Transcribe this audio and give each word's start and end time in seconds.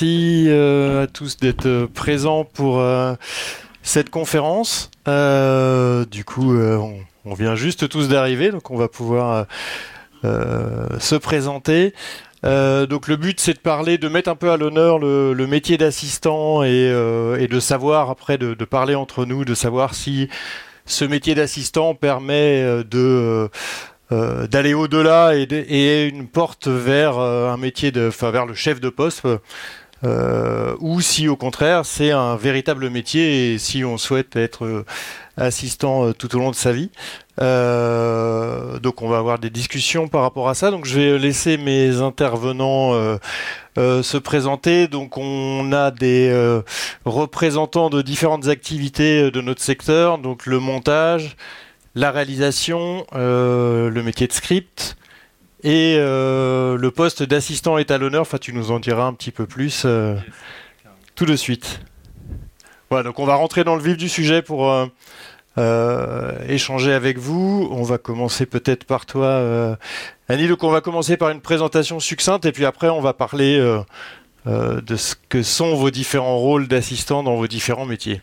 merci 0.00 0.48
à 0.48 1.08
tous 1.08 1.38
d'être 1.38 1.86
présents 1.86 2.44
pour 2.44 2.80
cette 3.82 4.10
conférence. 4.10 4.92
du 5.06 6.24
coup, 6.24 6.56
on, 6.56 7.34
vient 7.34 7.56
juste 7.56 7.88
tous 7.88 8.08
d'arriver, 8.08 8.52
donc 8.52 8.70
on 8.70 8.76
va 8.76 8.86
pouvoir 8.86 9.46
se 10.22 11.16
présenter. 11.16 11.94
donc 12.44 13.08
le 13.08 13.16
but 13.16 13.40
c'est 13.40 13.54
de 13.54 13.58
parler, 13.58 13.98
de 13.98 14.08
mettre 14.08 14.30
un 14.30 14.36
peu 14.36 14.52
à 14.52 14.56
l'honneur 14.56 15.00
le, 15.00 15.46
métier 15.48 15.78
d'assistant 15.78 16.62
et, 16.62 16.90
de 17.50 17.58
savoir 17.58 18.08
après 18.08 18.38
de, 18.38 18.54
parler 18.64 18.94
entre 18.94 19.24
nous, 19.24 19.44
de 19.44 19.54
savoir 19.54 19.96
si 19.96 20.28
ce 20.86 21.04
métier 21.04 21.34
d'assistant 21.34 21.96
permet 21.96 22.62
euh, 22.62 22.84
de 22.84 22.98
euh, 22.98 23.48
euh, 24.10 24.46
d'aller 24.46 24.72
au-delà 24.72 25.34
et, 25.34 26.08
une 26.08 26.28
porte 26.28 26.68
vers 26.68 27.18
un 27.18 27.56
métier 27.58 27.90
vers 27.90 28.46
le 28.46 28.54
chef 28.54 28.80
de 28.80 28.88
poste. 28.88 29.26
Ou 30.02 31.00
si 31.00 31.28
au 31.28 31.36
contraire 31.36 31.84
c'est 31.84 32.10
un 32.10 32.36
véritable 32.36 32.88
métier 32.90 33.54
et 33.54 33.58
si 33.58 33.84
on 33.84 33.98
souhaite 33.98 34.36
être 34.36 34.84
assistant 35.36 36.12
tout 36.12 36.34
au 36.36 36.38
long 36.38 36.50
de 36.50 36.56
sa 36.56 36.72
vie. 36.72 36.90
donc 37.38 39.02
on 39.02 39.08
va 39.08 39.18
avoir 39.18 39.38
des 39.38 39.50
discussions 39.50 40.08
par 40.08 40.22
rapport 40.22 40.48
à 40.48 40.54
ça. 40.54 40.70
Donc 40.70 40.84
je 40.84 40.98
vais 40.98 41.18
laisser 41.18 41.56
mes 41.56 42.00
intervenants 42.00 43.18
euh, 43.78 44.02
se 44.02 44.16
présenter. 44.16 44.88
Donc 44.88 45.16
on 45.16 45.72
a 45.72 45.92
des 45.92 46.28
euh, 46.30 46.62
représentants 47.04 47.90
de 47.90 48.02
différentes 48.02 48.48
activités 48.48 49.22
euh, 49.22 49.30
de 49.30 49.40
notre 49.40 49.62
secteur, 49.62 50.18
donc 50.18 50.46
le 50.46 50.58
montage, 50.58 51.36
la 51.94 52.10
réalisation, 52.10 53.06
le 53.14 54.00
métier 54.04 54.26
de 54.26 54.32
script 54.32 54.96
et 55.62 55.96
le 55.96 56.88
poste 56.88 57.22
d'assistant 57.22 57.78
étalonneur. 57.78 58.22
Enfin, 58.22 58.38
tu 58.38 58.52
nous 58.52 58.70
en 58.70 58.80
diras 58.80 59.04
un 59.04 59.12
petit 59.12 59.30
peu 59.30 59.46
plus 59.46 59.86
tout 61.14 61.26
de 61.26 61.36
suite. 61.36 61.80
Voilà, 62.90 63.04
donc 63.04 63.18
on 63.18 63.26
va 63.26 63.34
rentrer 63.34 63.64
dans 63.64 63.76
le 63.76 63.82
vif 63.82 63.96
du 63.96 64.08
sujet 64.08 64.42
pour 64.42 64.72
échanger 66.48 66.92
avec 66.92 67.18
vous. 67.18 67.68
On 67.72 67.82
va 67.82 67.98
commencer 67.98 68.46
peut-être 68.46 68.84
par 68.84 69.06
toi, 69.06 69.76
Annie, 70.30 70.46
donc 70.46 70.62
on 70.62 70.70
va 70.70 70.82
commencer 70.82 71.16
par 71.16 71.30
une 71.30 71.40
présentation 71.40 72.00
succincte 72.00 72.44
et 72.44 72.52
puis 72.52 72.66
après 72.66 72.90
on 72.90 73.00
va 73.00 73.14
parler 73.14 73.58
euh, 73.58 73.80
euh, 74.46 74.82
de 74.82 74.94
ce 74.94 75.14
que 75.30 75.42
sont 75.42 75.74
vos 75.74 75.90
différents 75.90 76.36
rôles 76.36 76.68
d'assistant 76.68 77.22
dans 77.22 77.36
vos 77.36 77.46
différents 77.46 77.86
métiers. 77.86 78.20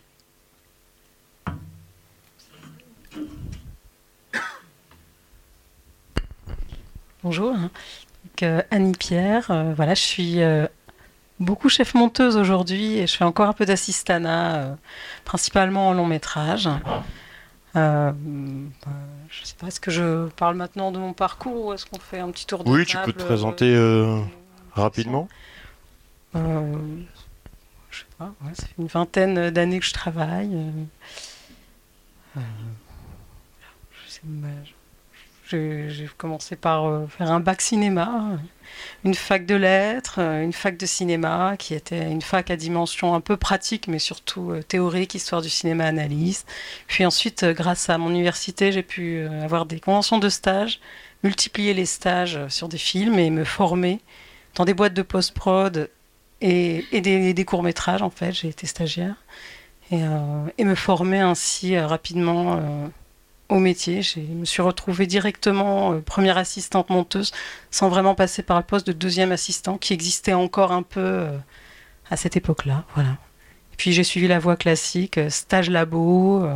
Bonjour, 7.26 7.56
euh, 8.44 8.62
Annie 8.70 8.94
Pierre. 8.94 9.74
voilà, 9.76 9.96
je 9.96 10.02
suis 10.02 10.40
beaucoup 11.40 11.70
chef 11.70 11.96
monteuse 11.96 12.38
aujourd'hui 12.38 13.00
et 13.00 13.08
je 13.08 13.18
fais 13.18 13.24
encore 13.24 13.50
un 13.50 13.54
peu 13.54 13.66
d'assistanat, 13.66 14.78
principalement 15.24 15.90
en 15.90 15.94
long 15.94 16.06
métrage. 16.06 16.70
Euh, 17.76 18.12
bah, 18.12 18.92
je 19.28 19.42
ne 19.42 19.46
sais 19.46 19.56
pas, 19.60 19.68
est-ce 19.68 19.80
que 19.80 19.90
je 19.90 20.28
parle 20.30 20.56
maintenant 20.56 20.92
de 20.92 21.00
mon 21.00 21.14
parcours 21.14 21.66
ou 21.66 21.74
est-ce 21.74 21.88
qu'on 21.88 21.98
fait 21.98 22.20
un 22.20 22.30
petit 22.30 22.46
tour 22.46 22.64
de 22.64 22.70
Oui, 22.70 22.86
tu 22.86 22.96
peux 23.04 23.12
te 23.12 23.24
présenter 23.24 23.76
euh, 23.76 24.20
euh, 24.20 24.22
rapidement. 24.74 25.28
je 26.36 26.40
sais 27.92 28.06
pas, 28.20 28.32
ça 28.54 28.68
fait 28.68 28.76
une 28.78 28.86
vingtaine 28.86 29.50
d'années 29.50 29.80
que 29.80 29.86
je 29.86 29.94
travaille. 29.94 30.56
je 32.36 32.42
sais, 34.08 34.22
j'ai 35.50 36.10
commencé 36.18 36.56
par 36.56 36.86
euh, 36.86 37.08
faire 37.08 37.32
un 37.32 37.40
bac 37.40 37.62
cinéma, 37.62 38.40
une 39.04 39.14
fac 39.14 39.46
de 39.46 39.56
lettres, 39.56 40.20
euh, 40.20 40.44
une 40.44 40.54
fac 40.54 40.78
de 40.78 40.86
cinéma, 40.86 41.56
qui 41.58 41.74
était 41.74 42.10
une 42.10 42.22
fac 42.22 42.50
à 42.50 42.56
dimension 42.56 43.14
un 43.14 43.22
peu 43.22 43.38
pratique, 43.38 43.88
mais 43.88 44.00
surtout 44.00 44.52
euh, 44.52 44.64
théorique, 44.64 45.14
histoire 45.14 45.42
du 45.42 45.50
cinéma 45.50 45.86
analyse. 45.86 46.46
Puis 46.88 47.06
ensuite, 47.06 47.46
grâce 47.46 47.90
à 47.90 47.98
mon 47.98 48.10
université, 48.10 48.72
j'ai 48.72 48.84
pu 48.84 49.26
avoir 49.28 49.66
des 49.66 49.80
conventions 49.80 50.18
de 50.18 50.30
stage, 50.30 50.80
multiplier 51.24 51.74
les 51.74 51.86
stages 51.86 52.40
sur 52.50 52.68
des 52.68 52.78
films 52.78 53.20
et 53.20 53.30
me 53.30 53.44
former 53.44 54.02
dans 54.56 54.66
des 54.66 54.74
boîtes 54.74 54.94
de 54.94 55.02
post-prod 55.02 55.90
et, 56.42 56.84
des, 56.92 57.46
courts-métrages, 57.46 58.02
en 58.02 58.10
fait. 58.10 58.32
J'ai 58.32 58.50
été 58.50 58.68
stagiaire. 58.68 59.16
Et, 59.92 60.02
et, 60.58 60.66
me 60.66 60.76
former 60.76 61.20
ainsi 61.20 61.78
rapidement 61.78 62.90
au 63.50 63.60
métier. 63.60 64.02
Je 64.02 64.20
me 64.20 64.46
suis 64.46 64.62
retrouvée 64.62 65.08
directement 65.08 65.94
euh, 65.94 66.02
première 66.02 66.38
assistante 66.38 66.90
monteuse 66.90 67.32
sans 67.72 67.90
vraiment 67.90 68.16
passer 68.16 68.44
par 68.44 68.58
le 68.58 68.64
poste 68.64 68.88
de 68.88 68.94
deuxième 68.94 69.32
assistant 69.32 69.78
qui 69.78 69.94
existait 69.94 70.34
encore 70.34 70.72
un 70.72 70.84
peu 70.84 71.00
euh, 71.00 71.38
à 72.10 72.18
cette 72.18 72.38
époque-là. 72.38 72.86
Voilà. 72.96 73.18
Puis 73.78 73.92
j'ai 73.92 74.04
suivi 74.04 74.28
la 74.28 74.40
voie 74.40 74.56
classique, 74.56 75.18
euh, 75.18 75.30
stage 75.30 75.70
labo, 75.70 76.48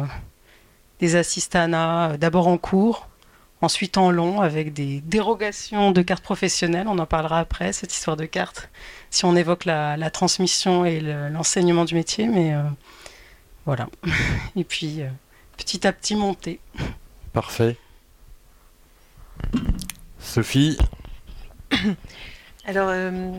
des 1.00 1.16
assistanats 1.16 2.18
d'abord 2.18 2.48
en 2.48 2.58
cours, 2.58 3.08
ensuite 3.62 3.98
en 3.98 4.12
long 4.12 4.42
avec 4.42 4.74
des 4.74 5.02
dérogations 5.02 5.92
de 5.92 6.02
cartes 6.02 6.24
professionnelles. 6.24 6.88
On 6.88 6.98
en 6.98 7.06
parlera 7.06 7.40
après, 7.40 7.74
cette 7.74 7.94
histoire 7.94 8.18
de 8.18 8.26
cartes, 8.26 8.70
si 9.10 9.26
on 9.26 9.36
évoque 9.36 9.66
la 9.66 10.10
transmission 10.10 10.86
et 10.86 11.00
l'enseignement 11.02 11.86
du 11.86 11.96
métier. 11.96 12.28
Mais 12.28 12.54
voilà. 13.66 13.88
Et 14.58 14.64
puis 14.64 15.04
petit 15.60 15.86
à 15.86 15.92
petit 15.92 16.16
monter. 16.16 16.62
Parfait. 17.34 17.76
Sophie 20.20 20.78
Alors, 22.66 22.88
euh, 22.90 23.32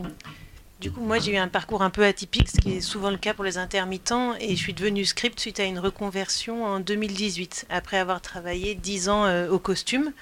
du 0.79 0.91
coup, 0.91 1.01
moi 1.01 1.17
j'ai 1.17 1.33
eu 1.33 1.37
un 1.37 1.47
parcours 1.47 1.81
un 1.81 1.89
peu 1.89 2.05
atypique, 2.05 2.47
ce 2.47 2.61
qui 2.61 2.73
est 2.73 2.81
souvent 2.81 3.09
le 3.09 3.17
cas 3.17 3.33
pour 3.33 3.43
les 3.43 3.57
intermittents, 3.57 4.35
et 4.39 4.55
je 4.55 4.61
suis 4.61 4.73
devenue 4.73 5.03
script 5.03 5.39
suite 5.39 5.59
à 5.59 5.63
une 5.63 5.79
reconversion 5.79 6.63
en 6.63 6.79
2018, 6.79 7.65
après 7.69 7.97
avoir 7.97 8.21
travaillé 8.21 8.75
10 8.75 9.09
ans 9.09 9.25
euh, 9.25 9.49
au 9.49 9.57
costume, 9.57 10.13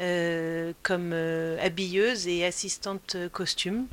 euh, 0.00 0.72
comme 0.82 1.12
habilleuse 1.62 2.26
et 2.26 2.44
assistante 2.44 3.16
costume. 3.32 3.86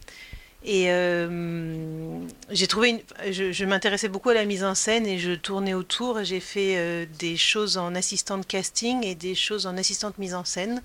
Et 0.66 0.86
euh, 0.88 2.20
j'ai 2.50 2.68
trouvé, 2.68 3.04
je, 3.30 3.66
m'intéressais 3.66 4.08
beaucoup 4.08 4.30
à 4.30 4.34
la 4.34 4.46
mise 4.46 4.64
en 4.64 4.76
scène 4.76 5.06
et 5.06 5.20
je 5.20 5.34
tournais 5.34 5.74
autour. 5.74 6.24
J'ai 6.24 6.40
fait 6.40 6.78
euh, 6.78 7.06
des 7.20 7.36
choses 7.36 7.78
en 7.78 7.96
assistante 7.96 8.48
casting 8.48 9.04
et 9.04 9.14
des 9.14 9.36
choses 9.36 9.68
en 9.68 9.76
assistante 9.76 10.18
mise 10.18 10.34
en 10.34 10.46
scène. 10.46 10.82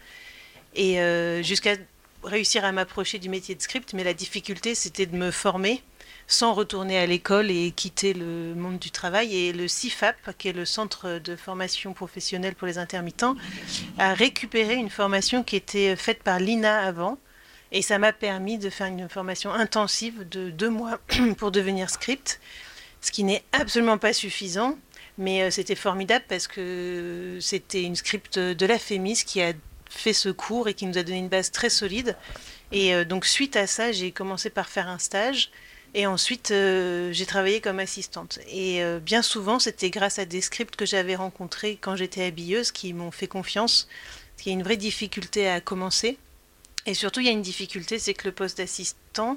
Et 0.74 1.00
euh, 1.00 1.42
jusqu'à 1.42 1.76
réussir 2.24 2.64
à 2.64 2.72
m'approcher 2.72 3.20
du 3.20 3.28
métier 3.28 3.54
de 3.54 3.62
script, 3.62 3.94
mais 3.94 4.02
la 4.02 4.14
difficulté 4.14 4.74
c'était 4.74 5.06
de 5.06 5.16
me 5.16 5.30
former 5.30 5.82
sans 6.26 6.52
retourner 6.52 6.98
à 6.98 7.06
l'école 7.06 7.50
et 7.50 7.70
quitter 7.70 8.12
le 8.12 8.54
monde 8.54 8.78
du 8.78 8.90
travail. 8.90 9.34
Et 9.34 9.52
le 9.52 9.66
CIFAP, 9.68 10.36
qui 10.36 10.48
est 10.48 10.52
le 10.52 10.66
Centre 10.66 11.20
de 11.20 11.36
formation 11.36 11.94
professionnelle 11.94 12.54
pour 12.54 12.66
les 12.66 12.76
intermittents, 12.76 13.34
a 13.96 14.12
récupéré 14.12 14.74
une 14.74 14.90
formation 14.90 15.42
qui 15.42 15.56
était 15.56 15.96
faite 15.96 16.22
par 16.22 16.38
l'INA 16.38 16.80
avant 16.80 17.16
et 17.70 17.82
ça 17.82 17.98
m'a 17.98 18.12
permis 18.12 18.58
de 18.58 18.70
faire 18.70 18.86
une 18.86 19.08
formation 19.08 19.52
intensive 19.52 20.26
de 20.28 20.50
deux 20.50 20.70
mois 20.70 20.98
pour 21.36 21.50
devenir 21.50 21.90
script, 21.90 22.40
ce 23.00 23.10
qui 23.12 23.24
n'est 23.24 23.44
absolument 23.52 23.98
pas 23.98 24.12
suffisant. 24.12 24.78
Mais 25.18 25.42
euh, 25.42 25.50
c'était 25.50 25.74
formidable 25.74 26.24
parce 26.28 26.46
que 26.46 27.38
c'était 27.40 27.82
une 27.82 27.96
script 27.96 28.38
de 28.38 28.66
la 28.66 28.78
FEMIS 28.78 29.24
qui 29.26 29.42
a 29.42 29.52
fait 29.90 30.12
ce 30.12 30.28
cours 30.28 30.68
et 30.68 30.74
qui 30.74 30.86
nous 30.86 30.96
a 30.96 31.02
donné 31.02 31.18
une 31.18 31.28
base 31.28 31.50
très 31.50 31.70
solide. 31.70 32.16
Et 32.70 32.94
euh, 32.94 33.04
donc 33.04 33.26
suite 33.26 33.56
à 33.56 33.66
ça, 33.66 33.90
j'ai 33.90 34.12
commencé 34.12 34.48
par 34.48 34.68
faire 34.68 34.88
un 34.88 34.98
stage. 34.98 35.50
Et 35.94 36.06
ensuite, 36.06 36.50
euh, 36.50 37.12
j'ai 37.12 37.26
travaillé 37.26 37.60
comme 37.60 37.80
assistante. 37.80 38.38
Et 38.48 38.82
bien 39.00 39.22
souvent, 39.22 39.58
c'était 39.58 39.90
grâce 39.90 40.18
à 40.18 40.26
des 40.26 40.42
scripts 40.42 40.76
que 40.76 40.86
j'avais 40.86 41.16
rencontrés 41.16 41.78
quand 41.80 41.96
j'étais 41.96 42.24
habilleuse 42.24 42.70
qui 42.72 42.92
m'ont 42.92 43.10
fait 43.10 43.26
confiance. 43.26 43.88
Il 44.44 44.48
y 44.48 44.50
a 44.50 44.52
une 44.52 44.62
vraie 44.62 44.76
difficulté 44.76 45.48
à 45.48 45.60
commencer. 45.60 46.18
Et 46.88 46.94
surtout, 46.94 47.20
il 47.20 47.26
y 47.26 47.28
a 47.28 47.32
une 47.32 47.42
difficulté, 47.42 47.98
c'est 47.98 48.14
que 48.14 48.26
le 48.26 48.32
poste 48.32 48.56
d'assistant 48.56 49.36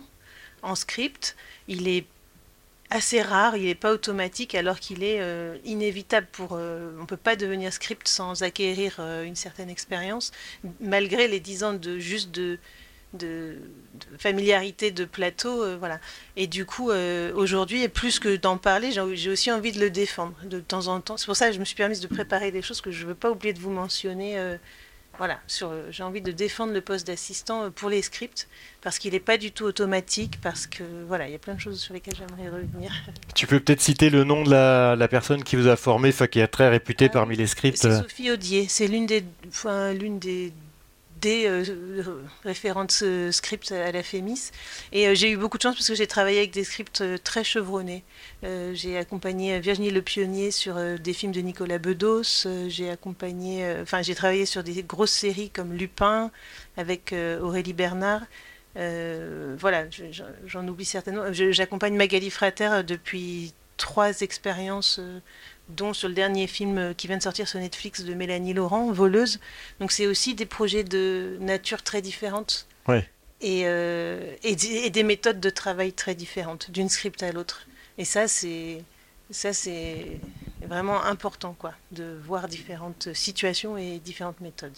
en 0.61 0.73
script, 0.73 1.35
il 1.67 1.89
est 1.89 2.05
assez 2.89 3.21
rare, 3.21 3.57
il 3.57 3.65
n'est 3.65 3.75
pas 3.75 3.91
automatique, 3.91 4.55
alors 4.55 4.79
qu'il 4.79 5.03
est 5.03 5.19
euh, 5.19 5.57
inévitable 5.65 6.27
pour. 6.31 6.51
Euh, 6.53 6.93
on 6.97 7.01
ne 7.01 7.05
peut 7.05 7.17
pas 7.17 7.35
devenir 7.35 7.73
script 7.73 8.07
sans 8.07 8.41
acquérir 8.41 8.95
euh, 8.99 9.25
une 9.25 9.35
certaine 9.35 9.69
expérience, 9.69 10.31
malgré 10.79 11.27
les 11.27 11.41
dix 11.41 11.65
ans 11.65 11.73
de 11.73 11.99
juste 11.99 12.31
de, 12.31 12.57
familiarité 14.17 14.91
de 14.91 15.03
plateau, 15.03 15.77
voilà. 15.77 15.99
Et 16.37 16.47
du 16.47 16.65
coup, 16.65 16.89
aujourd'hui, 17.35 17.83
et 17.83 17.89
plus 17.89 18.19
que 18.19 18.37
d'en 18.37 18.57
parler, 18.57 18.93
j'ai 18.93 19.29
aussi 19.29 19.51
envie 19.51 19.73
de 19.73 19.81
le 19.81 19.89
défendre 19.89 20.35
de 20.45 20.61
temps 20.61 20.87
en 20.87 21.01
temps. 21.01 21.17
C'est 21.17 21.25
pour 21.25 21.35
ça 21.35 21.47
que 21.49 21.53
je 21.53 21.59
me 21.59 21.65
suis 21.65 21.75
permise 21.75 21.99
de 21.99 22.07
préparer 22.07 22.51
des 22.51 22.61
choses 22.61 22.79
que 22.79 22.91
je 22.91 23.03
ne 23.03 23.09
veux 23.09 23.15
pas 23.15 23.29
oublier 23.29 23.51
de 23.51 23.59
vous 23.59 23.71
mentionner 23.71 24.37
voilà, 25.17 25.39
j'ai 25.89 26.03
envie 26.03 26.21
de 26.21 26.31
défendre 26.31 26.73
le 26.73 26.81
poste 26.81 27.05
d'assistant 27.05 27.63
euh, 27.63 27.69
pour 27.69 27.89
les 27.89 28.01
scripts 28.01 28.47
parce 28.81 28.97
qu'il 28.97 29.11
n'est 29.13 29.19
pas 29.19 29.37
du 29.37 29.51
tout 29.51 29.65
automatique, 29.65 30.39
parce 30.41 30.65
que 30.65 30.83
voilà, 31.07 31.27
il 31.27 31.31
y 31.31 31.35
a 31.35 31.39
plein 31.39 31.53
de 31.53 31.59
choses 31.59 31.79
sur 31.79 31.93
lesquelles 31.93 32.15
j'aimerais 32.15 32.49
revenir. 32.49 32.91
Tu 33.35 33.45
peux 33.45 33.59
peut-être 33.59 33.81
citer 33.81 34.09
le 34.09 34.23
nom 34.23 34.43
de 34.43 34.51
la, 34.51 35.07
personne 35.07 35.43
qui 35.43 35.55
vous 35.55 35.67
a 35.67 35.75
formé, 35.75 36.11
qui 36.11 36.39
est 36.39 36.47
très 36.47 36.69
réputée 36.69 37.05
euh, 37.05 37.09
parmi 37.09 37.35
les 37.35 37.47
scripts. 37.47 37.77
C'est 37.77 38.01
Sophie 38.01 38.31
Audier, 38.31 38.67
c'est 38.67 38.87
l'une 38.87 39.05
des, 39.05 39.23
l'une 39.93 40.19
des 40.19 40.53
des 41.21 41.63
référentes 42.43 43.03
scripts 43.31 43.71
à 43.71 43.91
la 43.91 44.03
FEMIS. 44.03 44.51
Et 44.91 45.15
j'ai 45.15 45.31
eu 45.31 45.37
beaucoup 45.37 45.57
de 45.57 45.63
chance 45.63 45.75
parce 45.75 45.87
que 45.87 45.95
j'ai 45.95 46.07
travaillé 46.07 46.39
avec 46.39 46.51
des 46.51 46.63
scripts 46.63 47.03
très 47.23 47.43
chevronnés. 47.43 48.03
j'ai 48.43 48.97
accompagné 48.97 49.59
Virginie 49.59 49.91
Le 49.91 50.01
Pionnier 50.01 50.51
sur 50.51 50.75
des 50.99 51.13
films 51.13 51.31
de 51.31 51.41
Nicolas 51.41 51.77
Bedos. 51.77 52.47
j'ai 52.67 52.89
accompagné, 52.89 53.65
enfin, 53.81 54.01
j'ai 54.01 54.15
travaillé 54.15 54.45
sur 54.45 54.63
des 54.63 54.83
grosses 54.83 55.11
séries 55.11 55.49
comme 55.49 55.73
Lupin 55.73 56.31
avec 56.77 57.13
Aurélie 57.41 57.73
Bernard. 57.73 58.23
voilà, 58.75 59.85
j'en 60.45 60.67
oublie 60.67 60.85
certainement. 60.85 61.31
J'accompagne 61.31 61.95
Magali 61.95 62.29
Frater 62.29 62.81
depuis 62.85 63.53
trois 63.81 64.21
expériences, 64.21 64.99
euh, 64.99 65.19
dont 65.69 65.93
sur 65.93 66.07
le 66.07 66.13
dernier 66.13 66.47
film 66.47 66.77
euh, 66.77 66.93
qui 66.93 67.07
vient 67.07 67.17
de 67.17 67.23
sortir 67.23 67.47
sur 67.47 67.59
Netflix 67.59 68.03
de 68.03 68.13
Mélanie 68.13 68.53
Laurent, 68.53 68.91
Voleuse. 68.91 69.39
Donc 69.79 69.91
c'est 69.91 70.07
aussi 70.07 70.35
des 70.35 70.45
projets 70.45 70.83
de 70.83 71.37
nature 71.39 71.81
très 71.83 72.01
différentes. 72.01 72.67
Et, 73.43 73.63
euh, 73.65 74.35
et, 74.43 74.89
des 74.91 75.01
méthodes 75.03 75.39
de 75.39 75.49
travail 75.49 75.93
très 75.93 76.13
différentes, 76.13 76.69
d'une 76.69 76.89
script 76.89 77.23
à 77.23 77.31
l'autre. 77.31 77.65
Et 77.97 78.05
ça, 78.05 78.27
c'est 78.27 78.83
ça 79.31 79.51
c'est 79.51 80.19
vraiment 80.67 81.03
important, 81.03 81.55
quoi, 81.57 81.73
de 81.91 82.19
voir 82.23 82.47
différentes 82.47 83.13
situations 83.13 83.77
et 83.77 83.97
différentes 83.97 84.41
méthodes. 84.41 84.77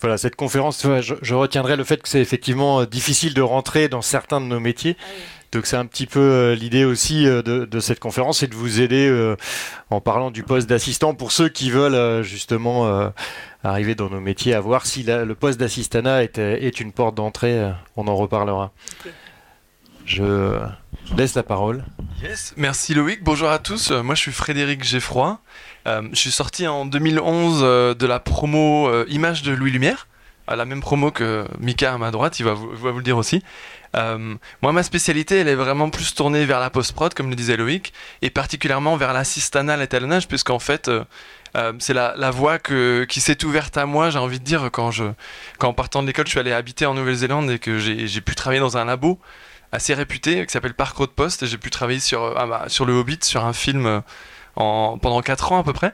Voilà, 0.00 0.18
cette 0.18 0.36
conférence, 0.36 0.82
je, 0.82 1.34
retiendrai 1.34 1.74
le 1.74 1.82
fait 1.82 2.00
que 2.02 2.08
c'est 2.08 2.20
effectivement 2.20 2.84
difficile 2.84 3.32
de 3.32 3.40
rentrer 3.40 3.88
dans 3.88 4.02
certains 4.02 4.40
de 4.40 4.46
nos 4.46 4.60
métiers. 4.60 4.96
Ah 5.00 5.04
donc 5.56 5.64
c'est 5.64 5.76
un 5.76 5.86
petit 5.86 6.04
peu 6.04 6.20
euh, 6.20 6.54
l'idée 6.54 6.84
aussi 6.84 7.26
euh, 7.26 7.40
de, 7.40 7.80
cette 7.80 7.98
conférence, 7.98 8.40
c'est 8.40 8.46
de 8.46 8.54
vous 8.54 8.82
aider 8.82 9.08
euh, 9.08 9.36
en 9.88 10.02
parlant 10.02 10.30
du 10.30 10.42
poste 10.42 10.68
d'assistant 10.68 11.14
pour 11.14 11.32
ceux 11.32 11.48
qui 11.48 11.70
veulent 11.70 12.22
justement 12.22 13.10
arriver 13.64 13.94
dans 13.94 14.10
nos 14.10 14.20
métiers 14.20 14.52
à 14.52 14.60
voir 14.60 14.84
si 14.84 15.02
le 15.02 15.34
poste 15.34 15.58
d'assistanat 15.58 16.24
est, 16.24 16.80
une 16.80 16.92
porte 16.92 17.14
d'entrée. 17.14 17.72
On 17.96 18.06
en 18.06 18.16
reparlera. 18.16 18.72
Je 20.04 20.58
laisse 21.16 21.34
la 21.34 21.42
parole. 21.42 21.84
Yes, 22.22 22.52
merci 22.58 22.92
Loïc. 22.92 23.24
Bonjour 23.24 23.48
à 23.48 23.58
tous. 23.58 23.92
Moi 23.92 24.14
je 24.14 24.20
suis 24.20 24.32
Frédéric 24.32 24.84
Geffroy. 24.84 25.38
je 25.86 26.06
suis 26.12 26.32
sorti 26.32 26.66
en 26.66 26.84
2011 26.84 27.96
de 27.96 28.06
la 28.06 28.20
promo 28.20 29.04
Image 29.06 29.42
de 29.42 29.52
Louis 29.52 29.70
Lumière, 29.70 30.06
la 30.54 30.64
même 30.64 30.80
promo 30.80 31.10
que 31.10 31.44
Mika 31.58 31.94
à 31.94 31.98
ma 31.98 32.12
droite, 32.12 32.38
il 32.38 32.44
va 32.44 32.54
vous, 32.54 32.70
va 32.76 32.92
vous 32.92 32.98
le 32.98 33.02
dire 33.02 33.16
aussi. 33.16 33.42
Euh, 33.96 34.34
moi, 34.62 34.72
ma 34.72 34.82
spécialité, 34.82 35.38
elle 35.38 35.48
est 35.48 35.54
vraiment 35.54 35.90
plus 35.90 36.14
tournée 36.14 36.44
vers 36.44 36.60
la 36.60 36.70
post-prod, 36.70 37.14
comme 37.14 37.30
le 37.30 37.36
disait 37.36 37.56
Loïc, 37.56 37.92
et 38.22 38.30
particulièrement 38.30 38.96
vers 38.96 39.12
l'assistanat, 39.12 39.76
l'étalonnage, 39.76 40.28
puisqu'en 40.28 40.58
fait, 40.58 40.88
euh, 40.88 41.04
euh, 41.56 41.72
c'est 41.78 41.94
la, 41.94 42.30
voie 42.30 42.58
que, 42.58 43.04
qui 43.08 43.20
s'est 43.20 43.44
ouverte 43.44 43.76
à 43.76 43.86
moi, 43.86 44.10
j'ai 44.10 44.18
envie 44.18 44.38
de 44.38 44.44
dire, 44.44 44.68
quand, 44.72 44.90
je, 44.90 45.04
quand 45.58 45.68
en 45.68 45.74
partant 45.74 46.02
de 46.02 46.06
l'école, 46.06 46.26
je 46.26 46.30
suis 46.30 46.40
allé 46.40 46.52
habiter 46.52 46.86
en 46.86 46.94
Nouvelle-Zélande 46.94 47.50
et 47.50 47.58
que 47.58 47.78
j'ai 47.78 48.20
pu 48.20 48.34
travailler 48.34 48.60
dans 48.60 48.76
un 48.76 48.84
labo 48.84 49.18
assez 49.72 49.94
réputé 49.94 50.46
qui 50.46 50.52
s'appelle 50.52 50.74
Parc 50.74 50.96
Road 50.96 51.10
Post, 51.10 51.42
et 51.42 51.46
j'ai 51.46 51.58
pu 51.58 51.70
travailler 51.70 52.00
sur, 52.00 52.34
ah 52.36 52.46
bah, 52.46 52.64
sur 52.68 52.84
le 52.84 52.92
Hobbit, 52.92 53.18
sur 53.22 53.44
un 53.44 53.52
film 53.52 54.02
en, 54.56 54.98
pendant 54.98 55.22
4 55.22 55.52
ans 55.52 55.60
à 55.60 55.64
peu 55.64 55.72
près. 55.72 55.92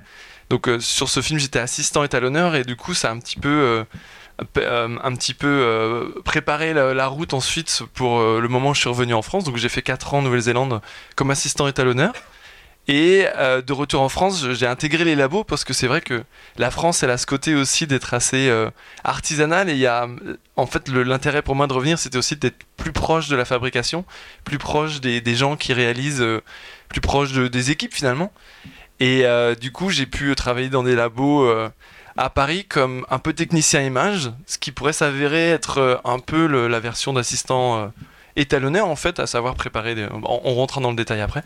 Donc 0.51 0.69
sur 0.81 1.09
ce 1.09 1.23
film, 1.23 1.39
j'étais 1.39 1.61
assistant 1.61 2.05
étalonneur, 2.05 2.55
et 2.55 2.65
du 2.65 2.77
coup, 2.77 2.93
ça 2.93 3.09
a 3.09 3.13
un 3.13 3.19
petit 3.19 3.39
peu 3.39 3.49
euh, 3.49 3.85
un 4.38 5.14
petit 5.14 5.34
peu 5.34 5.46
euh, 5.46 6.20
préparer 6.25 6.73
la, 6.73 7.06
route 7.06 7.34
ensuite 7.34 7.82
pour 7.94 8.20
euh, 8.20 8.40
le 8.40 8.49
moment 8.49 8.70
où 8.70 8.75
je 8.75 8.81
suis 8.81 8.88
revenu 8.88 9.14
en 9.14 9.23
France. 9.23 9.44
Donc 9.44 9.56
j'ai 9.56 9.69
fait 9.69 9.82
4 9.82 10.14
ans 10.14 10.19
en 10.19 10.23
Nouvelle-Zélande 10.23 10.81
comme 11.17 11.31
assistant 11.31 11.69
étalonneur. 11.69 12.12
Et 12.88 13.26
de 13.38 13.73
retour 13.73 14.02
en 14.02 14.08
France, 14.08 14.44
j'ai 14.50 14.67
intégré 14.67 15.05
les 15.05 15.14
labos 15.14 15.44
parce 15.44 15.62
que 15.62 15.73
c'est 15.73 15.87
vrai 15.87 16.00
que 16.00 16.25
la 16.56 16.73
France, 16.73 17.05
elle 17.05 17.11
a 17.11 17.17
ce 17.17 17.26
côté 17.26 17.55
aussi 17.55 17.87
d'être 17.87 18.12
assez 18.12 18.52
artisanale. 19.05 19.70
Et 19.70 19.76
y 19.76 19.87
a, 19.87 20.08
en 20.56 20.67
fait, 20.67 20.88
l'intérêt 20.88 21.43
pour 21.43 21.55
moi 21.55 21.69
de 21.69 21.73
revenir, 21.73 21.96
c'était 21.96 22.19
aussi 22.19 22.34
d'être 22.34 22.64
plus 22.76 22.90
proche 22.90 23.29
de 23.29 23.37
la 23.37 23.44
fabrication, 23.44 24.05
plus 24.43 24.58
proche 24.58 25.00
des, 25.00 25.34
gens 25.37 25.55
qui 25.55 25.73
réalisent, 25.73 26.26
plus 26.88 27.00
proche 27.00 27.32
des 27.32 27.70
équipes 27.70 27.94
finalement. 27.94 28.32
Et 28.99 29.25
du 29.61 29.70
coup, 29.70 29.90
j'ai 29.90 30.06
pu 30.06 30.34
travailler 30.34 30.69
dans 30.69 30.82
des 30.82 30.96
labos 30.96 31.49
à 32.17 32.31
Paris 32.31 32.64
comme 32.64 33.06
un 33.11 33.19
peu 33.19 33.32
technicien 33.32 33.82
image, 33.82 34.31
ce 34.47 34.59
qui 34.59 34.73
pourrait 34.73 34.93
s'avérer 34.93 35.50
être 35.50 35.79
euh, 35.79 35.97
un 36.05 36.19
peu 36.19 36.47
la 36.47 36.81
version 36.81 37.12
d'assistant 37.12 37.79
euh, 37.79 37.87
étalonneur 38.37 38.87
en 38.87 38.97
fait, 38.97 39.19
à 39.19 39.26
savoir 39.26 39.55
préparer. 39.55 39.94
Des... 39.94 40.06
On, 40.12 40.55
rentrera 40.55 40.81
dans 40.81 40.91
le 40.91 40.97
détail 40.97 41.20
après. 41.20 41.43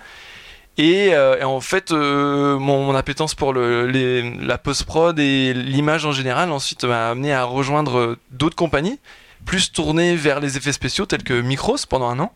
Et, 0.79 1.15
euh, 1.15 1.43
en 1.43 1.61
fait, 1.61 1.91
mon, 1.91 2.95
appétence 2.95 3.35
pour 3.35 3.55
la 3.55 4.59
post-prod 4.59 5.19
et 5.19 5.55
l'image 5.55 6.05
en 6.05 6.13
général 6.13 6.51
ensuite 6.51 6.85
m'a 6.85 7.11
amené 7.11 7.33
à 7.33 7.45
rejoindre 7.45 8.17
d'autres 8.31 8.57
compagnies, 8.57 8.99
plus 9.47 9.73
tournées 9.73 10.17
vers 10.17 10.41
les 10.41 10.59
effets 10.59 10.73
spéciaux 10.73 11.07
tels 11.07 11.23
que 11.23 11.41
Micros 11.41 11.79
pendant 11.89 12.09
un 12.09 12.19
an 12.21 12.33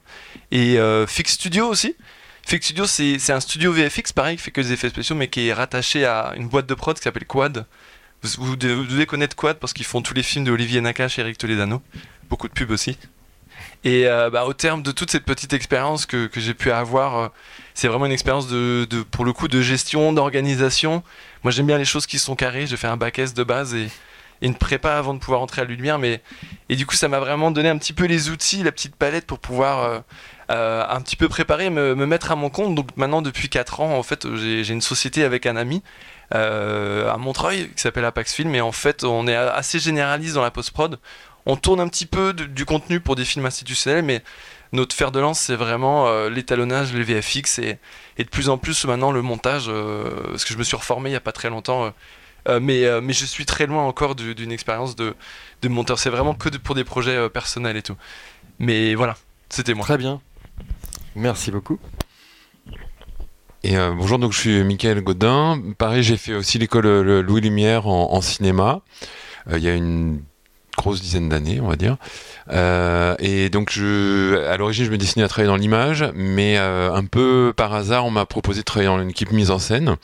et 0.53 0.79
Fix 1.07 1.35
Studio 1.35 1.67
aussi. 1.67 1.97
Fix 2.47 2.65
Studio, 2.65 2.87
c'est 2.87 3.33
un 3.33 3.41
studio 3.41 3.73
VFX 3.73 4.15
pareil 4.15 4.37
qui 4.37 4.43
fait 4.43 4.51
que 4.51 4.63
des 4.63 4.73
effets 4.73 4.89
spéciaux 4.89 5.17
mais 5.17 5.29
qui 5.29 5.49
est 5.49 5.53
rattaché 5.53 6.07
à 6.07 6.33
une 6.35 6.49
boîte 6.49 6.67
de 6.67 6.75
prod 6.75 6.97
qui 6.97 7.03
s'appelle 7.03 7.27
Quad 7.27 7.67
vous, 8.23 8.57
devez 8.57 9.07
connaître 9.07 9.37
Quad 9.37 9.59
parce 9.59 9.73
qu'ils 9.73 9.87
font 9.87 10.03
tous 10.03 10.15
les 10.15 10.23
films 10.23 10.45
de 10.45 10.51
Olivier 10.51 10.81
Nakache 10.81 11.19
et 11.19 11.23
Eric 11.23 11.39
Toledano. 11.39 11.83
Beaucoup 12.29 12.49
de 12.49 12.53
pubs 12.53 12.71
aussi. 12.71 12.99
Et 13.83 14.07
euh, 14.07 14.31
bah, 14.31 14.45
au 14.45 14.53
terme 14.53 14.83
de 14.83 14.93
toute 14.93 15.11
cette 15.11 15.25
petite 15.25 15.53
expérience 15.53 16.07
que, 16.07 16.29
j'ai 16.37 16.55
pu 16.55 16.71
avoir, 16.71 17.17
euh, 17.17 17.29
c'est 17.75 17.89
vraiment 17.89 18.07
une 18.07 18.13
expérience 18.13 18.47
pour 19.11 19.25
le 19.25 19.33
coup, 19.33 19.49
de 19.49 19.61
gestion, 19.63 20.13
d'organisation. 20.13 21.03
Moi, 21.45 21.51
j'aime 21.51 21.67
bien 21.67 21.79
les 21.79 21.85
choses 21.85 22.07
qui 22.07 22.19
sont 22.19 22.37
carrées. 22.37 22.67
J'ai 22.67 22.77
fait 22.77 22.89
un 22.89 22.97
bac 22.97 23.19
S 23.19 23.35
de 23.35 23.45
base 23.45 23.75
et, 23.75 23.89
une 24.43 24.55
prépa 24.55 24.95
avant 24.95 25.13
de 25.13 25.19
pouvoir 25.19 25.43
entrer 25.43 25.61
à 25.61 25.65
Lumière. 25.67 25.99
Mais, 25.99 26.23
et 26.71 26.77
du 26.77 26.87
coup, 26.87 26.95
ça 26.95 27.09
m'a 27.09 27.21
vraiment 27.21 27.51
donné 27.51 27.69
un 27.69 27.77
petit 27.77 27.93
peu 27.93 28.07
les 28.07 28.31
outils, 28.31 28.63
la 28.63 28.73
petite 28.73 28.97
palette 28.97 29.27
pour 29.27 29.39
pouvoir 29.39 30.03
euh, 30.51 30.85
un 30.89 31.01
petit 31.03 31.17
peu 31.17 31.29
préparer, 31.29 31.69
me, 31.69 31.95
me, 31.95 32.07
mettre 32.07 32.33
à 32.33 32.37
mon 32.37 32.49
compte. 32.49 32.75
Donc 32.75 32.97
maintenant, 32.97 33.21
depuis 33.21 33.51
4 33.51 33.81
ans, 33.81 33.99
en 33.99 34.03
fait, 34.03 34.27
j'ai 34.37 34.73
une 34.73 34.81
société 34.81 35.25
avec 35.25 35.45
un 35.45 35.57
ami 35.57 35.83
à 36.31 37.17
Montreuil 37.19 37.71
qui 37.71 37.81
s'appelle 37.81 38.05
Apax 38.05 38.35
Film. 38.35 38.55
Et 38.55 38.61
en 38.61 38.73
fait, 38.73 39.05
on 39.05 39.27
est 39.27 39.35
assez 39.35 39.79
généraliste 39.79 40.35
dans 40.35 40.43
la 40.43 40.51
post-prod. 40.51 40.99
On 41.47 41.57
tourne 41.57 41.81
un 41.81 41.89
petit 41.89 42.07
peu 42.07 42.33
du 42.33 42.65
contenu 42.65 43.01
pour 43.01 43.17
des 43.17 43.25
films 43.25 43.47
institutionnels, 43.47 44.05
mais 44.05 44.23
notre 44.73 44.95
fer 44.95 45.11
de 45.11 45.19
lance, 45.19 45.41
c'est 45.41 45.57
vraiment 45.57 46.07
euh, 46.07 46.29
l'étalonnage, 46.29 46.93
les 46.93 47.03
VFX 47.03 47.59
et, 47.59 47.79
et, 48.19 48.25
de 48.25 48.29
plus 48.29 48.49
en 48.49 48.59
plus 48.59 48.85
maintenant 48.85 49.11
le 49.11 49.23
montage, 49.23 49.65
euh, 49.69 50.11
parce 50.31 50.45
que 50.45 50.53
je 50.53 50.59
me 50.59 50.63
suis 50.63 50.77
reformé 50.77 51.09
il 51.09 51.13
n'y 51.13 51.17
a 51.17 51.21
pas 51.21 51.33
très 51.33 51.51
longtemps. 51.51 51.93
mais, 52.49 53.01
mais 53.01 53.13
je 53.13 53.25
suis 53.25 53.47
très 53.47 53.67
loin 53.67 53.83
encore 53.83 54.15
d'une 54.15 54.53
expérience 54.53 54.97
de, 54.97 55.15
de, 55.63 55.69
monteur. 55.69 55.99
C'est 55.99 56.11
vraiment 56.11 56.35
que 56.35 56.49
pour 56.59 56.75
des 56.75 56.85
projets 56.85 57.29
personnels 57.31 57.77
et 57.77 57.83
tout. 57.83 57.97
Mais 58.59 58.95
voilà, 58.95 59.17
c'était 59.49 59.75
moi. 59.75 59.85
Très 59.85 59.99
bien. 59.99 60.21
Merci 61.17 61.51
beaucoup. 61.51 61.79
Euh, 63.67 63.93
bonjour, 63.95 64.19
donc 64.19 64.33
je 64.33 64.39
suis 64.39 64.65
Mickaël 64.65 65.01
Godin. 65.03 65.61
Pareil, 65.77 66.03
j'ai 66.03 66.17
fait 66.17 66.35
aussi 66.35 66.59
l'école 66.59 66.87
euh, 66.87 67.23
Louis 67.23 67.43
Lumière 67.43 67.87
en, 67.87 68.21
cinéma. 68.23 68.81
Euh, 69.51 69.59
il 69.59 69.65
y 69.65 69.69
a 69.69 69.75
une 69.75 70.23
grosse 70.79 71.03
dizaine 71.03 71.29
d'années, 71.29 71.61
on 71.61 71.69
va 71.69 71.77
dire. 71.77 71.99
Euh, 72.51 73.15
et 73.19 73.51
donc, 73.51 73.73
à 73.77 74.57
l'origine, 74.57 74.87
je 74.87 74.91
me 74.91 74.97
destinais 74.97 75.25
à 75.25 75.29
travailler 75.29 75.49
dans 75.49 75.57
l'image, 75.57 76.07
mais 76.15 76.57
un 76.57 77.05
peu 77.05 77.53
par 77.55 77.75
hasard, 77.75 78.07
on 78.07 78.11
m'a 78.11 78.25
proposé 78.25 78.61
de 78.61 78.65
travailler 78.65 78.89
dans 78.89 79.01
une 79.01 79.11
équipe 79.11 79.31
mise 79.31 79.51
en 79.51 79.59
scène 79.59 79.97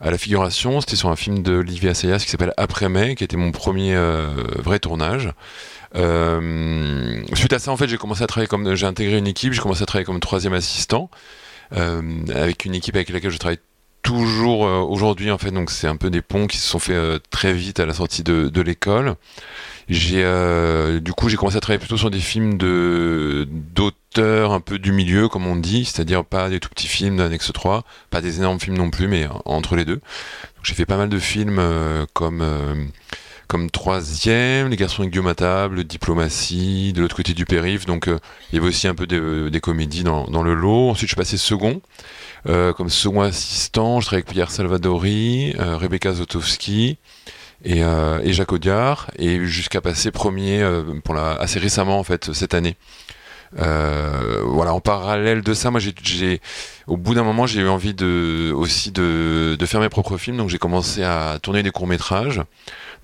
à 0.00 0.10
la 0.12 0.18
figuration. 0.18 0.80
C'était 0.80 0.96
sur 0.96 1.08
un 1.08 1.16
film 1.16 1.42
d'Olivier 1.42 1.90
Assayas 1.90 2.18
qui 2.18 2.30
s'appelle 2.30 2.54
Après 2.56 2.88
mai, 2.88 3.16
qui 3.16 3.24
était 3.24 3.36
mon 3.36 3.50
premier 3.50 3.96
vrai 4.58 4.78
tournage. 4.78 5.32
suite 5.92 7.52
à 7.52 7.58
ça, 7.58 7.72
en 7.72 7.76
fait, 7.76 7.88
j'ai 7.88 7.98
commencé 7.98 8.22
à 8.22 8.28
travailler 8.28 8.48
comme, 8.48 8.76
j'ai 8.76 8.86
intégré 8.86 9.18
une 9.18 9.26
équipe, 9.26 9.54
j'ai 9.54 9.60
commencé 9.60 9.82
à 9.82 9.86
travailler 9.86 10.06
comme 10.06 10.20
troisième 10.20 10.54
assistant. 10.54 11.10
Euh, 11.74 12.02
avec 12.34 12.64
une 12.64 12.74
équipe 12.74 12.96
avec 12.96 13.08
laquelle 13.10 13.30
je 13.30 13.38
travaille 13.38 13.58
toujours 14.02 14.66
euh, 14.66 14.80
aujourd'hui 14.80 15.30
en 15.30 15.38
fait. 15.38 15.50
Donc 15.50 15.70
c'est 15.70 15.86
un 15.86 15.96
peu 15.96 16.10
des 16.10 16.22
ponts 16.22 16.46
qui 16.46 16.58
se 16.58 16.68
sont 16.68 16.78
faits 16.78 16.96
euh, 16.96 17.18
très 17.30 17.52
vite 17.52 17.80
à 17.80 17.86
la 17.86 17.94
sortie 17.94 18.22
de, 18.22 18.60
l'école. 18.60 19.14
J'ai 19.88 20.24
du 21.00 21.12
coup 21.12 21.28
j'ai 21.28 21.36
commencé 21.36 21.56
à 21.56 21.60
travailler 21.60 21.80
plutôt 21.80 21.96
sur 21.96 22.10
des 22.10 22.20
films 22.20 22.56
d'auteurs 23.74 24.52
un 24.52 24.60
peu 24.60 24.78
du 24.78 24.92
milieu 24.92 25.28
comme 25.28 25.46
on 25.46 25.56
dit. 25.56 25.84
C'est-à-dire 25.84 26.24
pas 26.24 26.48
des 26.48 26.60
tout 26.60 26.68
petits 26.68 26.86
films 26.86 27.16
d'annexe 27.16 27.52
3 27.52 27.84
pas 28.10 28.20
des 28.20 28.38
énormes 28.38 28.60
films 28.60 28.78
non 28.78 28.90
plus 28.90 29.08
mais 29.08 29.26
entre 29.44 29.76
les 29.76 29.84
deux. 29.84 30.00
J'ai 30.62 30.74
fait 30.74 30.86
pas 30.86 30.96
mal 30.96 31.08
de 31.08 31.18
films 31.18 31.60
comme 32.14 32.90
comme 33.52 33.70
troisième, 33.70 34.70
Les 34.70 34.76
garçons 34.76 35.02
avec 35.02 35.12
Guillaume 35.12 35.26
à 35.26 35.34
table, 35.34 35.84
Diplomatie, 35.84 36.94
de 36.94 37.02
l'autre 37.02 37.14
côté 37.14 37.34
du 37.34 37.44
périph. 37.44 37.84
Donc 37.84 38.08
euh, 38.08 38.18
il 38.50 38.54
y 38.54 38.58
avait 38.58 38.68
aussi 38.68 38.88
un 38.88 38.94
peu 38.94 39.06
des 39.06 39.60
comédies 39.60 40.04
dans, 40.04 40.42
le 40.42 40.54
lot. 40.54 40.88
Ensuite, 40.88 41.10
je 41.10 41.14
suis 41.14 41.16
passé 41.16 41.36
second. 41.36 41.82
Euh, 42.48 42.72
comme 42.72 42.88
second 42.88 43.20
assistant, 43.20 44.00
je 44.00 44.06
travaillais 44.06 44.24
avec 44.24 44.32
Pierre 44.32 44.50
Salvadori, 44.50 45.54
euh, 45.60 45.76
Rebecca 45.76 46.14
Zotowski 46.14 46.96
et, 47.62 47.82
Jacques 48.32 48.52
Audiard. 48.52 49.10
Et 49.18 49.44
jusqu'à 49.44 49.82
passer 49.82 50.10
premier 50.12 50.66
pour 51.04 51.14
assez 51.18 51.58
récemment, 51.58 51.98
en 51.98 52.04
fait, 52.04 52.32
cette 52.32 52.54
année. 52.54 52.76
Euh, 53.58 54.40
voilà, 54.44 54.72
en 54.72 54.80
parallèle 54.80 55.42
de 55.42 55.54
ça, 55.54 55.70
moi, 55.70 55.80
j'ai, 55.80 56.40
au 56.86 56.96
bout 56.96 57.14
d'un 57.14 57.22
moment, 57.22 57.46
j'ai 57.46 57.60
eu 57.60 57.68
envie 57.68 57.94
de, 57.94 58.52
aussi 58.54 58.92
de, 58.92 59.56
de 59.58 59.66
faire 59.66 59.80
mes 59.80 59.88
propres 59.88 60.16
films, 60.16 60.38
donc 60.38 60.48
j'ai 60.48 60.58
commencé 60.58 61.02
à 61.02 61.38
tourner 61.42 61.62
des 61.62 61.70
courts 61.70 61.86
métrages, 61.86 62.40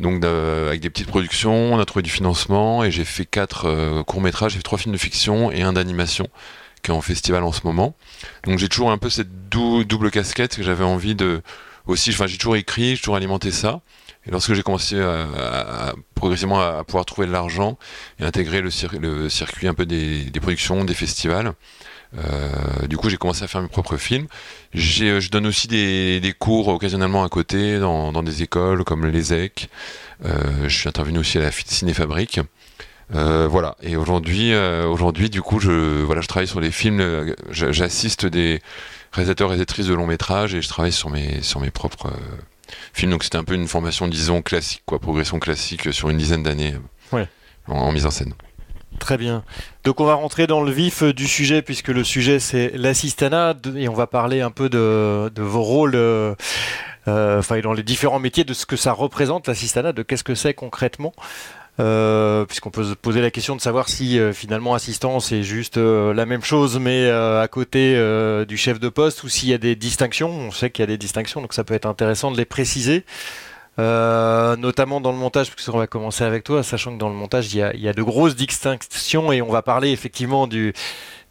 donc 0.01 0.25
avec 0.25 0.81
des 0.81 0.91
petites 0.91 1.09
productions. 1.09 1.75
On 1.75 1.79
a 1.79 1.85
trouvé 1.85 2.03
du 2.03 2.11
financement 2.11 2.85
et 2.85 2.91
j'ai 2.91 3.05
fait 3.05 3.25
quatre 3.25 3.67
euh, 3.67 4.03
courts 4.03 4.21
métrages, 4.21 4.53
j'ai 4.53 4.59
fait 4.59 4.63
trois 4.63 4.79
films 4.79 4.93
de 4.93 4.99
fiction 4.99 5.51
et 5.51 5.63
un 5.63 5.73
d'animation 5.73 6.29
qui 6.83 6.91
est 6.91 6.95
en 6.95 7.01
festival 7.01 7.43
en 7.43 7.53
ce 7.53 7.61
moment. 7.65 7.97
Donc 8.45 8.59
j'ai 8.59 8.69
toujours 8.69 8.91
un 8.91 8.99
peu 8.99 9.11
cette 9.11 9.49
double 9.49 10.11
casquette 10.11 10.57
que 10.57 10.63
j'avais 10.63 10.85
envie 10.85 11.15
de 11.15 11.43
aussi. 11.87 12.11
Enfin, 12.11 12.27
j'ai 12.27 12.39
toujours 12.39 12.57
écrit, 12.57 12.95
j'ai 12.95 12.99
toujours 12.99 13.17
alimenté 13.17 13.51
ça. 13.51 13.81
Et 14.29 14.31
lorsque 14.31 14.53
j'ai 14.53 14.63
commencé 14.63 15.01
à, 15.01 15.95
progressivement 16.15 16.61
à, 16.61 16.85
pouvoir 16.85 17.07
trouver 17.07 17.27
de 17.27 17.33
l'argent 17.33 17.79
et 18.21 18.25
intégrer 18.25 18.61
le, 18.61 18.71
circuit 19.29 19.69
un 19.69 19.75
peu 19.75 19.87
des, 19.87 20.31
productions, 20.41 20.85
des 20.85 20.95
festivals, 20.95 21.55
euh, 22.17 22.87
du 22.87 22.97
coup 22.97 23.11
j'ai 23.11 23.17
commencé 23.17 23.43
à 23.43 23.49
faire 23.49 23.63
mes 23.63 23.69
propres 23.69 23.97
films. 23.97 24.27
Je 24.75 25.31
donne 25.31 25.47
aussi 25.47 25.67
des, 25.67 26.35
cours 26.39 26.69
occasionnellement 26.69 27.25
à 27.25 27.29
côté 27.31 27.79
dans, 27.79 28.23
des 28.23 28.43
écoles 28.43 28.85
comme 28.85 29.07
l'ESEC. 29.07 29.71
Euh, 30.25 30.69
je 30.69 30.77
suis 30.77 30.89
intervenu 30.89 31.19
aussi 31.19 31.39
à 31.39 31.43
la 31.43 31.51
Cinéfabrique. 31.51 32.41
Euh, 33.15 33.49
voilà. 33.49 33.77
Et 33.83 33.97
aujourd'hui, 33.97 34.53
euh, 34.53 34.87
aujourd'hui, 34.87 35.31
du 35.31 35.41
coup, 35.41 35.61
je 35.61 36.03
voilà, 36.03 36.21
je 36.21 36.29
travaille 36.29 36.49
sur 36.49 36.61
des 36.61 36.71
films. 36.71 37.35
J'assiste 37.51 38.27
des 38.27 38.61
réalisateurs 39.13 39.49
et 39.49 39.51
réalisatrices 39.51 39.87
de 39.87 39.95
longs 39.95 40.07
métrages 40.07 40.55
et 40.55 40.61
je 40.61 40.69
travaille 40.69 40.93
sur 40.93 41.09
mes 41.09 41.41
sur 41.41 41.61
mes 41.61 41.71
propres 41.71 42.13
film. 42.93 43.11
Donc 43.11 43.25
c'était 43.25 43.39
un 43.39 43.45
peu 43.45 43.55
une 43.55 43.69
formation, 43.69 44.09
disons, 44.09 44.43
classique, 44.43 44.83
quoi, 44.87 44.99
progression 44.99 45.39
classique 45.39 45.93
sur 45.93 46.11
une 46.11 46.19
dizaine 46.19 46.43
d'années 46.43 46.75
en, 47.67 47.93
mise 47.93 48.07
en 48.07 48.11
scène. 48.11 48.35
Très 48.99 49.17
bien. 49.17 49.45
Donc 49.85 50.01
on 50.01 50.05
va 50.05 50.15
rentrer 50.15 50.47
dans 50.47 50.63
le 50.63 50.73
vif 50.73 51.03
du 51.03 51.27
sujet 51.27 51.63
puisque 51.63 51.89
le 51.89 52.03
sujet 52.05 52.41
c'est 52.41 52.73
l'assistanat 52.75 53.55
et 53.77 53.89
on 53.89 53.95
va 53.95 54.07
parler 54.07 54.41
un 54.41 54.51
peu 54.51 54.69
de, 54.69 55.31
vos 55.37 55.63
rôles, 55.63 55.95
euh, 55.95 56.35
euh, 57.07 57.39
enfin 57.39 57.61
dans 57.61 57.75
les 57.75 57.83
différents 57.83 58.19
métiers, 58.19 58.45
de 58.45 58.55
ce 58.55 58.67
que 58.67 58.77
ça 58.77 58.93
représente 58.93 59.47
l'assistanat, 59.47 59.93
de 59.93 60.03
qu'est-ce 60.03 60.25
que 60.25 60.35
c'est 60.35 60.55
concrètement. 60.55 61.13
Euh, 61.81 62.45
puisqu'on 62.45 62.71
peut 62.71 62.83
se 62.83 62.95
poser 62.95 63.21
la 63.21 63.31
question 63.31 63.55
de 63.55 63.61
savoir 63.61 63.89
si 63.89 64.19
euh, 64.19 64.33
finalement 64.33 64.75
assistant 64.75 65.21
c'est 65.21 65.45
juste 65.45 65.77
euh, 65.77 66.13
la 66.13 66.27
même 66.27 66.43
chose 66.43 66.81
mais 66.81 67.09
à 67.09 67.47
côté 67.47 67.95
du 68.47 68.57
chef 68.57 68.81
de 68.81 68.89
poste 68.89 69.23
ou 69.23 69.29
s'il 69.29 69.49
y 69.49 69.55
a 69.55 69.59
des 69.59 69.77
distinctions. 69.77 70.31
On 70.31 70.51
sait 70.51 70.71
qu'il 70.71 70.83
y 70.83 70.85
a 70.85 70.87
des 70.87 70.99
distinctions 70.99 71.41
donc 71.41 71.55
ça 71.55 71.65
peut 71.65 71.75
être 71.75 71.87
intéressant 71.87 72.31
de 72.31 72.37
les 72.37 72.45
préciser. 72.45 73.05
notamment 73.79 75.01
dans 75.01 75.13
le 75.13 75.19
montage, 75.19 75.51
puisqu'on 75.53 75.79
va 75.79 75.87
commencer 75.87 76.25
avec 76.25 76.43
toi, 76.45 76.63
sachant 76.63 76.93
que 76.95 76.99
dans 76.99 77.09
le 77.09 77.15
montage, 77.15 77.55
il 77.55 77.59
y 77.59 77.89
a, 77.89 77.93
de 77.93 78.03
grosses 78.03 78.35
distinctions 78.35 79.33
et 79.33 79.41
on 79.41 79.51
va 79.51 79.63
parler 79.63 79.91
effectivement 79.93 80.47
du, 80.49 80.73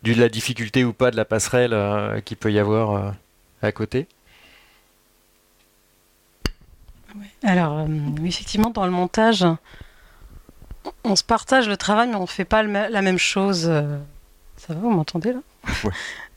de 0.03 0.13
la 0.13 0.29
difficulté 0.29 0.85
ou 0.85 0.93
pas 0.93 1.11
de 1.11 1.17
la 1.17 1.25
passerelle 1.25 1.75
qui 2.23 2.35
peut 2.35 2.51
y 2.51 2.59
avoir 2.59 3.13
à 3.61 3.71
côté. 3.71 4.07
Alors, 7.43 7.85
effectivement, 8.23 8.69
dans 8.69 8.85
le 8.85 8.91
montage, 8.91 9.45
on 11.03 11.15
se 11.15 11.23
partage 11.23 11.67
le 11.67 11.77
travail, 11.77 12.07
mais 12.09 12.15
on 12.15 12.21
ne 12.21 12.27
fait 12.27 12.45
pas 12.45 12.63
la 12.63 13.01
même 13.01 13.17
chose. 13.17 13.67
Euh, 13.69 13.97
ça 14.57 14.73
va, 14.73 14.79
vous 14.79 14.89
m'entendez 14.89 15.33
là? 15.33 15.39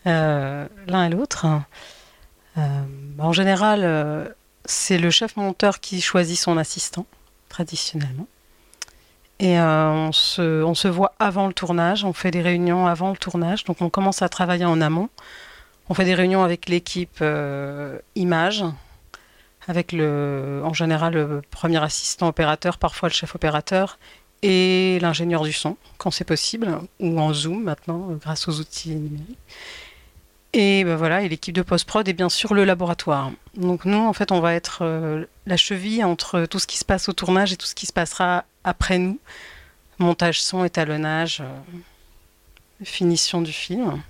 Euh, 0.07 0.67
L'un 0.87 1.07
et 1.07 1.11
l'autre. 1.11 1.47
Euh, 2.57 2.83
en 3.19 3.33
général, 3.33 4.35
c'est 4.65 4.99
le 4.99 5.11
chef 5.11 5.37
monteur 5.37 5.81
qui 5.81 6.01
choisit 6.01 6.39
son 6.39 6.57
assistant, 6.57 7.07
traditionnellement. 7.49 8.27
Et 9.39 9.59
on, 9.59 10.13
se, 10.13 10.63
on 10.63 10.75
se 10.75 10.89
voit 10.89 11.15
avant 11.19 11.47
le 11.47 11.55
tournage, 11.55 12.05
on 12.05 12.13
fait 12.13 12.31
des 12.31 12.43
réunions 12.43 12.87
avant 12.87 13.11
le 13.11 13.17
tournage, 13.17 13.65
donc 13.65 13.81
on 13.81 13.89
commence 13.89 14.21
à 14.21 14.29
travailler 14.29 14.67
en 14.67 14.81
amont. 14.83 15.09
On 15.89 15.95
fait 15.95 16.05
des 16.05 16.15
réunions 16.15 16.45
avec 16.45 16.69
l'équipe 16.69 17.25
image, 18.17 18.65
avec 19.67 19.93
le, 19.93 20.61
en 20.65 20.75
général 20.75 21.15
le 21.15 21.43
premier 21.51 21.83
assistant 21.83 22.29
opérateur, 22.29 22.77
parfois 22.79 23.09
le 23.09 23.15
chef 23.15 23.35
opérateur, 23.35 23.99
et 24.43 24.99
l'ingénieur 25.01 25.43
du 25.43 25.53
son, 25.53 25.77
quand 25.99 26.11
c'est 26.11 26.25
possible, 26.25 26.79
ou 26.99 27.21
en 27.21 27.33
Zoom 27.33 27.63
maintenant, 27.63 28.09
grâce 28.21 28.49
aux 28.49 28.59
outils 28.61 28.91
numériques. 28.91 29.39
Et 30.53 30.83
ben 30.83 30.97
voilà, 30.97 31.23
et 31.23 31.29
l'équipe 31.29 31.55
de 31.55 31.63
post-prod 31.63 32.09
est 32.09 32.13
bien 32.13 32.29
sûr 32.29 32.55
le 32.55 32.65
laboratoire. 32.65 33.31
Donc 33.55 33.85
nous, 33.85 33.99
en 33.99 34.13
fait, 34.13 34.33
on 34.33 34.41
va 34.41 34.55
être 34.55 34.79
euh, 34.83 35.25
la 35.47 35.57
cheville 35.57 36.03
entre 36.03 36.47
tout 36.47 36.59
ce 36.59 36.67
qui 36.67 36.77
se 36.77 36.85
passe 36.85 37.09
au 37.09 37.13
tournage 37.13 37.53
et 37.53 37.57
tout 37.57 37.67
ce 37.67 37.75
qui 37.75 37.87
se 37.87 37.93
passera 37.93 38.45
après 38.65 38.99
nous. 38.99 39.21
Montage 39.99 40.43
son, 40.43 40.65
étalonnage, 40.65 41.41
euh, 41.41 42.85
finition 42.85 43.43
du 43.43 43.53
film. 43.53 44.03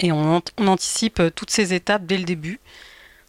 Et 0.00 0.10
on, 0.10 0.42
anticipe 0.58 1.22
toutes 1.36 1.50
ces 1.50 1.72
étapes 1.72 2.04
dès 2.04 2.18
le 2.18 2.24
début. 2.24 2.58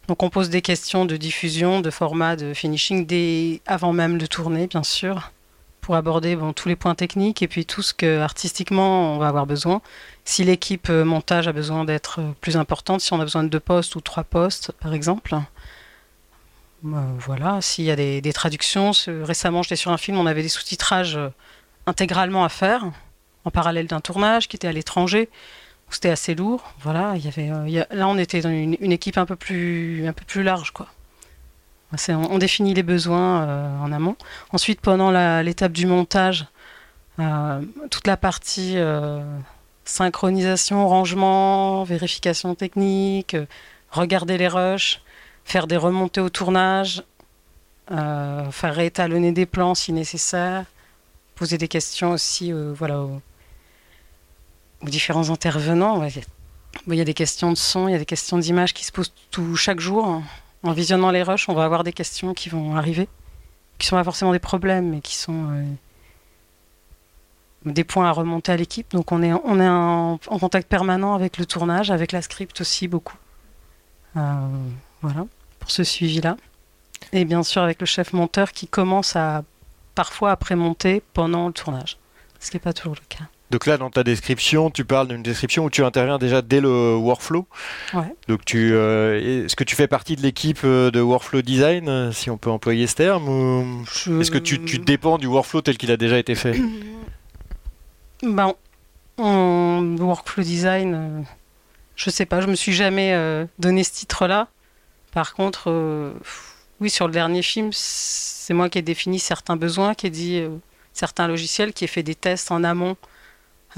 Donc 0.08 0.24
on 0.24 0.30
pose 0.30 0.50
des 0.50 0.62
questions 0.62 1.04
de 1.04 1.16
diffusion, 1.16 1.80
de 1.80 1.90
format, 1.90 2.34
de 2.34 2.54
finishing, 2.54 3.60
avant 3.66 3.92
même 3.92 4.18
de 4.18 4.26
tourner, 4.26 4.66
bien 4.66 4.82
sûr 4.82 5.30
pour 5.80 5.96
aborder 5.96 6.36
bon, 6.36 6.52
tous 6.52 6.68
les 6.68 6.76
points 6.76 6.94
techniques 6.94 7.42
et 7.42 7.48
puis 7.48 7.64
tout 7.64 7.82
ce 7.82 7.94
que 7.94 8.20
artistiquement 8.20 9.14
on 9.14 9.18
va 9.18 9.28
avoir 9.28 9.46
besoin. 9.46 9.80
Si 10.24 10.44
l'équipe 10.44 10.88
euh, 10.90 11.04
montage 11.04 11.48
a 11.48 11.52
besoin 11.52 11.84
d'être 11.84 12.20
euh, 12.20 12.32
plus 12.40 12.56
importante, 12.56 13.00
si 13.00 13.12
on 13.12 13.20
a 13.20 13.24
besoin 13.24 13.42
de 13.42 13.48
deux 13.48 13.60
postes 13.60 13.96
ou 13.96 14.00
trois 14.00 14.24
postes 14.24 14.72
par 14.80 14.94
exemple. 14.94 15.34
Euh, 16.84 16.88
voilà, 17.18 17.60
s'il 17.60 17.84
y 17.84 17.90
a 17.90 17.96
des, 17.96 18.32
traductions. 18.32 18.92
Récemment, 19.06 19.62
j'étais 19.62 19.76
sur 19.76 19.90
un 19.90 19.98
film, 19.98 20.18
on 20.18 20.26
avait 20.26 20.42
des 20.42 20.48
sous-titrages 20.48 21.18
intégralement 21.86 22.44
à 22.44 22.48
faire 22.48 22.84
en 23.44 23.50
parallèle 23.50 23.86
d'un 23.86 24.00
tournage 24.00 24.48
qui 24.48 24.56
était 24.56 24.68
à 24.68 24.72
l'étranger. 24.72 25.28
C'était 25.90 26.10
assez 26.10 26.34
lourd. 26.34 26.72
Voilà, 26.80 27.14
il 27.16 27.24
y 27.24 27.28
avait, 27.28 27.86
là 27.90 28.08
on 28.08 28.16
était 28.16 28.40
dans 28.40 28.50
une, 28.50 28.76
une, 28.80 28.92
équipe 28.92 29.18
un 29.18 29.26
peu 29.26 29.36
plus, 29.36 30.06
un 30.06 30.12
peu 30.12 30.24
plus 30.24 30.42
large, 30.42 30.70
quoi. 30.70 30.86
On, 31.92 32.38
définit 32.38 32.72
les 32.74 32.84
besoins 32.84 33.42
euh, 33.42 33.78
en 33.78 33.90
amont. 33.90 34.16
Ensuite, 34.52 34.80
pendant 34.80 35.10
l'étape 35.42 35.72
du 35.72 35.86
montage, 35.86 36.46
euh, 37.18 37.60
toute 37.90 38.06
la 38.06 38.16
partie 38.16 38.74
euh, 38.76 39.20
synchronisation, 39.84 40.86
rangement, 40.86 41.82
vérification 41.82 42.54
technique, 42.54 43.36
regarder 43.90 44.38
les 44.38 44.46
rushs, 44.46 45.02
faire 45.44 45.66
des 45.66 45.76
remontées 45.76 46.20
au 46.20 46.28
tournage, 46.28 47.02
faire 47.88 48.74
réétalonner 48.74 49.32
des 49.32 49.46
plans 49.46 49.74
si 49.74 49.92
nécessaire, 49.92 50.64
poser 51.34 51.58
des 51.58 51.66
questions 51.66 52.12
aussi 52.12 52.52
aux, 52.52 52.76
différents 54.82 55.28
intervenants. 55.30 56.06
Il 56.86 56.94
y 56.94 57.00
a 57.00 57.04
des 57.04 57.14
questions 57.14 57.50
de 57.50 57.56
son, 57.56 57.88
il 57.88 57.92
y 57.92 57.94
a 57.96 57.98
des 57.98 58.06
questions 58.06 58.38
d'image 58.38 58.74
qui 58.74 58.84
se 58.84 58.92
posent 58.92 59.12
tout, 59.32 59.56
chaque 59.56 59.80
jour 59.80 60.22
en 60.62 60.72
visionnant 60.72 61.10
les 61.10 61.22
rushs, 61.22 61.48
on 61.48 61.54
va 61.54 61.64
avoir 61.64 61.84
des 61.84 61.92
questions 61.92 62.34
qui 62.34 62.48
vont 62.48 62.76
arriver, 62.76 63.08
qui 63.78 63.86
sont 63.86 63.96
pas 63.96 64.04
forcément 64.04 64.32
des 64.32 64.38
problèmes, 64.38 64.90
mais 64.90 65.00
qui 65.00 65.14
sont 65.14 65.50
euh, 65.50 65.64
des 67.64 67.84
points 67.84 68.08
à 68.08 68.12
remonter 68.12 68.52
à 68.52 68.56
l'équipe. 68.56 68.90
Donc 68.92 69.12
on 69.12 69.22
est, 69.22 69.32
en, 69.32 70.18
contact 70.18 70.68
permanent 70.68 71.14
avec 71.14 71.38
le 71.38 71.46
tournage, 71.46 71.90
avec 71.90 72.12
la 72.12 72.22
script 72.22 72.60
aussi 72.60 72.88
beaucoup. 72.88 73.16
Euh, 74.16 74.48
voilà, 75.02 75.26
pour 75.58 75.70
ce 75.70 75.84
suivi-là. 75.84 76.36
Et 77.12 77.24
bien 77.24 77.42
sûr 77.42 77.62
avec 77.62 77.80
le 77.80 77.86
chef 77.86 78.12
monteur 78.12 78.52
qui 78.52 78.68
commence 78.68 79.16
à 79.16 79.44
parfois 79.94 80.30
après 80.30 80.56
monter 80.56 81.02
pendant 81.14 81.46
le 81.46 81.52
tournage, 81.52 81.98
ce 82.38 82.50
qui 82.50 82.56
n'est 82.56 82.60
pas 82.60 82.72
toujours 82.72 82.94
le 82.94 83.06
cas. 83.08 83.24
Donc 83.50 83.66
là, 83.66 83.76
dans 83.76 83.90
ta 83.90 84.04
description, 84.04 84.70
tu 84.70 84.84
parles 84.84 85.08
d'une 85.08 85.24
description 85.24 85.64
où 85.64 85.70
tu 85.70 85.82
interviens 85.82 86.18
déjà 86.18 86.40
dès 86.40 86.60
le 86.60 86.94
workflow. 86.94 87.46
Ouais. 87.92 88.14
Donc 88.28 88.44
tu, 88.44 88.72
euh, 88.72 89.44
est-ce 89.44 89.56
que 89.56 89.64
tu 89.64 89.74
fais 89.74 89.88
partie 89.88 90.14
de 90.14 90.22
l'équipe 90.22 90.60
euh, 90.62 90.92
de 90.92 91.00
workflow 91.00 91.42
design, 91.42 91.88
euh, 91.88 92.12
si 92.12 92.30
on 92.30 92.38
peut 92.38 92.50
employer 92.50 92.86
ce 92.86 92.94
terme, 92.94 93.28
ou 93.28 93.82
est-ce 94.20 94.30
que 94.30 94.38
tu, 94.38 94.58
dépends 94.78 95.18
du 95.18 95.26
workflow 95.26 95.62
tel 95.62 95.78
qu'il 95.78 95.90
a 95.90 95.96
déjà 95.96 96.18
été 96.18 96.34
fait? 96.34 96.58
Ben, 98.22 98.52
en 99.16 99.96
workflow 99.98 100.44
design, 100.44 101.24
je 101.96 102.10
sais 102.10 102.26
pas, 102.26 102.42
je 102.42 102.48
me 102.48 102.54
suis 102.54 102.74
jamais 102.74 103.46
donné 103.58 103.82
ce 103.82 103.92
titre-là. 103.92 104.48
Par 105.14 105.32
contre, 105.32 106.12
oui, 106.80 106.90
sur 106.90 107.06
le 107.06 107.14
dernier 107.14 107.40
film, 107.40 107.70
c'est 107.72 108.52
moi 108.52 108.68
qui 108.68 108.76
ai 108.76 108.82
défini 108.82 109.18
certains 109.18 109.56
besoins, 109.56 109.94
qui 109.94 110.06
ai 110.06 110.10
dit 110.10 110.42
certains 110.92 111.28
logiciels, 111.28 111.72
qui 111.72 111.84
ai 111.84 111.86
fait 111.86 112.02
des 112.02 112.14
tests 112.14 112.52
en 112.52 112.62
amont 112.62 112.98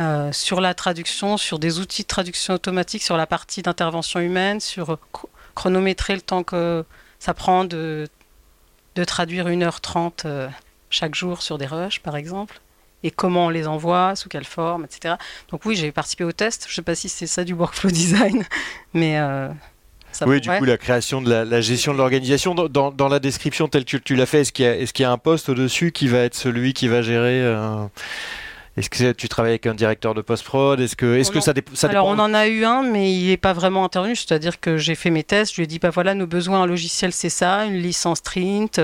euh, 0.00 0.32
sur 0.32 0.60
la 0.60 0.72
traduction, 0.72 1.36
sur 1.36 1.58
des 1.58 1.78
outils 1.78 2.02
de 2.02 2.08
traduction 2.08 2.54
automatique, 2.54 3.02
sur 3.02 3.16
la 3.16 3.26
partie 3.26 3.60
d'intervention 3.60 4.20
humaine, 4.20 4.58
sur 4.58 4.98
chronométrer 5.54 6.14
le 6.14 6.22
temps 6.22 6.42
que 6.42 6.84
ça 7.18 7.34
prend 7.34 7.64
de, 7.64 8.08
de 8.94 9.04
traduire 9.04 9.48
1h30 9.48 10.22
euh, 10.24 10.48
chaque 10.88 11.14
jour 11.14 11.42
sur 11.42 11.58
des 11.58 11.66
rushs, 11.66 12.00
par 12.00 12.16
exemple, 12.16 12.60
et 13.02 13.10
comment 13.10 13.46
on 13.46 13.48
les 13.50 13.66
envoie, 13.66 14.16
sous 14.16 14.30
quelle 14.30 14.44
forme, 14.44 14.84
etc. 14.84 15.16
Donc 15.50 15.66
oui, 15.66 15.76
j'ai 15.76 15.92
participé 15.92 16.24
au 16.24 16.32
test. 16.32 16.64
Je 16.66 16.72
ne 16.72 16.76
sais 16.76 16.82
pas 16.82 16.94
si 16.94 17.10
c'est 17.10 17.26
ça 17.26 17.44
du 17.44 17.52
workflow 17.52 17.90
design, 17.92 18.44
mais... 18.94 19.18
Euh, 19.18 19.48
ça 20.10 20.26
oui, 20.28 20.42
du 20.42 20.50
coup, 20.50 20.64
la 20.64 20.76
création 20.76 21.22
de 21.22 21.32
la, 21.32 21.60
gestion 21.62 21.94
de 21.94 21.98
l'organisation. 21.98 22.54
Dans, 22.54 22.90
dans, 22.90 23.08
la 23.08 23.18
description 23.18 23.66
telle 23.66 23.86
que 23.86 23.96
tu 23.96 24.14
l'as 24.14 24.26
fait, 24.26 24.42
est-ce 24.42 24.52
qu'il 24.52 24.66
y, 24.66 24.68
est 24.68 24.92
qu'il 24.92 25.04
y, 25.04 25.06
a 25.06 25.10
un 25.10 25.16
poste 25.16 25.48
au-dessus 25.48 25.90
qui 25.90 26.06
va 26.06 26.18
être 26.18 26.34
celui 26.34 26.74
qui 26.74 26.86
va 26.86 27.00
gérer 27.00 27.42
Est-ce 28.76 28.88
que 28.88 29.12
tu 29.12 29.28
travailles 29.28 29.52
avec 29.52 29.66
un 29.66 29.74
directeur 29.74 30.14
de 30.14 30.22
post-prod? 30.22 30.80
Est-ce 30.80 30.96
que, 30.96 31.16
est-ce 31.18 31.30
que 31.30 31.40
ça, 31.40 31.52
dé- 31.52 31.62
ça 31.74 31.88
Alors 31.88 32.06
dépend? 32.10 32.22
on 32.22 32.24
en 32.24 32.32
a 32.32 32.46
eu 32.46 32.64
un, 32.64 32.82
mais 32.82 33.12
il 33.12 33.28
n'est 33.28 33.36
pas 33.36 33.52
vraiment 33.52 33.84
intervenu. 33.84 34.16
C'est-à-dire 34.16 34.60
que 34.60 34.78
j'ai 34.78 34.94
fait 34.94 35.10
mes 35.10 35.24
tests, 35.24 35.52
je 35.52 35.56
lui 35.58 35.64
ai 35.64 35.66
dit 35.66 35.78
bah 35.78 35.90
voilà, 35.90 36.14
nos 36.14 36.26
besoins 36.26 36.60
en 36.62 36.66
logiciel 36.66 37.12
c'est 37.12 37.28
ça, 37.28 37.66
une 37.66 37.76
licence 37.76 38.22
Trint, 38.22 38.80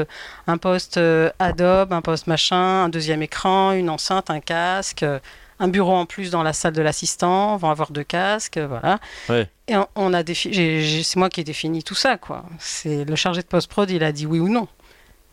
un 0.46 0.58
poste 0.58 0.98
euh, 0.98 1.30
Adobe, 1.38 1.94
un 1.94 2.02
poste 2.02 2.26
machin, 2.26 2.56
un 2.84 2.88
deuxième 2.90 3.22
écran, 3.22 3.72
une 3.72 3.88
enceinte, 3.88 4.28
un 4.28 4.40
casque, 4.40 5.04
euh, 5.04 5.20
un 5.58 5.68
bureau 5.68 5.94
en 5.94 6.04
plus 6.04 6.30
dans 6.30 6.42
la 6.42 6.52
salle 6.52 6.74
de 6.74 6.82
l'assistant, 6.82 7.54
on 7.54 7.56
va 7.56 7.70
avoir 7.70 7.90
deux 7.90 8.04
casques, 8.04 8.58
voilà. 8.58 8.98
Ouais. 9.30 9.48
Et 9.68 9.76
on, 9.76 9.88
on 9.96 10.12
a 10.12 10.22
défi- 10.22 11.02
c'est 11.02 11.16
moi 11.18 11.30
qui 11.30 11.40
ai 11.40 11.44
défini 11.44 11.82
tout 11.82 11.94
ça 11.94 12.18
quoi. 12.18 12.44
C'est 12.58 13.06
le 13.06 13.16
chargé 13.16 13.40
de 13.40 13.46
post-prod, 13.46 13.90
il 13.90 14.04
a 14.04 14.12
dit 14.12 14.26
oui 14.26 14.38
ou 14.38 14.50
non. 14.50 14.68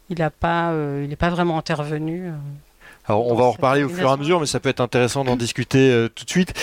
Il 0.10 0.20
n'a 0.20 0.30
pas, 0.30 0.70
euh, 0.72 1.02
il 1.04 1.10
n'est 1.10 1.16
pas 1.18 1.30
vraiment 1.30 1.58
intervenu. 1.58 2.28
euh. 2.30 2.32
Alors, 3.08 3.28
on 3.28 3.36
va 3.36 3.44
en 3.44 3.52
reparler 3.52 3.84
au 3.84 3.90
fur 3.90 4.08
et 4.10 4.12
à 4.12 4.18
mesure, 4.18 4.40
mais 4.40 4.48
ça 4.48 4.60
peut 4.60 4.70
être 4.70 4.80
intéressant 4.82 5.24
d'en 5.24 5.36
discuter 5.36 5.92
euh, 5.92 6.10
tout 6.10 6.26
de 6.26 6.30
suite. 6.30 6.54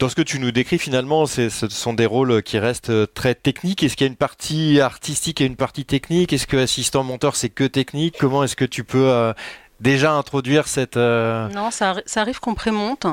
Dans 0.00 0.08
ce 0.08 0.16
que 0.16 0.22
tu 0.22 0.40
nous 0.40 0.50
décris, 0.50 0.78
finalement, 0.78 1.26
ce 1.26 1.48
sont 1.48 1.92
des 1.94 2.06
rôles 2.06 2.42
qui 2.42 2.58
restent 2.58 2.90
euh, 2.90 3.06
très 3.06 3.36
techniques. 3.36 3.84
Est-ce 3.84 3.96
qu'il 3.96 4.06
y 4.06 4.08
a 4.08 4.10
une 4.10 4.16
partie 4.16 4.80
artistique 4.80 5.40
et 5.40 5.44
une 5.44 5.54
partie 5.54 5.84
technique? 5.84 6.32
Est-ce 6.32 6.48
que 6.48 6.56
assistant 6.56 7.04
monteur, 7.04 7.36
c'est 7.36 7.50
que 7.50 7.64
technique? 7.64 8.16
Comment 8.18 8.42
est-ce 8.42 8.56
que 8.56 8.64
tu 8.64 8.82
peux 8.82 9.08
euh, 9.10 9.32
déjà 9.78 10.12
introduire 10.14 10.66
cette... 10.66 10.96
euh, 10.96 11.48
Non, 11.50 11.70
ça, 11.70 11.92
arri- 11.94 12.02
ça 12.06 12.22
arrive 12.22 12.40
qu'on 12.40 12.54
prémonte. 12.54 13.06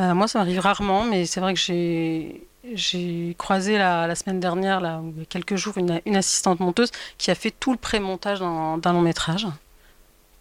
Euh, 0.00 0.14
moi, 0.14 0.26
ça 0.26 0.40
m'arrive 0.40 0.58
rarement, 0.58 1.04
mais 1.04 1.24
c'est 1.26 1.38
vrai 1.40 1.54
que 1.54 1.60
j'ai 1.60 2.42
j'ai 2.74 3.34
croisé 3.38 3.76
la, 3.76 4.06
la 4.06 4.14
semaine 4.14 4.38
dernière, 4.38 4.80
là, 4.80 5.02
il 5.16 5.18
y 5.18 5.22
a 5.22 5.26
quelques 5.26 5.56
jours, 5.56 5.76
une, 5.78 6.00
une 6.06 6.14
assistante 6.16 6.60
monteuse 6.60 6.90
qui 7.18 7.30
a 7.32 7.34
fait 7.34 7.50
tout 7.50 7.72
le 7.72 7.76
pré-montage 7.76 8.38
d'un 8.38 8.92
long 8.92 9.00
métrage. 9.00 9.46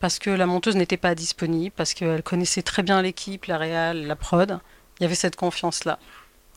Parce 0.01 0.19
que 0.19 0.29
la 0.31 0.45
monteuse 0.47 0.75
n'était 0.75 0.97
pas 0.97 1.15
disponible, 1.15 1.73
parce 1.75 1.93
qu'elle 1.93 2.23
connaissait 2.23 2.63
très 2.63 2.83
bien 2.83 3.01
l'équipe, 3.01 3.45
la 3.45 3.57
réal, 3.57 4.07
la 4.07 4.15
prod. 4.15 4.59
Il 4.99 5.03
y 5.03 5.05
avait 5.05 5.15
cette 5.15 5.35
confiance-là. 5.35 5.99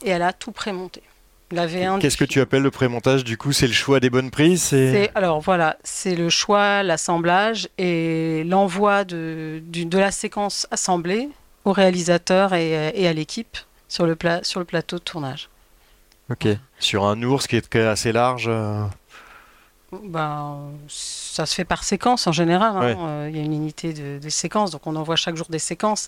Et 0.02 0.10
elle 0.10 0.22
a 0.22 0.32
tout 0.32 0.50
pré-monté. 0.50 1.02
La 1.50 1.66
V1 1.66 2.00
Qu'est-ce 2.00 2.16
que 2.16 2.24
tu 2.24 2.40
appelles 2.40 2.62
le 2.62 2.70
pré-montage 2.70 3.22
Du 3.22 3.36
coup, 3.36 3.52
c'est 3.52 3.66
le 3.66 3.72
choix 3.74 4.00
des 4.00 4.10
bonnes 4.10 4.30
prises 4.30 4.62
alors 5.14 5.40
voilà, 5.40 5.76
c'est 5.84 6.16
le 6.16 6.30
choix, 6.30 6.82
l'assemblage 6.82 7.68
et 7.78 8.42
l'envoi 8.44 9.04
de, 9.04 9.62
de 9.64 9.98
la 9.98 10.10
séquence 10.10 10.66
assemblée 10.70 11.28
au 11.64 11.72
réalisateur 11.72 12.54
et, 12.54 12.90
et 12.94 13.06
à 13.06 13.12
l'équipe 13.12 13.58
sur 13.88 14.06
sur 14.42 14.58
le 14.60 14.64
plateau 14.64 14.96
de 14.96 15.02
tournage. 15.02 15.48
Ok. 16.30 16.48
Sur 16.78 17.04
un 17.04 17.22
ours 17.22 17.46
qui 17.46 17.56
est 17.56 17.68
qui 17.68 17.78
est 17.78 17.86
assez 17.86 18.10
large. 18.10 18.46
euh, 18.48 18.84
Ben, 20.04 20.58
ça 20.88 21.46
se 21.46 21.54
fait 21.54 21.64
par 21.64 21.84
séquence 21.84 22.26
en 22.26 22.32
général. 22.32 22.76
hein. 22.76 22.80
Ouais. 22.80 22.96
Euh, 22.98 23.28
Il 23.30 23.36
y 23.36 23.40
a 23.40 23.42
une 23.44 23.52
unité 23.52 23.92
de, 23.92 24.18
de 24.18 24.28
séquences, 24.28 24.70
donc 24.70 24.86
on 24.86 24.96
envoie 24.96 25.16
chaque 25.16 25.36
jour 25.36 25.46
des 25.50 25.58
séquences. 25.58 26.06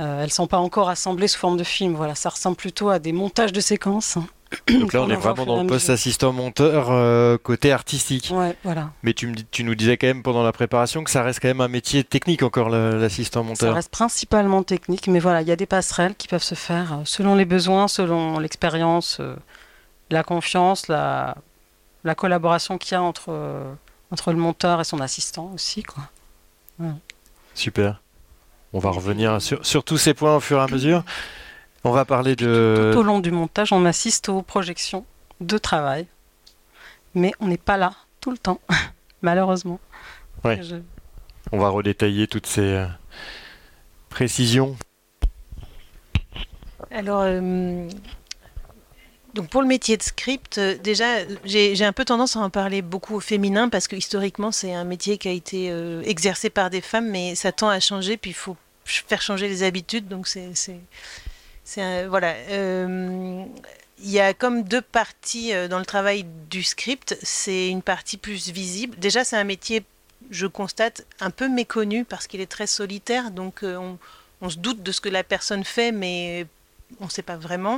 Euh, 0.00 0.20
elles 0.20 0.26
ne 0.26 0.30
sont 0.30 0.46
pas 0.46 0.58
encore 0.58 0.88
assemblées 0.88 1.28
sous 1.28 1.38
forme 1.38 1.56
de 1.58 1.64
film. 1.64 1.94
Voilà, 1.94 2.14
ça 2.14 2.30
ressemble 2.30 2.56
plutôt 2.56 2.88
à 2.88 2.98
des 2.98 3.12
montages 3.12 3.52
de 3.52 3.60
séquences. 3.60 4.16
hein. 4.16 4.26
Donc 4.68 4.92
là, 4.92 5.00
on 5.02 5.08
est 5.08 5.16
vraiment 5.16 5.46
dans 5.46 5.62
le 5.62 5.66
poste 5.66 5.84
mesure. 5.84 5.94
assistant-monteur 5.94 6.90
euh, 6.90 7.38
côté 7.38 7.72
artistique. 7.72 8.30
Ouais, 8.34 8.54
voilà. 8.64 8.90
Mais 9.02 9.14
tu, 9.14 9.26
me 9.26 9.34
dis- 9.34 9.46
tu 9.50 9.64
nous 9.64 9.74
disais 9.74 9.96
quand 9.96 10.06
même 10.06 10.22
pendant 10.22 10.42
la 10.42 10.52
préparation 10.52 11.04
que 11.04 11.10
ça 11.10 11.22
reste 11.22 11.40
quand 11.40 11.48
même 11.48 11.62
un 11.62 11.68
métier 11.68 12.04
technique 12.04 12.42
encore, 12.42 12.68
le- 12.68 12.92
Ça 12.92 12.96
l'assistant-monteur. 12.98 13.74
reste 13.74 13.90
principalement 13.90 14.62
technique, 14.62 15.08
mais 15.08 15.20
voilà, 15.20 15.40
il 15.40 15.48
y 15.48 15.52
a 15.52 15.56
des 15.56 15.64
passerelles 15.66 16.14
qui 16.16 16.28
peuvent 16.28 16.42
se 16.42 16.54
faire 16.54 17.00
selon 17.04 17.34
les 17.34 17.46
besoins, 17.46 17.88
selon 17.88 18.38
l'expérience, 18.38 19.18
euh, 19.20 19.36
la 20.10 20.22
confiance, 20.22 20.86
la, 20.88 21.36
la 22.04 22.14
collaboration 22.14 22.78
qu'il 22.78 22.92
y 22.92 22.94
a 22.96 23.02
entre, 23.02 23.26
euh, 23.30 23.72
entre 24.10 24.32
le 24.32 24.38
monteur 24.38 24.80
et 24.80 24.84
son 24.84 25.00
assistant 25.00 25.50
aussi. 25.54 25.82
Quoi. 25.82 26.04
Super. 27.54 28.00
On 28.72 28.78
va 28.78 28.90
revenir 28.90 29.40
sur, 29.42 29.64
sur 29.64 29.84
tous 29.84 29.98
ces 29.98 30.14
points 30.14 30.36
au 30.36 30.40
fur 30.40 30.58
et 30.58 30.62
à 30.62 30.66
mesure. 30.66 31.04
On 31.84 31.90
va 31.90 32.04
parler 32.04 32.36
de... 32.36 32.90
Tout 32.92 33.00
au 33.00 33.02
long 33.02 33.18
du 33.20 33.30
montage, 33.30 33.72
on 33.72 33.84
assiste 33.84 34.28
aux 34.28 34.42
projections 34.42 35.04
de 35.40 35.58
travail, 35.58 36.06
mais 37.14 37.32
on 37.40 37.48
n'est 37.48 37.56
pas 37.58 37.76
là 37.76 37.92
tout 38.20 38.30
le 38.30 38.38
temps, 38.38 38.60
malheureusement. 39.22 39.80
Ouais. 40.44 40.62
Je- 40.62 40.76
On 41.50 41.58
va 41.58 41.68
redétailler 41.68 42.26
toutes 42.28 42.46
ces 42.46 42.60
euh, 42.62 42.86
précisions. 44.08 44.76
Alors, 46.90 47.22
euh, 47.24 47.88
donc 49.34 49.48
pour 49.48 49.62
le 49.62 49.68
métier 49.68 49.96
de 49.96 50.02
script, 50.02 50.58
euh, 50.58 50.76
déjà, 50.76 51.24
j'ai 51.44 51.84
un 51.84 51.92
peu 51.92 52.04
tendance 52.04 52.36
à 52.36 52.40
en 52.40 52.50
parler 52.50 52.82
beaucoup 52.82 53.14
au 53.14 53.20
féminin 53.20 53.68
parce 53.70 53.88
que 53.88 53.96
historiquement, 53.96 54.52
c'est 54.52 54.74
un 54.74 54.84
métier 54.84 55.16
qui 55.16 55.28
a 55.28 55.32
été 55.32 55.70
euh, 55.70 56.02
exercé 56.02 56.50
par 56.50 56.68
des 56.68 56.82
femmes, 56.82 57.08
mais 57.08 57.34
ça 57.34 57.50
tend 57.50 57.68
à 57.68 57.80
changer, 57.80 58.18
puis 58.18 58.32
il 58.32 58.34
faut 58.34 58.56
faire 58.84 59.22
changer 59.22 59.48
les 59.48 59.62
habitudes. 59.62 60.06
Donc, 60.08 60.28
c'est. 60.28 62.06
voilà. 62.08 62.34
euh, 62.50 63.44
il 64.04 64.10
y 64.10 64.20
a 64.20 64.34
comme 64.34 64.64
deux 64.64 64.82
parties 64.82 65.52
dans 65.70 65.78
le 65.78 65.84
travail 65.86 66.26
du 66.50 66.64
script. 66.64 67.16
C'est 67.22 67.68
une 67.68 67.82
partie 67.82 68.16
plus 68.16 68.50
visible. 68.50 68.98
Déjà, 68.98 69.22
c'est 69.22 69.36
un 69.36 69.44
métier, 69.44 69.84
je 70.30 70.48
constate, 70.48 71.06
un 71.20 71.30
peu 71.30 71.48
méconnu 71.48 72.04
parce 72.04 72.26
qu'il 72.26 72.40
est 72.40 72.50
très 72.50 72.66
solitaire. 72.66 73.30
Donc, 73.30 73.60
on, 73.62 73.98
on 74.40 74.50
se 74.50 74.58
doute 74.58 74.82
de 74.82 74.90
ce 74.90 75.00
que 75.00 75.08
la 75.08 75.22
personne 75.22 75.62
fait, 75.62 75.92
mais 75.92 76.46
on 77.00 77.04
ne 77.04 77.10
sait 77.10 77.22
pas 77.22 77.36
vraiment. 77.36 77.76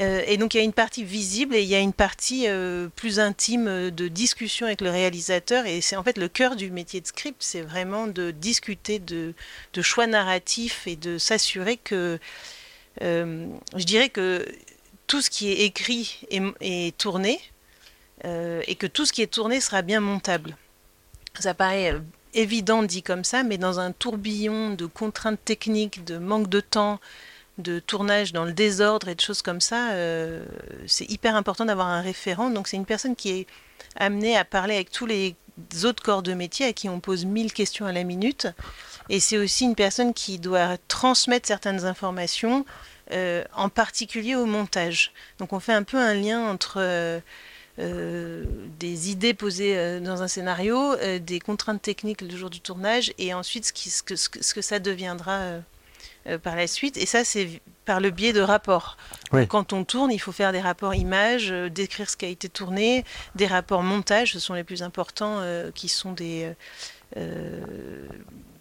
Euh, 0.00 0.22
et 0.26 0.36
donc 0.36 0.54
il 0.54 0.58
y 0.58 0.60
a 0.60 0.64
une 0.64 0.72
partie 0.72 1.04
visible 1.04 1.54
et 1.54 1.62
il 1.62 1.68
y 1.68 1.74
a 1.74 1.80
une 1.80 1.92
partie 1.92 2.48
euh, 2.48 2.88
plus 2.96 3.20
intime 3.20 3.90
de 3.90 4.08
discussion 4.08 4.66
avec 4.66 4.80
le 4.80 4.90
réalisateur. 4.90 5.66
Et 5.66 5.80
c'est 5.80 5.96
en 5.96 6.02
fait 6.02 6.18
le 6.18 6.28
cœur 6.28 6.56
du 6.56 6.70
métier 6.70 7.00
de 7.00 7.06
script, 7.06 7.42
c'est 7.42 7.60
vraiment 7.60 8.06
de 8.06 8.30
discuter 8.30 8.98
de, 8.98 9.34
choix 9.82 10.06
narratifs 10.06 10.86
et 10.86 10.96
de 10.96 11.18
s'assurer 11.18 11.76
que, 11.76 12.18
euh, 13.02 13.46
je 13.76 13.84
dirais 13.84 14.08
que 14.08 14.46
tout 15.06 15.20
ce 15.20 15.28
qui 15.28 15.50
est 15.50 15.64
écrit 15.64 16.20
est, 16.30 16.96
tourné 16.96 17.40
et 18.24 18.76
que 18.76 18.86
tout 18.86 19.04
ce 19.04 19.12
qui 19.12 19.20
est 19.20 19.26
tourné 19.26 19.60
sera 19.60 19.82
bien 19.82 20.00
montable. 20.00 20.56
Ça 21.38 21.54
paraît 21.54 21.94
évident 22.34 22.82
dit 22.82 23.02
comme 23.02 23.24
ça, 23.24 23.42
mais 23.42 23.58
dans 23.58 23.80
un 23.80 23.92
tourbillon 23.92 24.70
de 24.70 24.86
contraintes 24.86 25.44
techniques, 25.44 26.04
de 26.04 26.18
manque 26.18 26.48
de 26.48 26.60
temps, 26.60 27.00
de 27.58 27.78
tournage 27.80 28.32
dans 28.32 28.44
le 28.44 28.52
désordre 28.52 29.08
et 29.08 29.14
de 29.14 29.20
choses 29.20 29.42
comme 29.42 29.60
ça, 29.60 29.92
euh, 29.92 30.44
c'est 30.86 31.10
hyper 31.10 31.36
important 31.36 31.64
d'avoir 31.64 31.88
un 31.88 32.00
référent. 32.00 32.50
Donc 32.50 32.68
c'est 32.68 32.76
une 32.76 32.86
personne 32.86 33.14
qui 33.14 33.30
est 33.30 33.46
amenée 33.96 34.36
à 34.36 34.44
parler 34.44 34.74
avec 34.74 34.90
tous 34.90 35.06
les 35.06 35.36
autres 35.84 36.02
corps 36.02 36.22
de 36.22 36.32
métier 36.32 36.66
à 36.66 36.72
qui 36.72 36.88
on 36.88 37.00
pose 37.00 37.24
1000 37.24 37.52
questions 37.52 37.86
à 37.86 37.92
la 37.92 38.04
minute. 38.04 38.46
Et 39.08 39.20
c'est 39.20 39.36
aussi 39.36 39.64
une 39.64 39.74
personne 39.74 40.14
qui 40.14 40.38
doit 40.38 40.78
transmettre 40.88 41.46
certaines 41.46 41.84
informations, 41.84 42.64
euh, 43.10 43.44
en 43.54 43.68
particulier 43.68 44.34
au 44.34 44.46
montage. 44.46 45.12
Donc 45.38 45.52
on 45.52 45.60
fait 45.60 45.74
un 45.74 45.82
peu 45.82 45.98
un 45.98 46.14
lien 46.14 46.40
entre... 46.48 46.78
euh, 46.78 47.20
des 47.78 49.10
idées 49.10 49.32
posées 49.32 49.98
dans 50.00 50.22
un 50.22 50.28
scénario, 50.28 50.94
des 51.18 51.40
contraintes 51.40 51.80
techniques 51.80 52.20
le 52.20 52.36
jour 52.36 52.50
du 52.50 52.60
tournage, 52.60 53.14
et 53.16 53.32
ensuite 53.32 53.64
ce, 53.64 53.72
ce, 53.88 54.02
que, 54.02 54.42
ce 54.42 54.52
que 54.54 54.60
ça 54.60 54.78
deviendra 54.78 55.62
euh, 56.26 56.38
par 56.38 56.56
la 56.56 56.66
suite. 56.66 56.96
Et 56.96 57.06
ça, 57.06 57.24
c'est 57.24 57.60
par 57.84 58.00
le 58.00 58.10
biais 58.10 58.32
de 58.32 58.40
rapports. 58.40 58.96
Oui. 59.32 59.46
Quand 59.46 59.72
on 59.72 59.84
tourne, 59.84 60.12
il 60.12 60.20
faut 60.20 60.32
faire 60.32 60.52
des 60.52 60.60
rapports 60.60 60.94
images, 60.94 61.50
euh, 61.50 61.68
décrire 61.68 62.08
ce 62.08 62.16
qui 62.16 62.24
a 62.24 62.28
été 62.28 62.48
tourné, 62.48 63.04
des 63.34 63.46
rapports 63.46 63.82
montage, 63.82 64.32
ce 64.32 64.38
sont 64.38 64.54
les 64.54 64.64
plus 64.64 64.82
importants, 64.82 65.38
euh, 65.40 65.70
qui 65.72 65.88
sont 65.88 66.12
des... 66.12 66.52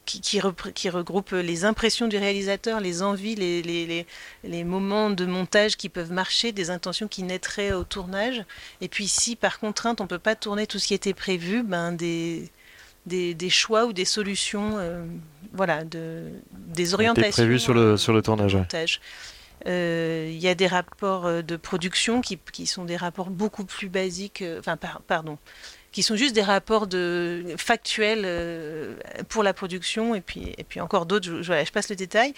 qui, 0.06 0.20
qui 0.20 0.90
regroupent 0.90 1.32
les 1.32 1.64
impressions 1.64 2.10
du 2.10 2.18
réalisateur, 2.18 2.82
les 2.82 3.02
envies, 3.02 3.36
les, 3.36 3.62
les, 3.62 3.86
les, 3.86 4.06
les 4.44 4.64
moments 4.66 5.10
de 5.10 5.26
montage 5.26 5.78
qui 5.78 5.88
peuvent 5.88 6.12
marcher, 6.12 6.52
des 6.52 6.70
intentions 6.70 7.08
qui 7.08 7.24
naîtraient 7.24 7.72
au 7.72 7.86
tournage. 7.86 8.44
Et 8.82 8.90
puis 8.90 9.08
si 9.08 9.38
par 9.38 9.60
contrainte 9.60 10.02
on 10.02 10.04
ne 10.04 10.10
peut 10.10 10.20
pas 10.20 10.36
tourner 10.36 10.68
tout 10.68 10.80
ce 10.80 10.88
qui 10.88 10.94
était 10.94 11.14
prévu, 11.14 11.64
ben 11.64 11.94
des, 11.94 12.52
des, 13.06 13.34
des 13.34 13.50
choix 13.50 13.86
ou 13.86 13.94
des 13.94 14.06
solutions, 14.06 14.78
euh, 14.78 15.04
voilà, 15.54 15.84
de, 15.84 16.30
des 16.52 16.94
orientations. 16.94 17.32
prévu 17.32 17.60
sur 17.60 17.74
le, 17.74 17.98
sur 17.98 18.14
le 18.14 18.22
tournage. 18.22 18.56
montage. 18.56 19.02
Euh, 19.68 20.28
Il 20.32 20.40
y 20.40 20.48
a 20.48 20.56
des 20.56 20.68
rapports 20.68 21.26
euh, 21.26 21.42
de 21.42 21.56
production 21.56 22.22
qui, 22.22 22.38
qui 22.52 22.66
sont 22.66 22.84
des 22.86 22.98
rapports 22.98 23.30
beaucoup 23.30 23.66
plus 23.66 23.90
basiques, 23.90 24.44
enfin 24.60 24.76
par- 24.78 25.02
pardon, 25.02 25.38
qui 25.92 26.04
sont 26.04 26.16
juste 26.16 26.34
des 26.34 26.42
rapports 26.42 26.88
de, 26.88 27.44
factuels 27.58 28.26
pour 29.30 29.44
la 29.44 29.54
production 29.54 30.16
et 30.16 30.22
puis, 30.22 30.54
et 30.58 30.64
puis 30.64 30.80
encore 30.80 31.06
d'autres, 31.06 31.28
je, 31.28 31.42
je- 31.42 31.48
voilà, 31.48 31.64
je 31.64 31.72
passe 31.72 31.90
le 31.90 31.96
détail. 31.96 32.34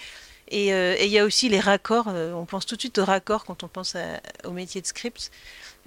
Et 0.48 0.74
euh, 0.74 0.94
il 1.00 1.08
y 1.08 1.18
a 1.18 1.24
aussi 1.24 1.48
les 1.48 1.60
raccords, 1.60 2.08
on 2.08 2.44
pense 2.44 2.66
tout 2.66 2.74
de 2.76 2.80
suite 2.80 2.98
aux 2.98 3.04
raccords 3.06 3.44
quand 3.46 3.62
on 3.62 3.68
pense 3.68 3.96
à- 3.96 4.20
au 4.44 4.50
métier 4.50 4.82
de 4.82 4.86
script. 4.86 5.30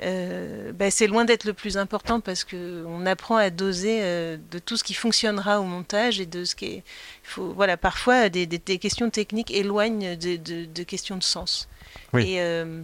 Euh, 0.03 0.71
ben, 0.73 0.91
c'est 0.91 1.07
loin 1.07 1.25
d'être 1.25 1.45
le 1.45 1.53
plus 1.53 1.77
important 1.77 2.19
parce 2.19 2.43
qu'on 2.43 3.05
apprend 3.07 3.35
à 3.37 3.49
doser 3.49 3.99
euh, 4.01 4.37
de 4.51 4.59
tout 4.59 4.77
ce 4.77 4.83
qui 4.83 4.93
fonctionnera 4.93 5.59
au 5.59 5.63
montage 5.63 6.19
et 6.19 6.25
de 6.27 6.45
ce 6.45 6.55
qui 6.55 6.65
est, 6.65 6.83
faut, 7.23 7.51
voilà, 7.53 7.77
parfois 7.77 8.29
des, 8.29 8.45
des- 8.45 8.59
des 8.59 8.77
questions 8.77 9.09
techniques 9.09 9.49
éloignent 9.51 10.15
de, 10.15 10.35
de- 10.35 10.65
de 10.65 10.83
questions 10.83 11.17
de 11.17 11.23
sens. 11.23 11.67
Oui. 12.13 12.29
Et, 12.33 12.41
euh, 12.41 12.81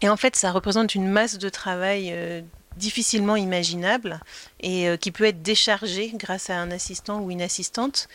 et 0.00 0.08
en 0.08 0.16
fait, 0.16 0.34
ça 0.34 0.50
représente 0.50 0.94
une 0.96 1.08
masse 1.08 1.38
de 1.38 1.48
travail 1.48 2.14
difficilement 2.76 3.36
imaginable 3.36 4.20
et 4.60 4.88
qui 5.00 5.10
peut 5.12 5.24
être 5.24 5.42
déchargée 5.42 6.12
grâce 6.14 6.50
à 6.50 6.56
un 6.56 6.70
assistant 6.70 7.20
ou 7.20 7.30
une 7.30 7.42
assistante. 7.42 8.08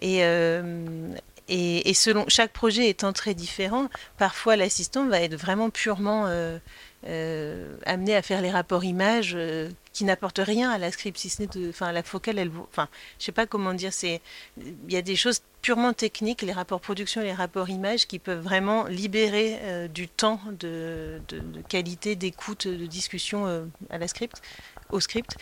Et, 0.00 0.18
euh, 0.24 1.08
Et, 1.48 1.94
selon 1.94 2.24
chaque 2.28 2.52
projet 2.52 2.88
étant 2.88 3.12
très 3.12 3.34
différent, 3.34 3.88
parfois 4.18 4.54
l'assistant 4.56 5.08
va 5.08 5.20
être 5.20 5.34
vraiment 5.34 5.68
purement 5.70 6.26
euh, 7.06 7.76
à 7.86 8.22
faire 8.22 8.42
les 8.42 8.50
rapports 8.50 8.84
images 8.84 9.36
qui 9.92 10.04
n'apportent 10.04 10.40
rien 10.42 10.70
à 10.70 10.78
la 10.78 10.92
script, 10.92 11.18
si 11.18 11.28
ce 11.28 11.42
n'est 11.42 11.48
de, 11.48 11.72
la 11.92 12.02
focale, 12.02 12.38
elle, 12.38 12.50
enfin, 12.70 12.88
je 13.18 13.24
sais 13.24 13.32
pas 13.32 13.46
comment 13.46 13.74
dire, 13.74 13.92
c'est, 13.92 14.20
il 14.58 14.92
y 14.92 14.96
a 14.96 15.02
des 15.02 15.16
choses 15.16 15.42
purement 15.62 15.92
techniques, 15.92 16.42
les 16.42 16.52
rapports 16.52 16.80
production, 16.80 17.22
les 17.22 17.32
rapports 17.32 17.68
images, 17.68 18.06
qui 18.06 18.18
peuvent 18.18 18.42
vraiment 18.42 18.84
libérer 18.84 19.88
du 19.88 20.08
temps 20.08 20.40
de, 20.58 21.20
de, 21.28 21.42
qualité, 21.68 22.16
d'écoute, 22.16 22.66
de 22.66 22.86
discussion 22.86 23.68
à 23.90 23.98
la 23.98 24.08
script 24.08 24.40
au 24.92 25.00
script. 25.00 25.36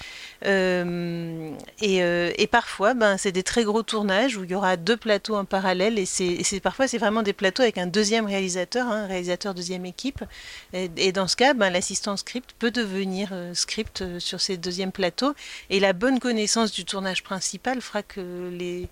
Euh, 0.45 1.53
euh, 1.83 2.33
et, 2.37 2.47
parfois, 2.47 2.95
ben, 2.95 3.17
c'est 3.17 3.33
des 3.33 3.43
très 3.43 3.65
gros 3.65 3.83
tournages 3.83 4.37
où 4.37 4.45
il 4.45 4.51
y 4.51 4.55
aura 4.55 4.77
deux 4.77 4.97
plateaux 4.97 5.37
en 5.37 5.45
parallèle. 5.45 5.99
Et 5.99 6.07
c'est 6.07 6.61
parfois, 6.61 6.89
c'est 6.89 6.99
vraiment 6.99 7.23
des 7.23 7.33
plateaux 7.33 7.63
avec 7.63 7.79
un 7.79 7.87
deuxième 7.87 8.27
réalisateur, 8.27 8.87
hein, 8.87 9.05
un 9.05 9.07
réalisateur 9.07 9.55
deuxième 9.55 9.87
équipe. 9.87 10.25
Et, 10.73 11.13
dans 11.13 11.29
ce 11.29 11.37
cas, 11.37 11.55
ben, 11.55 11.71
l'assistant 11.71 12.17
script 12.17 12.55
peut 12.59 12.71
devenir 12.71 13.31
euh, 13.33 13.55
script 13.55 14.19
sur 14.19 14.41
ces 14.41 14.57
deuxièmes 14.57 14.93
plateaux. 14.93 15.35
Et 15.71 15.81
la 15.81 15.93
bonne 15.93 16.21
connaissance 16.21 16.73
du 16.73 16.85
tournage 16.85 17.23
principal 17.23 17.81
fera 17.81 18.03
que 18.03 18.51
les, 18.53 18.89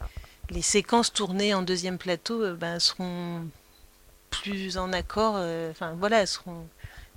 les 0.50 0.62
séquences 0.62 1.12
tournées 1.12 1.54
en 1.54 1.62
deuxième 1.62 1.98
plateau 1.98 2.54
ben, 2.54 2.78
seront 2.78 3.42
plus 4.30 4.76
en 4.76 4.92
accord, 4.92 5.34
enfin 5.70 5.94
voilà, 5.98 6.26
seront 6.26 6.66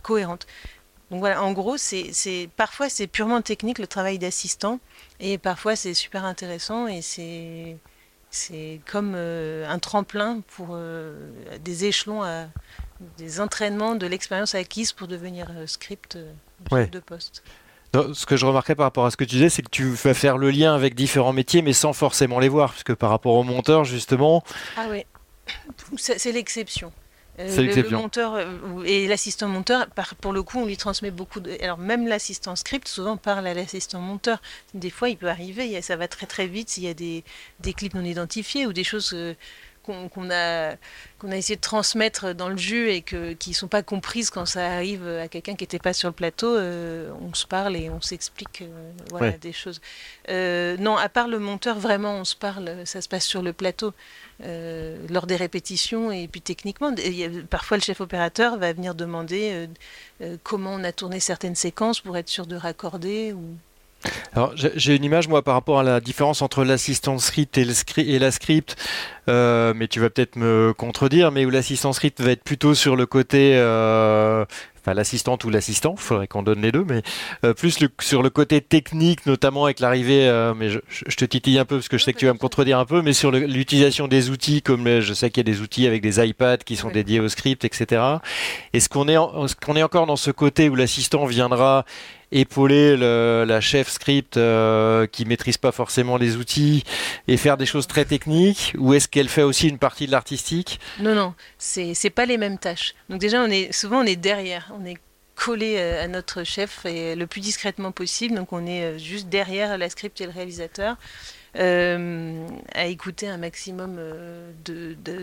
cohérentes. 0.01 0.47
Donc 1.11 1.19
voilà, 1.19 1.43
en 1.43 1.53
gros, 1.53 1.77
c'est 1.77 2.49
parfois 2.55 2.89
c'est 2.89 3.07
purement 3.07 3.41
technique 3.41 3.79
le 3.79 3.87
travail 3.87 4.19
d'assistant, 4.19 4.79
et 5.19 5.37
parfois 5.37 5.75
c'est 5.75 5.93
super 5.93 6.23
intéressant 6.23 6.87
et 6.87 7.01
c'est 7.01 7.77
c'est 8.31 8.79
comme 8.89 9.13
euh, 9.15 9.67
un 9.67 9.79
tremplin 9.79 10.41
pour 10.55 10.69
euh, 10.73 11.31
des 11.63 11.85
échelons, 11.85 12.21
à, 12.21 12.45
des 13.17 13.41
entraînements 13.41 13.95
de 13.95 14.05
l'expérience 14.05 14.53
acquise 14.55 14.93
pour 14.93 15.07
devenir 15.07 15.47
euh, 15.49 15.65
script 15.65 16.17
de 16.69 16.99
poste. 16.99 17.43
ce 17.93 18.25
que 18.27 18.37
je 18.37 18.45
remarquais 18.45 18.75
par 18.75 18.85
rapport 18.85 19.05
à 19.05 19.11
ce 19.11 19.17
que 19.17 19.23
tu 19.23 19.35
disais, 19.35 19.49
c'est 19.49 19.63
que 19.63 19.69
tu 19.69 19.85
vas 19.85 20.13
faire 20.13 20.37
le 20.37 20.51
lien 20.51 20.75
avec 20.75 20.93
différents 20.93 21.33
métiers, 21.33 21.63
mais 21.63 21.73
sans 21.73 21.93
forcément 21.93 22.39
les 22.39 22.49
voir, 22.49 22.71
puisque 22.71 22.93
par 22.93 23.09
rapport 23.09 23.33
au 23.33 23.43
monteur, 23.43 23.83
justement. 23.83 24.43
Ah 24.77 24.85
oui, 24.91 25.05
c'est 25.97 26.31
l'exception. 26.31 26.91
Euh, 27.39 27.55
le, 27.55 27.89
monteur 27.89 28.35
euh, 28.35 28.83
et 28.83 29.07
l'assistant 29.07 29.47
monteur, 29.47 29.87
pour 30.19 30.33
le 30.33 30.43
coup, 30.43 30.59
on 30.59 30.65
lui 30.65 30.75
transmet 30.75 31.09
beaucoup 31.09 31.39
de. 31.39 31.51
Alors, 31.61 31.77
même 31.77 32.07
l'assistant 32.07 32.55
script, 32.55 32.87
souvent 32.87 33.15
parle 33.15 33.47
à 33.47 33.53
l'assistant 33.53 34.01
monteur. 34.01 34.41
Des 34.73 34.89
fois, 34.89 35.09
il 35.09 35.15
peut 35.15 35.29
arriver, 35.29 35.81
ça 35.81 35.95
va 35.95 36.07
très 36.07 36.25
très 36.25 36.47
vite 36.47 36.69
s'il 36.69 36.83
y 36.83 36.89
a 36.89 36.93
des, 36.93 37.23
des 37.61 37.73
clips 37.73 37.93
non 37.93 38.03
identifiés 38.03 38.65
ou 38.65 38.73
des 38.73 38.83
choses. 38.83 39.15
Qu'on 40.13 40.29
a, 40.29 40.75
qu'on 41.17 41.31
a 41.31 41.37
essayé 41.37 41.55
de 41.55 41.61
transmettre 41.61 42.35
dans 42.35 42.49
le 42.49 42.57
jus 42.57 42.89
et 42.89 43.01
que, 43.01 43.33
qui 43.33 43.51
ne 43.51 43.55
sont 43.55 43.67
pas 43.67 43.81
comprises 43.81 44.29
quand 44.29 44.45
ça 44.45 44.65
arrive 44.67 45.07
à 45.07 45.27
quelqu'un 45.27 45.55
qui 45.55 45.63
n'était 45.63 45.79
pas 45.79 45.93
sur 45.93 46.09
le 46.09 46.13
plateau, 46.13 46.55
euh, 46.55 47.11
on 47.21 47.33
se 47.33 47.45
parle 47.45 47.75
et 47.75 47.89
on 47.89 48.01
s'explique 48.01 48.61
euh, 48.61 48.91
voilà, 49.09 49.31
des 49.31 49.53
choses. 49.53 49.81
Euh, 50.29 50.77
non, 50.77 50.97
à 50.97 51.09
part 51.09 51.27
le 51.27 51.39
monteur, 51.39 51.79
vraiment, 51.79 52.15
on 52.15 52.25
se 52.25 52.35
parle, 52.35 52.85
ça 52.85 53.01
se 53.01 53.09
passe 53.09 53.25
sur 53.25 53.41
le 53.41 53.53
plateau. 53.53 53.93
lors 54.39 55.27
des 55.27 55.35
répétitions 55.35 56.11
et 56.11 56.27
puis 56.27 56.41
techniquement, 56.41 56.93
parfois 57.49 57.77
le 57.77 57.83
chef 57.83 57.99
opérateur 57.99 58.57
va 58.57 58.71
venir 58.73 58.95
demander 58.95 59.67
comment 60.43 60.73
on 60.73 60.83
a 60.83 60.91
tourné 60.91 61.19
certaines 61.19 61.55
séquences 61.55 61.99
pour 61.99 62.15
être 62.17 62.29
sûr 62.29 62.47
de 62.47 62.55
raccorder 62.55 63.33
ou 63.33 63.57
alors 64.33 64.53
j'ai 64.55 64.95
une 64.95 65.03
image 65.03 65.27
moi 65.27 65.41
par 65.43 65.53
rapport 65.55 65.79
à 65.79 65.83
la 65.83 65.99
différence 65.99 66.41
entre 66.41 66.63
l'assistant 66.63 67.17
script 67.17 67.57
et, 67.57 67.65
le 67.65 67.73
et 67.97 68.19
la 68.19 68.31
script, 68.31 68.75
euh, 69.27 69.73
mais 69.75 69.87
tu 69.87 69.99
vas 69.99 70.09
peut-être 70.09 70.35
me 70.35 70.73
contredire, 70.77 71.31
mais 71.31 71.45
où 71.45 71.49
l'assistant 71.49 71.93
script 71.93 72.21
va 72.21 72.31
être 72.31 72.43
plutôt 72.43 72.73
sur 72.73 72.95
le 72.95 73.05
côté, 73.05 73.55
euh, 73.55 74.45
enfin 74.79 74.93
l'assistante 74.93 75.43
ou 75.43 75.49
l'assistant, 75.49 75.95
il 75.97 76.01
faudrait 76.01 76.27
qu'on 76.27 76.43
donne 76.43 76.61
les 76.61 76.71
deux, 76.71 76.85
mais 76.87 77.01
euh, 77.43 77.53
plus 77.53 77.77
sur 77.99 78.23
le 78.23 78.29
côté 78.29 78.61
technique, 78.61 79.25
notamment 79.25 79.65
avec 79.65 79.79
l'arrivée, 79.79 80.31
mais 80.55 80.69
je, 80.69 80.79
te 81.15 81.25
titille 81.25 81.59
un 81.59 81.65
peu 81.65 81.77
parce 81.77 81.89
que 81.89 81.97
je 81.97 82.03
sais 82.05 82.13
que 82.13 82.19
tu 82.19 82.25
vas 82.25 82.33
me 82.33 82.39
contredire 82.39 82.79
un 82.79 82.85
peu, 82.85 83.01
mais 83.01 83.13
sur 83.13 83.31
l'utilisation 83.31 84.07
des 84.07 84.29
outils, 84.29 84.61
comme 84.61 85.01
je 85.01 85.13
sais 85.13 85.29
qu'il 85.29 85.45
y 85.45 85.49
a 85.49 85.51
des 85.51 85.61
outils 85.61 85.87
avec 85.87 86.01
des 86.01 86.25
iPads 86.25 86.57
qui 86.57 86.77
sont 86.77 86.89
dédiés 86.89 87.19
au 87.19 87.27
script, 87.27 87.65
etc. 87.65 88.01
Est-ce 88.73 88.87
qu'on 88.87 89.07
est, 89.07 89.15
est, 89.15 89.59
qu'on 89.59 89.75
est 89.75 89.83
encore 89.83 90.05
dans 90.05 90.15
ce 90.15 90.31
côté 90.31 90.69
où 90.69 90.75
l'assistant 90.75 91.25
viendra 91.25 91.85
épauler 92.31 92.95
la 92.97 93.61
chef 93.61 93.89
script 93.89 94.37
euh, 94.37 95.07
qui 95.07 95.25
maîtrise 95.25 95.57
pas 95.57 95.71
forcément 95.71 96.17
les 96.17 96.35
outils 96.37 96.83
et 97.27 97.37
faire 97.37 97.57
des 97.57 97.65
choses 97.65 97.87
très 97.87 98.05
techniques 98.05 98.73
ou 98.77 98.93
est-ce 98.93 99.07
qu'elle 99.07 99.29
fait 99.29 99.43
aussi 99.43 99.67
une 99.67 99.79
partie 99.79 100.05
de 100.05 100.11
l'artistique? 100.11 100.79
Non, 100.99 101.15
non, 101.15 101.33
c'est 101.57 102.09
pas 102.09 102.25
les 102.25 102.37
mêmes 102.37 102.57
tâches. 102.57 102.93
Donc 103.09 103.19
déjà, 103.19 103.41
on 103.41 103.47
est 103.47 103.71
souvent 103.71 104.01
on 104.01 104.05
est 104.05 104.15
derrière, 104.15 104.71
on 104.79 104.85
est 104.85 104.97
collé 105.35 105.75
euh, 105.77 106.03
à 106.03 106.07
notre 106.07 106.43
chef 106.43 106.85
et 106.85 107.15
le 107.15 107.25
plus 107.25 107.41
discrètement 107.41 107.91
possible. 107.91 108.35
Donc 108.35 108.53
on 108.53 108.65
est 108.67 108.83
euh, 108.83 108.97
juste 108.97 109.29
derrière 109.29 109.77
la 109.77 109.89
script 109.89 110.19
et 110.21 110.25
le 110.25 110.31
réalisateur. 110.31 110.97
à 111.55 112.85
écouter 112.85 113.27
un 113.27 113.37
maximum 113.37 113.99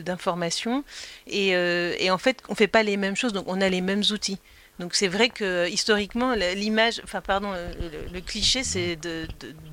d'informations. 0.05 0.83
et, 1.29 1.51
et, 1.51 2.11
en 2.11 2.19
fait, 2.19 2.43
on 2.49 2.57
fait 2.57 2.67
pas 2.67 2.83
les 2.83 2.97
mêmes 2.97 3.15
choses, 3.15 3.33
donc 3.33 3.45
on 3.47 3.61
a 3.61 3.69
les 3.69 3.81
mêmes 3.81 4.03
outils. 4.11 4.41
Donc 4.79 4.95
c'est 4.95 5.09
vrai 5.09 5.31
que 5.31 5.69
historiquement, 5.69 6.35
l'image, 6.35 7.01
enfin 7.03 7.23
pardon, 7.23 7.53
le, 8.13 8.21
cliché, 8.21 8.63
c'est 8.63 8.99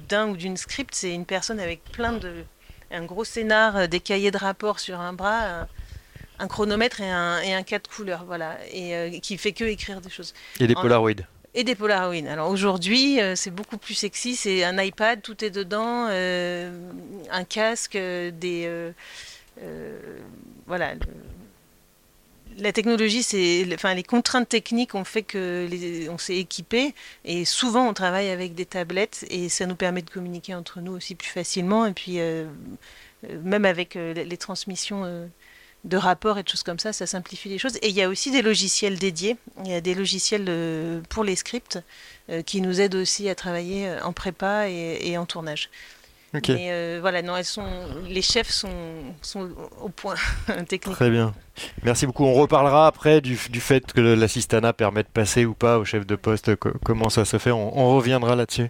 d'un 0.07 0.29
ou 0.29 0.37
d'une 0.37 0.55
script, 0.55 0.95
c'est 0.95 1.13
une 1.13 1.25
personne 1.25 1.59
avec 1.59 1.83
plein 1.83 2.13
de, 2.13 2.45
un 2.93 3.05
gros 3.05 3.23
scénar, 3.23 3.75
euh, 3.75 3.87
des 3.87 3.99
cahiers 3.99 4.31
de 4.31 4.37
rapport 4.37 4.79
sur 4.79 4.99
un 4.99 5.13
bras, 5.13 5.67
un, 6.39 6.47
chronomètre 6.47 7.01
et 7.01 7.09
un, 7.09 7.39
et 7.39 7.53
un 7.53 7.63
cas 7.63 7.79
de 7.79 7.87
couleur, 7.87 8.23
voilà, 8.25 8.57
et 8.71 8.95
euh, 8.95 9.19
qui 9.19 9.37
fait 9.37 9.51
que 9.51 9.63
écrire 9.65 10.01
des 10.01 10.09
choses. 10.09 10.33
Et 10.59 10.67
des 10.67 10.75
Polaroids. 10.75 11.11
Et 11.53 11.63
des 11.63 11.75
Polaroids. 11.75 12.29
Alors 12.29 12.49
aujourd'hui, 12.49 13.21
euh, 13.21 13.35
c'est 13.35 13.51
beaucoup 13.51 13.77
plus 13.77 13.93
sexy, 13.93 14.35
c'est 14.35 14.63
un 14.63 14.81
iPad, 14.81 15.21
tout 15.21 15.43
est 15.43 15.49
dedans, 15.51 16.07
un 16.07 17.43
casque, 17.43 17.97
des, 17.97 18.93
voilà 20.65 20.93
la 22.57 22.71
technologie, 22.71 23.23
c'est, 23.23 23.67
enfin, 23.73 23.93
les 23.93 24.03
contraintes 24.03 24.49
techniques 24.49 24.95
ont 24.95 25.03
fait 25.03 25.23
que 25.23 26.07
on 26.09 26.17
s'est 26.17 26.37
équipé 26.37 26.93
et 27.25 27.45
souvent 27.45 27.87
on 27.87 27.93
travaille 27.93 28.29
avec 28.29 28.55
des 28.55 28.65
tablettes 28.65 29.25
et 29.29 29.49
ça 29.49 29.65
nous 29.65 29.75
permet 29.75 30.01
de 30.01 30.09
communiquer 30.09 30.55
entre 30.55 30.81
nous 30.81 30.93
aussi 30.93 31.15
plus 31.15 31.29
facilement 31.29 31.85
et 31.85 31.93
puis 31.93 32.19
euh, 32.19 32.45
euh, 33.29 33.39
même 33.43 33.65
avec 33.65 33.95
euh, 33.95 34.13
les 34.13 34.37
transmissions 34.37 35.29
de 35.83 35.97
rapports 35.97 36.37
et 36.37 36.43
de 36.43 36.47
choses 36.47 36.63
comme 36.63 36.79
ça, 36.79 36.93
ça 36.93 37.05
simplifie 37.05 37.49
les 37.49 37.57
choses. 37.57 37.75
Et 37.81 37.89
il 37.89 37.95
y 37.95 38.01
a 38.01 38.07
aussi 38.07 38.31
des 38.31 38.41
logiciels 38.41 38.97
dédiés. 38.97 39.35
Il 39.65 39.71
y 39.71 39.73
a 39.73 39.81
des 39.81 39.95
logiciels 39.95 41.01
pour 41.09 41.25
les 41.25 41.35
scripts 41.35 41.79
qui 42.45 42.61
nous 42.61 42.79
aident 42.79 42.95
aussi 42.95 43.27
à 43.27 43.35
travailler 43.35 43.93
en 44.01 44.13
prépa 44.13 44.69
et 44.69 45.17
en 45.17 45.25
tournage. 45.25 45.69
Mais 46.33 46.71
euh, 46.71 46.97
voilà, 46.99 47.21
non, 47.21 47.37
elles 47.37 47.45
sont, 47.45 47.67
les 48.07 48.23
chefs 48.23 48.49
sont, 48.49 48.69
sont 49.21 49.49
au 49.81 49.89
point 49.89 50.15
technique. 50.67 50.95
Très 50.95 51.11
bien. 51.11 51.33
Merci 51.83 52.07
beaucoup. 52.07 52.25
On 52.25 52.33
reparlera 52.33 52.87
après 52.87 53.21
du, 53.21 53.37
du 53.49 53.59
fait 53.59 53.93
que 53.93 54.01
l'assistana 54.01 54.73
permet 54.73 55.03
de 55.03 55.07
passer 55.07 55.45
ou 55.45 55.53
pas 55.53 55.77
au 55.77 55.85
chef 55.85 56.07
de 56.07 56.15
poste, 56.15 56.55
comment 56.55 57.09
ça 57.09 57.25
se 57.25 57.37
fait? 57.37 57.51
On, 57.51 57.95
reviendra 57.95 58.35
là-dessus. 58.35 58.69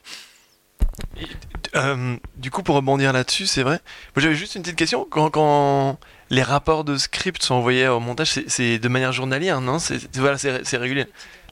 Euh, 1.76 2.18
du 2.36 2.52
coup, 2.52 2.64
pour 2.64 2.76
rebondir 2.76 3.14
là-dessus, 3.14 3.48
c'est 3.48 3.64
vrai. 3.64 3.80
J'avais 4.18 4.36
juste 4.36 4.56
une 4.56 4.64
petite 4.64 4.76
question. 4.76 5.08
Quand, 5.10 5.30
quand, 5.30 5.98
les 6.30 6.44
rapports 6.44 6.84
de 6.84 6.98
script 6.98 7.42
sont 7.42 7.56
envoyés 7.56 7.88
au 7.88 8.02
montage, 8.02 8.40
c'est 8.48 8.78
de 8.80 8.88
manière 8.90 9.14
journalière, 9.14 9.62
non? 9.62 9.80
C'est 9.80 10.18
voilà, 10.18 10.38
c'est 10.38 10.78
régulier. 10.78 11.06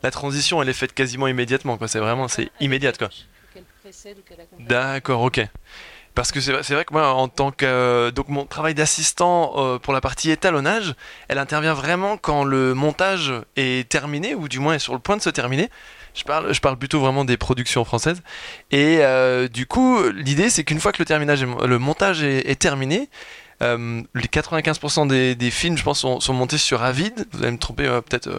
La 0.03 0.11
transition, 0.11 0.61
elle 0.61 0.67
est 0.67 0.73
faite 0.73 0.93
quasiment 0.93 1.27
immédiatement. 1.27 1.77
C'est 1.87 1.99
vraiment, 1.99 2.27
c'est 2.27 2.49
immédiat, 2.59 2.91
quoi. 2.91 3.09
D'accord, 4.59 5.21
ok. 5.21 5.47
Parce 6.13 6.31
que 6.31 6.41
c'est 6.41 6.73
vrai 6.73 6.83
que 6.83 6.93
moi, 6.93 7.13
en 7.13 7.29
tant 7.29 7.51
que 7.51 7.65
euh, 7.65 8.11
donc 8.11 8.27
mon 8.27 8.45
travail 8.45 8.73
d'assistant 8.73 9.53
euh, 9.55 9.79
pour 9.79 9.93
la 9.93 10.01
partie 10.01 10.29
étalonnage, 10.29 10.93
elle 11.29 11.37
intervient 11.37 11.73
vraiment 11.73 12.17
quand 12.17 12.43
le 12.43 12.73
montage 12.73 13.33
est 13.55 13.87
terminé 13.87 14.35
ou 14.35 14.49
du 14.49 14.59
moins 14.59 14.73
est 14.73 14.79
sur 14.79 14.93
le 14.93 14.99
point 14.99 15.15
de 15.15 15.21
se 15.21 15.29
terminer. 15.29 15.69
Je 16.13 16.23
parle, 16.25 16.53
je 16.53 16.59
parle 16.59 16.77
plutôt 16.77 16.99
vraiment 16.99 17.23
des 17.23 17.37
productions 17.37 17.85
françaises. 17.85 18.21
Et 18.71 18.97
euh, 18.99 19.47
du 19.47 19.65
coup, 19.65 20.03
l'idée 20.09 20.49
c'est 20.49 20.65
qu'une 20.65 20.81
fois 20.81 20.91
que 20.91 21.01
le, 21.01 21.05
terminage 21.05 21.45
le 21.45 21.79
montage 21.79 22.23
est, 22.23 22.59
terminé, 22.59 23.09
les 23.61 24.27
95% 24.27 25.07
des, 25.07 25.51
films, 25.51 25.77
je 25.77 25.83
pense, 25.83 25.99
sont, 25.99 26.33
montés 26.33 26.57
sur 26.57 26.83
Avid. 26.83 27.25
Vous 27.31 27.43
allez 27.43 27.51
me 27.51 27.57
tromper 27.57 27.85
peut-être 28.05 28.29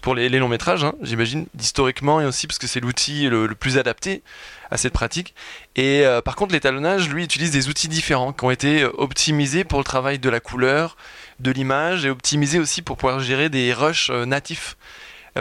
pour 0.00 0.14
les, 0.14 0.28
longs 0.28 0.48
métrages, 0.48 0.84
hein, 0.84 0.94
j'imagine, 1.02 1.46
historiquement 1.58 2.20
et 2.20 2.24
aussi 2.24 2.46
parce 2.46 2.58
que 2.58 2.66
c'est 2.66 2.80
l'outil 2.80 3.28
le, 3.28 3.48
plus 3.54 3.78
adapté 3.78 4.22
à 4.70 4.76
cette 4.76 4.92
pratique. 4.92 5.34
Et 5.74 6.04
euh, 6.04 6.20
par 6.20 6.36
contre, 6.36 6.52
l'étalonnage, 6.52 7.08
lui, 7.08 7.24
utilise 7.24 7.50
des 7.50 7.68
outils 7.68 7.88
différents 7.88 8.32
qui 8.32 8.44
ont 8.44 8.50
été 8.50 8.82
euh, 8.82 8.90
optimisés 8.98 9.64
pour 9.64 9.78
le 9.78 9.84
travail 9.84 10.18
de 10.18 10.28
la 10.28 10.40
couleur, 10.40 10.96
de 11.40 11.50
l'image 11.50 12.04
et 12.04 12.10
optimisés 12.10 12.58
aussi 12.58 12.82
pour 12.82 12.96
pouvoir 12.96 13.20
gérer 13.20 13.48
des 13.48 13.72
rushs 13.72 14.10
euh, 14.10 14.26
natifs. 14.26 14.76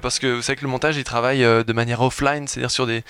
Parce 0.01 0.19
que 0.19 0.27
vous 0.27 0.41
savez 0.41 0.57
que 0.57 0.63
le 0.65 0.69
montage, 0.69 0.97
il 0.97 1.05
travaille 1.05 1.39
de 1.39 1.71
manière 1.71 2.01
offline, 2.01 2.49
c'est-à-dire 2.49 2.69
sur 2.69 2.85
des, 2.85 3.05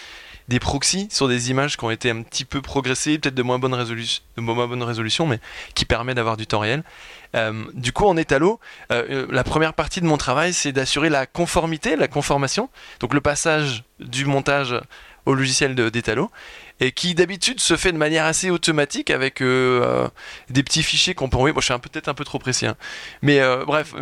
des 0.47 0.59
proxys 0.59 1.07
sur 1.11 1.27
des 1.27 1.49
images 1.49 1.77
qui 1.77 1.83
ont 1.83 1.91
été 1.91 2.09
un 2.09 2.21
petit 2.21 2.45
peu 2.45 2.61
progressées, 2.61 3.17
peut-être 3.17 3.35
de 3.35 3.43
moins 3.43 3.59
bonne 3.59 3.73
résolution, 3.73 4.21
de 4.37 4.41
moins 4.41 4.67
bonne 4.67 4.83
résolution, 4.83 5.25
mais 5.25 5.39
qui 5.73 5.85
permet 5.85 6.13
d'avoir 6.13 6.37
du 6.37 6.45
temps 6.45 6.59
réel. 6.59 6.83
Euh, 7.35 7.63
du 7.73 7.91
coup, 7.91 8.05
en 8.05 8.15
étalo, 8.15 8.59
euh, 8.91 9.25
la 9.29 9.43
première 9.43 9.73
partie 9.73 10.01
de 10.01 10.05
mon 10.05 10.17
travail, 10.17 10.53
c'est 10.53 10.71
d'assurer 10.71 11.09
la 11.09 11.25
conformité, 11.25 11.95
la 11.95 12.07
conformation, 12.07 12.69
donc 12.99 13.13
le 13.13 13.21
passage 13.21 13.83
du 13.99 14.25
montage 14.25 14.75
au 15.25 15.33
logiciel 15.33 15.75
d'Etalo 15.75 16.29
et 16.79 16.91
qui 16.91 17.15
d'habitude 17.15 17.59
se 17.61 17.77
fait 17.77 17.91
de 17.91 17.97
manière 17.97 18.25
assez 18.25 18.49
automatique 18.49 19.09
avec 19.09 19.41
euh, 19.41 19.81
euh, 19.83 20.07
des 20.49 20.61
petits 20.61 20.83
fichiers 20.83 21.13
qu'on 21.13 21.29
peut 21.29 21.37
envoyer. 21.37 21.53
Moi, 21.53 21.61
je 21.61 21.71
suis 21.71 21.79
peut-être 21.79 22.09
un 22.09 22.13
peu 22.13 22.25
trop 22.25 22.37
précis, 22.37 22.65
hein. 22.65 22.75
mais 23.21 23.39
euh, 23.39 23.63
bref, 23.65 23.93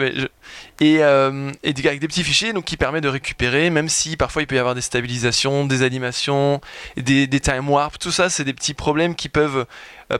et, 0.79 1.03
avec 1.03 1.99
des 1.99 2.07
petits 2.07 2.23
fichiers 2.23 2.53
donc 2.53 2.65
qui 2.65 2.77
permet 2.77 3.01
de 3.01 3.09
récupérer, 3.09 3.69
même 3.69 3.89
si 3.89 4.17
parfois 4.17 4.41
il 4.41 4.47
peut 4.47 4.55
y 4.55 4.59
avoir 4.59 4.73
des 4.73 4.81
stabilisations, 4.81 5.65
des 5.65 5.83
animations, 5.83 6.61
des, 6.97 7.27
time 7.27 7.69
warp, 7.69 7.99
tout 7.99 8.11
ça, 8.11 8.29
c'est 8.29 8.43
des 8.43 8.53
petits 8.53 8.73
problèmes 8.73 9.15
qui 9.15 9.29
peuvent 9.29 9.65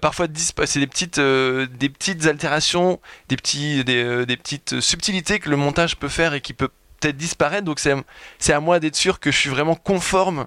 parfois 0.01 0.27
c'est 0.65 0.79
des 0.79 0.87
petites 0.87 1.19
des 1.19 1.89
petites 1.89 2.25
altérations, 2.25 2.99
des 3.29 3.35
petits 3.35 3.83
des 3.83 4.37
petites 4.37 4.79
subtilités 4.79 5.39
que 5.39 5.49
le 5.49 5.55
montage 5.55 5.97
peut 5.97 6.09
faire 6.09 6.33
et 6.33 6.41
qui 6.41 6.53
peut 6.53 6.69
peut-être 7.03 7.17
disparaître. 7.17 7.65
Donc 7.65 7.79
c'est 7.79 8.53
à 8.53 8.59
moi 8.59 8.79
d'être 8.79 8.95
sûr 8.95 9.19
que 9.19 9.31
je 9.31 9.37
suis 9.37 9.49
vraiment 9.49 9.75
conforme 9.75 10.45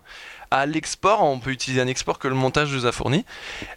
à 0.51 0.67
l'export. 0.67 1.23
On 1.23 1.39
peut 1.39 1.51
utiliser 1.51 1.81
un 1.81 1.87
export 1.87 2.19
que 2.19 2.29
le 2.29 2.35
montage 2.35 2.73
nous 2.73 2.87
a 2.87 2.93
fourni. 2.93 3.25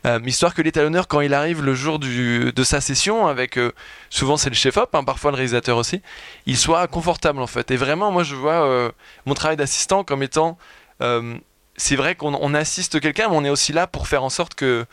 Euh, 0.06 0.20
histoire 0.26 0.54
que 0.54 0.62
l'étalonneur, 0.62 1.08
quand 1.08 1.22
il 1.22 1.34
arrive 1.34 1.64
le 1.64 1.74
jour 1.74 2.00
de 2.00 2.64
sa 2.64 2.82
session, 2.82 3.28
avec 3.28 3.58
euh, 3.58 3.72
souvent 4.10 4.38
c'est 4.38 4.50
le 4.50 4.56
chef-op, 4.56 4.94
hein, 4.94 5.04
parfois 5.04 5.32
le 5.32 5.36
réalisateur 5.36 5.78
aussi, 5.78 6.02
il 6.46 6.58
soit 6.58 6.88
confortable 6.88 7.42
en 7.42 7.48
fait. 7.48 7.72
Et 7.72 7.78
vraiment, 7.78 8.12
moi 8.12 8.24
je 8.24 8.36
vois 8.36 8.66
euh, 8.66 8.92
mon 9.26 9.34
travail 9.34 9.58
d'assistant 9.58 10.04
comme 10.04 10.24
étant. 10.24 10.58
c'est 11.78 11.96
vrai 11.96 12.16
qu'on 12.16 12.54
assiste 12.54 13.00
quelqu'un, 13.00 13.30
mais 13.30 13.36
on 13.36 13.46
est 13.46 13.50
aussi 13.50 13.72
là 13.72 13.88
pour 13.88 14.08
faire 14.08 14.24
en 14.24 14.30
sorte 14.30 14.54
que 14.54 14.86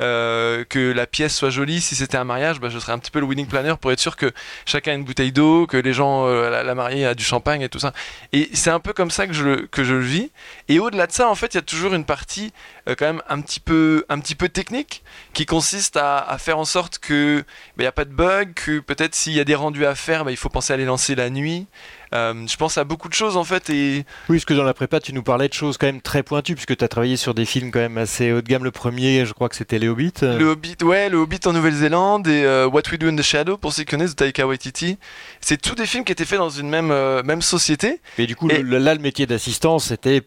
euh, 0.00 0.64
que 0.68 0.92
la 0.92 1.06
pièce 1.06 1.34
soit 1.34 1.50
jolie. 1.50 1.80
Si 1.80 1.96
c'était 1.96 2.16
un 2.16 2.24
mariage, 2.24 2.60
bah, 2.60 2.68
je 2.68 2.78
serais 2.78 2.92
un 2.92 2.98
petit 2.98 3.10
peu 3.10 3.20
le 3.20 3.26
wedding 3.26 3.46
planner 3.46 3.74
pour 3.80 3.92
être 3.92 4.00
sûr 4.00 4.16
que 4.16 4.32
chacun 4.64 4.92
a 4.92 4.94
une 4.94 5.04
bouteille 5.04 5.32
d'eau, 5.32 5.66
que 5.66 5.76
les 5.76 5.92
gens, 5.92 6.26
euh, 6.26 6.50
la, 6.62 6.74
mariée 6.74 7.06
a 7.06 7.14
du 7.14 7.24
champagne 7.24 7.62
et 7.62 7.68
tout 7.68 7.78
ça. 7.78 7.92
Et 8.32 8.48
c'est 8.52 8.70
un 8.70 8.80
peu 8.80 8.92
comme 8.92 9.10
ça 9.10 9.26
que 9.26 9.32
je, 9.32 9.66
que 9.66 9.84
je 9.84 9.94
le 9.94 10.00
vis. 10.00 10.30
Et 10.68 10.78
au-delà 10.78 11.06
de 11.06 11.12
ça, 11.12 11.28
en 11.28 11.34
fait, 11.34 11.54
il 11.54 11.56
y 11.56 11.58
a 11.58 11.62
toujours 11.62 11.94
une 11.94 12.04
partie 12.04 12.52
euh, 12.88 12.94
quand 12.96 13.06
même 13.06 13.22
un 13.28 13.40
petit 13.40 13.60
peu, 13.60 14.04
un 14.08 14.18
petit 14.20 14.34
peu 14.34 14.48
technique 14.48 15.02
qui 15.32 15.46
consiste 15.46 15.96
à, 15.96 16.36
faire 16.38 16.58
en 16.58 16.64
sorte 16.64 16.98
que 16.98 17.38
il 17.38 17.44
bah, 17.76 17.84
n'y 17.84 17.86
a 17.86 17.92
pas 17.92 18.04
de 18.04 18.12
bug, 18.12 18.54
que 18.54 18.78
peut-être 18.80 19.14
s'il 19.14 19.32
y 19.32 19.40
a 19.40 19.44
des 19.44 19.54
rendus 19.54 19.86
à 19.86 19.94
faire, 19.94 20.24
bah, 20.24 20.30
il 20.30 20.36
faut 20.36 20.48
penser 20.48 20.72
à 20.72 20.76
les 20.76 20.84
lancer 20.84 21.14
la 21.14 21.30
nuit. 21.30 21.66
Euh, 22.14 22.46
je 22.46 22.56
pense 22.56 22.78
à 22.78 22.84
beaucoup 22.84 23.08
de 23.08 23.14
choses 23.14 23.36
en 23.36 23.44
fait. 23.44 23.70
Et... 23.70 24.04
Oui, 24.28 24.36
parce 24.36 24.44
que 24.44 24.54
dans 24.54 24.64
la 24.64 24.74
prépa, 24.74 25.00
tu 25.00 25.12
nous 25.12 25.22
parlais 25.22 25.48
de 25.48 25.52
choses 25.52 25.76
quand 25.76 25.86
même 25.86 26.00
très 26.00 26.22
pointues, 26.22 26.54
puisque 26.54 26.76
tu 26.76 26.84
as 26.84 26.88
travaillé 26.88 27.16
sur 27.16 27.34
des 27.34 27.44
films 27.44 27.70
quand 27.70 27.80
même 27.80 27.98
assez 27.98 28.32
haut 28.32 28.40
de 28.40 28.46
gamme. 28.46 28.64
Le 28.64 28.70
premier, 28.70 29.26
je 29.26 29.32
crois 29.32 29.48
que 29.48 29.56
c'était 29.56 29.78
Les 29.78 29.88
Hobbits. 29.88 30.20
Le 30.22 30.44
Hobbit, 30.44 30.76
ouais, 30.82 31.08
Le 31.08 31.18
Hobbit 31.18 31.40
en 31.46 31.52
Nouvelle-Zélande 31.52 32.28
et 32.28 32.44
euh, 32.44 32.66
What 32.66 32.82
We 32.90 32.98
Do 32.98 33.08
in 33.08 33.16
the 33.16 33.22
Shadow, 33.22 33.56
pour 33.56 33.72
ceux 33.72 33.84
qui 33.84 33.90
connaissent, 33.90 34.16
de 34.16 34.24
Taika 34.24 34.46
Waititi. 34.46 34.98
C'est 35.40 35.60
tous 35.60 35.74
des 35.74 35.86
films 35.86 36.04
qui 36.04 36.12
étaient 36.12 36.24
faits 36.24 36.38
dans 36.38 36.50
une 36.50 36.68
même, 36.68 36.90
euh, 36.90 37.22
même 37.22 37.42
société. 37.42 38.00
Et 38.18 38.26
du 38.26 38.36
coup, 38.36 38.48
là, 38.48 38.94
le 38.94 39.00
métier 39.00 39.26
d'assistant, 39.26 39.78
c'était 39.78 40.22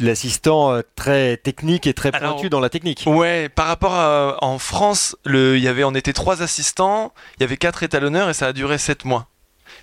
l'assistant 0.00 0.80
très 0.94 1.36
technique 1.36 1.86
et 1.86 1.94
très 1.94 2.12
pointu 2.12 2.48
dans 2.48 2.60
la 2.60 2.68
technique. 2.68 3.02
Ouais, 3.06 3.48
par 3.48 3.66
rapport 3.66 3.94
à 3.94 4.36
en 4.44 4.58
France, 4.58 5.16
le, 5.24 5.58
y 5.58 5.66
avait, 5.66 5.82
on 5.84 5.94
était 5.94 6.12
trois 6.12 6.42
assistants, 6.42 7.12
il 7.36 7.42
y 7.42 7.44
avait 7.44 7.56
quatre 7.56 7.82
étalonneurs 7.82 8.30
et 8.30 8.34
ça 8.34 8.46
a 8.46 8.52
duré 8.52 8.78
sept 8.78 9.04
mois. 9.04 9.26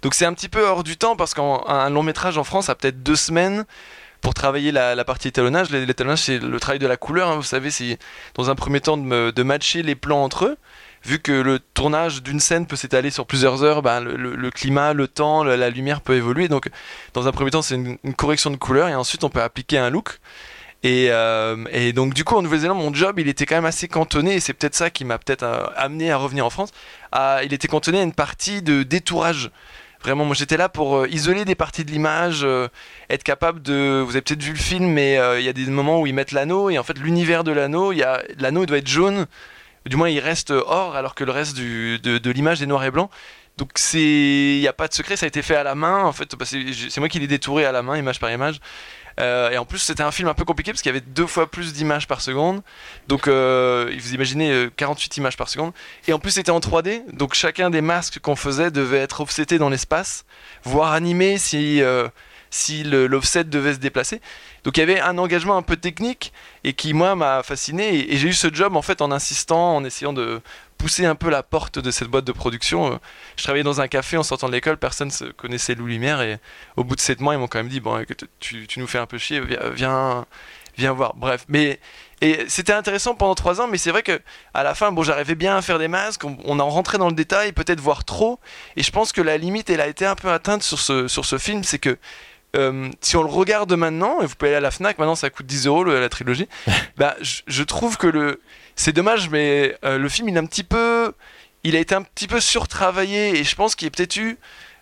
Donc 0.01 0.13
c'est 0.13 0.25
un 0.25 0.33
petit 0.33 0.49
peu 0.49 0.65
hors 0.65 0.83
du 0.83 0.97
temps 0.97 1.15
parce 1.15 1.33
qu'un 1.33 1.89
long 1.89 2.03
métrage 2.03 2.37
en 2.37 2.43
France 2.43 2.69
a 2.69 2.75
peut-être 2.75 3.03
deux 3.03 3.15
semaines 3.15 3.65
pour 4.25 4.33
travailler 4.33 4.71
la, 4.71 5.05
partie 5.05 5.27
étalonnage. 5.27 5.69
L'étalonnage, 5.69 6.23
c'est 6.23 6.39
le 6.39 6.59
travail 6.59 6.79
de 6.79 6.87
la 6.87 6.97
couleur. 6.97 7.29
Hein. 7.29 7.35
vous 7.35 7.43
savez, 7.43 7.69
c'est 7.69 7.99
dans 8.33 8.49
un 8.49 8.55
premier 8.55 8.81
temps 8.81 8.97
de, 8.97 9.43
matcher 9.43 9.83
les 9.83 9.93
plans 9.93 10.23
entre 10.23 10.45
eux. 10.45 10.57
Vu 11.03 11.19
que 11.19 11.31
le 11.31 11.59
tournage 11.59 12.23
d'une 12.23 12.39
scène 12.39 12.65
peut 12.65 12.75
s'étaler 12.75 13.11
sur 13.11 13.27
plusieurs 13.27 13.61
heures, 13.61 13.83
ben, 13.83 13.99
le, 13.99 14.49
climat, 14.49 14.93
le 14.93 15.07
temps, 15.07 15.43
la, 15.43 15.69
lumière 15.69 16.01
peut 16.01 16.15
évoluer. 16.15 16.47
Donc, 16.47 16.69
dans 17.13 17.27
un 17.27 17.31
premier 17.31 17.51
temps, 17.51 17.61
c'est 17.61 17.75
une, 17.75 17.97
correction 18.15 18.49
de 18.49 18.55
couleur 18.55 18.89
et 18.89 18.95
ensuite, 18.95 19.23
on 19.23 19.29
peut 19.29 19.43
appliquer 19.43 19.77
un 19.77 19.91
look. 19.91 20.19
Et, 20.85 21.07
euh, 21.09 21.91
donc, 21.93 22.13
du 22.13 22.23
coup, 22.23 22.35
en 22.35 22.43
Nouvelle-Zélande, 22.43 22.77
mon 22.77 22.93
job, 22.93 23.17
il 23.17 23.27
était 23.27 23.47
quand 23.47 23.55
même 23.55 23.65
assez 23.65 23.87
cantonné 23.87 24.35
et 24.35 24.39
c'est 24.39 24.53
peut-être 24.53 24.75
ça 24.75 24.91
qui 24.91 25.03
m'a 25.03 25.17
peut-être 25.17 25.41
euh, 25.41 25.65
amené 25.75 26.11
à 26.11 26.17
revenir 26.17 26.45
en 26.45 26.51
France. 26.51 26.69
il 27.43 27.53
était 27.53 27.67
cantonné 27.67 28.01
à 28.01 28.03
une 28.03 28.13
partie 28.13 28.61
de 28.61 28.83
détourage. 28.83 29.49
Vraiment, 30.03 30.25
moi 30.25 30.35
j'étais 30.35 30.57
là 30.57 30.69
pour 30.69 30.97
euh, 30.97 31.07
isoler 31.09 31.43
des 31.43 31.55
parties 31.55 31.85
de 31.85 31.89
l'image, 31.89 32.45
être 33.09 33.23
capable 33.23 33.63
de. 33.63 34.03
Vous 34.05 34.11
avez 34.11 34.21
peut-être 34.21 34.43
vu 34.43 34.51
le 34.51 34.59
film, 34.59 34.85
mais 34.85 35.15
il 35.39 35.43
y 35.43 35.49
a 35.49 35.53
des 35.53 35.65
moments 35.65 36.01
où 36.01 36.05
ils 36.05 36.13
mettent 36.13 36.33
l'anneau 36.33 36.69
et 36.69 36.77
en 36.77 36.83
fait 36.83 36.99
l'univers 36.99 37.43
de 37.43 37.51
l'anneau, 37.51 37.91
l'anneau 38.37 38.61
il 38.61 38.67
doit 38.67 38.77
être 38.77 38.87
jaune, 38.87 39.25
du 39.87 39.95
moins 39.95 40.09
il 40.09 40.19
reste 40.19 40.51
or 40.51 40.95
alors 40.95 41.15
que 41.15 41.23
le 41.23 41.31
reste 41.31 41.57
de 41.57 42.29
l'image 42.29 42.61
est 42.61 42.67
noir 42.67 42.83
et 42.83 42.91
blanc. 42.91 43.09
Donc 43.57 43.71
c'est, 43.75 43.99
il 43.99 44.59
n'y 44.59 44.67
a 44.67 44.73
pas 44.73 44.87
de 44.87 44.93
secret, 44.93 45.15
ça 45.15 45.25
a 45.25 45.27
été 45.27 45.41
fait 45.41 45.55
à 45.55 45.63
la 45.63 45.73
main 45.73 46.03
en 46.03 46.11
fait. 46.11 46.35
C'est 46.43 46.99
moi 46.99 47.09
qui 47.09 47.19
l'ai 47.19 47.27
détouré 47.27 47.65
à 47.65 47.71
la 47.71 47.81
main, 47.81 47.97
image 47.97 48.19
par 48.19 48.29
image. 48.29 48.59
Euh, 49.19 49.51
et 49.51 49.58
en 49.58 49.65
plus, 49.65 49.80
c'était 49.80 50.04
un 50.04 50.12
film 50.12 50.28
un 50.28 50.34
peu 50.34 50.45
compliqué 50.45 50.71
parce 50.71 50.82
qu'il 50.82 50.89
y 50.89 50.95
avait 50.95 51.06
deux 51.06 51.28
fois 51.28 51.49
plus 51.49 51.73
d'images 51.73 52.08
par 52.08 52.21
seconde. 52.21 52.62
Donc, 53.08 53.28
euh, 53.28 53.91
vous 53.97 54.13
imaginez 54.13 54.69
48 54.75 55.13
euh, 55.13 55.21
images 55.21 55.38
par 55.38 55.49
seconde. 55.49 55.73
Et 56.08 56.13
en 56.13 56.19
plus, 56.19 56.32
c'était 56.32 56.51
en 56.51 56.60
3D. 56.60 57.04
Donc, 57.13 57.34
chacun 57.34 57.69
des 57.69 57.82
masques 57.82 58.19
qu'on 58.19 58.36
faisait 58.36 58.71
devait 58.71 58.99
être 58.99 59.21
offseté 59.21 59.58
dans 59.58 59.69
l'espace, 59.69 60.25
voire 60.63 60.93
animé 60.93 61.38
si, 61.38 61.82
si 62.49 62.84
l'offset 62.84 63.45
devait 63.45 63.73
se 63.73 63.80
déplacer. 63.80 64.21
Donc, 64.63 64.78
il 64.78 64.80
y 64.82 64.84
avait 64.84 64.99
un 64.99 65.17
engagement 65.17 65.58
un 65.58 65.62
peu 65.62 65.78
technique 65.78 66.34
et 66.63 66.73
qui, 66.73 66.93
moi, 66.93 67.15
m'a 67.15 67.43
fasciné. 67.43 68.12
et 68.12 68.17
j'ai 68.17 68.30
eu 68.30 68.34
ce 68.34 68.54
job 68.54 68.75
en 68.75 68.82
fait 68.82 69.01
en 69.01 69.12
insistant, 69.12 69.75
en 69.75 69.84
essayant 69.86 70.13
de 70.13 70.41
pousser 70.77 71.05
un 71.05 71.15
peu 71.15 71.29
la 71.29 71.43
porte 71.43 71.79
de 71.79 71.91
cette 71.91 72.07
boîte 72.07 72.25
de 72.25 72.31
production. 72.31 72.93
Euh, 72.93 72.97
je 73.38 73.43
travaillais 73.43 73.63
dans 73.63 73.81
un 73.81 73.88
café 73.88 74.17
en 74.17 74.23
sortant 74.23 74.47
de 74.47 74.53
l'école, 74.53 74.77
personne 74.77 75.11
ne 75.21 75.31
connaissait 75.31 75.75
Lou 75.75 75.85
Lumière 75.88 76.21
et 76.21 76.39
au 76.75 76.83
bout 76.83 76.95
de 76.95 77.01
7 77.01 77.21
mois, 77.21 77.33
ils 77.33 77.39
m'ont 77.39 77.47
quand 77.47 77.59
même 77.59 77.69
dit 77.69 77.79
bon, 77.79 78.03
tu, 78.39 78.67
tu, 78.67 78.79
nous 78.79 78.88
fais 78.88 78.99
un 78.99 79.05
peu 79.05 79.17
chier, 79.17 79.41
viens, 79.73 80.25
viens 80.77 80.91
voir. 80.91 81.15
Bref, 81.15 81.45
mais 81.47 81.79
et 82.21 82.45
c'était 82.47 82.73
intéressant 82.73 83.15
pendant 83.15 83.35
3 83.35 83.61
ans, 83.61 83.67
mais 83.67 83.77
c'est 83.77 83.91
vrai 83.91 84.03
que 84.03 84.19
à 84.53 84.63
la 84.63 84.73
fin, 84.73 84.91
bon, 84.91 85.03
j'arrivais 85.03 85.35
bien 85.35 85.57
à 85.57 85.61
faire 85.61 85.79
des 85.79 85.88
masques, 85.88 86.23
on, 86.23 86.59
en 86.59 86.69
rentrait 86.69 86.97
dans 86.97 87.09
le 87.09 87.15
détail, 87.15 87.51
peut-être 87.51 87.79
voir 87.79 88.05
trop, 88.05 88.39
et 88.75 88.83
je 88.83 88.91
pense 88.91 89.11
que 89.11 89.21
la 89.21 89.38
limite, 89.38 89.69
elle 89.69 89.81
a 89.81 89.88
été 89.88 90.05
un 90.05 90.15
peu 90.15 90.31
atteinte 90.31 90.63
sur 90.63 90.79
ce, 90.79 91.07
sur 91.07 91.25
ce 91.25 91.38
film, 91.38 91.63
c'est 91.63 91.79
que 91.79 91.97
euh, 92.55 92.89
si 93.01 93.17
on 93.17 93.23
le 93.23 93.29
regarde 93.29 93.73
maintenant, 93.73 94.21
et 94.21 94.25
vous 94.25 94.35
pouvez 94.35 94.51
aller 94.51 94.57
à 94.57 94.61
la 94.61 94.71
Fnac, 94.71 94.97
maintenant 94.97 95.15
ça 95.15 95.29
coûte 95.29 95.45
10 95.45 95.67
euros 95.67 95.83
la 95.83 96.07
trilogie, 96.09 96.47
bah, 96.97 97.15
je 97.21 97.63
trouve 97.63 97.97
que 97.97 98.07
le, 98.07 98.39
c'est 98.75 98.91
dommage, 98.91 99.29
mais 99.29 99.77
euh, 99.85 99.97
le 99.97 100.09
film, 100.09 100.29
il 100.29 100.38
a 100.38 100.41
un 100.41 100.45
petit 100.45 100.63
peu, 100.63 101.13
il 101.63 101.75
a 101.75 101.79
été 101.79 101.95
un 101.95 102.01
petit 102.01 102.27
peu 102.27 102.39
surtravaillé 102.39 103.39
et 103.39 103.43
je 103.43 103.55
pense 103.55 103.75
qu'il 103.75 103.88
a 103.88 103.91
peut-être 103.91 104.17
eu 104.17 104.38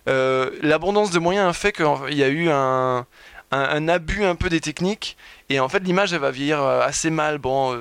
euh, 0.08 0.50
l'abondance 0.62 1.10
de 1.10 1.18
moyens 1.18 1.48
a 1.48 1.52
fait 1.52 1.72
qu'il 1.72 2.14
y 2.14 2.22
a 2.22 2.28
eu 2.28 2.50
un, 2.50 3.06
un, 3.52 3.88
abus 3.88 4.24
un 4.24 4.34
peu 4.34 4.50
des 4.50 4.60
techniques 4.60 5.16
et 5.48 5.60
en 5.60 5.68
fait 5.70 5.78
l'image 5.78 6.12
elle 6.12 6.20
va 6.20 6.30
vieillir 6.30 6.60
euh, 6.60 6.82
assez 6.82 7.08
mal. 7.10 7.38
Bon, 7.38 7.80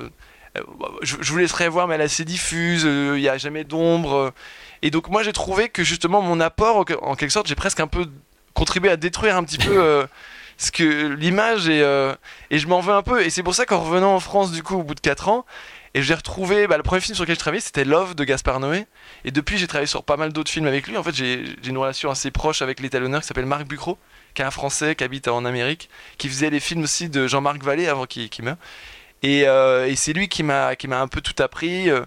je, 1.02 1.15
vous 1.15 1.38
laisserai 1.38 1.67
voir, 1.67 1.88
mais 1.88 1.95
elle 1.95 2.02
est 2.02 2.06
assez 2.06 2.26
diffuse, 2.26 2.84
il 2.84 3.13
n'y 3.19 3.28
a 3.28 3.38
jamais 3.38 3.63
d'ombre. 3.63 4.32
et 4.84 4.91
donc 4.91 5.10
moi 5.10 5.23
j'ai 5.23 5.34
trouvé 5.34 5.69
que 5.69 5.84
justement 5.84 6.21
mon 6.21 6.39
apport, 6.39 6.86
en 7.02 7.15
quelque 7.15 7.32
sorte, 7.32 7.47
j'ai 7.47 7.56
presque 7.56 7.80
un 7.80 7.88
peu 7.88 8.06
contribué 8.54 8.91
à 8.91 8.97
détruire 8.97 9.36
un 9.36 9.43
petit 9.43 9.58
peu 9.58 10.06
ce 10.58 10.71
que 10.71 11.08
l'image 11.15 11.67
et, 11.67 11.80
et 12.52 12.60
je 12.60 12.67
m'en 12.67 12.82
veux 12.82 12.93
un 12.93 13.02
peu. 13.02 13.23
Et 13.23 13.32
c'est 13.32 13.41
pour 13.41 13.56
ça 13.56 13.65
qu'en 13.65 13.80
revenant 13.80 14.13
en 14.15 14.19
France 14.19 14.52
du 14.52 14.62
coup 14.62 14.76
au 14.76 14.84
bout 14.84 14.95
de 14.95 14.99
4 15.02 15.28
ans, 15.28 15.45
et 15.95 16.01
j'ai 16.01 16.15
retrouvé, 16.15 16.65
bah, 16.65 16.77
le 16.77 16.84
premier 16.84 17.01
film 17.01 17.13
sur 17.13 17.23
lequel 17.23 17.36
je 17.36 17.39
travaillais, 17.39 17.62
c'était 17.62 17.86
Love 17.86 18.15
de 18.15 18.23
Gaspard 18.23 18.60
Noé. 18.60 18.88
Et 19.25 19.32
depuis, 19.32 19.60
j'ai 19.60 19.67
travaillé 19.67 19.86
sur 19.86 20.03
pas 20.03 20.17
mal 20.17 20.34
d'autres 20.34 20.49
films 20.49 20.65
avec 20.65 20.88
lui. 20.88 20.97
En 20.97 21.03
fait, 21.03 21.13
j'ai 21.13 21.45
une 21.65 21.77
relation 21.77 22.10
assez 22.10 22.32
proche 22.32 22.63
avec 22.63 22.79
l'étalonneur 22.79 23.21
qui 23.21 23.27
s'appelle 23.27 23.45
Marc 23.45 23.67
Bucro, 23.67 23.99
qui 24.34 24.41
est 24.41 24.45
un 24.45 24.51
Français 24.51 24.95
qui 24.95 25.03
habite 25.03 25.27
en 25.27 25.45
Amérique, 25.45 25.89
qui 26.17 26.29
faisait 26.29 26.49
les 26.49 26.60
films 26.60 26.84
aussi 26.84 27.10
de 27.10 27.27
Jean-Marc 27.27 27.62
Vallée 27.62 27.88
avant 27.88 28.08
qu'il 28.08 28.29
meure. 28.43 28.58
Et, 29.21 29.47
euh, 29.47 29.88
et 29.88 29.95
c'est 29.95 30.13
lui 30.13 30.29
qui 30.29 30.41
m'a 30.41 30.71
un 30.71 31.08
peu 31.08 31.21
tout 31.21 31.41
appris. 31.41 31.91
Euh, 31.91 32.01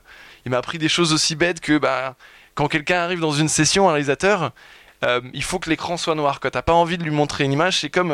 il 0.44 0.50
m'a 0.50 0.58
appris 0.58 0.78
des 0.78 0.88
choses 0.88 1.12
aussi 1.12 1.36
bêtes 1.36 1.60
que 1.60 1.78
bah, 1.78 2.16
quand 2.56 2.66
quelqu'un 2.66 2.98
arrive 2.98 3.20
dans 3.20 3.32
une 3.32 3.48
session, 3.48 3.88
un 3.88 3.92
réalisateur, 3.92 4.50
euh, 5.04 5.20
il 5.32 5.44
faut 5.44 5.60
que 5.60 5.70
l'écran 5.70 5.96
soit 5.96 6.16
noir. 6.16 6.40
Quand 6.40 6.50
t'as 6.50 6.62
pas 6.62 6.72
envie 6.72 6.98
de 6.98 7.04
lui 7.04 7.12
montrer 7.12 7.44
une 7.44 7.52
image, 7.52 7.80
c'est 7.80 7.90
comme, 7.90 8.12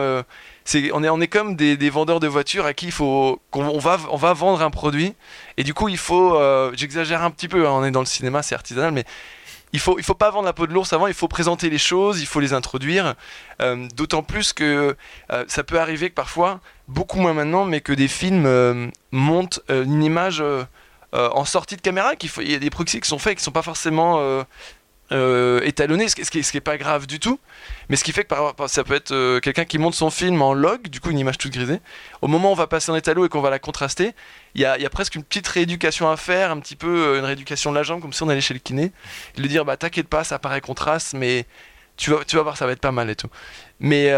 on 0.92 1.20
est, 1.20 1.28
comme 1.28 1.56
des, 1.56 1.90
vendeurs 1.90 2.20
de 2.20 2.26
voitures 2.26 2.66
à 2.66 2.74
qui 2.74 2.86
il 2.86 2.92
faut, 2.92 3.40
qu'on 3.50 3.64
on 3.64 3.78
va 3.78 4.32
vendre 4.32 4.62
un 4.62 4.70
produit, 4.70 5.14
et 5.56 5.64
du 5.64 5.74
coup 5.74 5.88
il 5.88 5.98
faut, 5.98 6.36
euh, 6.36 6.72
j'exagère 6.74 7.22
un 7.22 7.30
petit 7.30 7.48
peu, 7.48 7.66
hein, 7.66 7.72
on 7.72 7.84
est 7.84 7.90
dans 7.90 8.00
le 8.00 8.06
cinéma, 8.06 8.42
c'est 8.42 8.54
artisanal, 8.54 8.92
mais 8.92 9.04
il 9.72 9.80
faut, 9.80 9.98
il 9.98 10.04
faut 10.04 10.14
pas 10.14 10.30
vendre 10.30 10.44
la 10.44 10.52
peau 10.52 10.66
de 10.66 10.72
l'ours 10.72 10.92
avant, 10.92 11.06
il 11.06 11.14
faut 11.14 11.28
présenter 11.28 11.70
les 11.70 11.78
choses, 11.78 12.20
il 12.20 12.26
faut 12.26 12.40
les 12.40 12.52
introduire. 12.52 13.14
D'autant 13.94 14.22
plus 14.22 14.52
que 14.52 14.94
ça 15.48 15.64
peut 15.64 15.80
arriver 15.80 16.10
que 16.10 16.14
parfois, 16.14 16.60
beaucoup 16.88 17.18
moins 17.18 17.32
maintenant, 17.32 17.64
mais 17.64 17.80
que 17.80 17.94
des 17.94 18.08
films 18.08 18.92
montent 19.12 19.60
une 19.70 20.02
image 20.02 20.44
en 21.12 21.44
sortie 21.46 21.76
de 21.76 21.80
caméra, 21.80 22.16
qu'il 22.16 22.30
il 22.42 22.52
y 22.52 22.54
a 22.54 22.58
des 22.58 22.68
proxys 22.68 23.00
qui 23.00 23.08
sont 23.08 23.18
faits 23.18 23.38
qui 23.38 23.42
sont 23.42 23.50
pas 23.50 23.62
forcément 23.62 24.44
euh, 25.12 25.60
étalonné, 25.62 26.08
ce 26.08 26.16
qui, 26.16 26.42
ce 26.42 26.56
est- 26.56 26.60
pas 26.60 26.76
grave 26.78 27.06
du 27.06 27.20
tout, 27.20 27.38
mais 27.88 27.96
ce 27.96 28.04
qui 28.04 28.12
fait 28.12 28.24
que 28.24 28.28
par, 28.28 28.54
ça 28.68 28.84
peut 28.84 28.94
être 28.94 29.12
euh, 29.12 29.40
quelqu'un 29.40 29.64
qui 29.64 29.78
monte 29.78 29.94
son 29.94 30.10
film 30.10 30.40
en 30.42 30.54
log, 30.54 30.88
du 30.88 31.00
coup 31.00 31.10
une 31.10 31.18
image 31.18 31.38
toute 31.38 31.52
grisée. 31.52 31.80
Au 32.20 32.28
moment 32.28 32.50
où 32.50 32.52
on 32.52 32.56
va 32.56 32.66
passer 32.66 32.90
en 32.90 32.96
étalo 32.96 33.24
et 33.26 33.28
qu'on 33.28 33.40
va 33.40 33.50
la 33.50 33.58
contraster, 33.58 34.12
il 34.54 34.60
y 34.60 34.64
a, 34.64 34.90
presque 34.90 35.14
une 35.14 35.24
petite 35.24 35.46
rééducation 35.48 36.10
à 36.10 36.16
faire, 36.16 36.50
un 36.50 36.60
petit 36.60 36.76
peu 36.76 36.88
euh, 36.88 37.18
une 37.18 37.24
rééducation 37.24 37.70
de 37.70 37.76
la 37.76 37.82
jambe, 37.82 38.00
comme 38.00 38.12
si 38.12 38.22
on 38.22 38.28
allait 38.28 38.40
chez 38.40 38.54
le 38.54 38.60
kiné. 38.60 38.92
Et 39.36 39.40
lui 39.40 39.48
dire, 39.48 39.64
bah 39.64 39.76
t'inquiète 39.76 40.08
pas, 40.08 40.24
ça 40.24 40.38
paraît 40.38 40.60
contraste, 40.60 41.14
mais 41.14 41.46
tu 41.96 42.10
vas, 42.10 42.42
voir, 42.42 42.56
ça 42.56 42.66
va 42.66 42.72
être 42.72 42.80
pas 42.80 42.92
mal 42.92 43.10
et 43.10 43.16
tout. 43.16 43.28
Mais 43.78 44.10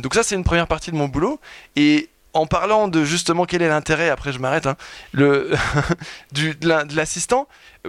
donc 0.00 0.14
ça, 0.14 0.22
c'est 0.22 0.34
une 0.34 0.44
première 0.44 0.66
partie 0.66 0.90
de 0.92 0.96
mon 0.96 1.08
boulot. 1.08 1.40
Et 1.76 2.08
en 2.34 2.46
parlant 2.46 2.88
de 2.88 3.04
justement 3.04 3.44
quel 3.44 3.62
est 3.62 3.68
l'intérêt, 3.68 4.08
après 4.08 4.32
je 4.32 4.38
m'arrête, 4.38 4.66
hein, 4.66 4.76
le, 5.12 5.50
de 6.32 6.54
la- 6.66 6.84
de 6.84 6.96
l'assistant, 6.96 7.46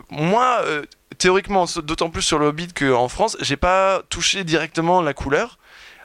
moi, 0.09 0.61
euh, 0.65 0.83
théoriquement, 1.17 1.65
d'autant 1.83 2.09
plus 2.09 2.21
sur 2.23 2.39
le 2.39 2.47
Hobbit 2.47 2.73
qu'en 2.73 3.07
France, 3.07 3.37
j'ai 3.41 3.57
pas 3.57 4.01
touché 4.09 4.43
directement 4.43 5.01
la 5.01 5.13
couleur. 5.13 5.57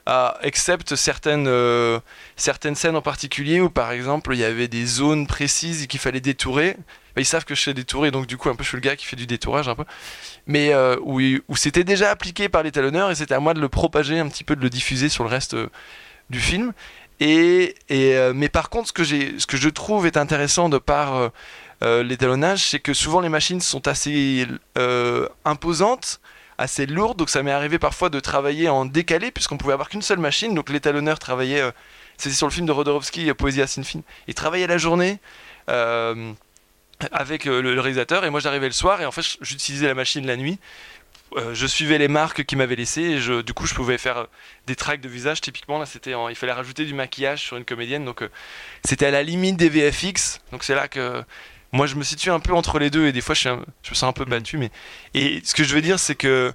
euh, 0.07 0.29
excepte 0.41 0.95
certaines, 0.95 1.47
euh, 1.47 1.99
certaines 2.35 2.73
scènes 2.73 2.95
en 2.95 3.01
particulier 3.01 3.61
où 3.61 3.69
par 3.69 3.91
exemple 3.91 4.33
il 4.33 4.39
y 4.39 4.43
avait 4.43 4.67
des 4.67 4.85
zones 4.87 5.27
précises 5.27 5.85
qu'il 5.85 5.99
fallait 5.99 6.21
détourer. 6.21 6.77
Ils 7.17 7.25
savent 7.25 7.45
que 7.45 7.53
je 7.53 7.61
sais 7.61 7.73
détourer, 7.75 8.09
donc 8.09 8.25
du 8.25 8.35
coup 8.37 8.49
un 8.49 8.55
peu 8.55 8.63
je 8.63 8.69
suis 8.69 8.77
le 8.77 8.81
gars 8.81 8.95
qui 8.95 9.05
fait 9.05 9.17
du 9.17 9.27
détourage 9.27 9.67
un 9.67 9.75
peu. 9.75 9.83
Mais 10.47 10.73
euh, 10.73 10.95
où, 11.03 11.19
où 11.47 11.55
c'était 11.55 11.83
déjà 11.83 12.09
appliqué 12.09 12.49
par 12.49 12.63
l'étalonneur 12.63 13.11
et 13.11 13.15
c'était 13.15 13.35
à 13.35 13.39
moi 13.39 13.53
de 13.53 13.59
le 13.61 13.69
propager 13.69 14.17
un 14.19 14.27
petit 14.29 14.43
peu, 14.43 14.55
de 14.55 14.61
le 14.63 14.69
diffuser 14.71 15.09
sur 15.09 15.23
le 15.25 15.29
reste 15.29 15.55
du 16.31 16.39
film. 16.39 16.73
Et, 17.19 17.75
euh, 17.91 18.33
mais 18.33 18.49
par 18.49 18.69
contre, 18.69 18.87
ce 18.87 18.93
que, 18.93 19.03
je 19.57 19.69
trouve 19.69 20.05
est 20.05 20.17
intéressant 20.17 20.69
de 20.69 20.77
par 20.77 21.15
euh, 21.15 21.29
euh, 21.83 22.03
l'étalonnage, 22.03 22.63
c'est 22.63 22.79
que 22.79 22.93
souvent 22.93 23.19
les 23.19 23.29
machines 23.29 23.59
sont 23.59 23.87
assez 23.87 24.47
imposantes, 25.45 26.21
assez 26.57 26.85
lourdes. 26.85 27.17
Donc 27.17 27.29
ça 27.29 27.43
m'est 27.43 27.51
arrivé 27.51 27.77
parfois 27.77 28.09
de 28.09 28.19
travailler 28.19 28.69
en 28.69 28.85
décalé, 28.85 29.31
puisqu'on 29.31 29.57
pouvait 29.57 29.73
avoir 29.73 29.89
qu'une 29.89 30.01
seule 30.01 30.19
machine. 30.19 30.53
Donc 30.53 30.69
l'étalonneur 30.69 31.19
travaillait, 31.19 31.63
c'était 32.17 32.35
sur 32.35 32.47
le 32.47 32.53
film 32.53 32.65
de 32.65 32.71
Rodorovsky, 32.71 33.33
Poésie 33.33 33.61
à 33.61 33.67
Sinfin. 33.67 34.01
Il 34.27 34.33
travaillait 34.33 34.67
la 34.67 34.77
journée. 34.77 35.19
avec 37.13 37.45
le 37.45 37.79
réalisateur 37.79 38.25
et 38.25 38.29
moi 38.29 38.41
j'arrivais 38.41 38.65
le 38.67 38.73
soir 38.73 38.99
et 39.01 39.05
en 39.05 39.11
fait 39.11 39.23
j'utilisais 39.39 39.87
la 39.87 39.93
machine 39.93 40.27
la 40.27 40.35
nuit 40.35 40.59
Euh, 41.35 41.53
je 41.53 41.67
suivais 41.67 41.99
les 41.99 42.07
marques 42.07 42.43
qu'il 42.43 42.57
m'avait 42.57 42.75
laissées 42.75 43.03
et 43.03 43.19
je, 43.19 43.41
du 43.41 43.53
coup 43.53 43.67
je 43.67 43.75
pouvais 43.75 43.99
faire 43.99 44.17
euh, 44.17 44.25
des 44.65 44.75
tracks 44.75 44.99
de 44.99 45.07
visage 45.07 45.41
typiquement 45.41 45.77
là 45.77 45.85
c'était 45.85 46.15
en- 46.15 46.27
il 46.27 46.35
fallait 46.35 46.53
rajouter 46.53 46.85
du 46.85 46.95
maquillage 46.95 47.39
sur 47.43 47.55
une 47.55 47.65
comédienne 47.65 48.03
donc 48.03 48.23
euh, 48.23 48.29
c'était 48.83 49.05
à 49.05 49.11
la 49.11 49.21
limite 49.21 49.55
des 49.55 49.69
VFX 49.69 50.39
donc 50.51 50.63
c'est 50.63 50.73
là 50.73 50.87
que 50.87 51.23
moi 51.71 51.85
je 51.85 51.93
me 51.93 52.01
situe 52.03 52.31
un 52.31 52.39
peu 52.39 52.53
entre 52.53 52.79
les 52.79 52.89
deux 52.89 53.05
et 53.05 53.11
des 53.11 53.21
fois 53.21 53.35
je, 53.35 53.41
suis 53.41 53.49
un- 53.49 53.63
je 53.83 53.91
me 53.91 53.95
sens 53.95 54.09
un 54.09 54.13
peu 54.13 54.25
battu 54.25 54.57
mais 54.57 54.71
et 55.13 55.39
ce 55.43 55.53
que 55.53 55.63
je 55.63 55.75
veux 55.75 55.81
dire 55.83 55.99
c'est 55.99 56.15
que 56.15 56.51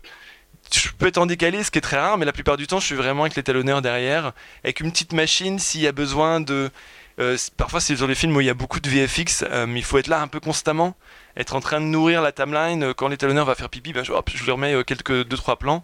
je 0.73 0.89
peux 0.99 1.07
être 1.07 1.19
en 1.19 1.27
décalé, 1.27 1.63
ce 1.63 1.71
qui 1.71 1.79
est 1.79 1.83
très 1.83 1.99
rare, 1.99 2.17
mais 2.19 2.25
la 2.25 2.33
plupart 2.33 2.57
du 2.57 2.67
temps, 2.67 2.81
je 2.81 2.87
suis 2.87 2.95
vraiment 2.95 3.25
avec 3.25 3.37
l'étalonneur 3.37 3.83
derrière, 3.83 4.33
avec 4.65 4.81
une 4.81 4.91
petite 4.91 5.13
machine 5.13 5.59
s'il 5.59 5.83
y 5.83 5.87
a 5.87 5.93
besoin 5.93 6.41
de. 6.41 6.71
Euh, 7.20 7.37
parfois, 7.57 7.81
c'est 7.81 7.96
sur 7.96 8.07
les 8.07 8.14
films 8.14 8.35
où 8.37 8.40
il 8.40 8.46
y 8.46 8.50
a 8.50 8.55
beaucoup 8.55 8.81
de 8.81 8.88
VFX, 8.88 9.44
euh, 9.48 9.66
mais 9.66 9.81
il 9.81 9.85
faut 9.85 9.98
être 9.98 10.09
là 10.09 10.20
un 10.20 10.27
peu 10.29 10.40
constamment, 10.40 10.96
être 11.37 11.55
en 11.55 11.61
train 11.61 11.81
de 11.81 11.87
nourrir 11.87 12.22
la 12.22 12.33
timeline. 12.33 12.83
Euh, 12.83 12.94
Quand 12.94 13.09
l'étalonneur 13.09 13.44
va 13.46 13.55
faire 13.55 13.68
pipi, 13.68 13.92
ben, 13.92 14.05
je, 14.05 14.12
hop, 14.12 14.31
je 14.35 14.42
lui 14.44 14.50
remets 14.50 14.83
quelques 14.85 15.24
deux 15.24 15.37
trois 15.37 15.57
plans. 15.57 15.83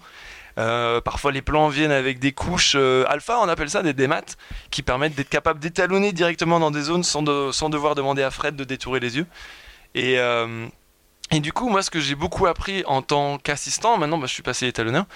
Parfois, 0.57 1.33
les 1.33 1.41
plans 1.41 1.69
viennent 1.69 1.93
avec 1.93 2.19
des 2.19 2.33
couches 2.33 2.75
alpha, 2.75 3.39
on 3.41 3.49
appelle 3.49 3.71
ça 3.71 3.83
des 3.83 3.95
démats, 3.95 4.21
qui 4.71 4.83
permettent 4.83 5.15
d'être 5.15 5.31
capable 5.31 5.59
d'étalonner 5.59 6.13
directement 6.13 6.61
dans 6.61 6.71
des 6.71 6.83
zones 6.83 7.03
sans, 7.03 7.23
de- 7.23 7.51
sans 7.51 7.71
devoir 7.71 7.95
demander 7.95 8.23
à 8.23 8.31
Fred 8.31 8.57
de 8.57 8.65
détourer 8.65 9.01
les 9.01 9.17
yeux. 9.17 9.27
Et, 9.95 10.19
du 11.41 11.53
coup, 11.53 11.69
moi, 11.71 11.83
ce 11.83 11.91
que 11.91 12.01
j'ai 12.01 12.15
beaucoup 12.15 12.47
appris 12.47 12.83
en 12.87 13.01
tant 13.01 13.39
qu'assistant, 13.39 13.97
maintenant, 13.97 14.19
bah, 14.19 14.27
je 14.27 14.35
suis 14.35 14.43
passé 14.43 14.67
étalonneur, 14.67 15.07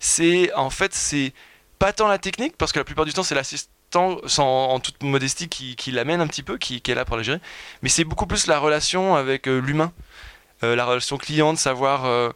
c'est 0.00 0.52
en 0.54 0.68
fait, 0.68 0.92
c'est 0.92 1.32
pas 1.78 1.92
tant 1.94 2.08
la 2.08 2.18
technique, 2.18 2.56
parce 2.58 2.72
que 2.72 2.78
la 2.78 2.84
plupart 2.84 3.04
du 3.06 3.12
temps, 3.14 3.22
c'est 3.22 3.34
l'assistant, 3.34 3.70
sans, 3.92 4.20
en 4.38 4.80
toute 4.80 5.02
modestie, 5.02 5.48
qui, 5.48 5.76
qui 5.76 5.90
l'amène 5.90 6.20
un 6.20 6.26
petit 6.26 6.42
peu, 6.42 6.58
qui, 6.58 6.80
qui 6.80 6.90
est 6.90 6.94
là 6.94 7.04
pour 7.04 7.16
la 7.16 7.22
gérer, 7.22 7.40
mais 7.82 7.88
c'est 7.88 8.04
beaucoup 8.04 8.26
plus 8.26 8.46
la 8.46 8.58
relation 8.58 9.16
avec 9.16 9.48
euh, 9.48 9.58
l'humain, 9.60 9.92
Euh, 10.62 10.76
la 10.76 10.84
relation 10.84 11.16
client, 11.16 11.54
de 11.54 11.58
savoir, 11.58 12.04
euh, 12.04 12.28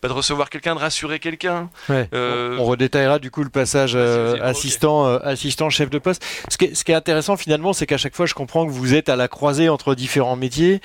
bah, 0.00 0.08
de 0.08 0.12
recevoir 0.12 0.50
quelqu'un, 0.50 0.76
de 0.76 0.80
rassurer 0.80 1.18
quelqu'un. 1.18 1.68
Ouais. 1.88 2.08
On 2.12 2.64
redétaillera 2.64 3.18
du 3.18 3.32
coup 3.32 3.42
le 3.42 3.50
passage 3.50 3.96
ok. 3.96 4.40
assistant, 4.40 5.04
assistant 5.04 5.68
chef 5.68 5.90
de 5.90 5.98
poste. 5.98 6.24
Ce 6.48 6.56
qui 6.56 6.66
est, 6.66 6.74
ce 6.76 6.84
qui 6.84 6.92
est 6.92 6.94
intéressant 6.94 7.36
finalement, 7.36 7.72
c'est 7.72 7.86
qu'à 7.86 7.98
chaque 7.98 8.14
fois, 8.14 8.26
je 8.26 8.34
comprends 8.34 8.66
que 8.66 8.70
vous 8.70 8.94
êtes 8.94 9.08
à 9.08 9.16
la 9.16 9.26
croisée 9.26 9.68
entre 9.68 9.96
différents 9.96 10.36
métiers. 10.36 10.80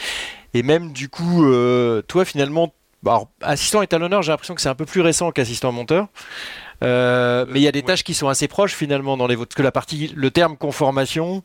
Et 0.55 0.63
même 0.63 0.91
du 0.91 1.07
coup, 1.07 1.45
toi 2.07 2.25
finalement, 2.25 2.73
bah, 3.03 3.11
alors, 3.11 3.27
assistant 3.41 3.83
étalonneur, 3.83 4.23
j'ai 4.23 4.31
l'impression 4.31 4.55
que 4.55 4.61
c'est 4.61 4.69
un 4.69 4.75
peu 4.75 4.87
plus 4.87 5.01
récent 5.01 5.31
qu'assistant 5.31 5.71
monteur. 5.71 6.07
Euh, 6.83 7.45
mais 7.49 7.59
il 7.59 7.63
y 7.63 7.67
a 7.67 7.71
des 7.71 7.81
tâches 7.83 8.03
qui 8.03 8.13
sont 8.13 8.27
assez 8.27 8.47
proches 8.47 8.73
finalement 8.73 9.17
dans 9.17 9.27
les 9.27 9.35
vôtres. 9.35 9.49
Parce 9.49 9.57
que 9.57 9.63
la 9.63 9.71
partie, 9.71 10.13
le 10.15 10.31
terme 10.31 10.57
conformation, 10.57 11.43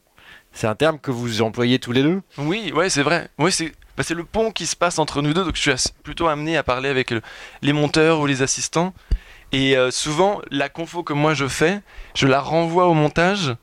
c'est 0.52 0.66
un 0.66 0.74
terme 0.74 0.98
que 0.98 1.10
vous 1.10 1.40
employez 1.42 1.78
tous 1.78 1.92
les 1.92 2.02
deux? 2.02 2.20
Oui, 2.38 2.72
ouais, 2.74 2.90
c'est 2.90 3.02
vrai. 3.02 3.28
Oui, 3.38 3.50
c'est 3.52 3.72
bah, 3.96 4.02
c'est 4.02 4.14
le 4.14 4.24
pont 4.24 4.50
qui 4.50 4.66
se 4.66 4.74
passe 4.74 4.98
entre 4.98 5.20
nous 5.20 5.34
deux, 5.34 5.44
donc 5.44 5.54
je 5.56 5.70
suis 5.76 5.90
plutôt 6.02 6.26
amené 6.26 6.56
à 6.56 6.62
parler 6.62 6.88
avec 6.88 7.10
le- 7.10 7.20
les 7.60 7.74
monteurs 7.74 8.20
ou 8.20 8.26
les 8.26 8.40
assistants. 8.40 8.94
Et 9.52 9.76
euh, 9.76 9.90
souvent, 9.90 10.40
la 10.50 10.70
confo 10.70 11.02
que 11.02 11.12
moi 11.12 11.34
je 11.34 11.46
fais, 11.46 11.80
je 12.14 12.26
la 12.26 12.40
renvoie 12.40 12.86
au 12.86 12.94
montage, 12.94 13.54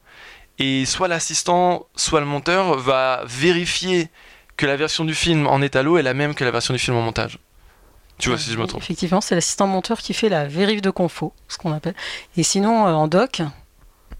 et 0.59 0.85
soit 0.85 1.07
l'assistant, 1.07 1.87
soit 1.95 2.19
le 2.19 2.27
monteur 2.27 2.77
va 2.77 3.23
vérifier 3.25 4.09
que 4.55 4.67
la 4.67 4.75
version 4.75 5.03
du 5.03 5.15
film 5.15 5.47
en 5.47 5.63
étalo 5.63 5.97
est 5.97 6.03
la 6.03 6.13
même 6.13 6.35
que 6.35 6.43
la 6.43 6.51
version 6.51 6.73
du 6.75 6.79
film 6.79 6.95
en 6.97 7.01
montage. 7.01 7.39
Tu 8.19 8.29
vois 8.29 8.37
si 8.37 8.51
je 8.51 8.57
me 8.57 8.67
trompe. 8.67 8.81
Effectivement, 8.83 9.21
c'est 9.21 9.33
l'assistant 9.35 9.65
monteur 9.67 9.99
qui 9.99 10.13
fait 10.13 10.29
la 10.29 10.45
vérif 10.47 10.81
de 10.81 10.89
confo, 10.91 11.33
ce 11.47 11.57
qu'on 11.57 11.71
appelle. 11.71 11.95
Et 12.37 12.43
sinon, 12.43 12.85
euh, 12.87 12.91
en 12.91 13.07
doc, 13.07 13.41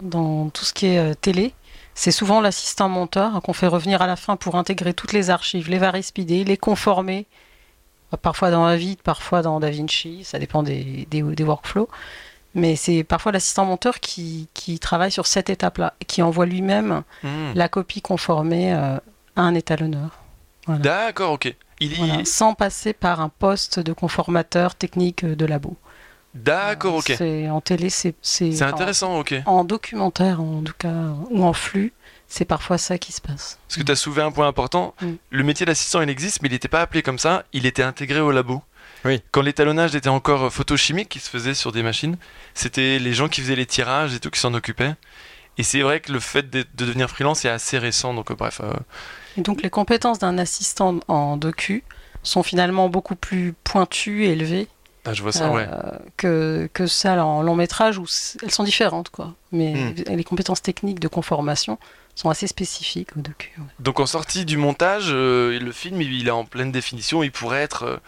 dans 0.01 0.49
tout 0.49 0.65
ce 0.65 0.73
qui 0.73 0.87
est 0.87 0.97
euh, 0.99 1.13
télé, 1.13 1.53
c'est 1.95 2.11
souvent 2.11 2.39
l'assistant 2.41 2.87
monteur 2.89 3.41
qu'on 3.41 3.53
fait 3.53 3.67
revenir 3.67 4.01
à 4.01 4.07
la 4.07 4.15
fin 4.15 4.37
pour 4.37 4.55
intégrer 4.55 4.93
toutes 4.93 5.11
les 5.11 5.29
archives, 5.29 5.69
les 5.69 5.77
varispider, 5.79 6.45
les 6.45 6.55
conformer, 6.57 7.27
euh, 8.13 8.17
parfois 8.17 8.51
dans 8.51 8.65
Avid, 8.65 9.01
parfois 9.01 9.41
dans 9.41 9.59
DaVinci, 9.59 10.23
ça 10.23 10.39
dépend 10.39 10.63
des, 10.63 11.05
des, 11.11 11.21
des 11.21 11.43
workflows. 11.43 11.89
Mais 12.55 12.75
c'est 12.75 13.03
parfois 13.03 13.31
l'assistant 13.31 13.65
monteur 13.65 13.99
qui, 13.99 14.47
qui 14.55 14.79
travaille 14.79 15.11
sur 15.11 15.27
cette 15.27 15.49
étape-là, 15.51 15.93
qui 16.07 16.21
envoie 16.23 16.45
lui-même 16.47 17.03
Hmm. 17.21 17.51
la 17.53 17.67
copie 17.69 18.01
conformée 18.01 18.73
euh, 18.73 18.97
à 19.35 19.41
un 19.41 19.53
étalonneur. 19.53 20.19
D'accord, 20.67 21.33
ok. 21.33 21.53
Il, 21.79 21.91
il- 21.93 21.97
Voilà, 21.97 22.25
sans 22.25 22.53
passer 22.53 22.93
par 22.93 23.21
un 23.21 23.29
poste 23.29 23.79
de 23.79 23.93
conformateur 23.93 24.75
technique 24.75 25.23
euh, 25.23 25.35
de 25.35 25.45
labo. 25.45 25.77
D'accord, 26.35 26.95
ok. 26.95 27.13
C'est- 27.17 27.49
En 27.49 27.61
télé, 27.61 27.89
c'est 27.89 28.13
c'est- 28.21 28.51
C'est 28.51 28.63
intéressant, 28.63 29.17
ok. 29.19 29.33
En, 29.45 29.51
en 29.59 29.63
documentaire, 29.63 30.41
en 30.41 30.61
tout 30.61 30.73
cas, 30.77 30.93
ou 31.31 31.43
en 31.43 31.53
flux, 31.53 31.91
c'est 32.27 32.45
parfois 32.45 32.77
ça 32.77 32.97
qui 32.99 33.11
se 33.11 33.19
passe. 33.21 33.57
Parce 33.67 33.77
que 33.77 33.83
tu 33.83 33.91
as 33.91 33.95
soulevé 33.95 34.21
un 34.21 34.31
point 34.31 34.47
important. 34.47 34.93
Mm. 35.01 35.07
Le 35.31 35.43
métier 35.43 35.65
d'assistant, 35.65 36.01
il 36.01 36.09
existe, 36.09 36.41
mais 36.43 36.49
il 36.49 36.51
n'était 36.51 36.67
pas 36.67 36.81
appelé 36.81 37.01
comme 37.01 37.17
ça. 37.17 37.45
Il 37.53 37.65
était 37.65 37.81
intégré 37.83 38.19
au 38.19 38.31
labo. 38.31 38.61
Oui. 39.05 39.21
Quand 39.31 39.41
l'étalonnage 39.41 39.95
était 39.95 40.09
encore 40.09 40.43
euh, 40.43 40.49
photochimique, 40.49 41.09
qui 41.09 41.19
se 41.19 41.29
faisait 41.29 41.53
sur 41.55 41.71
des 41.71 41.81
machines, 41.81 42.17
c'était 42.53 42.99
les 42.99 43.13
gens 43.13 43.27
qui 43.29 43.41
faisaient 43.41 43.55
les 43.55 43.65
tirages 43.65 44.13
et 44.13 44.19
tout 44.19 44.29
qui 44.29 44.39
s'en 44.39 44.53
occupaient. 44.53 44.93
Et 45.57 45.63
c'est 45.63 45.81
vrai 45.81 45.99
que 45.99 46.11
le 46.11 46.19
fait 46.19 46.49
de, 46.49 46.59
de 46.61 46.85
devenir 46.85 47.09
freelance 47.09 47.43
est 47.45 47.49
assez 47.49 47.77
récent. 47.79 48.13
Donc, 48.13 48.29
euh, 48.29 48.35
bref. 48.35 48.61
euh, 48.63 48.73
Et 49.37 49.41
donc 49.41 49.61
les 49.61 49.69
compétences 49.69 50.19
d'un 50.19 50.37
assistant 50.37 50.99
en 51.07 51.37
docu 51.37 51.83
sont 52.23 52.43
finalement 52.43 52.89
beaucoup 52.89 53.15
plus 53.15 53.53
pointues 53.63 54.25
et 54.25 54.31
élevées 54.31 54.67
ah, 55.05 55.13
je 55.13 55.21
vois 55.23 55.31
ça, 55.31 55.47
euh, 55.47 55.53
ouais. 55.55 55.67
que, 56.17 56.69
que 56.73 56.85
ça 56.85 57.25
en 57.25 57.41
long 57.41 57.55
métrage 57.55 57.97
où 57.97 58.05
elles 58.43 58.51
sont 58.51 58.65
différentes. 58.65 59.09
Quoi. 59.09 59.33
Mais 59.51 59.73
Hmm. 59.73 60.13
les 60.15 60.23
compétences 60.25 60.61
techniques 60.61 60.99
de 60.99 61.07
conformation 61.07 61.79
sont 62.15 62.29
assez 62.29 62.47
spécifiques 62.47 63.15
au 63.17 63.21
docu. 63.21 63.53
ouais. 63.57 63.63
Donc, 63.79 64.01
en 64.01 64.05
sortie 64.05 64.43
du 64.43 64.57
montage, 64.57 65.07
euh, 65.09 65.57
le 65.57 65.71
film, 65.71 66.01
il, 66.01 66.13
il 66.13 66.27
est 66.27 66.31
en 66.31 66.43
pleine 66.43 66.71
définition. 66.71 67.23
Il 67.23 67.31
pourrait 67.31 67.61
être. 67.61 68.01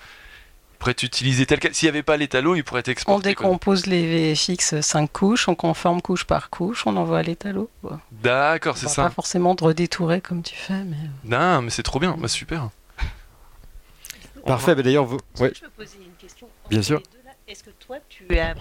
Euh, 0.82 0.84
pourrait 0.84 0.91
être 0.91 1.04
utilisé 1.04 1.46
tel 1.46 1.60
quel. 1.60 1.74
S'il 1.76 1.86
n'y 1.88 1.89
avait 1.89 2.04
pas 2.04 2.17
l'étalo, 2.17 2.56
il 2.56 2.63
pourrait 2.63 2.80
être 2.82 2.88
On 2.89 2.91
exporté. 2.91 3.36
quoi. 3.36 3.46
décompose 3.46 3.86
les 3.86 4.34
VFX 4.34 4.82
5 4.82 5.12
couches, 5.12 5.48
on 5.48 5.56
conforme 5.56 6.02
couche 6.02 6.26
par 6.26 6.50
couche, 6.50 6.86
on 6.88 6.98
envoie 6.98 7.20
à 7.20 7.24
l'étalo. 7.24 7.70
quoi. 7.82 8.00
D'accord, 8.12 8.78
c'est 8.78 8.86
On 8.86 8.89
va 8.89 8.96
ça. 8.96 9.04
Pas 9.04 9.10
forcément 9.12 9.56
de 9.56 9.63
redétourer 9.63 10.22
comme 10.22 10.41
tu 10.44 10.56
fais, 10.56 10.84
mais 10.84 10.98
Non, 11.24 11.62
mais 11.62 11.70
c'est 11.70 11.84
trop 11.84 12.00
bien. 12.00 12.15
Bah, 12.17 12.28
super. 12.28 12.70
Parfait. 14.46 14.76
bah, 14.76 14.82
D'ailleurs, 14.84 15.06
vous. 15.06 15.17
ouais. 15.39 15.52
Je 15.56 15.62
peux 15.62 15.70
poser 15.70 15.98
une 16.04 16.13
question 16.20 16.48
Bien 16.70 16.80
entre 16.80 16.86
sûr. 16.88 16.98
les 16.98 17.04
deux, 17.20 17.26
là? 17.26 17.32
Est-ce 17.48 17.63
que 17.63 17.70
toi, 17.72 17.98
tu 18.10 18.39
as... 18.39 18.56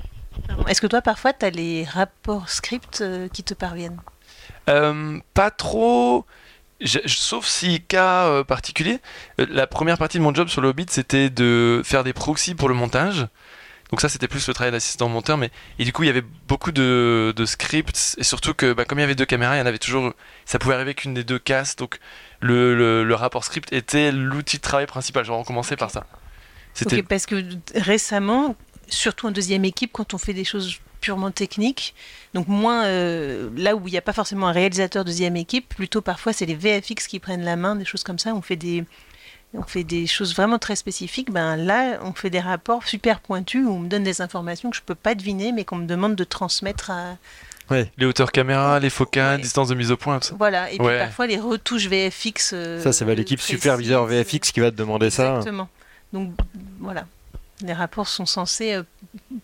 Est-ce 0.69 0.81
que 0.81 0.87
toi, 0.87 1.01
parfois, 1.03 1.33
tu 1.33 1.45
as 1.45 1.51
les 1.51 1.85
rapports 1.85 2.49
scripts 2.49 3.01
euh, 3.01 3.29
qui 3.29 3.43
te 3.43 3.55
parviennent? 3.55 4.01
Euh, 4.69 5.19
pas 5.35 5.51
trop. 5.51 6.25
Je- 6.81 6.99
je- 7.05 7.16
sauf 7.16 7.47
si 7.47 7.81
cas 7.83 8.27
euh, 8.27 8.45
particulier. 8.45 8.99
Euh, 9.40 9.47
la 9.51 9.66
première 9.66 9.99
partie 9.99 10.19
de 10.19 10.23
mon 10.23 10.35
job 10.35 10.49
sur 10.49 10.61
le 10.61 10.69
Hobbit, 10.69 10.87
c'était 10.88 11.29
de 11.31 11.83
faire 11.85 12.05
des 12.05 12.12
proxys 12.12 12.55
pour 12.55 12.68
le 12.68 12.74
montage. 12.74 13.26
Donc 13.91 14.01
ça, 14.01 14.09
c'était 14.09 14.28
plus 14.28 14.47
le 14.47 14.55
travail 14.55 14.70
d'assistant 14.72 15.09
monteur. 15.09 15.37
Mais 15.37 15.51
et 15.81 15.85
du 15.85 15.93
coup, 15.93 16.05
il 16.05 16.07
y 16.07 16.11
avait 16.11 16.24
beaucoup 16.47 16.70
de, 16.72 17.35
de 17.37 17.45
scripts 17.45 18.14
et 18.18 18.24
surtout 18.24 18.55
que, 18.55 18.72
bah, 18.72 18.85
comme 18.85 18.99
il 18.99 19.03
y 19.03 19.05
avait 19.05 19.16
deux 19.16 19.26
caméras, 19.26 19.57
il 19.57 19.59
y 19.59 19.62
en 19.62 19.66
avait 19.66 19.78
toujours. 19.78 20.14
Ça 20.45 20.59
pouvait 20.61 20.74
arriver 20.74 20.95
qu'une 20.95 21.12
des 21.12 21.24
deux 21.24 21.39
casses. 21.41 21.74
Donc 21.76 21.99
le, 22.41 22.74
le- 22.76 23.05
le 23.05 23.14
rapport 23.14 23.45
script 23.45 23.72
était 23.72 24.12
l'outil 24.12 24.57
de 24.59 24.62
travail 24.62 24.87
principal. 24.87 25.24
Genre, 25.24 25.39
on 25.41 25.45
commençait 25.45 25.76
par 25.76 25.91
ça. 25.91 26.07
C'était 26.72 27.01
Ok, 27.01 27.07
Parce 27.09 27.26
que 27.26 27.43
récemment, 27.74 28.55
surtout 28.89 29.26
en 29.26 29.33
deuxième 29.33 29.64
équipe 29.64 29.91
quand 29.93 30.14
on 30.14 30.18
fait 30.18 30.35
des 30.35 30.45
choses 30.45 30.78
purement 31.01 31.30
techniques. 31.30 31.94
Donc 32.34 32.48
moins 32.48 32.84
euh, 32.84 33.51
là 33.57 33.74
où 33.76 33.88
il 33.88 33.90
n'y 33.92 33.98
a 33.98 34.03
pas 34.03 34.12
forcément 34.12 34.48
un 34.48 34.53
réalisateur 34.53 35.05
deuxième 35.05 35.36
équipe, 35.36 35.68
plutôt 35.74 36.01
parfois 36.01 36.32
c'est 36.32 36.46
les 36.46 36.55
VFX 36.55 37.07
qui 37.09 37.18
prennent 37.18 37.44
la 37.44 37.57
main, 37.57 37.76
des 37.76 37.84
choses 37.84 38.03
comme 38.05 38.18
ça. 38.18 38.34
On 38.34 38.42
fait 38.42 38.57
des, 38.57 38.84
on 39.55 39.62
fait 39.62 39.84
des 39.84 40.07
choses 40.07 40.34
vraiment 40.34 40.59
très 40.59 40.76
spécifiques. 40.76 41.30
Ben 41.32 41.57
là, 41.57 41.98
on 42.03 42.12
fait 42.12 42.30
des 42.30 42.40
rapports 42.40 42.84
super 42.86 43.20
pointus 43.20 43.64
où 43.66 43.70
on 43.70 43.78
me 43.80 43.88
donne 43.88 44.05
des 44.05 44.20
informations 44.22 44.70
que 44.70 44.76
je 44.76 44.82
peux 44.82 44.94
pas 44.94 45.14
deviner, 45.14 45.53
mais 45.53 45.64
qu'on 45.64 45.76
me 45.76 45.86
demande 45.86 46.14
de 46.16 46.24
transmettre 46.24 46.90
à. 46.90 47.16
Les 47.98 48.05
hauteurs 48.05 48.32
caméra, 48.32 48.80
les 48.80 48.90
focales, 48.90 49.36
Ouais. 49.36 49.42
distance 49.42 49.68
de 49.68 49.76
mise 49.76 49.92
au 49.92 49.96
point, 49.96 50.18
tout 50.18 50.26
ça. 50.28 50.34
Voilà. 50.36 50.72
Et 50.72 50.76
puis 50.78 50.84
Ouais. 50.88 50.98
parfois 50.98 51.28
les 51.28 51.36
retouches 51.38 51.86
VFX. 51.86 52.51
euh, 52.53 52.82
Ça, 52.82 52.92
c'est 52.92 53.05
va 53.05 53.14
l'équipe 53.14 53.40
superviseur 53.40 54.07
VFX 54.07 54.51
qui 54.51 54.59
va 54.59 54.72
te 54.72 54.76
demander 54.76 55.09
ça. 55.11 55.36
Exactement. 55.36 55.68
Donc 56.12 56.32
voilà. 56.80 57.07
Les 57.63 57.73
rapports 57.73 58.09
sont 58.09 58.27
censés 58.27 58.75
euh, 58.75 58.83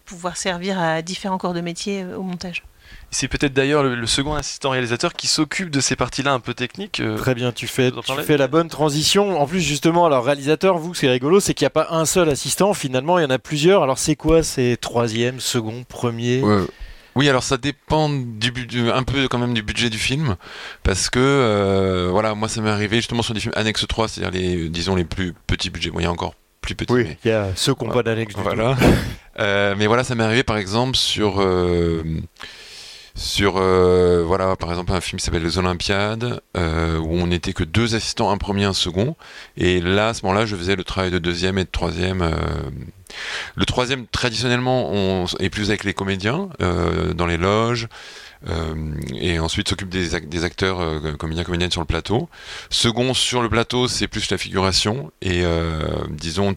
pouvoir 0.05 0.37
servir 0.37 0.79
à 0.81 1.03
différents 1.03 1.39
corps 1.39 1.55
de 1.55 1.61
métier 1.61 2.03
euh, 2.03 2.17
au 2.17 2.23
montage. 2.23 2.63
C'est 3.11 3.27
peut-être 3.29 3.53
d'ailleurs 3.53 3.83
le, 3.83 3.95
le 3.97 4.07
second 4.07 4.35
assistant 4.35 4.71
réalisateur 4.71 5.13
qui 5.15 5.27
s'occupe 5.27 5.71
de 5.71 5.81
ces 5.81 5.97
parties-là 5.97 6.33
un 6.33 6.41
peu 6.41 6.55
techniques. 6.55 7.01
euh, 7.01 7.17
Très 7.17 7.35
bien, 7.35 7.51
tu 7.53 7.67
fais, 7.67 7.91
tu 7.91 8.13
fais 8.23 8.37
la 8.37 8.47
bonne 8.49 8.69
transition. 8.69 9.41
En 9.41 9.47
plus, 9.47 9.61
justement, 9.61 10.07
alors 10.07 10.25
réalisateur, 10.25 10.79
vous, 10.79 10.95
c'est 10.95 11.09
rigolo, 11.09 11.41
c'est 11.41 11.53
qu'il 11.55 11.65
n'y 11.65 11.69
a 11.69 11.71
pas 11.71 11.89
un 11.91 12.05
seul 12.05 12.29
assistant. 12.29 12.75
Finalement, 12.75 13.19
il 13.19 13.23
y 13.23 13.25
en 13.27 13.31
a 13.31 13.39
plusieurs. 13.39 13.83
Alors, 13.83 13.99
c'est 13.99 14.15
quoi 14.17 14.43
C'est 14.45 14.77
troisième, 14.81 15.41
second, 15.41 15.85
premier? 15.89 16.41
Ouais. 16.43 16.63
Oui, 17.17 17.29
alors 17.31 17.43
ça 17.43 17.57
dépend 17.57 18.09
du, 18.11 18.51
du- 18.51 18.91
un 18.91 19.03
peu 19.03 19.27
quand 19.27 19.39
même 19.39 19.55
du 19.55 19.63
budget 19.63 19.89
du 19.89 19.99
film, 19.99 20.37
parce 20.83 21.09
que 21.09 21.19
euh, 21.19 22.09
voilà, 22.11 22.35
moi 22.35 22.47
ça 22.47 22.61
m'est 22.61 22.69
arrivé 22.69 22.97
justement 22.97 23.23
sur 23.23 23.33
des 23.33 23.41
films 23.41 23.55
annexe 23.57 23.87
3, 23.89 24.07
c'est-à-dire 24.09 24.39
les, 24.39 24.69
disons 24.69 24.95
les 24.95 25.05
plus 25.07 25.33
petits 25.47 25.71
budgets. 25.71 25.91
Bon, 25.91 25.99
il 25.99 26.03
y 26.03 26.07
a 26.07 26.13
encore 26.13 26.35
plus 26.61 26.75
petits. 26.75 26.93
Oui, 26.93 27.17
il 27.25 27.29
y 27.29 27.33
a 27.33 27.49
ceux 27.55 27.75
n'ont 27.81 27.91
pas 27.91 28.03
d'annexe. 28.03 28.35
Voilà. 28.37 28.77
Euh, 29.39 29.75
mais 29.77 29.87
voilà, 29.87 30.03
ça 30.03 30.15
m'est 30.15 30.25
arrivé 30.25 30.45
par 30.45 30.57
exemple 30.57 30.97
sur 30.97 31.43
euh, 31.43 32.03
sur 33.15 33.57
euh, 33.59 34.23
voilà 34.27 34.57
par 34.57 34.71
exemple 34.71 34.93
un 34.93 35.01
film 35.03 35.19
qui 35.19 35.27
s'appelle 35.27 35.43
Les 35.43 35.59
Olympiades 35.59 36.41
euh, 36.57 36.97
où 36.99 37.13
on 37.13 37.27
n'était 37.27 37.53
que 37.53 37.63
deux 37.63 37.95
assistants, 37.95 38.31
un 38.31 38.39
premier, 38.39 38.65
un 38.65 38.73
second. 38.73 39.15
Et 39.59 39.83
là, 39.83 40.09
à 40.09 40.15
ce 40.15 40.25
moment-là, 40.25 40.47
je 40.47 40.57
faisais 40.57 40.75
le 40.75 40.85
travail 40.85 41.11
de 41.11 41.19
deuxième 41.19 41.59
et 41.59 41.65
de 41.65 41.71
troisième. 41.71 42.23
euh, 42.23 42.31
le 43.57 43.67
troisième, 43.67 44.07
traditionnellement, 44.07 44.91
on 44.91 45.27
est 45.39 45.51
plus 45.51 45.69
avec 45.69 45.85
les 45.85 45.93
comédiens 45.93 46.49
dans 47.15 47.27
les 47.27 47.37
loges. 47.37 47.89
Euh, 48.49 48.75
et 49.15 49.39
ensuite 49.39 49.69
s'occupe 49.69 49.89
des, 49.89 50.21
des 50.21 50.45
acteurs 50.45 50.81
euh, 50.81 51.13
comédiens 51.19 51.45
comédiennes 51.45 51.71
sur 51.71 51.81
le 51.81 51.87
plateau. 51.87 52.29
Second 52.71 53.15
sur 53.15 53.43
le 53.43 53.49
plateau, 53.49 53.89
c'est 53.89 54.09
plus 54.09 54.31
la 54.31 54.39
figuration 54.39 55.11
et 55.23 55.43
euh, 55.45 55.83
disons 56.11 56.55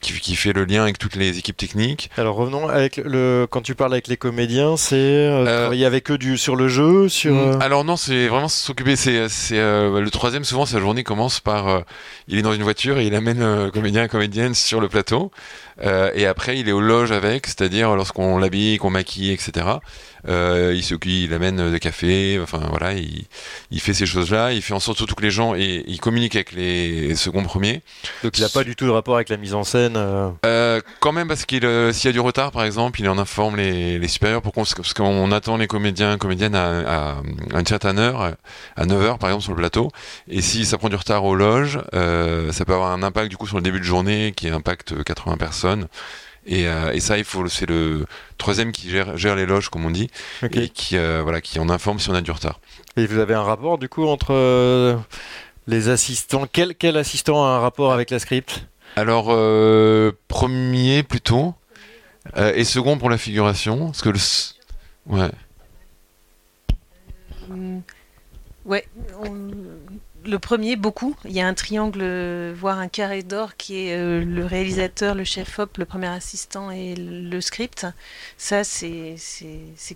qui, 0.00 0.12
qui 0.20 0.36
fait 0.36 0.52
le 0.52 0.64
lien 0.64 0.82
avec 0.82 0.96
toutes 0.96 1.16
les 1.16 1.38
équipes 1.38 1.56
techniques. 1.56 2.08
Alors, 2.16 2.36
revenons 2.36 2.68
avec 2.68 2.98
le. 2.98 3.46
Quand 3.50 3.62
tu 3.62 3.74
parles 3.74 3.92
avec 3.92 4.06
les 4.06 4.16
comédiens, 4.16 4.76
c'est 4.76 4.94
euh, 4.94 5.44
Euh, 5.44 5.60
travailler 5.62 5.86
avec 5.86 6.10
eux 6.10 6.16
du... 6.18 6.38
sur 6.38 6.54
le 6.56 6.68
jeu 6.68 7.08
sur, 7.08 7.34
Mm, 7.34 7.38
euh, 7.38 7.58
Alors 7.60 7.84
non, 7.84 7.96
c'est 7.96 8.28
vraiment 8.28 8.48
s'occuper. 8.48 8.94
C'est, 8.96 9.28
c'est 9.28 9.56
le 9.58 10.08
troisième. 10.10 10.44
Souvent, 10.44 10.66
sa 10.66 10.78
journée 10.78 11.02
commence 11.02 11.40
par 11.40 11.82
il 12.28 12.38
est 12.38 12.42
dans 12.42 12.52
une 12.54 12.62
voiture 12.62 12.98
et 12.98 13.06
il 13.06 13.14
amène 13.14 13.40
le 13.40 13.70
comédien 13.72 14.04
et 14.04 14.08
comédienne 14.08 14.54
sur 14.54 14.80
le 14.80 14.88
plateau. 14.88 15.32
Et 16.14 16.26
après, 16.26 16.58
il 16.58 16.68
est 16.68 16.72
aux 16.72 16.80
loges 16.80 17.12
avec, 17.12 17.46
c'est-à-dire 17.46 17.94
lorsqu'on 17.96 18.38
l'habille, 18.38 18.78
qu'on 18.78 18.90
maquille, 18.90 19.32
etc. 19.32 19.66
Euh, 20.28 20.78
il 21.04 21.32
amène 21.34 21.70
des 21.70 21.80
cafés. 21.80 22.38
Enfin 22.42 22.60
voilà, 22.70 22.92
il, 22.92 23.24
il 23.70 23.80
fait 23.80 23.94
ces 23.94 24.06
choses-là. 24.06 24.52
Il 24.52 24.62
fait 24.62 24.74
en 24.74 24.80
sorte 24.80 24.98
surtout 24.98 25.14
que 25.14 25.22
les 25.22 25.30
gens 25.30 25.54
et 25.54 25.84
il 25.86 26.00
communique 26.00 26.34
avec 26.36 26.52
les 26.52 27.14
seconds 27.14 27.42
premiers. 27.42 27.82
Donc, 28.22 28.36
il 28.38 28.42
n'a 28.42 28.48
pas 28.48 28.64
du 28.64 28.76
tout 28.76 28.84
de 28.86 28.90
rapport 28.90 29.16
avec 29.16 29.28
la 29.28 29.36
mise 29.36 29.54
en 29.54 29.64
scène. 29.64 29.94
euh, 29.96 30.28
Euh, 30.44 30.80
quand 31.00 31.12
même 31.12 31.28
parce 31.28 31.44
qu'il 31.46 31.64
euh, 31.64 31.92
s'il 31.92 32.08
y 32.08 32.10
a 32.10 32.12
du 32.12 32.20
retard 32.20 32.52
par 32.52 32.64
exemple, 32.64 33.00
il 33.00 33.08
en 33.08 33.18
informe 33.18 33.56
les, 33.56 33.98
les 33.98 34.08
supérieurs 34.08 34.42
pour 34.42 34.52
qu'on 34.52 34.64
parce 34.64 34.94
qu'on 34.94 35.32
attend 35.32 35.56
les 35.56 35.66
comédiens 35.66 36.18
comédiennes 36.18 36.54
à, 36.54 36.78
à, 36.80 37.22
à 37.54 37.60
une 37.60 37.66
certaine 37.66 37.98
heure, 37.98 38.34
à 38.76 38.84
9h 38.86 39.18
par 39.18 39.30
exemple 39.30 39.44
sur 39.44 39.52
le 39.52 39.58
plateau. 39.58 39.90
Et 40.28 40.42
si 40.42 40.64
ça 40.64 40.78
prend 40.78 40.88
du 40.88 40.96
retard 40.96 41.24
aux 41.24 41.34
loges, 41.34 41.80
euh, 41.94 42.52
ça 42.52 42.64
peut 42.64 42.74
avoir 42.74 42.92
un 42.92 43.02
impact 43.02 43.30
du 43.30 43.36
coup 43.36 43.46
sur 43.46 43.56
le 43.56 43.62
début 43.62 43.78
de 43.78 43.84
journée 43.84 44.32
qui 44.36 44.48
impacte 44.48 45.02
80 45.02 45.36
personnes. 45.36 45.88
Et, 46.50 46.66
euh, 46.66 46.92
et 46.92 47.00
ça, 47.00 47.18
il 47.18 47.24
faut 47.24 47.46
c'est 47.48 47.68
le 47.68 48.06
troisième 48.38 48.72
qui 48.72 48.88
gère, 48.88 49.18
gère 49.18 49.36
les 49.36 49.44
loges 49.44 49.68
comme 49.68 49.84
on 49.84 49.90
dit 49.90 50.08
et 50.42 50.70
qui 50.70 50.96
euh, 50.96 51.20
voilà 51.22 51.42
qui 51.42 51.58
en 51.58 51.68
informe 51.68 51.98
si 52.00 52.08
on 52.08 52.14
a 52.14 52.22
du 52.22 52.30
retard. 52.30 52.58
Et 52.96 53.06
vous 53.06 53.18
avez 53.18 53.34
un 53.34 53.42
rapport 53.42 53.76
du 53.76 53.90
coup 53.90 54.06
entre 54.06 54.32
euh, 54.32 54.96
les 55.66 55.90
assistants? 55.90 56.46
Quel, 56.50 56.74
quel 56.74 56.96
assistant 56.96 57.44
a 57.44 57.48
un 57.48 57.58
rapport 57.60 57.92
avec 57.92 58.10
la 58.10 58.18
script? 58.18 58.66
Alors 58.96 59.26
euh, 59.28 60.12
premier 60.28 61.02
plutôt 61.02 61.54
euh, 62.38 62.52
et 62.54 62.64
second 62.64 62.96
pour 62.96 63.10
la 63.10 63.18
figuration 63.18 63.86
parce 63.86 64.00
que 64.00 64.08
le 64.08 64.18
ouais. 65.06 65.30
Ouais, 68.64 68.86
on- 69.22 69.50
le 70.28 70.38
premier, 70.38 70.76
beaucoup. 70.76 71.16
Il 71.24 71.32
y 71.32 71.40
a 71.40 71.46
un 71.46 71.54
triangle, 71.54 72.00
euh, 72.02 72.54
voire 72.56 72.78
un 72.78 72.88
carré 72.88 73.22
d'or 73.22 73.56
qui 73.56 73.86
est 73.86 73.96
euh, 73.96 74.22
le 74.22 74.44
réalisateur, 74.44 75.14
le 75.14 75.24
chef-op, 75.24 75.78
le 75.78 75.86
premier 75.86 76.08
assistant 76.08 76.70
et 76.70 76.94
le 76.96 77.40
script. 77.40 77.86
Ça, 78.36 78.62
c'est 78.62 79.16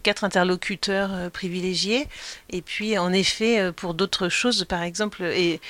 quatre 0.03 0.25
interlocuteurs 0.25 1.13
euh, 1.13 1.29
privilégiés. 1.29 2.09
Et 2.51 2.63
puis, 2.63 2.97
en 2.99 3.13
effet, 3.13 3.73
pour 3.73 3.95
d'autres 3.95 4.29
choses, 4.29 4.65
par 4.65 4.83
exemple, 4.83 5.23
et 5.23 5.61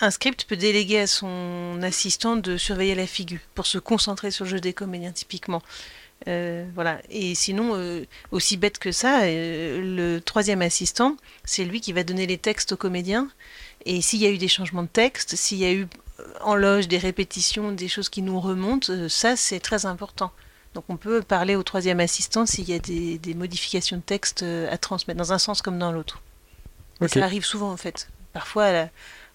un 0.00 0.10
script 0.10 0.44
peut 0.44 0.56
déléguer 0.56 1.00
à 1.00 1.06
son 1.06 1.78
assistant 1.82 2.36
de 2.36 2.56
surveiller 2.56 2.94
la 2.94 3.06
figure 3.06 3.40
pour 3.54 3.66
se 3.66 3.78
concentrer 3.78 4.30
sur 4.30 4.44
le 4.44 4.50
jeu 4.50 4.60
des 4.60 4.72
comédiens, 4.72 5.12
typiquement. 5.12 5.62
Euh, 6.26 6.64
voilà. 6.74 7.00
Et 7.10 7.34
sinon, 7.34 7.72
euh, 7.74 8.04
aussi 8.30 8.56
bête 8.56 8.78
que 8.78 8.92
ça, 8.92 9.22
euh, 9.24 9.80
le 9.82 10.20
troisième 10.20 10.62
assistant, 10.62 11.16
c'est 11.44 11.64
lui 11.64 11.80
qui 11.80 11.92
va 11.92 12.02
donner 12.04 12.26
les 12.26 12.38
textes 12.38 12.72
aux 12.72 12.76
comédiens. 12.76 13.28
Et 13.84 14.00
s'il 14.00 14.20
y 14.20 14.26
a 14.26 14.30
eu 14.30 14.38
des 14.38 14.48
changements 14.48 14.82
de 14.84 14.88
texte, 14.88 15.36
s'il 15.36 15.58
y 15.58 15.64
a 15.66 15.72
eu 15.72 15.86
en 16.40 16.54
loge 16.54 16.88
des 16.88 16.96
répétitions, 16.98 17.72
des 17.72 17.88
choses 17.88 18.08
qui 18.08 18.22
nous 18.22 18.40
remontent, 18.40 19.08
ça 19.08 19.36
c'est 19.36 19.60
très 19.60 19.84
important. 19.84 20.30
Donc 20.74 20.84
on 20.88 20.96
peut 20.96 21.20
parler 21.22 21.56
au 21.56 21.62
troisième 21.62 22.00
assistant 22.00 22.46
s'il 22.46 22.68
y 22.68 22.72
a 22.72 22.78
des, 22.78 23.18
des 23.18 23.34
modifications 23.34 23.96
de 23.98 24.02
texte 24.02 24.42
à 24.42 24.78
transmettre 24.78 25.18
dans 25.18 25.32
un 25.32 25.38
sens 25.38 25.60
comme 25.60 25.78
dans 25.78 25.92
l'autre. 25.92 26.22
Ça 27.20 27.24
arrive 27.24 27.44
souvent 27.44 27.70
en 27.70 27.76
fait. 27.76 28.08
Parfois, 28.32 28.72
la- 28.72 28.88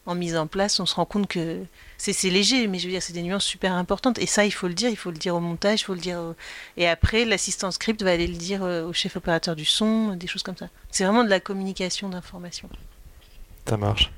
en 0.06 0.16
mise 0.16 0.36
en 0.36 0.48
place, 0.48 0.80
on 0.80 0.86
se 0.88 0.96
rend 0.96 1.06
compte 1.06 1.28
que 1.28 1.60
c'est 2.00 2.14
c'est 2.14 2.30
léger, 2.32 2.66
mais 2.68 2.80
je 2.80 2.86
veux 2.86 2.91
dire, 2.93 3.04
c'est 3.04 3.14
des 3.14 3.22
nuances 3.22 3.43
super 3.45 3.74
importantes. 3.74 4.18
Et 4.18 4.26
ça, 4.26 4.45
il 4.45 4.52
faut 4.52 4.68
le 4.68 4.74
dire, 4.74 4.89
il 4.89 4.95
faut 4.95 5.12
le 5.12 5.18
dire 5.18 5.36
au 5.36 5.39
montage, 5.39 5.82
il 5.82 5.84
faut 5.84 5.93
le 5.93 6.00
dire. 6.00 6.18
au- 6.18 6.36
Et 6.78 6.88
après, 6.88 7.26
l'assistant 7.26 7.70
script 7.70 8.02
va 8.02 8.12
aller 8.12 8.26
le 8.26 8.36
dire 8.38 8.64
euh, 8.64 8.86
au 8.86 8.93
chef 8.93 9.16
opérateur 9.18 9.56
du 9.56 9.66
son, 9.66 10.16
des 10.16 10.26
choses 10.26 10.41
comme 10.41 10.58
ça. 10.58 10.70
C'est 10.89 11.04
vraiment 11.04 11.24
de 11.24 11.30
la 11.30 11.39
communication 11.39 12.10
d'information. 12.10 12.68
Ça 13.68 13.78
marche. 13.78 14.10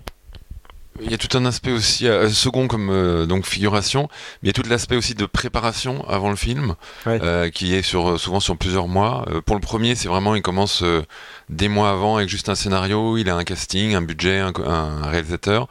Il 1.01 1.09
y 1.09 1.13
a 1.13 1.17
tout 1.17 1.35
un 1.37 1.45
aspect 1.45 1.71
aussi, 1.71 2.05
euh, 2.07 2.29
second 2.29 2.67
comme 2.67 2.89
euh, 2.91 3.25
donc 3.25 3.45
figuration, 3.47 4.07
mais 4.43 4.43
il 4.43 4.47
y 4.47 4.49
a 4.51 4.53
tout 4.53 4.69
l'aspect 4.69 4.97
aussi 4.97 5.15
de 5.15 5.25
préparation 5.25 6.07
avant 6.07 6.29
le 6.29 6.35
film, 6.35 6.75
Ouais. 7.07 7.19
euh, 7.23 7.49
qui 7.49 7.73
est 7.73 7.81
sur, 7.81 8.19
souvent 8.19 8.39
sur 8.41 8.55
plusieurs 8.57 8.87
mois. 8.87 9.25
Euh, 9.31 9.41
pour 9.41 9.55
le 9.55 9.61
premier, 9.61 9.95
c'est 9.95 10.09
vraiment, 10.09 10.35
il 10.35 10.41
commence 10.43 10.83
euh, 10.83 11.01
des 11.49 11.69
mois 11.69 11.89
avant 11.89 12.17
avec 12.17 12.29
juste 12.29 12.49
un 12.49 12.55
scénario, 12.55 13.17
il 13.17 13.29
a 13.29 13.35
un 13.35 13.43
casting, 13.43 13.95
un 13.95 14.01
budget, 14.03 14.39
un 14.39 15.07
réalisateur 15.09 15.67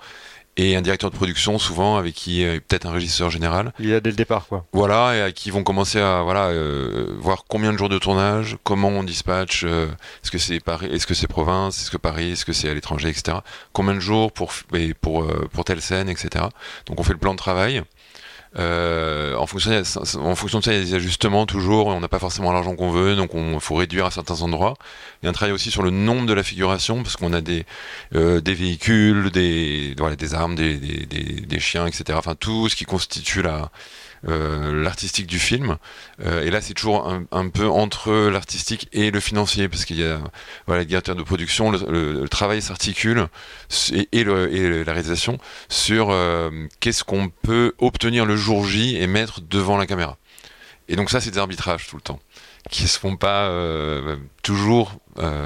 et 0.61 0.77
un 0.77 0.83
directeur 0.83 1.11
de 1.11 1.17
production, 1.17 1.59
souvent 1.59 1.97
avec 1.97 2.15
qui 2.15 2.45
euh, 2.45 2.61
peut-être 2.67 2.87
un 2.87 2.93
régisseur 2.93 3.31
général. 3.31 3.73
Il 3.79 3.89
y 3.89 3.95
a 3.95 4.01
dès 4.01 4.11
le 4.11 4.17
départ 4.17 4.47
quoi. 4.47 4.67
Voilà, 4.73 5.17
et 5.17 5.23
à 5.23 5.33
qui 5.33 5.51
vont 5.51 5.63
commencer 5.63 5.99
à 5.99 6.23
voilà 6.23 6.49
euh, 6.49 7.07
voir 7.19 7.45
combien 7.49 7.73
de 7.73 7.79
jours 7.79 7.89
de 7.89 7.99
tournage, 7.99 8.59
comment 8.63 8.89
on 8.89 9.03
dispatche, 9.03 9.65
euh, 9.65 9.87
est-ce 10.23 10.31
que 10.31 10.39
c'est 10.39 10.61
Paris, 10.61 10.89
est-ce 10.93 11.07
que 11.07 11.15
c'est 11.15 11.29
province, 11.29 11.81
est-ce 11.81 11.91
que 11.91 11.97
Paris, 11.97 12.33
est-ce 12.33 12.45
que 12.45 12.53
c'est 12.53 12.69
à 12.69 12.75
l'étranger, 12.75 13.09
etc. 13.09 13.39
Combien 13.73 13.95
de 13.95 14.01
jours 14.01 14.33
pour 14.33 14.53
pour 15.01 15.23
euh, 15.23 15.49
pour 15.53 15.65
telle 15.65 15.81
scène, 15.81 16.11
etc. 16.11 16.45
Donc 16.87 17.01
on 17.01 17.03
fait 17.03 17.15
le 17.15 17.19
plan 17.19 17.33
de 17.33 17.39
travail. 17.39 17.83
Euh, 18.59 19.37
en, 19.37 19.47
fonction, 19.47 19.71
en 20.17 20.35
fonction 20.35 20.59
de 20.59 20.65
ça, 20.65 20.73
il 20.73 20.79
y 20.79 20.83
a 20.83 20.85
des 20.85 20.95
ajustements 20.95 21.47
toujours. 21.47 21.87
On 21.87 22.01
n'a 22.01 22.09
pas 22.09 22.19
forcément 22.19 22.53
l'argent 22.53 22.75
qu'on 22.75 22.91
veut, 22.91 23.15
donc 23.15 23.31
il 23.35 23.61
faut 23.61 23.77
réduire 23.77 24.07
à 24.07 24.11
certains 24.11 24.43
endroits. 24.43 24.75
Il 25.23 25.27
y 25.27 25.29
a 25.29 25.31
un 25.31 25.33
travail 25.33 25.53
aussi 25.53 25.71
sur 25.71 25.83
le 25.83 25.91
nombre 25.91 26.27
de 26.27 26.33
la 26.33 26.43
figuration, 26.43 27.03
parce 27.03 27.17
qu'on 27.17 27.33
a 27.33 27.41
des, 27.41 27.65
euh, 28.15 28.41
des 28.41 28.55
véhicules, 28.55 29.31
des, 29.31 29.95
voilà, 29.99 30.17
des 30.17 30.35
armes, 30.35 30.57
des, 30.57 30.77
des, 30.77 31.07
des, 31.07 31.61
chiens, 31.61 31.87
etc. 31.87 32.19
Enfin, 32.19 32.35
tout 32.35 32.69
ce 32.69 32.77
qui 32.77 32.85
constitue 32.85 33.43
la, 33.43 33.71
euh, 34.29 34.83
l'artistique 34.83 35.27
du 35.27 35.39
film. 35.39 35.79
Euh, 36.25 36.45
et 36.45 36.51
là, 36.51 36.61
c'est 36.61 36.75
toujours 36.75 37.09
un, 37.09 37.49
peu 37.49 37.69
entre 37.69 38.29
l'artistique 38.29 38.89
et 38.93 39.11
le 39.11 39.21
financier, 39.21 39.69
parce 39.69 39.85
qu'il 39.85 39.99
y 39.99 40.05
a 40.05 40.21
voilà, 40.67 40.83
le 40.83 40.87
directeur 40.87 41.17
de 41.17 41.23
production, 41.23 41.71
le, 41.71 42.29
travail 42.29 42.61
s'articule 42.63 43.29
et, 43.93 44.09
et, 44.13 44.21
et 44.21 44.85
la 44.85 44.93
réalisation 44.93 45.39
sur 45.69 46.11
euh, 46.11 46.51
qu'est-ce 46.81 47.03
qu'on 47.03 47.31
peut 47.31 47.73
obtenir 47.79 48.27
le 48.27 48.37
jour 48.37 48.65
J 48.65 48.97
et 48.97 49.07
mettre 49.07 49.41
devant 49.41 49.77
la 49.77 49.87
caméra. 49.87 50.19
Et 50.89 50.97
donc 50.97 51.11
ça, 51.11 51.21
c'est 51.21 51.31
des 51.31 51.39
arbitrages 51.39 51.87
tout 51.87 51.97
le 51.97 52.03
temps, 52.03 52.21
qui 52.69 52.89
se 52.89 52.99
font 52.99 53.17
pas 53.17 53.51
toujours 54.43 54.99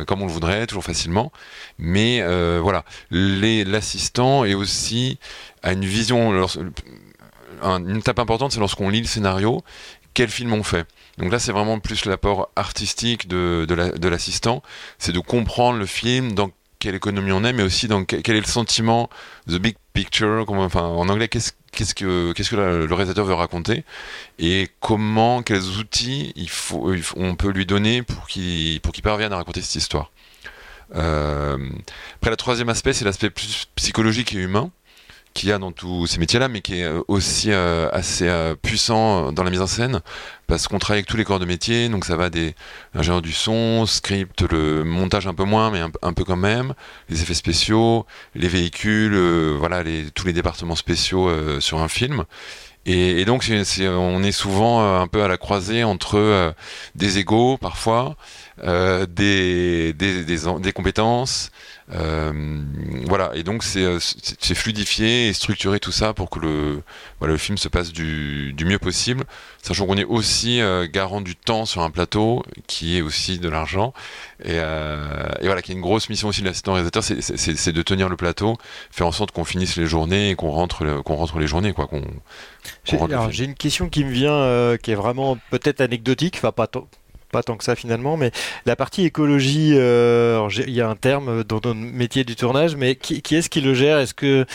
comme 0.07 0.23
on 0.23 0.27
le 0.27 0.33
voudrait, 0.33 0.67
toujours 0.67 0.85
facilement. 0.85 1.33
Mais 1.79 2.21
euh, 2.23 2.61
voilà, 2.63 2.85
l'assistant 3.11 4.45
est 4.45 4.55
aussi 4.55 5.19
à 5.63 5.73
une 5.73 5.85
vision. 5.85 6.47
Une 7.65 7.97
étape 7.97 8.19
importante, 8.19 8.53
c'est 8.53 8.61
lorsqu'on 8.61 8.89
lit 8.89 9.01
le 9.01 9.07
scénario, 9.07 9.63
quel 10.15 10.29
film 10.29 10.53
on 10.53 10.63
fait. 10.63 10.87
Donc 11.19 11.31
là, 11.33 11.39
c'est 11.39 11.53
vraiment 11.53 11.79
plus 11.81 12.05
l'apport 12.05 12.51
artistique 12.57 13.29
de, 13.29 13.67
l'assistant, 14.09 14.63
c'est 14.99 15.13
de 15.13 15.21
comprendre 15.21 15.79
le 15.79 15.87
film, 15.87 16.33
dans 16.33 16.51
quelle 16.79 16.95
économie 16.95 17.33
on 17.33 17.45
est, 17.45 17.53
mais 17.53 17.63
aussi 17.63 17.89
dans 17.89 18.05
quel, 18.05 18.37
est 18.37 18.41
le 18.41 18.47
sentiment, 18.47 19.09
the 19.49 19.55
big 19.55 19.77
picture, 19.93 20.45
en 20.49 21.09
anglais, 21.09 21.29
qu'est-ce 21.29 21.95
que, 21.95 22.33
le 22.57 22.95
réalisateur 22.95 23.25
veut 23.25 23.35
raconter 23.35 23.85
et 24.39 24.69
comment, 24.81 25.43
quels 25.43 25.79
outils 25.79 26.35
on 27.17 27.35
peut 27.37 27.51
lui 27.51 27.67
donner 27.67 28.03
pour 28.03 28.27
qu'il, 28.27 28.81
pour 28.81 28.93
qu'il 28.93 29.03
parvienne 29.03 29.33
à 29.33 29.37
raconter 29.37 29.63
cette 29.63 29.77
histoire. 29.77 30.11
Euh, 30.95 31.57
après, 32.17 32.31
le 32.31 32.37
troisième 32.37 32.69
aspect, 32.69 32.93
c'est 32.93 33.05
l'aspect 33.05 33.31
plus 33.31 33.67
psychologique 33.77 34.33
et 34.35 34.39
humain 34.39 34.71
qu'il 35.35 35.49
y 35.49 35.53
a 35.53 35.59
dans 35.59 35.73
tous 35.73 36.07
ces 36.07 36.19
métiers-là, 36.19 36.49
mais 36.49 36.61
qui 36.61 36.81
est 36.81 36.85
euh, 36.85 37.03
aussi 37.09 37.51
euh, 37.51 37.89
assez 37.93 38.29
euh, 38.29 38.55
puissant 38.55 39.33
dans 39.33 39.43
la 39.43 39.51
mise 39.51 39.61
en 39.61 39.67
scène, 39.67 40.01
parce 40.47 40.69
qu'on 40.69 40.79
travaille 40.79 41.01
avec 41.01 41.09
tous 41.09 41.17
les 41.17 41.25
corps 41.25 41.41
de 41.41 41.45
métier, 41.45 41.89
donc 41.89 42.05
ça 42.05 42.17
va 42.17 42.31
des 42.31 42.55
ingénieurs 42.95 43.21
du 43.21 43.33
son, 43.33 43.85
script, 43.85 44.43
le 44.43 44.85
montage 44.85 45.27
un 45.27 45.35
peu 45.35 45.45
moins, 45.45 45.71
mais 45.71 45.81
un, 45.81 46.13
peu 46.13 46.25
quand 46.25 46.37
même, 46.37 46.75
les 47.09 47.23
effets 47.23 47.35
spéciaux, 47.35 48.07
les 48.37 48.49
véhicules, 48.49 49.17
voilà, 49.59 49.83
tous 50.15 50.27
les 50.27 50.33
départements 50.33 50.77
spéciaux 50.77 51.31
sur 51.61 51.81
un 51.81 51.89
film. 51.89 52.25
Et, 52.87 53.25
donc, 53.25 53.47
on 53.51 54.23
est 54.23 54.33
souvent 54.33 55.01
un 55.01 55.07
peu 55.07 55.23
à 55.23 55.29
la 55.29 55.39
croisée 55.39 55.85
entre 55.85 56.55
des 56.95 57.19
égaux 57.19 57.57
parfois, 57.57 58.17
des, 58.63 59.95
compétences, 60.75 61.51
voilà, 61.89 63.31
et 63.35 63.43
donc 63.43 63.63
euh, 63.77 63.99
c'est 64.01 64.55
fluidifier 64.55 65.29
et 65.29 65.33
structurer 65.33 65.81
tout 65.81 65.93
ça 65.93 66.15
pour 66.15 66.31
que 66.31 66.39
le, 66.39 66.83
le 67.21 67.37
film 67.37 67.59
se 67.59 67.69
passe 67.69 67.93
du, 67.93 68.55
mieux 68.65 68.79
possible, 68.79 69.25
sachant 69.63 69.87
qu'on 69.87 69.97
est 69.97 70.05
aussi 70.05 70.61
euh, 70.61 70.87
garant 70.91 71.21
du 71.21 71.37
temps 71.37 71.67
sur 71.67 71.83
un 71.83 71.91
plateau, 71.91 72.43
qui 72.67 72.97
est 72.97 73.03
aussi 73.03 73.39
de 73.39 73.49
l'argent, 73.49 73.93
et, 74.45 74.59
voilà, 75.43 75.63
qui 75.63 75.73
est 75.73 75.75
une 75.75 75.81
grosse 75.81 76.09
mission 76.09 76.29
aussi 76.29 76.41
de 76.41 76.47
l'assistant 76.47 76.73
réalisateur, 76.73 77.03
c'est 77.03 77.73
de 77.73 77.83
tenir 77.83 78.09
le 78.09 78.17
plateau, 78.17 78.57
faire 78.91 79.07
en 79.07 79.13
sorte 79.13 79.33
qu'on 79.33 79.45
finisse 79.45 79.77
les 79.77 79.87
journées 79.87 80.31
et 80.31 80.35
qu'on 80.35 80.51
rentre, 80.51 81.03
qu'on 81.03 81.17
rentre 81.17 81.39
les 81.39 81.47
journées, 81.47 81.73
quoi. 81.73 81.89
J'ai 82.85 83.45
une 83.45 83.55
question 83.55 83.89
qui 83.89 84.05
me 84.05 84.11
vient, 84.11 84.77
qui 84.79 84.91
est 84.91 84.97
vraiment 84.97 85.39
peut-être 85.51 85.81
anecdotique, 85.81 86.37
enfin 86.39 86.53
pas 86.53 86.67
pas 87.35 87.43
tant 87.43 87.57
que 87.57 87.65
ça 87.65 87.75
finalement, 87.75 88.17
mais 88.17 88.31
la 88.65 88.77
partie 88.77 89.05
écologie, 89.05 89.73
euh, 89.75 90.49
il 90.69 90.73
y 90.73 90.81
a 90.81 90.89
un 90.89 90.95
terme 90.95 91.43
dans 91.43 91.57
notre 91.57 91.75
métier 91.75 92.23
du 92.23 92.37
tournage, 92.37 92.77
mais 92.77 92.95
qui, 92.95 93.21
est-ce 93.35 93.51
qui 93.51 93.61
le 93.61 93.75
gère? 93.75 93.99
Est-ce 93.99 94.15
que 94.15 94.47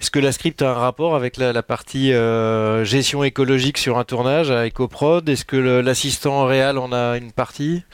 est-ce 0.00 0.10
que 0.10 0.18
la 0.18 0.32
script 0.32 0.62
a 0.62 0.70
un 0.70 0.74
rapport 0.74 1.14
avec 1.14 1.36
la, 1.36 1.62
partie 1.62 2.12
euh, 2.12 2.84
gestion 2.84 3.22
écologique 3.22 3.76
sur 3.76 3.98
un 3.98 4.04
tournage 4.04 4.50
à 4.50 4.66
EcoProd? 4.66 5.28
Est-ce 5.28 5.44
que 5.44 5.56
l'assistant 5.56 6.46
réel 6.46 6.78
en 6.78 6.90
a 6.90 7.18
une 7.18 7.32
partie? 7.32 7.84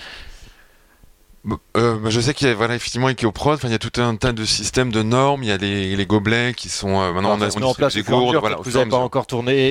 Euh, 1.76 1.98
bah, 1.98 2.10
je 2.10 2.20
sais 2.20 2.34
qu'il 2.34 2.48
y 2.48 2.50
a 2.50 2.54
voilà, 2.54 2.74
effectivement 2.74 3.06
avec 3.06 3.24
Prod, 3.32 3.58
il 3.62 3.70
y 3.70 3.74
a 3.74 3.78
tout 3.78 4.00
un 4.00 4.16
tas 4.16 4.32
de 4.32 4.44
systèmes 4.44 4.90
de 4.90 5.02
normes, 5.02 5.42
il 5.42 5.48
y 5.48 5.52
a 5.52 5.56
les, 5.56 5.96
les 5.96 6.06
gobelets 6.06 6.52
qui 6.54 6.68
sont 6.68 7.00
euh, 7.00 7.12
maintenant 7.12 7.38
on, 7.38 7.40
a, 7.40 7.64
en 7.64 7.74
place 7.74 7.94
des 7.94 8.02
gourdes. 8.02 8.36
Voilà, 8.36 8.56
vous 8.56 8.72
n'avez 8.72 8.90
pas 8.90 8.96
encore 8.96 9.26
tourné, 9.26 9.70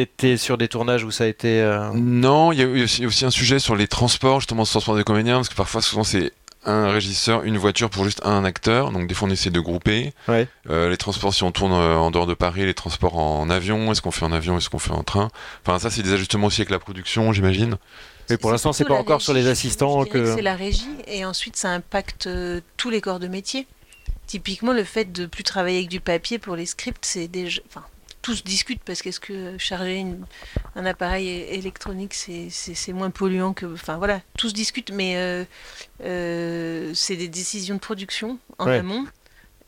été 0.00 0.36
sur 0.36 0.58
des 0.58 0.68
tournages 0.68 1.04
où 1.04 1.10
ça 1.10 1.24
a 1.24 1.26
été. 1.26 1.60
Euh, 1.60 1.90
non, 1.94 2.52
il 2.52 2.58
y 2.58 2.62
a 2.62 2.84
aussi, 2.84 3.06
aussi, 3.06 3.24
un 3.24 3.30
sujet 3.30 3.58
sur 3.58 3.76
les 3.76 3.86
transports, 3.86 4.40
justement, 4.40 4.64
ce 4.64 4.72
transport 4.72 4.96
des 4.96 5.04
comédiens, 5.04 5.36
parce 5.36 5.48
que 5.48 5.54
parfois, 5.54 5.80
souvent, 5.80 6.04
c'est 6.04 6.32
un 6.64 6.90
régisseur, 6.90 7.44
une 7.44 7.56
voiture 7.56 7.88
pour 7.88 8.04
juste 8.04 8.20
un 8.24 8.44
acteur. 8.44 8.90
Donc 8.90 9.06
des 9.06 9.14
fois 9.14 9.28
on 9.28 9.30
essaie 9.30 9.50
de 9.50 9.60
grouper. 9.60 10.12
Ouais. 10.26 10.48
les 10.68 10.96
transports 10.96 11.32
si 11.32 11.44
on 11.44 11.52
tourne 11.52 11.72
en 11.72 12.10
dehors 12.10 12.26
de 12.26 12.34
Paris, 12.34 12.66
les 12.66 12.74
transports 12.74 13.16
en 13.16 13.48
avion, 13.50 13.92
est-ce 13.92 14.02
qu'on 14.02 14.10
fait 14.10 14.24
en 14.24 14.32
avion, 14.32 14.58
est-ce 14.58 14.68
qu'on 14.68 14.80
fait 14.80 14.90
en 14.90 15.04
train? 15.04 15.30
Enfin 15.64 15.78
ça 15.78 15.90
c'est 15.90 16.02
des 16.02 16.12
ajustements 16.12 16.48
aussi 16.48 16.62
avec 16.62 16.70
la 16.70 16.80
production 16.80 17.32
j'imagine. 17.32 17.76
Mais 18.30 18.36
pour 18.36 18.50
l'instant, 18.50 18.72
c'est 18.72 18.84
pas 18.84 18.94
encore 18.94 19.22
sur 19.22 19.32
les 19.32 19.46
assistants 19.46 20.04
que. 20.04 20.34
C'est 20.34 20.42
la 20.42 20.56
régie 20.56 20.88
et 21.06 21.24
ensuite 21.24 21.56
ça 21.56 21.70
impacte 21.70 22.26
euh, 22.26 22.60
tous 22.76 22.90
les 22.90 23.00
corps 23.00 23.20
de 23.20 23.28
métier. 23.28 23.66
Typiquement, 24.26 24.72
le 24.72 24.84
fait 24.84 25.12
de 25.12 25.26
plus 25.26 25.44
travailler 25.44 25.78
avec 25.78 25.88
du 25.88 26.00
papier 26.00 26.38
pour 26.38 26.56
les 26.56 26.66
scripts, 26.66 27.04
c'est 27.04 27.28
déjà. 27.28 27.60
Enfin, 27.68 27.84
tous 28.22 28.42
discutent 28.42 28.82
parce 28.84 29.02
qu'est-ce 29.02 29.20
que 29.20 29.56
charger 29.56 30.04
un 30.74 30.84
appareil 30.84 31.28
électronique 31.28 32.12
c'est 32.14 32.92
moins 32.92 33.10
polluant 33.10 33.52
que. 33.52 33.66
Enfin 33.66 33.98
voilà, 33.98 34.20
tous 34.36 34.52
discutent, 34.52 34.90
mais 34.90 35.16
euh, 35.16 35.44
euh, 36.02 36.90
c'est 36.94 37.16
des 37.16 37.28
décisions 37.28 37.76
de 37.76 37.80
production 37.80 38.38
en 38.58 38.66
amont. 38.66 39.06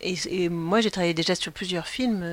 Et, 0.00 0.48
moi, 0.48 0.80
j'ai 0.80 0.92
travaillé 0.92 1.12
déjà 1.12 1.34
sur 1.34 1.50
plusieurs 1.50 1.88
films 1.88 2.24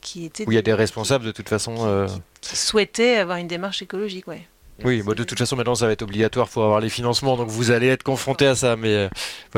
qui 0.00 0.24
étaient. 0.24 0.46
Où 0.46 0.52
il 0.52 0.54
y 0.54 0.58
a 0.58 0.62
des 0.62 0.72
responsables 0.72 1.24
de 1.24 1.32
toute 1.32 1.48
façon. 1.48 2.06
Qui, 2.40 2.50
qui, 2.50 2.56
souhaitaient 2.56 3.16
avoir 3.16 3.38
une 3.38 3.48
démarche 3.48 3.82
écologique, 3.82 4.28
ouais. 4.28 4.46
Oui, 4.84 5.02
de 5.02 5.24
toute 5.24 5.38
façon 5.38 5.56
maintenant 5.56 5.74
ça 5.74 5.86
va 5.86 5.92
être 5.92 6.02
obligatoire 6.02 6.48
pour 6.48 6.62
avoir 6.64 6.80
les 6.80 6.90
financements, 6.90 7.36
donc 7.36 7.48
vous 7.48 7.70
allez 7.70 7.86
être 7.86 8.02
confronté 8.02 8.46
à 8.46 8.54
ça. 8.54 8.76
Mais 8.76 8.94
euh, 8.94 9.08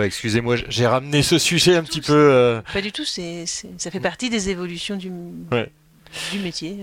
excusez-moi, 0.05 0.57
j'ai 0.69 0.87
ramené 0.87 1.23
ce 1.23 1.39
sujet 1.39 1.75
un 1.75 1.83
petit 1.83 2.01
peu. 2.01 2.14
Euh, 2.14 2.61
Pas 2.73 2.81
du 2.81 2.93
tout, 2.93 3.05
c'est, 3.05 3.45
ça 3.47 3.91
fait 3.91 4.01
partie 4.01 4.31
des 4.31 4.49
évolutions 4.51 4.97
du, 4.97 5.11
du 5.11 6.39
métier. 6.39 6.79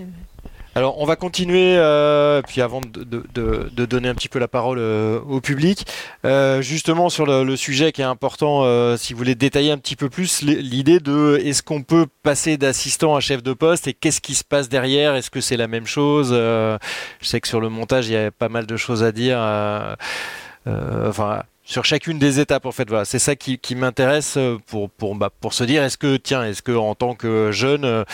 Alors, 0.76 1.00
on 1.00 1.06
va 1.06 1.16
continuer, 1.16 1.74
euh, 1.78 2.42
puis 2.42 2.60
avant 2.60 2.82
de, 2.82 3.86
donner 3.86 4.10
un 4.10 4.14
petit 4.14 4.28
peu 4.28 4.38
la 4.38 4.46
parole 4.46 4.78
euh, 4.78 5.18
au 5.26 5.40
public, 5.40 5.86
euh, 6.26 6.60
justement 6.60 7.08
sur 7.08 7.24
le, 7.24 7.56
sujet 7.56 7.92
qui 7.92 8.02
est 8.02 8.04
important, 8.04 8.62
si 8.98 9.14
vous 9.14 9.18
voulez 9.18 9.34
détailler 9.34 9.70
un 9.70 9.78
petit 9.78 9.96
peu 9.96 10.10
plus 10.10 10.42
l'idée 10.42 11.00
de 11.00 11.40
est-ce 11.42 11.62
qu'on 11.62 11.82
peut 11.82 12.06
passer 12.22 12.58
d'assistant 12.58 13.16
à 13.16 13.20
chef 13.20 13.42
de 13.42 13.54
poste 13.54 13.88
et 13.88 13.94
qu'est-ce 13.94 14.20
qui 14.20 14.34
se 14.34 14.44
passe 14.44 14.68
derrière? 14.68 15.14
Est-ce 15.14 15.30
que 15.30 15.40
c'est 15.40 15.56
la 15.56 15.66
même 15.66 15.86
chose? 15.86 16.32
Je 16.32 16.78
sais 17.22 17.40
que 17.40 17.48
sur 17.48 17.62
le 17.62 17.70
montage, 17.70 18.08
il 18.08 18.12
y 18.12 18.16
a 18.18 18.30
pas 18.30 18.50
mal 18.50 18.66
de 18.66 18.76
choses 18.76 19.02
à 19.02 19.12
dire. 19.12 19.38
enfin, 20.66 21.42
sur 21.64 21.86
chacune 21.86 22.18
des 22.18 22.38
étapes 22.38 22.66
en 22.66 22.72
fait 22.72 22.86
voilà 22.88 23.06
c'est 23.06 23.18
ça 23.18 23.34
qui, 23.34 23.58
m'intéresse 23.74 24.38
pour 24.66 24.90
pour 24.90 25.14
bah, 25.14 25.30
pour 25.40 25.54
se 25.54 25.64
dire 25.64 25.82
est-ce 25.82 25.96
que 25.96 26.16
tiens 26.16 26.44
est-ce 26.44 26.62
que 26.62 26.72
en 26.72 26.94
tant 26.94 27.14
que 27.14 27.50
jeune 27.50 28.04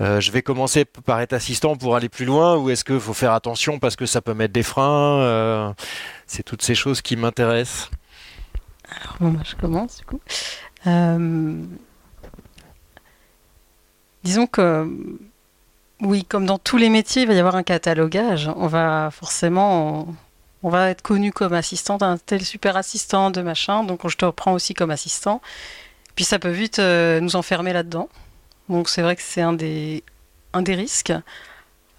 euh, 0.00 0.20
je 0.20 0.30
vais 0.30 0.42
commencer 0.42 0.84
par 0.84 1.20
être 1.20 1.32
assistant 1.32 1.76
pour 1.76 1.96
aller 1.96 2.08
plus 2.08 2.24
loin 2.24 2.56
ou 2.56 2.70
est-ce 2.70 2.84
qu'il 2.84 3.00
faut 3.00 3.14
faire 3.14 3.32
attention 3.32 3.80
parce 3.80 3.96
que 3.96 4.06
ça 4.06 4.20
peut 4.20 4.34
mettre 4.34 4.52
des 4.52 4.62
freins 4.62 5.20
euh, 5.20 5.72
C'est 6.26 6.44
toutes 6.44 6.62
ces 6.62 6.76
choses 6.76 7.02
qui 7.02 7.16
m'intéressent. 7.16 7.90
Alors 8.88 9.16
bon, 9.20 9.30
bah, 9.30 9.40
je 9.44 9.56
commence 9.56 9.98
du 9.98 10.04
coup. 10.04 10.20
Euh, 10.86 11.64
disons 14.22 14.46
que 14.46 14.88
oui, 16.00 16.24
comme 16.24 16.46
dans 16.46 16.58
tous 16.58 16.76
les 16.76 16.90
métiers, 16.90 17.22
il 17.22 17.28
va 17.28 17.34
y 17.34 17.40
avoir 17.40 17.56
un 17.56 17.64
catalogage. 17.64 18.48
On 18.54 18.68
va 18.68 19.10
forcément, 19.10 20.06
on, 20.62 20.70
va 20.70 20.90
être 20.90 21.02
connu 21.02 21.32
comme 21.32 21.54
assistant 21.54 21.96
d'un 21.96 22.18
tel 22.18 22.44
super 22.44 22.76
assistant 22.76 23.32
de 23.32 23.42
machin, 23.42 23.82
donc 23.82 24.08
je 24.08 24.16
te 24.16 24.24
reprends 24.24 24.52
aussi 24.52 24.74
comme 24.74 24.92
assistant. 24.92 25.40
Puis 26.14 26.24
ça 26.24 26.38
peut 26.38 26.50
vite 26.50 26.78
nous 26.78 27.34
enfermer 27.34 27.72
là-dedans. 27.72 28.08
Donc 28.68 28.88
c'est 28.88 29.02
vrai 29.02 29.16
que 29.16 29.22
c'est 29.22 29.42
un 29.42 29.52
des, 29.52 30.02
un 30.52 30.62
des 30.62 30.74
risques. 30.74 31.12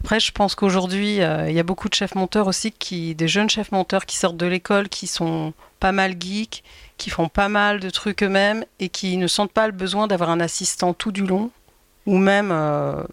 Après, 0.02 0.20
je 0.20 0.32
pense 0.32 0.56
qu'aujourd'hui, 0.56 1.22
euh, 1.22 1.50
il 1.50 1.56
y 1.56 1.60
a 1.60 1.64
beaucoup 1.64 1.90
de 1.90 1.94
chefs 1.94 2.16
monteurs 2.16 2.48
aussi, 2.48 2.72
qui, 2.72 3.16
des 3.16 3.28
jeunes 3.28 3.50
chefs 3.50 3.72
monteurs 3.72 4.06
qui 4.06 4.16
sortent 4.16 4.38
de 4.38 4.46
l'école, 4.46 4.88
qui 4.88 5.08
sont 5.08 5.54
pas 5.80 5.92
mal 5.92 6.16
geeks, 6.20 6.64
qui 6.98 7.10
font 7.10 7.28
pas 7.28 7.50
mal 7.50 7.80
de 7.80 7.90
trucs 7.90 8.24
eux-mêmes 8.24 8.66
et 8.80 8.90
qui 8.90 9.18
ne 9.18 9.28
sentent 9.28 9.52
pas 9.52 9.68
le 9.68 9.74
besoin 9.74 10.08
d'avoir 10.08 10.30
un 10.30 10.40
assistant 10.40 10.94
tout 10.94 11.12
du 11.12 11.26
long, 11.26 11.52
ou 12.06 12.18
même 12.18 12.50
euh, 12.52 13.04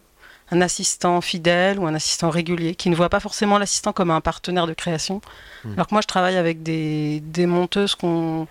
un 0.52 0.60
assistant 0.60 1.20
fidèle 1.20 1.80
ou 1.80 1.86
un 1.86 1.94
assistant 1.94 2.30
régulier, 2.30 2.76
qui 2.76 2.88
ne 2.88 2.94
voit 2.94 3.08
pas 3.08 3.20
forcément 3.20 3.58
l'assistant 3.58 3.92
comme 3.92 4.12
un 4.12 4.20
partenaire 4.20 4.68
de 4.68 4.74
création. 4.74 5.20
Hmm. 5.64 5.72
Alors 5.72 5.88
que 5.88 5.94
moi, 5.94 6.02
je 6.02 6.06
travaille 6.06 6.36
avec 6.36 6.62
des, 6.62 7.20
des 7.20 7.46
monteuses 7.46 7.96
qu'on 7.96 8.46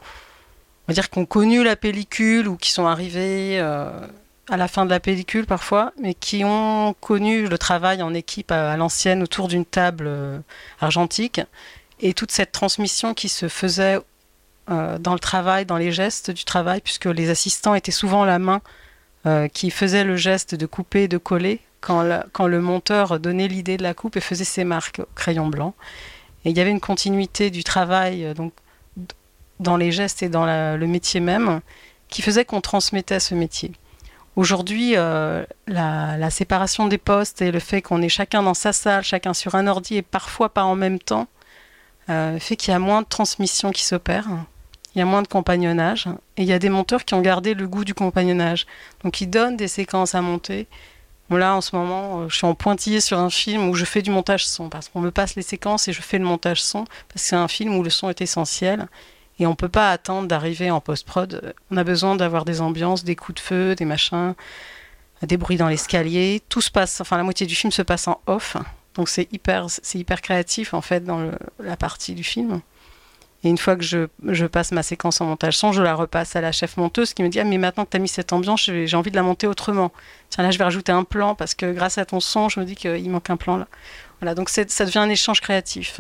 va 0.90 0.94
dire 0.94 1.10
qui 1.10 1.20
ont 1.20 1.26
connu 1.26 1.64
la 1.64 1.78
pellicule 1.78 2.50
ou 2.50 2.58
qui 2.58 2.72
sont 2.72 2.86
arrivées. 2.86 3.60
Euh, 3.62 3.92
à 4.50 4.58
la 4.58 4.68
fin 4.68 4.86
de 4.86 4.90
la 4.90 5.00
pellicule 5.00 5.46
parfois, 5.46 5.92
mais 6.00 6.14
qui 6.14 6.44
ont 6.46 6.96
connu 7.00 7.48
le 7.48 7.58
travail 7.58 8.02
en 8.02 8.14
équipe 8.14 8.52
à, 8.52 8.78
l'ancienne 8.78 9.24
autour 9.24 9.48
d'une 9.48 9.66
table 9.66 10.06
euh, 10.08 10.40
argentique 10.80 11.42
et 12.00 12.14
toute 12.14 12.32
cette 12.32 12.52
transmission 12.52 13.14
qui 13.14 13.30
se 13.30 13.48
faisait 13.48 14.00
euh, 14.70 15.00
dans 15.00 15.14
le 15.14 15.20
travail, 15.20 15.66
dans 15.66 15.78
les 15.78 15.92
gestes 15.92 16.32
du 16.32 16.44
travail, 16.44 16.82
puisque 16.82 17.06
les 17.06 17.30
assistants 17.30 17.74
étaient 17.74 17.92
souvent 17.92 18.26
la 18.26 18.40
main 18.40 18.62
euh, 19.26 19.48
qui 19.48 19.72
faisait 19.72 20.04
le 20.04 20.16
geste 20.16 20.54
de 20.54 20.66
couper 20.66 21.08
de 21.08 21.18
coller 21.18 21.60
quand, 21.82 22.08
quand 22.32 22.48
le 22.48 22.62
monteur 22.62 23.20
donnait 23.20 23.48
l'idée 23.48 23.78
de 23.78 23.84
la 23.84 23.94
coupe 23.94 24.16
et 24.18 24.22
faisait 24.22 24.44
ses 24.44 24.64
marques 24.64 25.00
au 25.00 25.08
crayon 25.16 25.48
blanc. 25.48 25.74
Et 26.44 26.52
il 26.52 26.58
y 26.58 26.62
avait 26.62 26.72
une 26.72 26.80
continuité 26.80 27.50
du 27.50 27.64
travail 27.64 28.34
donc, 28.36 28.54
dans 29.60 29.78
les 29.78 29.92
gestes 29.92 30.22
et 30.22 30.30
dans 30.30 30.46
le 30.46 30.86
métier 30.86 31.20
même 31.20 31.62
qui 32.10 32.22
faisait 32.22 32.46
qu'on 32.46 32.62
transmettait 32.62 33.20
ce 33.20 33.34
métier. 33.34 33.72
Aujourd'hui, 34.36 34.94
euh, 34.96 35.46
la, 35.68 36.30
séparation 36.30 36.88
des 36.88 36.98
postes 36.98 37.42
et 37.42 37.52
le 37.52 37.60
fait 37.60 37.82
qu'on 37.82 38.02
est 38.02 38.10
chacun 38.10 38.44
dans 38.44 38.54
sa 38.54 38.74
salle, 38.74 39.04
chacun 39.04 39.34
sur 39.34 39.56
un 39.56 39.68
ordi 39.68 39.96
et 39.96 40.02
parfois 40.02 40.50
pas 40.50 40.64
en 40.64 40.76
même 40.76 41.00
temps, 41.00 41.28
euh, 42.10 42.38
fait 42.40 42.56
qu'il 42.56 42.72
y 42.72 42.76
a 42.76 42.80
moins 42.80 43.02
de 43.02 43.08
transmission 43.08 43.72
qui 43.72 43.84
s'opère. 43.84 44.28
Il 44.94 45.00
y 45.00 45.02
a 45.02 45.06
moins 45.06 45.22
de 45.22 45.28
compagnonnage. 45.28 46.08
Et 46.38 46.44
il 46.44 46.48
y 46.48 46.54
a 46.54 46.60
des 46.60 46.70
monteurs 46.70 47.06
qui 47.06 47.14
ont 47.14 47.22
gardé 47.22 47.54
le 47.54 47.68
goût 47.68 47.86
du 47.86 47.94
compagnonnage. 47.94 48.66
Donc 49.04 49.22
ils 49.22 49.30
donnent 49.30 49.58
des 49.58 49.68
séquences 49.68 50.16
à 50.16 50.22
monter, 50.22 50.68
Bon, 51.30 51.38
là, 51.38 51.56
en 51.56 51.62
ce 51.62 51.76
moment, 51.76 52.22
euh, 52.22 52.30
je 52.30 52.36
suis 52.36 52.46
en 52.46 52.54
pointillé 52.54 53.02
sur 53.02 53.18
un 53.18 53.32
film 53.32 53.68
où 53.70 53.74
je 53.74 53.84
fais 53.84 54.04
du 54.04 54.12
montage 54.12 54.46
son, 54.46 54.70
parce 54.70 54.90
qu'on 54.90 55.02
me 55.02 55.10
passe 55.10 55.36
les 55.36 55.42
séquences 55.42 55.88
et 55.88 55.94
je 55.94 56.02
fais 56.02 56.20
le 56.20 56.26
montage 56.26 56.62
son, 56.62 56.84
parce 56.84 57.24
que 57.24 57.30
c'est 57.30 57.36
un 57.36 57.48
film 57.48 57.76
où 57.76 57.84
le 57.84 57.90
son 57.90 58.10
est 58.10 58.22
essentiel. 58.22 58.88
Et 59.40 59.46
on 59.46 59.56
peut 59.56 59.70
pas 59.70 59.92
attendre 59.92 60.28
d'arriver 60.28 60.72
en 60.72 60.80
post-prod. 60.80 61.54
On 61.72 61.78
a 61.78 61.84
besoin 61.84 62.16
d'avoir 62.16 62.46
des 62.46 62.62
ambiances, 62.62 63.04
des 63.04 63.16
coups 63.16 63.36
de 63.36 63.46
feu, 63.46 63.76
des 63.76 63.86
machins, 63.86 64.34
des 65.22 65.38
bruits 65.38 65.58
dans 65.58 65.68
l'escalier. 65.68 66.42
Tout 66.48 66.62
se 66.62 66.72
passe, 66.72 67.02
enfin 67.02 67.18
la 67.18 67.24
moitié 67.24 67.46
du 67.46 67.56
film 67.56 67.72
se 67.72 67.82
passe 67.82 68.08
en 68.08 68.22
off. 68.28 68.58
Donc 68.96 69.10
c'est 69.10 69.32
hyper, 69.34 69.68
hyper 69.94 70.22
créatif 70.22 70.74
en 70.74 70.82
fait 70.82 71.04
dans 71.04 71.32
la 71.60 71.78
partie 71.78 72.14
du 72.14 72.24
film. 72.24 72.62
Et 73.44 73.50
une 73.50 73.58
fois 73.60 73.76
que 73.76 73.84
je, 73.84 74.46
passe 74.48 74.72
ma 74.72 74.82
séquence 74.82 75.22
en 75.22 75.26
montage 75.26 75.56
son, 75.56 75.72
je 75.72 75.84
la 75.84 75.94
repasse 75.94 76.36
à 76.36 76.42
la 76.42 76.52
chef 76.52 76.78
monteuse 76.78 77.14
qui 77.14 77.22
me 77.22 77.30
dit 77.30 77.40
ah, 77.40 77.44
mais 77.44 77.60
maintenant 77.60 77.86
que 77.86 77.92
tu 77.92 77.98
as 77.98 78.00
mis 78.00 78.08
cette 78.08 78.34
ambiance, 78.34 78.64
j'ai 78.64 78.96
envie 78.96 79.12
de 79.12 79.16
la 79.16 79.22
monter 79.22 79.46
autrement. 79.46 79.92
Tiens 80.30 80.44
là 80.44 80.52
je 80.52 80.58
vais 80.58 80.64
rajouter 80.64 80.92
un 80.92 81.04
plan 81.04 81.36
parce 81.36 81.54
que 81.54 81.72
grâce 81.72 81.98
à 81.98 82.06
ton 82.06 82.20
son, 82.20 82.50
je 82.50 82.60
me 82.60 82.66
dis 82.66 82.76
qu'il 82.76 83.10
manque 83.12 83.30
un 83.30 83.38
plan 83.38 83.58
là. 83.58 83.68
Voilà 84.22 84.34
donc 84.34 84.50
ça 84.50 84.64
devient 84.64 85.00
un 85.00 85.10
échange 85.10 85.42
créatif. 85.42 86.00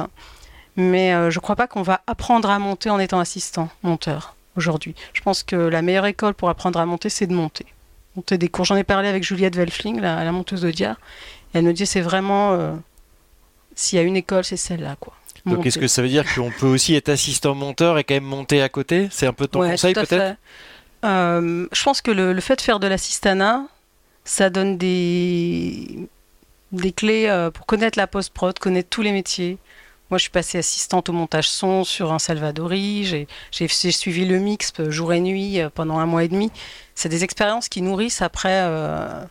Mais 0.77 1.13
euh, 1.13 1.29
je 1.31 1.39
crois 1.39 1.55
pas 1.55 1.67
qu'on 1.67 1.83
va 1.83 2.01
apprendre 2.05 2.49
à 2.49 2.59
monter 2.59 2.89
en 2.89 2.99
étant 2.99 3.19
assistant 3.19 3.69
monteur 3.83 4.35
aujourd'hui. 4.57 4.93
Je 5.13 5.21
pense 5.21 5.43
que 5.43 5.55
la 5.55 5.81
meilleure 5.81 6.05
école 6.05 6.33
pour 6.33 6.49
apprendre 6.49 6.79
à 6.79 6.85
monter, 6.85 7.09
c'est 7.09 7.27
de 7.27 7.33
monter. 7.33 7.65
Monter 8.15 8.37
des 8.37 8.49
cours. 8.49 8.65
J'en 8.65 8.75
ai 8.75 8.83
parlé 8.83 9.07
avec 9.07 9.23
Juliette 9.23 9.55
Velfling, 9.55 9.99
la, 10.01 10.23
la 10.23 10.31
monteuse 10.31 10.61
de 10.61 10.71
Diar. 10.71 10.97
Elle 11.53 11.63
me 11.63 11.73
dit 11.73 11.85
c'est 11.85 12.01
vraiment 12.01 12.53
euh, 12.53 12.73
s'il 13.73 13.97
y 13.97 14.01
a 14.01 14.03
une 14.05 14.17
école, 14.17 14.43
c'est 14.43 14.57
celle-là 14.57 14.95
quoi. 14.99 15.13
Donc 15.45 15.65
est-ce 15.65 15.77
que 15.77 15.87
ça 15.87 16.01
veut 16.01 16.07
dire 16.07 16.25
qu'on 16.33 16.49
peut 16.49 16.65
aussi 16.65 16.95
être 16.95 17.09
assistant 17.09 17.53
monteur 17.53 17.97
et 17.99 18.03
quand 18.03 18.15
même 18.15 18.23
monter 18.23 18.61
à 18.61 18.69
côté? 18.69 19.07
C'est 19.11 19.27
un 19.27 19.33
peu 19.33 19.47
ton 19.47 19.59
Ouais, 19.61 19.71
conseil 19.71 19.93
peut-être? 19.93 20.37
Euh, 21.03 21.67
Je 21.71 21.83
pense 21.83 22.01
que 22.01 22.09
le, 22.09 22.33
le 22.33 22.41
fait 22.41 22.55
de 22.55 22.61
faire 22.61 22.79
de 22.79 22.87
l'assistanat, 22.87 23.63
ça 24.23 24.49
donne 24.49 24.77
des, 24.77 26.09
des 26.71 26.91
clés 26.91 27.49
pour 27.53 27.67
connaître 27.67 27.99
la 27.99 28.07
post-prod, 28.07 28.57
connaître 28.57 28.89
tous 28.89 29.03
les 29.03 29.11
métiers. 29.11 29.57
Moi, 30.11 30.19
je 30.19 30.23
suis 30.23 30.31
passée 30.31 30.59
assistante 30.59 31.09
au 31.09 31.13
montage 31.13 31.49
son 31.49 31.83
sur 31.83 32.13
un 32.13 32.19
Salvadori. 32.19 33.27
J'ai 33.51 33.67
suivi 33.67 34.25
le 34.25 34.37
mix 34.37 34.71
euh, 34.79 34.91
jour 34.91 35.13
et 35.13 35.19
nuit 35.19 35.59
euh, 35.59 35.69
pendant 35.73 35.97
un 35.97 36.05
mois 36.05 36.23
et 36.23 36.27
demi. 36.27 36.51
C'est 36.93 37.09
des 37.09 37.23
expériences 37.23 37.69
qui 37.69 37.81
nourrissent 37.81 38.21
après 38.21 38.61
euh, 38.61 39.23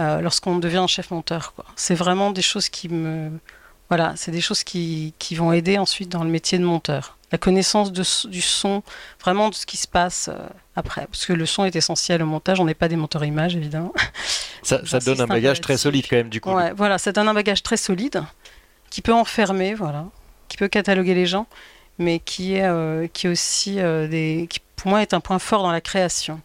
euh, 0.00 0.20
lorsqu'on 0.20 0.58
devient 0.58 0.84
chef 0.88 1.12
monteur. 1.12 1.54
C'est 1.76 1.94
vraiment 1.94 2.32
des 2.32 2.42
choses 2.42 2.68
qui 2.68 2.88
me. 2.88 3.30
Voilà, 3.88 4.14
c'est 4.16 4.32
des 4.32 4.40
choses 4.40 4.64
qui, 4.64 5.14
qui 5.20 5.36
vont 5.36 5.52
aider 5.52 5.78
ensuite 5.78 6.08
dans 6.08 6.24
le 6.24 6.30
métier 6.30 6.58
de 6.58 6.64
monteur. 6.64 7.16
La 7.30 7.38
connaissance 7.38 7.92
de, 7.92 8.02
du 8.28 8.40
son, 8.40 8.82
vraiment 9.20 9.50
de 9.50 9.54
ce 9.54 9.66
qui 9.66 9.76
se 9.76 9.86
passe 9.86 10.30
après. 10.74 11.06
Parce 11.06 11.26
que 11.26 11.32
le 11.32 11.46
son 11.46 11.64
est 11.64 11.76
essentiel 11.76 12.22
au 12.22 12.26
montage. 12.26 12.58
On 12.58 12.64
n'est 12.64 12.74
pas 12.74 12.88
des 12.88 12.96
monteurs 12.96 13.24
images, 13.24 13.54
évidemment. 13.54 13.92
Ça, 14.62 14.78
donne 15.04 15.20
un 15.20 15.26
bagage 15.26 15.60
très 15.60 15.76
solide 15.76 16.06
quand 16.08 16.16
même 16.16 16.30
du 16.30 16.40
coup. 16.40 16.50
Ouais, 16.50 16.72
voilà, 16.72 16.98
ça 16.98 17.12
donne 17.12 17.28
un 17.28 17.34
bagage 17.34 17.62
très 17.62 17.76
solide 17.76 18.24
qui 18.94 19.02
peut 19.02 19.12
enfermer, 19.12 19.74
voilà, 19.74 20.04
qui 20.46 20.56
peut 20.56 20.68
cataloguer 20.68 21.14
les 21.14 21.26
gens, 21.26 21.48
mais 21.98 22.20
qui 22.20 22.54
est, 22.54 22.62
euh, 22.62 23.08
qui 23.12 23.26
est 23.26 23.30
aussi 23.30 23.80
euh, 23.80 24.06
des, 24.06 24.46
qui 24.48 24.60
pour 24.76 24.88
moi 24.88 25.02
est 25.02 25.14
un 25.14 25.18
point 25.18 25.40
fort 25.40 25.64
dans 25.64 25.72
la 25.72 25.80
création. 25.80 26.40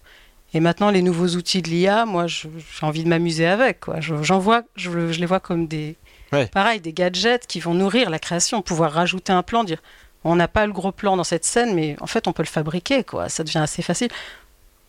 Et 0.56 0.60
maintenant, 0.60 0.90
les 0.90 1.04
nouveaux 1.04 1.28
outils 1.36 1.62
de 1.62 1.70
l'IA, 1.70 2.08
moi, 2.08 2.26
j'ai 2.26 2.50
envie 2.82 3.04
de 3.04 3.08
m'amuser 3.08 3.46
avec. 3.46 3.82
Quoi. 3.82 4.00
Je, 4.02 4.24
j'en 4.24 4.40
vois, 4.40 4.64
je, 4.76 5.12
je 5.12 5.20
les 5.20 5.28
vois 5.28 5.40
comme 5.40 5.68
des, 5.68 5.96
Ouais. 6.32 6.48
pareil, 6.48 6.80
des 6.82 6.92
gadgets 6.92 7.46
qui 7.46 7.60
vont 7.60 7.76
nourrir 7.76 8.10
la 8.10 8.18
création, 8.18 8.64
pouvoir 8.64 8.94
rajouter 8.94 9.32
un 9.32 9.44
plan, 9.44 9.64
dire, 9.64 9.78
on 10.24 10.36
n'a 10.36 10.48
pas 10.48 10.66
le 10.66 10.74
gros 10.74 10.92
plan 10.92 11.16
dans 11.18 11.24
cette 11.24 11.46
scène, 11.46 11.76
mais 11.76 11.98
en 12.02 12.08
fait, 12.08 12.28
on 12.28 12.34
peut 12.34 12.42
le 12.42 12.48
fabriquer, 12.48 13.04
quoi. 13.04 13.30
Ça 13.30 13.44
devient 13.44 13.60
assez 13.60 13.84
facile. 13.84 14.10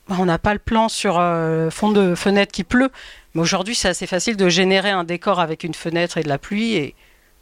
On 0.09 0.25
n'a 0.25 0.39
pas 0.39 0.55
le 0.55 0.61
plan 0.61 0.89
sur 0.89 1.19
euh, 1.19 1.69
fond 1.69 1.93
de 1.93 2.15
fenêtre 2.15 2.53
qui 2.53 2.65
pleut, 2.65 2.91
mais 3.35 3.43
aujourd'hui, 3.43 3.75
c'est 3.75 3.89
assez 3.89 4.07
facile 4.07 4.39
de 4.39 4.49
générer 4.49 4.89
un 4.89 5.05
décor 5.05 5.41
avec 5.41 5.63
une 5.63 5.75
fenêtre 5.75 6.17
et 6.17 6.23
de 6.23 6.29
la 6.31 6.39
pluie. 6.39 6.73
Et 6.77 6.95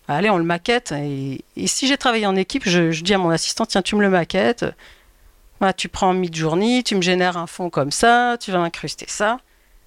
allez, 0.09 0.31
on 0.31 0.39
le 0.39 0.45
maquette. 0.45 0.93
Et, 0.93 1.45
si 1.67 1.87
j'ai 1.87 1.97
travaillé 1.97 2.27
en 2.27 2.37
équipe, 2.37 2.69
je, 2.69 3.03
dis 3.03 3.15
à 3.15 3.19
mon 3.19 3.31
assistant 3.31 3.67
tiens, 3.67 3.83
tu 3.83 3.97
me 3.97 4.01
le 4.01 4.11
maquettes. 4.11 4.65
Voilà, 5.61 5.73
tu 5.73 5.89
prends 5.89 6.13
mid-journée, 6.15 6.83
tu 6.83 6.95
me 6.95 7.03
génères 7.03 7.37
un 7.37 7.47
fond 7.47 7.69
comme 7.71 7.91
ça, 7.91 8.37
tu 8.41 8.53
vas 8.53 8.61
incruster 8.61 9.07
ça. 9.09 9.39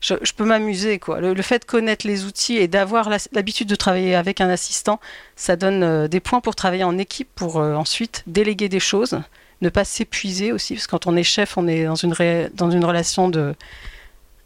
Je, 0.01 0.15
peux 0.35 0.45
m'amuser, 0.45 0.97
quoi. 0.97 1.21
Le, 1.21 1.41
fait 1.43 1.59
de 1.59 1.65
connaître 1.65 2.07
les 2.07 2.25
outils 2.25 2.57
et 2.57 2.67
d'avoir 2.67 3.09
l'habitude 3.31 3.67
de 3.67 3.75
travailler 3.75 4.15
avec 4.15 4.41
un 4.41 4.49
assistant, 4.49 4.99
ça 5.35 5.55
donne 5.55 5.83
euh, 5.83 6.07
des 6.07 6.19
points 6.19 6.41
pour 6.41 6.55
travailler 6.55 6.83
en 6.83 6.97
équipe, 6.97 7.29
pour 7.35 7.59
euh, 7.59 7.75
ensuite 7.75 8.23
déléguer 8.25 8.67
des 8.67 8.79
choses, 8.79 9.21
ne 9.61 9.69
pas 9.69 9.85
s'épuiser 9.85 10.51
aussi, 10.51 10.73
parce 10.73 10.87
que 10.87 10.91
quand 10.91 11.05
on 11.05 11.15
est 11.15 11.23
chef, 11.23 11.55
on 11.55 11.67
est 11.67 11.85
dans 11.85 11.93
une, 11.95 12.15
dans 12.55 12.71
une 12.71 12.83
relation 12.83 13.29
de, 13.29 13.53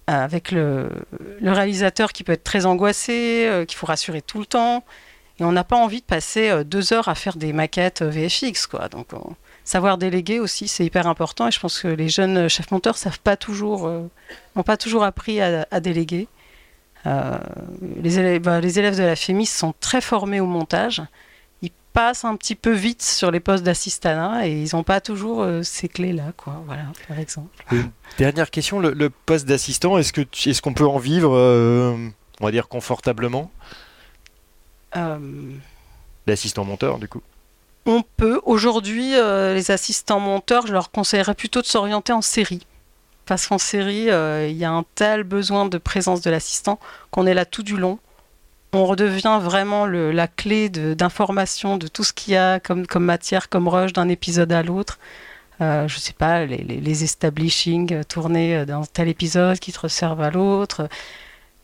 avec 0.07 0.51
le, 0.51 0.89
le 1.39 1.51
réalisateur 1.53 2.11
qui 2.11 2.25
peut 2.25 2.33
être 2.33 2.43
très 2.43 2.65
angoissé, 2.65 3.47
euh, 3.47 3.63
qu'il 3.63 3.77
faut 3.77 3.87
rassurer 3.87 4.21
tout 4.21 4.39
le 4.39 4.45
temps. 4.45 4.83
Et 5.39 5.43
on 5.43 5.51
n'a 5.51 5.63
pas 5.63 5.77
envie 5.77 6.01
de 6.01 6.05
passer 6.05 6.49
euh, 6.49 6.63
deux 6.63 6.93
heures 6.93 7.07
à 7.07 7.15
faire 7.15 7.35
des 7.35 7.53
maquettes 7.53 8.01
euh, 8.01 8.09
VFX. 8.09 8.67
Quoi. 8.67 8.87
Donc, 8.89 9.07
on- 9.13 9.35
savoir 9.65 9.97
déléguer 9.97 10.39
aussi, 10.39 10.69
c'est 10.69 10.85
hyper 10.85 11.07
important. 11.07 11.47
Et 11.49 11.51
je 11.51 11.59
pense 11.59 11.79
que 11.79 11.89
les 11.89 12.07
jeunes 12.07 12.47
chefs 12.47 12.71
monteurs 12.71 12.95
euh, 13.05 14.07
n'ont 14.55 14.63
pas 14.63 14.77
toujours 14.77 15.03
appris 15.03 15.41
à, 15.41 15.79
déléguer. 15.81 16.29
Euh, 17.05 17.37
les, 18.01 18.19
élèves, 18.19 18.41
bah, 18.41 18.61
les 18.61 18.79
élèves 18.79 18.97
de 18.97 19.03
la 19.03 19.15
FEMIS 19.15 19.47
sont 19.47 19.73
très 19.79 20.01
formés 20.01 20.39
au 20.39 20.45
montage. 20.45 21.01
Ils 21.61 21.71
passent 21.93 22.25
un 22.25 22.35
petit 22.35 22.55
peu 22.55 22.71
vite 22.71 23.01
sur 23.01 23.31
les 23.31 23.39
postes 23.39 23.63
d'assistanat 23.63 24.47
et 24.47 24.61
ils 24.61 24.75
n'ont 24.75 24.83
pas 24.83 25.01
toujours 25.01 25.41
euh, 25.41 25.63
ces 25.63 25.87
clés-là, 25.87 26.31
quoi. 26.37 26.61
Voilà, 26.65 26.85
par 27.07 27.19
exemple. 27.19 27.65
Dernière 28.17 28.51
question, 28.51 28.79
le, 28.79 29.09
poste 29.09 29.47
d'assistant, 29.47 29.97
est-ce 29.97 30.61
qu'on 30.61 30.73
peut 30.73 30.87
en 30.87 30.99
vivre, 30.99 31.35
euh, 31.35 31.95
on 32.39 32.45
va 32.45 32.51
dire 32.51 32.67
confortablement? 32.67 33.51
Euh, 33.61 33.84
L'assistant 36.27 36.63
monteur 36.63 36.99
du 36.99 37.07
coup. 37.07 37.21
On 37.85 38.03
peut. 38.17 38.41
Aujourd'hui, 38.45 39.15
euh, 39.15 39.53
les 39.53 39.69
assistants 39.69 40.19
monteurs, 40.19 40.65
je 40.65 40.73
leur 40.73 40.89
conseillerais 40.89 41.35
plutôt 41.35 41.61
de 41.61 41.67
s'orienter 41.67 42.13
en 42.13 42.21
série. 42.21 42.65
Parce 43.25 43.47
qu'en 43.47 43.59
série, 43.59 44.09
euh, 44.09 44.47
il 44.47 44.57
y 44.57 44.65
a 44.65 44.71
un 44.71 44.83
tel 44.95 45.23
besoin 45.23 45.67
de 45.67 45.77
présence 45.77 46.21
de 46.21 46.31
l'assistant 46.31 46.79
qu'on 47.11 47.27
est 47.27 47.33
là 47.35 47.45
tout 47.45 47.63
du 47.63 47.77
long. 47.77 47.99
On 48.73 48.85
redevient 48.85 49.39
vraiment 49.41 49.85
la 49.85 50.27
clé 50.27 50.69
d'information 50.69 51.77
de, 51.77 51.87
tout 51.87 52.03
ce 52.03 52.11
qu'il 52.11 52.33
y 52.33 52.37
a 52.37 52.59
comme, 52.59 52.85
matière, 52.97 53.47
comme 53.47 53.67
rush 53.67 53.93
d'un 53.93 54.09
épisode 54.09 54.51
à 54.51 54.63
l'autre. 54.63 54.99
Euh, 55.61 55.87
je 55.87 55.97
sais 55.99 56.13
pas, 56.13 56.45
les, 56.45 56.57
les, 56.57 56.81
les 56.81 57.03
establishing 57.03 57.93
euh, 57.93 58.03
tournés 58.03 58.57
euh, 58.57 58.65
dans 58.65 58.83
tel 58.85 59.07
épisode 59.07 59.59
qui 59.59 59.71
te 59.71 59.79
resservent 59.79 60.21
à 60.21 60.29
l'autre. 60.29 60.89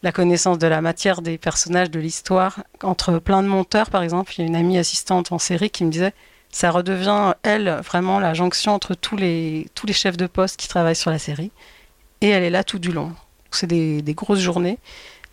La 0.03 0.11
connaissance 0.11 0.57
de 0.57 0.67
la 0.67 0.81
matière 0.81 1.21
des 1.21 1.37
personnages, 1.37 1.91
de 1.91 1.99
l'histoire. 1.99 2.63
Entre 2.81 3.19
plein 3.19 3.43
de 3.43 3.47
monteurs, 3.47 3.89
par 3.89 4.01
exemple, 4.01 4.33
il 4.35 4.41
y 4.41 4.43
a 4.43 4.47
une 4.47 4.55
amie 4.55 4.77
assistante 4.77 5.31
en 5.31 5.37
série 5.37 5.69
qui 5.69 5.85
me 5.85 5.91
disait 5.91 6.13
ça 6.51 6.69
redevient, 6.69 7.33
elle, 7.43 7.69
vraiment 7.83 8.19
la 8.19 8.33
jonction 8.33 8.73
entre 8.73 8.93
tous 8.93 9.15
les, 9.15 9.67
tous 9.73 9.85
les 9.85 9.93
chefs 9.93 10.17
de 10.17 10.27
poste 10.27 10.57
qui 10.57 10.67
travaillent 10.67 10.95
sur 10.95 11.11
la 11.11 11.19
série. 11.19 11.51
Et 12.19 12.29
elle 12.29 12.43
est 12.43 12.49
là 12.49 12.63
tout 12.63 12.79
du 12.79 12.91
long. 12.91 13.13
C'est 13.51 13.67
des, 13.67 14.01
des 14.01 14.13
grosses 14.13 14.39
journées, 14.39 14.77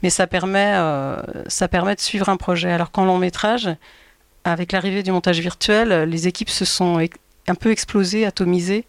mais 0.03 0.11
ça 0.11 0.27
permet, 0.27 0.75
euh, 0.75 1.17
ça 1.47 1.69
permet 1.69 1.95
de 1.95 2.01
suivre 2.01 2.29
un 2.29 2.37
projet. 2.37 2.71
Alors 2.71 2.91
qu'en 2.91 3.05
long 3.05 3.19
métrage, 3.19 3.69
avec 4.45 4.73
l'arrivée 4.73 5.03
du 5.03 5.13
montage 5.13 5.41
virtuel, 5.41 6.05
les 6.05 6.29
équipes 6.29 6.51
se 6.51 6.65
sont 6.65 7.05
un 7.49 7.55
peu 7.55 7.71
explosées, 7.71 8.25
atomisées, 8.25 8.85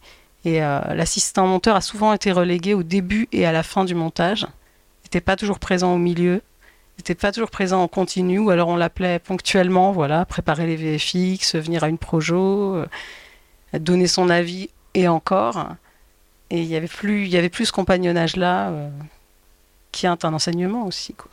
et 0.45 0.63
euh, 0.63 0.80
l'assistant 0.93 1.47
monteur 1.47 1.75
a 1.75 1.82
souvent 1.82 2.13
été 2.13 2.32
relégué 2.32 2.73
au 2.73 2.84
début 2.84 3.27
et 3.32 3.45
à 3.45 3.51
la 3.51 3.63
fin 3.63 3.86
du 3.86 3.95
montage. 3.95 4.47
Il 5.10 5.16
n'était 5.16 5.26
pas 5.26 5.36
toujours 5.36 5.57
présent 5.57 5.95
au 5.95 5.97
milieu, 5.97 6.41
il 6.97 6.99
n'était 6.99 7.16
pas 7.16 7.32
toujours 7.32 7.49
présent 7.49 7.82
en 7.82 7.88
continu, 7.88 8.38
ou 8.38 8.51
alors 8.51 8.68
on 8.68 8.76
l'appelait 8.76 9.18
ponctuellement, 9.18 9.91
voilà, 9.91 10.26
préparer 10.26 10.68
les 10.68 10.76
VFX, 10.76 11.55
venir 11.55 11.84
à 11.84 11.89
une 11.89 11.97
projo, 11.97 12.76
euh, 12.76 12.86
donner 13.74 14.05
son 14.05 14.30
avis 14.30 14.70
et 14.93 15.07
encore. 15.07 15.70
Et 16.51 16.60
il 16.62 16.68
y 16.68 16.76
avait 16.76 16.88
plus, 16.88 17.24
il 17.24 17.30
y 17.30 17.38
avait 17.38 17.49
plus 17.49 17.66
ce 17.66 17.72
compagnonnage 17.72 18.36
là, 18.36 18.70
euh, 18.70 18.89
qui 19.91 20.05
est 20.05 20.10
un 20.26 20.34
enseignement 20.34 20.86
aussi. 20.86 21.14
Quoi. 21.14 21.32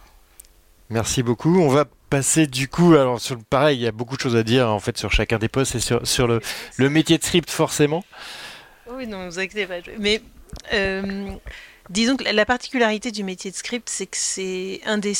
Merci 0.89 1.23
beaucoup. 1.23 1.61
On 1.61 1.69
va 1.69 1.85
passer 2.11 2.47
du 2.47 2.69
coup, 2.69 2.95
alors 2.95 3.21
sur 3.21 3.35
le 3.35 3.43
pareil, 3.43 3.79
il 3.79 3.83
y 3.83 3.87
a 3.87 3.93
beaucoup 3.93 4.17
de 4.17 4.21
choses 4.23 4.37
à 4.37 4.43
dire 4.43 4.71
en 4.71 4.79
fait 4.79 4.97
sur 4.97 5.11
chacun 5.13 5.39
des 5.39 5.49
postes 5.49 5.75
et 5.75 5.81
sur, 5.81 6.07
sur 6.07 6.27
le, 6.27 6.41
le 6.77 6.89
métier 6.89 7.19
de 7.19 7.25
script 7.25 7.51
forcément. 7.51 8.05
Oui, 8.91 9.07
non, 9.07 9.27
vous 9.27 9.39
inquiétez 9.39 9.67
pas. 9.67 9.81
Mais 9.99 10.23
euh, 10.73 11.31
disons 11.91 12.17
que 12.17 12.25
la- 12.25 12.33
la 12.33 12.45
particularité 12.47 13.11
du 13.11 13.23
métier 13.25 13.51
de 13.51 13.57
script, 13.57 13.89
c'est 13.89 14.07
que 14.07 14.17
c'est 14.17 14.81
un 14.87 14.99
des. 14.99 15.15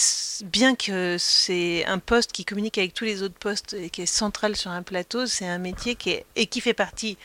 Bien 0.45 0.75
que 0.75 1.17
c'est 1.19 1.85
un 1.87 1.99
poste 1.99 2.33
qui 2.33 2.45
communique 2.45 2.79
avec 2.79 2.95
tous 2.95 3.05
les 3.05 3.23
autres 3.23 3.39
postes 3.39 3.75
et 3.75 3.91
qui 3.91 4.03
est 4.03 4.07
central 4.07 4.57
sur 4.57 4.71
un 4.71 4.83
plateau, 4.83 5.27
c'est 5.27 5.47
un 5.47 5.59
métier 5.59 5.95
qui 5.95 6.11
est. 6.11 6.27
et 6.37 6.47
qui 6.47 6.61
fait 6.61 6.75
partie, 6.75 7.17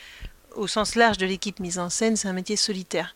au 0.55 0.67
sens 0.67 0.95
large 0.95 1.17
de 1.17 1.25
l'équipe 1.25 1.59
mise 1.59 1.79
en 1.79 1.89
scène, 1.89 2.15
c'est 2.15 2.27
un 2.27 2.33
métier 2.33 2.55
solitaire. 2.55 3.15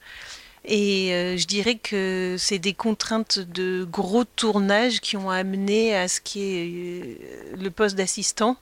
Et 0.67 1.13
euh, 1.13 1.37
je 1.37 1.45
dirais 1.45 1.75
que 1.75 2.37
c'est 2.39 2.57
des 2.57 2.73
contraintes 2.73 3.37
de 3.37 3.83
gros 3.83 4.25
tournage 4.25 4.99
qui 4.99 5.15
ont 5.15 5.29
amené 5.29 5.95
à 5.95 6.07
ce 6.07 6.19
qui 6.21 6.41
est 6.41 6.67
euh, 6.71 7.55
le 7.55 7.69
poste 7.69 7.95
d'assistant. 7.95 8.57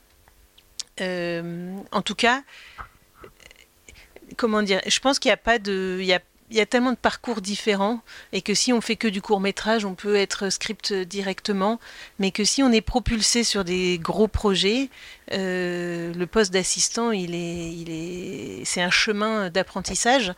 Euh, 1.00 1.78
en 1.94 2.02
tout 2.02 2.14
cas, 2.16 2.44
comment 4.38 4.62
dire 4.62 4.82
Je 4.86 5.00
pense 5.00 5.18
qu'il 5.18 5.30
n'y 5.30 5.34
a 5.34 5.38
pas 5.38 5.60
de, 5.60 5.98
il 6.50 6.58
y 6.58 6.62
a 6.62 6.66
tellement 6.66 6.92
de 6.92 6.98
parcours 6.98 7.42
différents 7.42 8.02
et 8.32 8.42
que 8.42 8.54
si 8.54 8.74
on 8.74 8.82
fait 8.82 8.96
que 8.96 9.08
du 9.08 9.22
court 9.22 9.40
métrage, 9.40 9.86
on 9.86 9.96
peut 9.96 10.16
être 10.16 10.50
script 10.50 10.94
directement, 10.94 11.80
mais 12.20 12.32
que 12.32 12.44
si 12.44 12.62
on 12.62 12.72
est 12.72 12.82
propulsé 12.82 13.44
sur 13.44 13.64
des 13.64 13.98
gros 13.98 14.28
projets, 14.28 14.90
euh, 15.32 16.14
le 16.14 16.28
poste 16.28 16.54
d'assistant, 16.54 17.12
il 17.12 17.34
est, 17.34 17.74
il 17.74 17.90
est, 17.90 18.66
c'est 18.66 18.82
un 18.82 18.90
chemin 18.90 19.50
d'apprentissage 19.50 20.34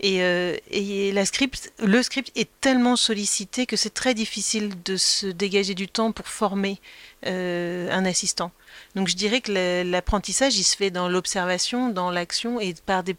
et, 0.00 0.22
euh, 0.22 0.56
et 0.70 1.12
la 1.12 1.26
script, 1.26 1.72
le 1.80 2.02
script 2.02 2.30
est 2.36 2.48
tellement 2.60 2.96
sollicité 2.96 3.66
que 3.66 3.76
c'est 3.76 3.94
très 3.94 4.14
difficile 4.14 4.70
de 4.84 4.96
se 4.96 5.26
dégager 5.26 5.74
du 5.74 5.88
temps 5.88 6.12
pour 6.12 6.28
former 6.28 6.80
euh, 7.26 7.90
un 7.90 8.04
assistant. 8.04 8.52
Donc 8.94 9.08
je 9.08 9.16
dirais 9.16 9.40
que 9.40 9.82
l'apprentissage, 9.82 10.56
il 10.56 10.64
se 10.64 10.76
fait 10.76 10.90
dans 10.90 11.08
l'observation, 11.08 11.90
dans 11.90 12.10
l'action 12.10 12.60
et 12.60 12.74
par 12.86 13.02
des 13.02 13.16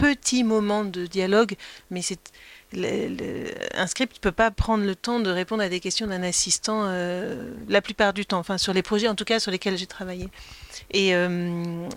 petits 0.00 0.44
moments 0.44 0.84
de 0.84 1.06
dialogue, 1.06 1.54
mais 1.90 2.02
c'est 2.02 2.32
un 2.72 3.86
script 3.86 4.16
ne 4.16 4.20
peut 4.20 4.32
pas 4.32 4.50
prendre 4.50 4.84
le 4.84 4.94
temps 4.94 5.20
de 5.20 5.30
répondre 5.30 5.62
à 5.62 5.68
des 5.68 5.80
questions 5.80 6.06
d'un 6.06 6.22
assistant 6.22 6.84
euh, 6.86 7.52
la 7.68 7.82
plupart 7.82 8.12
du 8.12 8.24
temps, 8.24 8.38
enfin 8.38 8.58
sur 8.58 8.72
les 8.72 8.82
projets 8.82 9.08
en 9.08 9.14
tout 9.14 9.24
cas 9.24 9.40
sur 9.40 9.50
lesquels 9.50 9.76
j'ai 9.76 9.86
travaillé. 9.86 10.28
Et 10.92 11.14
euh, 11.14 11.88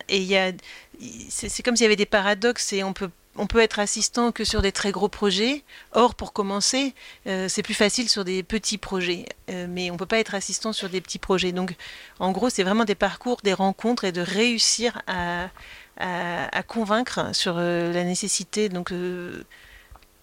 c'est 1.29 1.63
comme 1.63 1.75
s'il 1.75 1.83
y 1.83 1.87
avait 1.87 1.95
des 1.95 2.05
paradoxes 2.05 2.73
et 2.73 2.83
on 2.83 2.93
peut 2.93 3.09
on 3.35 3.47
peut 3.47 3.61
être 3.61 3.79
assistant 3.79 4.31
que 4.31 4.43
sur 4.43 4.61
des 4.61 4.71
très 4.71 4.91
gros 4.91 5.09
projets. 5.09 5.63
Or, 5.93 6.13
pour 6.13 6.33
commencer, 6.33 6.93
euh, 7.25 7.47
c'est 7.49 7.63
plus 7.63 7.73
facile 7.73 8.07
sur 8.07 8.23
des 8.23 8.43
petits 8.43 8.77
projets. 8.77 9.25
mais 9.47 9.89
on 9.89 9.93
ne 9.93 9.97
peut 9.97 10.05
pas 10.05 10.19
être 10.19 10.35
assistant 10.35 10.71
sur 10.71 10.87
des 10.87 11.01
petits 11.01 11.17
projets. 11.17 11.51
Donc, 11.51 11.73
en 12.19 12.31
gros, 12.31 12.51
c'est 12.51 12.61
vraiment 12.61 12.85
des 12.85 12.93
parcours, 12.93 13.37
des 13.43 13.53
rencontres 13.53 14.03
et 14.03 14.11
de 14.11 14.21
réussir 14.21 15.01
à, 15.07 15.49
à, 15.97 16.63
convaincre 16.63 17.33
sur 17.33 17.55
euh, 17.57 17.93
la 17.93 18.03
nécessité, 18.03 18.69
donc 18.69 18.91
euh, 18.91 19.43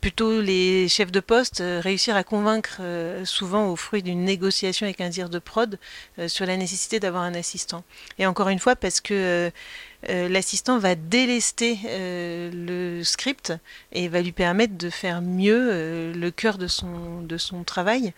plutôt 0.01 0.41
les 0.41 0.89
chefs 0.89 1.13
de 1.13 1.21
poste, 1.21 1.61
euh, 1.61 1.81
réussir 1.81 2.17
à 2.17 2.25
convaincre 2.25 2.81
souvent 3.25 3.69
au 3.69 3.77
fruit 3.77 4.03
d'une 4.03 4.25
négociation 4.25 4.87
avec 4.87 5.01
un 5.01 5.09
dire 5.09 5.29
de 5.29 5.39
prod 5.39 5.79
sur 6.27 6.47
la 6.47 6.57
nécessité 6.57 7.01
d'avoir 7.01 7.23
un 7.23 7.35
assistant. 7.35 7.85
Et 8.19 8.27
encore 8.27 8.49
une 8.49 8.59
fois, 8.59 8.77
parce 8.77 9.01
que 9.01 9.51
l'assistant 10.09 10.79
va 10.79 10.95
délester 10.95 11.79
le 11.85 13.03
script 13.05 13.53
et 13.93 14.09
va 14.09 14.23
lui 14.23 14.33
permettre 14.33 14.77
de 14.79 14.89
faire 14.89 15.21
mieux 15.21 16.13
le 16.13 16.31
cœur 16.31 16.57
de 16.57 16.67
son, 16.67 17.21
de 17.21 17.37
son 17.37 17.63
travail. 17.63 18.15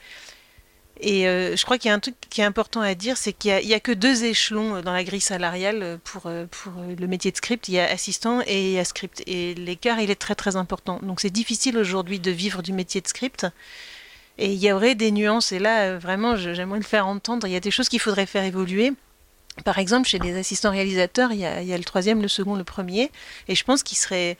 Et 1.00 1.26
euh, 1.26 1.56
je 1.56 1.64
crois 1.64 1.78
qu'il 1.78 1.88
y 1.88 1.92
a 1.92 1.94
un 1.94 2.00
truc 2.00 2.14
qui 2.30 2.40
est 2.40 2.44
important 2.44 2.80
à 2.80 2.94
dire, 2.94 3.16
c'est 3.16 3.32
qu'il 3.32 3.66
n'y 3.66 3.74
a, 3.74 3.80
que 3.80 3.92
deux 3.92 4.24
échelons 4.24 4.76
euh, 4.76 4.82
dans 4.82 4.92
la 4.92 5.02
grille 5.02 5.20
salariale 5.20 5.82
euh, 5.82 5.96
pour, 6.04 6.22
pour 6.22 6.72
le 6.98 7.06
métier 7.06 7.30
de 7.30 7.36
script. 7.36 7.68
Il 7.68 7.74
y 7.74 7.80
a 7.80 7.90
assistant 7.90 8.40
et 8.46 8.68
il 8.68 8.72
y 8.72 8.78
a 8.78 8.84
script. 8.84 9.22
Et 9.26 9.54
l'écart, 9.54 10.00
il 10.00 10.10
est 10.10 10.20
très 10.20 10.34
très 10.34 10.56
important. 10.56 11.00
Donc 11.02 11.20
c'est 11.20 11.30
difficile 11.30 11.78
aujourd'hui 11.78 12.20
de 12.20 12.30
vivre 12.30 12.62
du 12.62 12.72
métier 12.72 13.00
de 13.00 13.08
script. 13.08 13.46
Et 14.38 14.52
il 14.52 14.62
y 14.62 14.72
aurait 14.72 14.94
des 14.94 15.10
nuances. 15.10 15.52
Et 15.52 15.58
là, 15.58 15.98
vraiment, 15.98 16.36
j'aimerais 16.36 16.78
le 16.78 16.84
faire 16.84 17.06
entendre. 17.06 17.46
Il 17.46 17.52
y 17.52 17.56
a 17.56 17.60
des 17.60 17.70
choses 17.70 17.88
qu'il 17.88 18.00
faudrait 18.00 18.26
faire 18.26 18.44
évoluer. 18.44 18.92
Par 19.64 19.78
exemple, 19.78 20.08
chez 20.08 20.18
les 20.18 20.38
assistants 20.38 20.70
réalisateurs, 20.70 21.32
il 21.32 21.40
y, 21.40 21.44
a, 21.44 21.60
il 21.60 21.68
y 21.68 21.74
a 21.74 21.78
le 21.78 21.84
troisième, 21.84 22.22
le 22.22 22.28
second, 22.28 22.54
le 22.54 22.64
premier. 22.64 23.10
Et 23.48 23.54
je 23.54 23.64
pense 23.64 23.82
qu'il 23.82 23.98
serait 23.98 24.38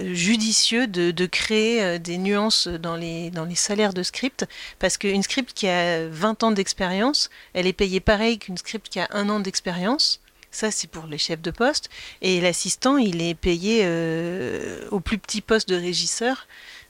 judicieux 0.00 0.86
de, 0.86 1.26
créer 1.26 1.82
euh, 1.82 1.98
des 1.98 2.18
nuances 2.18 2.68
dans 2.68 2.96
les, 2.96 3.30
dans 3.30 3.44
les 3.44 3.54
salaires 3.54 3.94
de 3.94 4.02
script, 4.02 4.46
parce 4.78 4.96
qu'une 4.98 5.22
script 5.22 5.52
qui 5.54 5.68
a 5.68 6.08
20 6.08 6.42
ans 6.42 6.50
d'expérience, 6.50 7.30
elle 7.52 7.66
est 7.66 7.72
payée 7.72 8.00
pareil 8.00 8.38
qu'une 8.38 8.56
script 8.56 8.88
qui 8.88 9.00
a 9.00 9.08
un 9.10 9.28
an 9.28 9.40
d'expérience. 9.40 10.20
Ça, 10.50 10.70
c'est 10.70 10.88
pour 10.88 11.06
les 11.06 11.18
chefs 11.18 11.42
de 11.42 11.50
poste. 11.50 11.90
Et 12.22 12.40
l'assistant, 12.40 12.96
il 12.96 13.22
est 13.22 13.34
payé 13.34 13.80
euh, 13.82 14.86
au 14.92 15.00
plus 15.00 15.18
petit 15.18 15.40
poste 15.40 15.68
de 15.68 15.74
régisseur. 15.74 16.46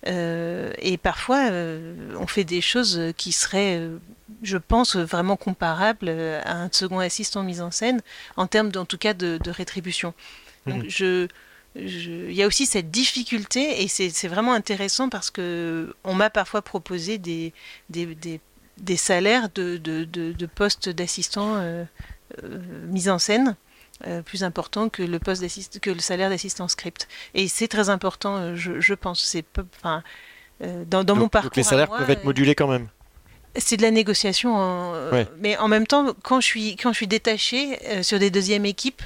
Euh, 0.06 0.70
et 0.78 0.98
parfois, 0.98 1.48
on 2.18 2.26
fait 2.26 2.44
des 2.44 2.60
choses 2.60 3.00
qui 3.16 3.32
seraient, 3.32 3.80
je 4.42 4.58
pense, 4.58 4.96
vraiment 4.96 5.36
comparables 5.36 6.10
à 6.44 6.60
un 6.60 6.68
second 6.70 6.98
assistant 6.98 7.42
mise 7.42 7.62
en 7.62 7.70
scène, 7.70 8.02
en 8.36 8.46
termes, 8.46 8.70
en 8.76 8.84
tout 8.84 8.98
cas, 8.98 9.14
de, 9.14 9.40
rétribution. 9.50 10.12
Donc, 10.66 10.84
mmh. 10.84 10.88
je 10.90 11.28
il 11.76 12.32
y 12.32 12.42
a 12.42 12.46
aussi 12.46 12.66
cette 12.66 12.90
difficulté 12.90 13.82
et 13.82 13.88
c'est 13.88 14.28
vraiment 14.28 14.52
intéressant 14.52 15.08
parce 15.08 15.30
que 15.30 15.94
on 16.04 16.14
m'a 16.14 16.30
parfois 16.30 16.62
proposé 16.62 17.18
des, 17.18 17.52
des, 17.90 18.16
des, 18.78 18.96
salaires 18.96 19.48
de, 19.54 19.76
de, 19.76 20.04
de, 20.04 20.46
postes 20.46 20.88
d'assistant 20.88 21.56
euh, 21.56 21.84
euh, 22.42 22.58
mis 22.86 23.08
en 23.08 23.18
scène 23.18 23.56
euh, 24.06 24.22
plus 24.22 24.44
importants 24.44 24.88
que 24.88 25.02
le 25.02 25.18
poste 25.18 25.80
que 25.80 25.90
le 25.90 25.98
salaire 25.98 26.30
d'assistant 26.30 26.68
script. 26.68 27.08
Et 27.34 27.48
c'est 27.48 27.68
très 27.68 27.88
important 27.88 28.54
je, 28.54 28.80
je 28.80 28.94
pense. 28.94 29.24
C'est 29.24 29.44
enfin 29.76 30.02
dans, 30.86 31.02
dans 31.02 31.16
mon 31.16 31.28
parcours 31.28 31.50
donc 31.50 31.56
les 31.56 31.62
salaires 31.64 31.90
peuvent 31.90 32.10
être 32.10 32.24
modulés 32.24 32.54
quand 32.54 32.68
même. 32.68 32.86
c'est 33.56 33.76
de 33.76 33.82
la 33.82 33.90
négociation, 33.90 34.92
mais 35.40 35.56
en 35.58 35.66
même 35.66 35.88
temps, 35.88 36.14
quand 36.22 36.40
je 36.40 36.46
suis, 36.46 36.76
quand 36.76 36.92
je 36.92 36.98
suis 36.98 37.08
détachée 37.08 37.78
sur 38.04 38.20
des 38.20 38.30
deuxièmes 38.30 38.64
équipes, 38.64 39.02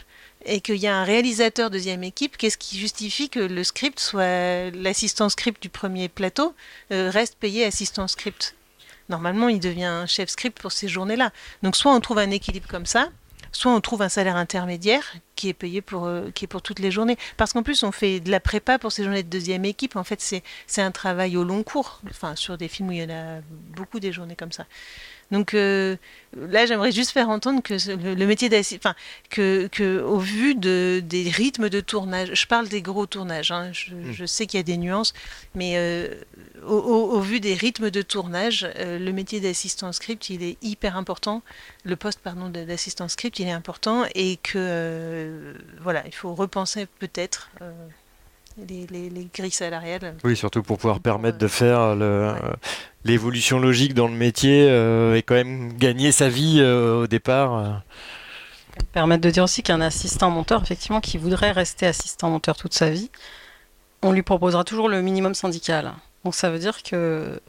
et 0.49 0.61
qu'il 0.61 0.77
y 0.77 0.87
a 0.87 0.97
un 0.97 1.05
réalisateur 1.05 1.71
deuxième 1.71 2.03
équipe, 2.03 2.37
qu'est-ce 2.37 2.59
qui 2.59 2.79
justifie 2.79 3.29
que 3.29 3.41
le 3.41 3.65
script 3.65 4.01
soit 4.01 4.71
l'assistant 4.75 5.29
script 5.29 5.63
du 5.63 5.69
premier 5.69 6.09
plateau 6.09 6.55
euh, 6.91 7.11
reste 7.11 7.37
payé 7.39 7.65
assistant 7.65 8.09
script? 8.09 8.55
Normalement, 9.09 9.49
il 9.49 9.61
devient 9.61 10.05
chef 10.07 10.29
script 10.29 10.61
pour 10.61 10.73
ces 10.73 10.89
journées-là. 10.89 11.33
Donc 11.63 11.77
soit 11.77 11.95
on 11.95 12.01
trouve 12.01 12.19
un 12.19 12.31
équilibre 12.31 12.69
comme 12.69 12.87
ça, 12.87 13.09
soit 13.53 13.73
on 13.73 13.81
trouve 13.81 14.03
un 14.03 14.09
salaire 14.09 14.37
intermédiaire 14.37 15.15
qui 15.35 15.49
est 15.49 15.55
payé 15.55 15.81
pour, 15.81 16.07
euh, 16.07 16.31
qui 16.35 16.45
est 16.45 16.49
pour 16.49 16.63
toutes 16.63 16.79
les 16.79 16.91
journées. 16.91 17.17
Parce 17.37 17.53
qu'en 17.53 17.63
plus, 17.63 17.83
on 17.83 17.93
fait 17.93 18.21
de 18.21 18.31
la 18.31 18.41
prépa 18.41 18.79
pour 18.79 18.93
ces 18.93 19.05
journées 19.05 19.23
de 19.23 19.31
deuxième 19.31 19.65
équipe. 19.65 19.97
En 19.97 20.05
fait, 20.05 20.21
c'est 20.67 20.83
un 20.83 20.91
travail 20.91 21.37
au 21.37 21.45
long 21.45 21.63
cours. 21.63 22.01
Enfin, 22.11 22.37
sur 22.37 22.59
des 22.59 22.69
films 22.69 22.89
où 22.89 22.93
il 22.93 22.99
y 22.99 23.05
en 23.05 23.11
a 23.11 23.41
beaucoup 23.77 24.01
des 24.01 24.13
journées 24.13 24.37
comme 24.37 24.53
ça. 24.53 24.67
Donc 25.31 25.53
euh, 25.53 25.97
là, 26.37 26.65
j'aimerais 26.65 26.93
juste 26.93 27.11
faire 27.11 27.29
entendre 27.29 27.63
que 27.63 27.75
le, 27.75 28.27
métier 28.27 28.49
d'assistant, 28.49 28.91
enfin, 28.91 28.97
que, 29.29 29.69
que, 29.71 30.01
au 30.01 30.19
vu 30.19 30.55
de, 30.55 31.03
des 31.05 31.29
rythmes 31.29 31.69
de 31.69 31.81
tournage, 31.81 32.31
je 32.33 32.47
parle 32.47 32.69
des 32.69 32.81
gros 32.81 33.07
tournages, 33.07 33.51
hein, 33.51 33.73
hmm. 33.91 34.13
je, 34.13 34.25
sais 34.25 34.47
qu'il 34.47 34.59
y 34.59 34.61
a 34.61 34.65
des 34.65 34.79
nuances, 34.79 35.13
mais 35.55 35.75
euh, 35.77 36.15
au, 36.67 37.21
vu 37.21 37.41
des 37.41 37.55
rythmes 37.55 37.91
de 37.91 38.01
tournage, 38.01 38.67
euh, 38.77 38.99
le 38.99 39.13
métier 39.13 39.41
d'assistant 39.41 39.93
script, 39.93 40.31
il 40.31 40.43
est 40.43 40.57
hyper 40.63 40.97
important. 40.97 41.43
Le 41.85 41.97
poste, 41.97 42.21
pardon, 42.21 42.49
d'assistant 42.49 43.09
script, 43.09 43.39
il 43.39 43.49
est 43.49 43.53
important 43.53 44.05
et 44.15 44.39
que 44.43 45.55
voilà, 45.81 46.03
il 46.07 46.15
faut 46.15 46.35
repenser 46.35 46.87
peut-être 46.99 47.51
les, 48.69 49.29
grilles 49.35 49.51
salariales. 49.51 50.17
Oui, 50.25 50.37
surtout 50.37 50.63
pour 50.63 50.79
pouvoir 50.79 51.01
permettre 51.01 51.39
de 51.39 51.49
faire 51.49 51.95
l'évolution 53.05 53.59
logique 53.59 53.95
dans 53.95 54.09
le 54.09 54.15
métier 54.15 54.69
euh, 54.69 55.17
et 55.17 55.23
quand 55.23 55.35
même 55.35 55.73
gagner 55.73 56.13
sa 56.13 56.29
vie 56.29 56.59
euh, 56.61 57.03
au 57.03 57.07
départ. 57.07 57.57
Euh. 57.57 57.71
Permettre 58.93 59.23
de 59.23 59.31
dire 59.31 59.45
aussi 59.45 59.63
qu'un 59.63 59.81
assistant 59.81 60.31
monteur, 60.31 60.63
effectivement, 60.63 61.01
qui 61.01 61.19
voudrait 61.19 61.51
rester 61.51 61.87
assistant 61.87 62.31
monteur 62.31 62.57
toute 62.57 62.75
sa 62.75 62.91
vie, 62.91 63.11
on 64.03 64.13
lui 64.13 64.23
proposera 64.23 64.63
toujours 64.63 64.89
le 64.89 65.03
minimum 65.03 65.35
syndical. 65.35 65.93
Donc 66.25 66.35
ça 66.35 66.51
veut 66.51 66.59
dire 66.59 66.83
que 66.83 67.41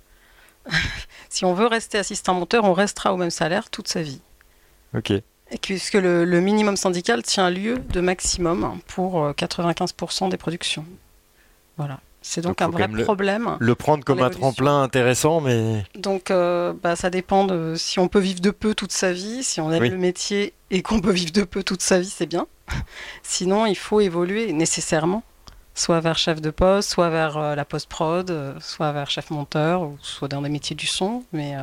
si 1.30 1.46
on 1.46 1.54
veut 1.54 1.68
rester 1.68 1.98
assistant 1.98 2.34
monteur, 2.34 2.64
on 2.64 2.74
restera 2.74 3.14
au 3.14 3.18
même 3.18 3.30
salaire 3.30 3.70
toute 3.70 3.88
sa 3.88 4.02
vie. 4.02 4.22
Ok 4.96 5.14
puisque 5.62 5.96
le, 5.96 6.26
minimum 6.40 6.78
syndical 6.78 7.24
tient 7.24 7.50
lieu 7.50 7.80
de 7.80 8.02
maximum 8.02 8.80
pour 8.88 9.30
95% 9.32 10.26
euh, 10.26 10.30
des 10.30 10.38
productions. 10.38 10.86
Voilà. 11.78 12.00
C'est 12.22 12.42
donc, 12.42 12.62
un 12.62 12.68
vrai 12.68 12.90
problème. 12.90 13.56
Le, 13.60 13.76
prendre 13.76 14.04
comme 14.04 14.22
un 14.22 14.30
tremplin 14.30 14.84
intéressant, 14.84 15.40
mais. 15.40 15.86
Donc, 15.96 16.32
euh, 16.32 16.74
bah, 16.84 16.98
ça 16.98 17.10
dépend 17.10 17.46
de 17.46 17.76
si 17.78 17.98
on 17.98 18.10
peut 18.10 18.20
vivre 18.20 18.42
de 18.42 18.52
peu 18.52 18.76
toute 18.76 18.92
sa 18.92 19.14
vie. 19.14 19.42
Si 19.42 19.62
on 19.62 19.72
aime 19.72 19.84
le 19.84 19.98
métier 19.98 20.54
et 20.70 20.82
qu'on 20.82 21.00
peut 21.00 21.12
vivre 21.12 21.32
de 21.32 21.44
peu 21.44 21.64
toute 21.64 21.82
sa 21.82 22.00
vie, 22.00 22.10
c'est 22.10 22.26
bien. 22.26 22.46
Sinon, 23.24 23.66
il 23.66 23.78
faut 23.78 24.02
évoluer 24.02 24.52
nécessairement, 24.52 25.24
soit 25.76 26.02
vers 26.02 26.18
chef 26.18 26.42
de 26.42 26.50
poste, 26.50 26.90
soit 26.90 27.10
vers 27.10 27.38
euh, 27.38 27.56
la 27.56 27.64
post-prod, 27.64 28.58
soit 28.60 28.92
vers 28.92 29.10
chef 29.10 29.32
monteur, 29.32 29.84
ou 29.84 29.98
soit 30.02 30.28
dans 30.28 30.42
des 30.42 30.50
métiers 30.50 30.76
du 30.76 30.88
son. 30.88 31.24
Mais 31.32 31.56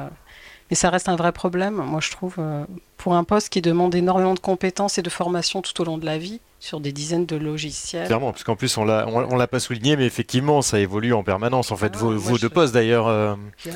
mais 0.70 0.76
ça 0.76 0.90
reste 0.90 1.08
un 1.08 1.16
vrai 1.16 1.32
problème, 1.32 1.74
moi 1.74 2.00
je 2.00 2.10
trouve, 2.10 2.36
euh, 2.38 2.64
pour 2.96 3.14
un 3.14 3.24
poste 3.24 3.50
qui 3.50 3.62
demande 3.62 3.94
énormément 3.94 4.34
de 4.34 4.40
compétences 4.40 4.98
et 4.98 5.02
de 5.02 5.10
formation 5.10 5.62
tout 5.62 5.80
au 5.80 5.84
long 5.84 5.98
de 5.98 6.06
la 6.06 6.18
vie 6.18 6.40
sur 6.58 6.80
des 6.80 6.92
dizaines 6.92 7.26
de 7.26 7.36
logiciels. 7.36 8.06
Clairement, 8.06 8.32
parce 8.32 8.44
qu'en 8.44 8.56
plus 8.56 8.76
on 8.76 8.84
l'a, 8.84 9.06
on, 9.08 9.36
l'a 9.36 9.46
pas 9.46 9.60
souligné, 9.60 9.96
mais 9.96 10.06
effectivement 10.06 10.62
ça 10.62 10.80
évolue 10.80 11.12
en 11.12 11.22
permanence. 11.22 11.70
En 11.70 11.76
fait, 11.76 11.92
ah 11.94 11.98
vos, 11.98 12.38
deux 12.38 12.48
postes 12.48 12.74
d'ailleurs. 12.74 13.06
Euh, 13.06 13.34
je 13.58 13.70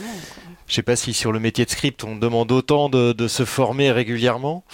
je 0.67 0.75
sais 0.75 0.83
pas 0.83 0.97
si 0.97 1.13
sur 1.15 1.33
le 1.33 1.41
métier 1.41 1.65
de 1.65 1.71
script 1.71 2.05
on 2.05 2.17
demande 2.17 2.53
autant 2.53 2.89
de, 2.89 3.13
de 3.13 3.29
se 3.29 3.45
former 3.45 3.91
régulièrement. 3.91 4.65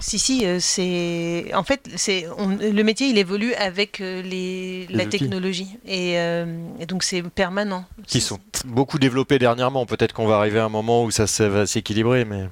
Si, 0.00 0.18
si, 0.18 0.46
euh, 0.46 0.58
c'est. 0.60 1.52
En 1.54 1.64
fait, 1.64 1.88
c'est 1.96 2.26
le 2.60 2.82
métier, 2.82 3.08
il 3.08 3.18
évolue 3.18 3.54
avec 3.54 4.00
euh, 4.00 4.22
les... 4.22 4.86
la 4.90 5.06
technologie. 5.06 5.68
Euh, 5.88 6.68
et, 6.78 6.86
donc, 6.86 7.02
c'est 7.02 7.22
permanent. 7.22 7.84
Qui 8.06 8.20
sont 8.20 8.38
beaucoup 8.64 8.98
développés 8.98 9.38
dernièrement. 9.38 9.86
Peut-être 9.86 10.12
qu'on 10.12 10.26
va 10.26 10.36
arriver 10.36 10.60
à 10.60 10.64
un 10.64 10.68
moment 10.68 11.04
où 11.04 11.10
ça, 11.10 11.26
va 11.48 11.66
s'équilibrer, 11.66 12.24
mais. 12.24 12.48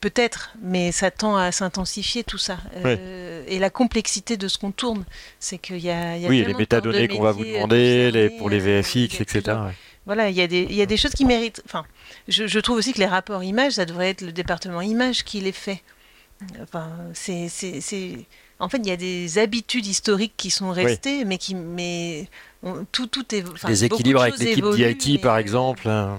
Peut-être, 0.00 0.54
mais 0.62 0.92
ça 0.92 1.10
tend 1.10 1.36
à 1.36 1.50
s'intensifier 1.50 2.22
tout 2.22 2.38
ça. 2.38 2.58
Euh, 2.76 3.42
et 3.48 3.58
la 3.58 3.68
complexité 3.68 4.36
de 4.36 4.46
ce 4.46 4.56
qu'on 4.56 4.70
tourne, 4.70 5.04
c'est 5.40 5.58
qu'il 5.58 5.80
y 5.80 5.90
a, 5.90 6.16
il 6.16 6.22
y 6.22 6.26
a 6.26 6.28
Oui, 6.28 6.44
les 6.46 6.54
métadonnées 6.54 7.08
qu'on 7.08 7.22
va 7.22 7.32
vous 7.32 7.44
demander, 7.44 8.12
les, 8.12 8.30
pour 8.30 8.48
les 8.48 8.60
VFX, 8.60 9.20
etc. 9.20 9.56
Voilà, 10.08 10.30
il 10.30 10.36
y, 10.36 10.40
a 10.40 10.46
des, 10.46 10.62
il 10.70 10.74
y 10.74 10.80
a 10.80 10.86
des 10.86 10.96
choses 10.96 11.12
qui 11.12 11.26
méritent. 11.26 11.60
Enfin, 11.66 11.84
je, 12.28 12.46
je 12.46 12.58
trouve 12.60 12.78
aussi 12.78 12.94
que 12.94 12.98
les 12.98 13.04
rapports 13.06 13.44
images, 13.44 13.74
ça 13.74 13.84
devrait 13.84 14.08
être 14.08 14.22
le 14.22 14.32
département 14.32 14.80
images 14.80 15.22
qui 15.22 15.38
les 15.42 15.52
fait. 15.52 15.82
Enfin, 16.62 16.88
c'est, 17.12 17.46
En 18.58 18.70
fait, 18.70 18.78
il 18.78 18.86
y 18.86 18.90
a 18.90 18.96
des 18.96 19.36
habitudes 19.36 19.84
historiques 19.84 20.32
qui 20.38 20.50
sont 20.50 20.70
restées, 20.70 21.26
mais 21.26 21.36
qui, 21.36 21.54
mais 21.54 22.26
on- 22.62 22.86
tout, 22.90 23.06
tout 23.06 23.34
est. 23.34 23.44
enfin, 23.52 23.68
Des 23.68 23.80
de 23.80 23.84
équilibres 23.84 24.22
avec 24.22 24.38
l'équipe 24.38 24.64
d'IT, 24.74 25.20
par 25.20 25.34
mais- 25.34 25.42
exemple. 25.42 25.86
hein. 25.88 26.18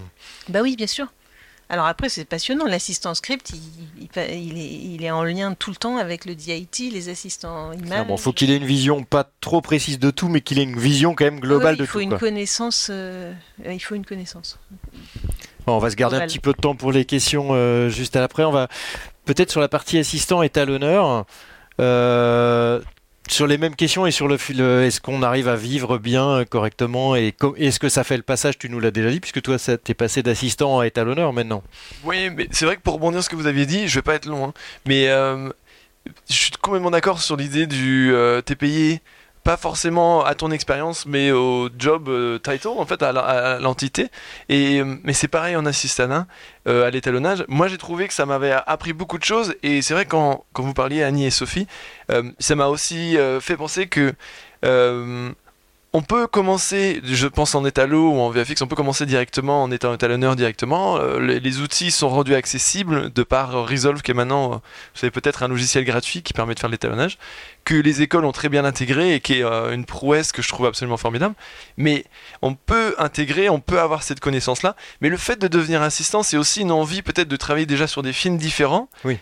Bah 0.50 0.60
oui, 0.62 0.76
bien 0.76 0.86
sûr. 0.88 1.08
Alors 1.72 1.86
après, 1.86 2.10
c'est 2.10 2.26
passionnant. 2.26 2.66
L'assistant 2.66 3.14
script, 3.14 3.52
il, 3.52 3.62
il, 4.02 4.08
pa- 4.08 4.26
il 4.26 4.58
est, 4.58 4.72
il 4.96 5.04
est 5.04 5.12
en 5.12 5.24
lien 5.24 5.54
tout 5.54 5.70
le 5.70 5.76
temps 5.76 5.98
avec 5.98 6.26
le 6.26 6.34
DIT, 6.34 6.90
les 6.92 7.10
assistants 7.10 7.72
images. 7.74 8.08
Bon, 8.08 8.18
faut 8.18 8.34
qu'il 8.34 8.50
ait 8.50 8.58
une 8.58 8.66
vision 8.66 9.04
pas 9.04 9.30
trop 9.40 9.62
précise 9.62 10.00
de 10.00 10.10
tout, 10.10 10.30
mais 10.30 10.42
qu'il 10.42 10.58
ait 10.58 10.64
une 10.64 10.80
vision 10.80 11.14
quand 11.14 11.26
même 11.26 11.40
globale 11.40 11.76
il 11.76 11.82
de 11.82 11.86
faut 11.86 12.00
tout. 12.00 12.04
une 12.04 12.10
quoi. 12.10 12.18
connaissance. 12.18 12.88
euh, 12.90 13.32
il 13.64 13.80
faut 13.80 13.94
une 13.94 14.06
connaissance. 14.06 14.58
Bon, 15.68 15.76
on 15.76 15.80
va 15.80 15.92
se 15.92 15.96
garder 15.96 16.18
un 16.18 16.26
petit 16.26 16.40
peu 16.40 16.54
de 16.54 16.58
temps 16.58 16.76
pour 16.76 16.92
les 16.92 17.06
questions 17.06 17.50
euh, 17.52 17.90
juste 17.90 18.16
après. 18.16 18.44
On 18.46 18.52
va 18.52 18.68
peut-être 19.26 19.52
sur 19.52 19.62
la 19.62 19.68
partie 19.68 20.00
assistant 20.00 20.42
étalonneur. 20.42 21.26
Euh, 21.80 22.82
sur 23.30 23.48
les 23.48 23.58
mêmes 23.58 23.76
questions 23.76 24.06
et 24.06 24.12
sur 24.12 24.28
le, 24.28 24.38
fil- 24.38 24.58
le- 24.58 24.84
est-ce 24.84 25.00
qu'on 25.00 25.22
arrive 25.24 25.48
à 25.48 25.56
vivre 25.56 25.98
bien 25.98 26.28
euh, 26.30 26.46
correctement 26.46 27.16
et 27.16 27.34
est-ce 27.58 27.80
que 27.80 27.90
ça 27.90 28.04
fait 28.04 28.18
le 28.18 28.24
passage 28.24 28.58
Tu 28.58 28.70
nous 28.70 28.80
l'as 28.80 28.92
déjà 28.92 29.10
dit 29.12 29.20
puisque 29.20 29.42
toi 29.42 29.58
t'es 29.60 29.94
passé 29.94 30.24
d'assistant 30.24 30.80
à 30.80 30.88
étalonneur 30.88 31.32
maintenant. 31.34 31.64
Oui, 32.04 32.30
mais 32.36 32.48
c'est 32.52 32.66
vrai 32.66 32.76
que 32.76 32.82
pour 32.82 32.96
rebondir 32.96 33.20
sur 33.22 33.26
ce 33.26 33.30
que 33.30 33.36
vous 33.36 33.48
aviez 33.48 33.66
dit, 33.66 33.88
je 33.88 33.96
vais 33.96 34.02
pas 34.02 34.16
être 34.16 34.26
long, 34.26 34.48
hein, 34.48 34.54
mais 34.88 35.08
euh, 35.10 35.50
je 36.30 36.34
suis 36.34 36.52
complètement 36.62 36.92
d'accord 36.92 37.22
sur 37.22 37.38
l'idée 37.38 37.68
du 37.68 38.12
euh, 38.14 38.42
t'es 38.42 38.56
payé 38.56 39.02
pas 39.44 39.58
forcément 39.58 40.24
à 40.24 40.36
ton 40.36 40.52
expérience, 40.52 41.06
mais 41.06 41.32
au 41.32 41.70
job 41.78 42.10
euh, 42.10 42.40
title, 42.40 42.70
en 42.78 42.86
fait, 42.86 43.02
à 43.02 43.60
l'entité. 43.60 44.10
Et 44.50 44.84
mais 44.84 45.14
c'est 45.14 45.28
pareil 45.28 45.56
en 45.56 45.66
assistana, 45.66 46.28
euh, 46.68 46.86
à 46.86 46.90
l'étalonnage. 46.90 47.46
Moi, 47.48 47.68
j'ai 47.68 47.78
trouvé 47.78 48.08
que 48.08 48.14
ça 48.14 48.26
m'avait 48.26 48.52
appris 48.52 48.94
beaucoup 48.94 49.18
de 49.18 49.24
choses. 49.24 49.56
Et 49.64 49.82
c'est 49.82 49.94
vrai 49.94 50.06
quand 50.06 50.46
quand 50.54 50.64
vous 50.64 50.74
parliez 50.74 51.04
Annie 51.04 51.26
et 51.26 51.32
Sophie, 51.32 51.68
euh, 52.12 52.24
ça 52.40 52.56
m'a 52.56 52.68
aussi 52.68 53.18
fait 53.42 53.58
penser 53.58 53.88
que 53.88 54.14
on 55.92 56.04
peut 56.04 56.28
commencer, 56.28 57.02
je 57.04 57.28
pense 57.28 57.56
en 57.56 57.66
étalo 57.66 58.12
ou 58.12 58.20
en 58.20 58.30
VFX, 58.30 58.62
on 58.62 58.68
peut 58.68 58.76
commencer 58.76 59.08
directement 59.08 59.64
en 59.64 59.72
étant 59.72 59.92
étalonneur 59.94 60.36
directement. 60.36 60.98
Euh, 60.98 61.20
les, 61.20 61.40
les 61.40 61.62
outils 61.62 61.90
sont 61.90 62.10
rendus 62.10 62.36
accessibles 62.36 63.12
de 63.12 63.24
par 63.24 63.56
euh, 63.56 63.64
Resolve, 63.64 64.04
qui 64.04 64.12
est 64.12 64.14
maintenant, 64.14 64.46
euh, 64.46 64.56
vous 64.56 65.00
savez, 65.00 65.10
peut-être 65.10 65.42
un 65.42 65.48
logiciel 65.48 65.86
gratuit 65.86 66.22
qui 66.22 66.34
permet 66.34 66.54
de 66.54 66.60
faire 66.60 66.70
l'étalonnage, 66.70 67.18
que 67.66 67.74
les 67.74 68.04
écoles 68.04 68.26
ont 68.26 68.32
très 68.32 68.50
bien 68.50 68.66
intégré 68.66 69.16
et 69.16 69.20
qui 69.20 69.40
est 69.40 69.44
euh, 69.44 69.74
une 69.74 69.86
prouesse 69.86 70.32
que 70.32 70.42
je 70.42 70.50
trouve 70.50 70.68
absolument 70.68 70.98
formidable. 70.98 71.34
Mais 71.78 72.06
on 72.44 72.54
peut 72.54 72.94
intégrer, 73.00 73.50
on 73.50 73.60
peut 73.60 73.80
avoir 73.80 74.04
cette 74.04 74.20
connaissance-là. 74.20 74.76
Mais 75.02 75.10
le 75.10 75.18
fait 75.18 75.40
de 75.40 75.48
devenir 75.48 75.82
assistant, 75.82 76.22
c'est 76.22 76.38
aussi 76.38 76.62
une 76.62 76.72
envie 76.72 77.02
peut-être 77.02 77.28
de 77.28 77.36
travailler 77.36 77.66
déjà 77.66 77.88
sur 77.88 78.04
des 78.04 78.14
films 78.14 78.38
différents, 78.38 78.90
Sur 79.04 79.20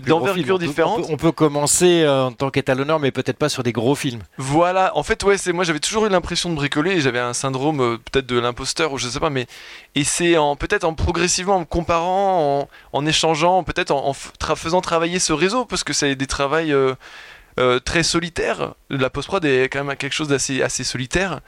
d'envergure 0.00 0.34
films. 0.34 0.54
On 0.54 0.58
peut- 0.58 0.66
différente. 0.66 0.98
On 0.98 1.02
peut, 1.06 1.12
on 1.12 1.16
peut 1.16 1.32
commencer 1.32 2.02
euh, 2.02 2.24
en 2.26 2.32
tant 2.32 2.50
qu'étalonneur, 2.50 2.98
mais 3.00 3.10
peut-être 3.10 3.36
pas 3.38 3.48
sur 3.48 3.62
des 3.62 3.72
gros 3.72 3.94
films. 3.94 4.22
Voilà, 4.38 4.96
en 4.96 5.02
fait, 5.02 5.22
ouais, 5.24 5.38
c'est 5.38 5.52
moi 5.52 5.64
j'avais 5.64 5.80
toujours 5.80 6.06
eu 6.06 6.08
l'impression 6.08 6.50
de 6.50 6.54
bricoler 6.54 7.00
j'avais 7.00 7.18
un 7.18 7.32
syndrome 7.32 7.80
euh, 7.80 7.96
peut-être 8.10 8.26
de 8.26 8.38
l'imposteur 8.38 8.92
ou 8.92 8.98
je 8.98 9.08
sais 9.08 9.20
pas, 9.20 9.30
mais 9.30 9.46
et 9.94 10.04
c'est 10.04 10.36
en 10.36 10.56
peut-être 10.56 10.84
en 10.84 10.94
progressivement, 10.94 11.56
en 11.56 11.60
me 11.60 11.64
comparant, 11.64 12.60
en, 12.60 12.68
en 12.98 13.06
échangeant, 13.06 13.64
peut-être 13.64 13.90
en, 13.90 14.06
en 14.06 14.12
f- 14.12 14.32
tra- 14.40 14.56
faisant 14.56 14.80
travailler 14.80 15.18
ce 15.18 15.32
réseau 15.32 15.64
parce 15.64 15.84
que 15.84 15.92
c'est 15.92 16.14
des 16.14 16.26
travails 16.26 16.72
euh, 16.72 16.94
très 17.80 18.02
solitaires. 18.02 18.74
La 18.90 19.10
post-prod 19.10 19.44
est 19.44 19.64
quand 19.70 19.84
même 19.84 19.96
quelque 19.96 20.14
chose 20.14 20.28
d'assez 20.28 20.62
assez 20.62 20.84
solitaire. 20.84 21.40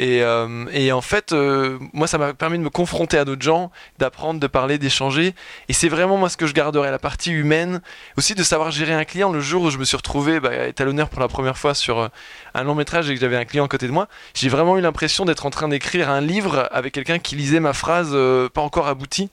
Et, 0.00 0.22
euh, 0.22 0.64
et 0.72 0.92
en 0.92 1.02
fait, 1.02 1.32
euh, 1.32 1.78
moi, 1.92 2.06
ça 2.06 2.16
m'a 2.16 2.32
permis 2.32 2.56
de 2.56 2.62
me 2.62 2.70
confronter 2.70 3.18
à 3.18 3.26
d'autres 3.26 3.42
gens, 3.42 3.70
d'apprendre, 3.98 4.40
de 4.40 4.46
parler, 4.46 4.78
d'échanger. 4.78 5.34
Et 5.68 5.74
c'est 5.74 5.90
vraiment 5.90 6.16
moi 6.16 6.30
ce 6.30 6.38
que 6.38 6.46
je 6.46 6.54
garderai, 6.54 6.90
la 6.90 6.98
partie 6.98 7.30
humaine, 7.30 7.82
aussi 8.16 8.34
de 8.34 8.42
savoir 8.42 8.70
gérer 8.70 8.94
un 8.94 9.04
client. 9.04 9.30
Le 9.30 9.40
jour 9.40 9.64
où 9.64 9.70
je 9.70 9.76
me 9.76 9.84
suis 9.84 9.98
retrouvé 9.98 10.40
bah, 10.40 10.68
étalonneur 10.68 11.10
pour 11.10 11.20
la 11.20 11.28
première 11.28 11.58
fois 11.58 11.74
sur 11.74 11.98
euh, 11.98 12.08
un 12.54 12.64
long 12.64 12.74
métrage 12.74 13.10
et 13.10 13.14
que 13.14 13.20
j'avais 13.20 13.36
un 13.36 13.44
client 13.44 13.66
à 13.66 13.68
côté 13.68 13.88
de 13.88 13.92
moi, 13.92 14.08
j'ai 14.32 14.48
vraiment 14.48 14.78
eu 14.78 14.80
l'impression 14.80 15.26
d'être 15.26 15.44
en 15.44 15.50
train 15.50 15.68
d'écrire 15.68 16.08
un 16.08 16.22
livre 16.22 16.66
avec 16.72 16.94
quelqu'un 16.94 17.18
qui 17.18 17.36
lisait 17.36 17.60
ma 17.60 17.74
phrase 17.74 18.16
pas 18.54 18.62
encore 18.62 18.88
aboutie. 18.88 19.28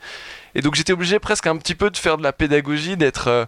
Et 0.55 0.61
donc 0.61 0.75
j'étais 0.75 0.93
obligé 0.93 1.19
presque 1.19 1.47
un 1.47 1.57
petit 1.57 1.75
peu 1.75 1.89
de 1.89 1.97
faire 1.97 2.17
de 2.17 2.23
la 2.23 2.33
pédagogie, 2.33 2.97
d'être 2.97 3.27
euh, 3.27 3.45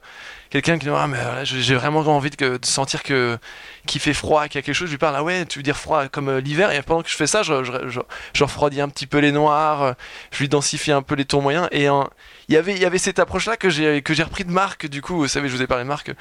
quelqu'un 0.49 0.77
qui 0.77 0.85
dit 0.85 0.91
ah 0.95 1.07
mais 1.07 1.17
euh, 1.17 1.45
j'ai 1.45 1.75
vraiment 1.75 1.99
envie 1.99 2.29
de, 2.29 2.59
sentir 2.63 3.03
que 3.03 3.37
qu'il 3.85 4.01
fait 4.01 4.13
froid, 4.13 4.47
qu'il 4.47 4.55
y 4.55 4.59
a 4.59 4.61
quelque 4.61 4.75
chose. 4.75 4.87
Je 4.87 4.93
lui 4.93 4.97
parle 4.97 5.15
ah 5.15 5.23
ouais 5.23 5.45
tu 5.45 5.59
veux 5.59 5.63
dire 5.63 5.77
froid 5.77 6.07
comme 6.07 6.29
euh, 6.29 6.39
l'hiver? 6.41 6.71
Et 6.71 6.81
pendant 6.81 7.01
que 7.01 7.09
je 7.09 7.15
fais 7.15 7.27
ça, 7.27 7.43
je, 7.43 7.53
refroidis 8.41 8.81
un 8.81 8.89
petit 8.89 9.07
peu 9.07 9.19
les 9.19 9.31
noirs, 9.31 9.95
je 10.31 10.39
lui 10.39 10.49
densifie 10.49 10.91
un 10.91 11.01
peu 11.01 11.15
les 11.15 11.25
tons 11.25 11.41
moyens 11.41 11.67
et 11.71 11.87
il 12.47 12.53
y 12.57 12.85
avait 12.85 12.97
cette 12.97 13.19
approche 13.19 13.45
là 13.45 13.57
que 13.57 13.69
j'ai 13.69 14.01
que 14.01 14.13
j'ai 14.13 14.23
repris 14.23 14.43
de 14.43 14.51
Marc 14.51 14.87
du 14.87 15.01
coup 15.01 15.15
vous 15.17 15.27
savez 15.27 15.49
je 15.49 15.55
vous 15.55 15.61
ai 15.61 15.67
parlé 15.67 15.83
de 15.83 15.89
Marc 15.89 16.11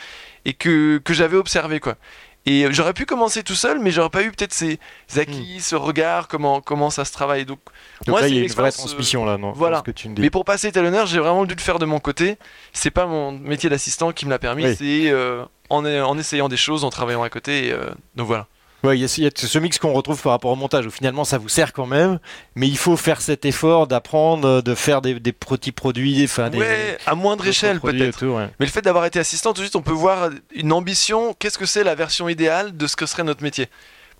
et 0.44 0.54
que 0.54 0.98
que 0.98 1.14
j'avais 1.14 1.36
observé 1.36 1.80
quoi. 1.80 1.96
Et 2.46 2.64
euh, 2.64 2.68
j'aurais 2.72 2.94
pu 2.94 3.04
commencer 3.04 3.42
tout 3.42 3.54
seul, 3.54 3.78
mais 3.78 3.90
j'aurais 3.90 4.08
pas 4.08 4.22
eu 4.22 4.30
peut-être 4.30 4.54
ces 4.54 4.78
acquis, 5.16 5.60
ce 5.60 5.76
regard, 5.76 6.28
comment, 6.28 6.60
comment 6.62 6.88
ça 6.88 7.04
se 7.04 7.12
travaille. 7.12 7.44
Donc, 7.44 7.58
Donc 8.06 8.08
Moi, 8.08 8.20
là, 8.22 8.26
c'est 8.26 8.32
il 8.32 8.36
y 8.36 8.40
a 8.40 8.44
une 8.44 8.48
vraie 8.52 8.72
transmission 8.72 9.24
là, 9.26 9.36
non, 9.36 9.52
voilà. 9.52 9.82
que 9.82 9.90
tu 9.90 10.08
me 10.08 10.14
dis. 10.14 10.22
mais 10.22 10.30
pour 10.30 10.44
passer 10.44 10.68
étalonneur, 10.68 11.06
j'ai 11.06 11.18
vraiment 11.18 11.44
dû 11.44 11.54
le 11.54 11.60
faire 11.60 11.78
de 11.78 11.84
mon 11.84 11.98
côté. 12.00 12.38
C'est 12.72 12.90
pas 12.90 13.06
mon 13.06 13.32
métier 13.32 13.68
d'assistant 13.68 14.12
qui 14.12 14.24
me 14.24 14.30
l'a 14.30 14.38
permis, 14.38 14.64
Oui. 14.64 14.76
c'est 14.78 15.10
euh, 15.10 15.44
en, 15.68 15.84
en 15.84 16.18
essayant 16.18 16.48
des 16.48 16.56
choses, 16.56 16.84
en 16.84 16.90
travaillant 16.90 17.22
à 17.22 17.28
côté. 17.28 17.66
et, 17.68 17.72
euh, 17.72 17.90
donc 18.16 18.26
voilà. 18.28 18.46
Ouais, 18.84 18.96
il 18.96 19.00
y, 19.00 19.04
a 19.04 19.08
ce- 19.08 19.20
il 19.20 19.24
y 19.24 19.26
a 19.26 19.30
ce 19.34 19.58
mix 19.58 19.76
qu'on 19.78 19.92
retrouve 19.92 20.22
par 20.22 20.30
rapport 20.30 20.52
au 20.52 20.56
montage 20.56 20.86
où 20.86 20.90
finalement 20.90 21.24
ça 21.24 21.36
vous 21.36 21.48
sert 21.48 21.72
quand 21.72 21.86
même, 21.86 22.20
mais 22.54 22.68
il 22.68 22.78
faut 22.78 22.96
faire 22.96 23.20
cet 23.20 23.44
effort 23.44 23.88
d'apprendre, 23.88 24.62
de 24.62 24.74
faire 24.76 25.02
des, 25.02 25.18
des 25.18 25.32
petits 25.32 25.72
produits, 25.72 26.22
enfin 26.24 26.48
des 26.48 26.58
ouais, 26.58 26.96
à 27.04 27.16
moindre 27.16 27.44
échelle 27.46 27.80
peut-être. 27.80 28.24
ouais. 28.24 28.48
Mais 28.60 28.66
le 28.66 28.70
fait 28.72 28.82
d'avoir 28.82 29.04
été 29.04 29.18
assistant, 29.18 29.52
tout 29.52 29.62
de 29.62 29.66
suite, 29.66 29.74
on 29.76 29.82
peut 29.82 29.90
voir 29.90 30.30
une 30.54 30.72
ambition. 30.72 31.34
Qu'est-ce 31.40 31.58
que 31.58 31.66
c'est 31.66 31.82
la 31.82 31.96
version 31.96 32.28
idéale 32.28 32.76
de 32.76 32.86
ce 32.86 32.94
que 32.94 33.04
serait 33.06 33.24
notre 33.24 33.42
métier? 33.42 33.66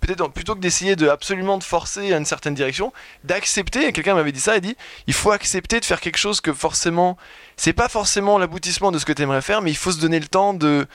Peut-être 0.01 0.29
plutôt 0.29 0.55
que 0.55 0.59
d'essayer 0.61 0.95
de 0.97 1.07
absolument 1.09 1.57
de 1.57 1.63
forcer 1.63 2.13
à 2.13 2.17
une 2.17 2.25
certaine 2.25 2.53
direction, 2.53 2.91
d'accepter. 3.23 3.87
et 3.87 3.91
Quelqu'un 3.93 4.13
m'avait 4.15 4.31
dit 4.31 4.39
ça, 4.41 4.55
il 4.55 4.61
dit 4.61 4.75
il 5.07 5.13
faut 5.13 5.31
accepter 5.31 5.79
de 5.79 5.85
faire 5.85 6.01
quelque 6.01 6.17
chose 6.17 6.41
que 6.41 6.51
forcément, 6.53 7.17
c'est 7.57 7.73
pas 7.73 7.87
forcément 7.89 8.37
l'aboutissement 8.37 8.91
de 8.91 8.99
ce 8.99 9.05
que 9.05 9.13
tu 9.13 9.21
aimerais 9.21 9.41
faire, 9.41 9.61
mais 9.61 9.71
il 9.71 9.77
faut 9.77 9.91
se 9.91 9.99
donner 9.99 10.19
le 10.19 10.27
temps 10.27 10.53
de, 10.53 10.85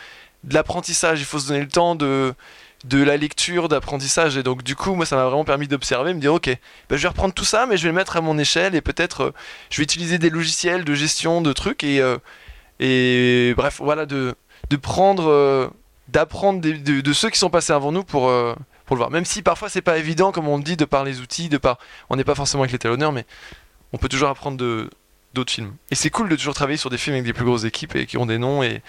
de 0.45 0.55
l'apprentissage. 0.55 1.21
Il 1.21 1.27
faut 1.27 1.39
se 1.39 1.49
donner 1.49 1.61
le 1.61 1.69
temps 1.69 1.95
de 1.95 2.35
de 2.85 3.03
la 3.03 3.17
lecture, 3.17 3.69
d'apprentissage. 3.69 4.37
Et 4.37 4.43
donc, 4.43 4.63
du 4.63 4.77
coup, 4.77 4.95
moi, 4.95 5.07
ça 5.07 5.17
m'a 5.17 5.25
vraiment 5.25 5.45
permis 5.45 5.67
d'observer, 5.67 6.15
me 6.15 6.21
dire, 6.21 6.35
ok, 6.35 6.47
ben, 6.89 6.97
je 6.97 7.03
vais 7.03 7.09
reprendre 7.09 7.35
tout 7.35 7.45
ça, 7.45 7.67
mais 7.67 7.77
je 7.77 7.85
vais 7.85 7.89
le 7.89 7.95
mettre 7.95 8.17
à 8.17 8.21
mon 8.21 8.39
échelle 8.39 8.75
et 8.75 8.81
peut-être 8.81 9.21
euh, 9.23 9.31
je 9.71 9.79
vais 9.79 9.85
utiliser 9.85 10.19
des 10.19 10.31
logiciels 10.31 10.85
de 10.85 10.95
gestion 10.95 11.41
de 11.41 11.53
trucs 11.53 11.83
et, 11.83 12.01
euh, 12.01 13.55
bref, 13.57 13.81
voilà, 13.83 14.07
de, 14.07 14.35
prendre, 14.83 15.29
euh, 15.29 15.69
d'apprendre 16.09 16.61
de, 16.61 17.13
ceux 17.13 17.31
qui 17.31 17.39
sont 17.39 17.51
passés 17.51 17.73
avant 17.73 17.91
nous 17.91 18.05
pour, 18.05 18.29
le 18.29 18.55
voir. 18.91 19.11
Même 19.11 19.25
si 19.25 19.43
parfois 19.43 19.71
c'est 19.71 19.83
pas 19.83 19.97
évident, 19.99 20.31
comme 20.31 20.47
on 20.47 20.59
le 20.59 20.63
dit, 20.63 20.77
de 20.77 20.85
par 20.85 21.05
les 21.05 21.21
outils, 21.21 21.49
de 21.49 21.59
par, 21.59 21.79
on 22.11 22.17
n'est 22.17 22.25
pas 22.25 22.35
forcément 22.35 22.63
avec 22.63 22.73
les 22.73 22.79
talonneurs, 22.79 23.13
mais 23.13 23.25
on 23.93 23.99
peut 23.99 24.09
toujours 24.09 24.29
apprendre 24.29 24.57
de 24.57 24.91
d'autres 25.33 25.53
films. 25.53 25.75
Et 25.91 25.97
c'est 25.97 26.11
cool 26.11 26.29
de 26.29 26.37
toujours 26.37 26.55
travailler 26.55 26.77
sur 26.77 26.91
des 26.91 26.99
films 26.99 27.15
avec 27.15 27.25
des 27.25 27.33
plus 27.33 27.45
grosses 27.45 27.65
équipes 27.65 27.97
et 27.97 28.07
qui 28.07 28.19
ont 28.19 28.27
des 28.27 28.39
noms 28.39 28.63
et 28.63 28.83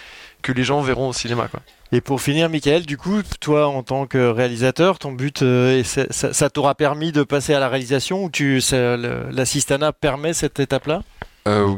que 0.44 0.52
les 0.52 0.64
gens 0.64 0.80
verront 0.82 1.10
au 1.10 1.14
cinéma, 1.14 1.48
quoi. 1.48 1.62
Et 1.92 2.02
pour 2.02 2.22
finir, 2.22 2.50
Michael, 2.50 2.86
du 2.86 2.98
coup, 2.98 3.22
toi 3.40 3.68
en 3.68 3.84
tant 3.84 4.06
que 4.08 4.18
réalisateur, 4.18 5.00
ton 5.00 5.12
but, 5.12 5.42
euh, 5.44 5.84
ça, 5.84 6.50
t'aura 6.50 6.76
permis 6.76 7.12
de 7.12 7.24
passer 7.24 7.54
à 7.54 7.60
la 7.60 7.70
réalisation 7.70 8.24
ou 8.26 8.30
tu, 8.30 8.62
l'assistana 8.72 9.94
permet 9.94 10.34
cette 10.34 10.60
étape-là? 10.60 11.04
Euh, 11.48 11.76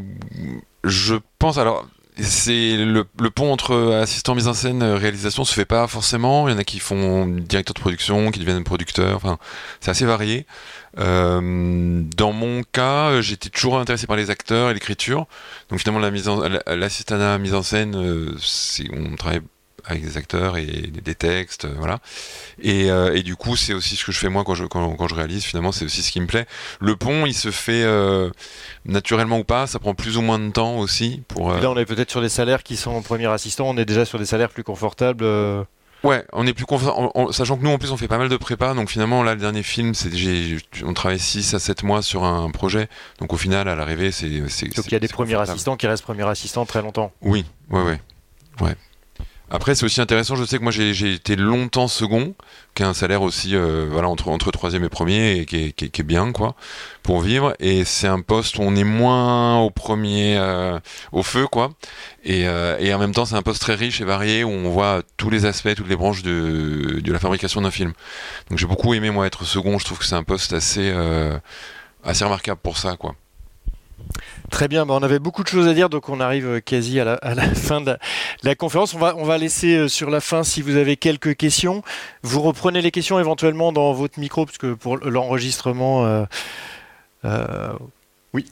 je 0.84 1.16
pense 1.40 1.58
alors. 1.58 1.88
C'est 2.20 2.78
le, 2.78 3.04
pont 3.30 3.54
entre 3.54 3.94
assistant 4.02 4.34
mise 4.34 4.48
en 4.48 4.56
scène 4.56 4.82
et 4.82 4.96
réalisation 4.96 5.46
se 5.46 5.54
fait 5.54 5.66
pas 5.66 5.86
forcément. 5.86 6.48
Il 6.48 6.52
y 6.52 6.56
en 6.56 6.58
a 6.58 6.64
qui 6.64 6.80
font 6.80 7.28
directeur 7.28 7.76
de 7.76 7.80
production, 7.80 8.32
qui 8.32 8.40
deviennent 8.40 8.64
producteurs. 8.64 9.18
Enfin, 9.18 9.38
c'est 9.82 9.92
assez 9.92 10.06
varié. 10.06 10.48
Euh, 10.98 12.02
dans 12.18 12.32
mon 12.32 12.64
cas, 12.64 13.22
j'étais 13.22 13.50
toujours 13.50 13.78
intéressé 13.78 14.08
par 14.08 14.16
les 14.16 14.32
acteurs 14.32 14.72
et 14.72 14.74
l'écriture. 14.74 15.28
Donc 15.70 15.78
finalement, 15.78 16.00
la 16.00 16.10
mise 16.10 16.28
en, 16.28 16.40
la- 16.40 16.76
l'assistanat 16.76 17.38
mise 17.38 17.54
en 17.54 17.62
scène, 17.62 17.96
euh, 17.96 18.36
on 18.94 19.16
travaille 19.16 19.42
avec 19.88 20.04
des 20.04 20.18
acteurs 20.18 20.58
et 20.58 20.66
des 20.66 21.16
textes, 21.16 21.66
euh, 21.66 21.74
voilà. 21.78 22.00
Et, 22.62 22.92
euh, 22.92 23.16
et 23.16 23.24
du 23.24 23.36
coup, 23.36 23.56
c'est 23.56 23.74
aussi 23.74 23.96
ce 23.96 24.06
que 24.06 24.12
je 24.12 24.20
fais 24.20 24.30
moi 24.30 24.44
quand 24.46 24.54
je, 24.56 24.66
quand, 24.66 24.96
quand 24.96 25.08
je 25.08 25.16
réalise. 25.16 25.44
Finalement, 25.46 25.72
c'est 25.72 25.86
aussi 25.86 26.04
ce 26.04 26.12
qui 26.12 26.20
me 26.22 26.28
plaît. 26.28 26.46
Le 26.80 26.96
pont, 26.96 27.26
il 27.26 27.34
se 27.34 27.52
fait 27.52 27.84
euh, 27.84 28.30
naturellement 28.86 29.40
ou 29.40 29.44
pas. 29.44 29.66
Ça 29.68 29.80
prend 29.80 29.94
plus 29.96 30.18
ou 30.18 30.22
moins 30.22 30.40
de 30.40 30.52
temps 30.52 30.78
aussi 30.78 31.22
pour. 31.28 31.52
euh, 31.52 31.60
Là, 31.62 31.72
on 31.72 31.78
est 31.78 31.86
peut-être 31.86 32.12
sur 32.12 32.22
des 32.22 32.30
salaires 32.30 32.64
qui 32.64 32.76
sont 32.78 32.92
en 32.92 33.02
premier 33.02 33.28
assistant, 33.28 33.68
on 33.70 33.78
est 33.78 33.86
déjà 33.86 34.06
sur 34.06 34.20
des 34.20 34.26
salaires 34.26 34.50
plus 34.50 34.64
confortables. 34.64 35.26
Ouais, 36.04 36.24
on 36.32 36.46
est 36.46 36.54
plus 36.54 36.66
confiant, 36.66 37.12
sachant 37.32 37.58
que 37.58 37.64
nous 37.64 37.72
en 37.72 37.80
plus 37.80 37.92
on 37.92 37.98
fait 37.98 38.08
pas 38.08 38.20
mal 38.20 38.30
de 38.30 38.38
prépa, 38.38 38.76
donc 38.76 38.88
finalement 38.92 39.24
là 39.24 39.34
le 39.34 39.40
dernier 39.42 39.64
film, 39.64 39.96
c'est 39.96 40.12
on 40.86 40.94
travaille 40.94 41.18
6 41.18 41.56
à 41.56 41.60
7 41.60 41.82
mois 41.82 42.04
sur 42.04 42.24
un 42.24 42.52
projet, 42.52 42.88
donc 43.20 43.34
au 43.34 43.38
final 43.38 43.68
à 43.68 43.74
l'arrivée 43.76 44.12
c'est... 44.12 44.30
Donc 44.30 44.86
il 44.86 44.92
y 44.92 44.96
a 44.96 45.00
des 45.00 45.08
premiers 45.08 45.34
assistants 45.40 45.76
qui 45.76 45.88
restent 45.88 46.04
premiers 46.04 46.28
assistants 46.28 46.68
très 46.68 46.84
longtemps. 46.84 47.12
Oui, 47.24 47.46
ouais, 47.72 47.82
ouais. 47.82 48.00
ouais. 48.62 48.76
Après, 49.50 49.76
c'est 49.76 49.86
aussi 49.86 50.02
intéressant. 50.02 50.36
Je 50.36 50.44
sais 50.44 50.58
que 50.58 50.64
moi, 50.64 50.74
j'ai 50.74 51.14
été 51.14 51.38
longtemps 51.38 51.88
second, 51.88 52.36
qui 52.76 52.84
a 52.84 52.90
un 52.90 52.94
salaire 52.94 53.22
aussi, 53.22 53.56
euh, 53.56 53.88
voilà, 53.90 54.10
entre, 54.10 54.28
entre 54.28 54.52
troisième 54.52 54.84
et 54.84 54.90
premier, 54.90 55.38
et 55.38 55.46
qui 55.46 55.68
est, 55.68 55.72
qui, 55.72 55.86
est, 55.86 56.04
bien, 56.04 56.34
quoi, 56.34 56.56
pour 57.02 57.22
vivre. 57.22 57.56
Et 57.60 57.86
c'est 57.86 58.08
un 58.08 58.20
poste 58.20 58.58
où 58.58 58.62
on 58.64 58.76
est 58.76 58.84
moins 58.84 59.60
au 59.60 59.70
premier, 59.70 60.36
euh, 60.38 60.80
au 61.14 61.24
feu, 61.24 61.48
quoi. 61.48 61.72
Et, 62.26 62.46
euh, 62.48 62.78
et 62.80 62.94
en 62.94 63.00
même 63.00 63.14
temps, 63.14 63.26
c'est 63.26 63.36
un 63.36 63.42
poste 63.42 63.62
très 63.62 63.76
riche 63.76 64.02
et 64.02 64.06
varié 64.06 64.44
où 64.44 64.50
on 64.50 64.70
voit 64.70 65.02
tous 65.16 65.30
les 65.30 65.46
aspects, 65.46 65.74
toutes 65.76 65.88
les 65.88 65.96
branches 65.96 66.24
de, 66.24 67.00
de 67.02 67.14
la 67.14 67.20
fabrication 67.20 67.62
d'un 67.62 67.72
film. 67.72 67.94
Donc, 68.50 68.60
j'ai 68.60 68.68
beaucoup 68.68 68.94
aimé, 68.94 69.12
moi, 69.12 69.28
être 69.28 69.46
second. 69.46 69.80
Je 69.80 69.86
trouve 69.86 70.00
que 70.00 70.06
c'est 70.06 70.16
un 70.16 70.24
poste 70.24 70.52
assez, 70.52 70.94
assez 72.04 72.26
remarquable 72.26 72.60
pour 72.62 72.78
ça, 72.78 72.98
quoi. 72.98 73.16
Très 74.50 74.70
bien, 74.70 74.86
bah, 74.86 74.94
on 74.98 75.04
avait 75.04 75.20
beaucoup 75.20 75.44
de 75.44 75.50
choses 75.50 75.68
à 75.68 75.74
dire, 75.74 75.90
donc 75.90 76.08
on 76.08 76.22
arrive 76.22 76.48
euh, 76.48 76.60
quasi 76.62 77.00
à 77.02 77.04
la, 77.04 77.18
fin 77.54 77.82
de 77.82 77.98
la, 78.44 78.56
conférence. 78.56 78.94
On 78.94 79.00
va, 79.00 79.14
on 79.18 79.26
va 79.26 79.38
laisser 79.38 79.76
euh, 79.76 79.88
sur 79.90 80.10
la 80.10 80.22
fin, 80.22 80.44
si 80.44 80.62
vous 80.62 80.78
avez 80.78 80.96
quelques 80.96 81.36
questions, 81.36 81.84
vous 82.24 82.42
reprenez 82.42 82.82
les 82.82 82.92
questions 82.92 83.20
éventuellement 83.20 83.74
dans 83.74 83.92
votre 83.92 84.20
micro, 84.20 84.46
parce 84.46 84.58
que 84.58 84.74
pour 84.74 84.98
l'enregistrement... 84.98 86.26
Euh, 87.26 87.74
oui. 88.34 88.46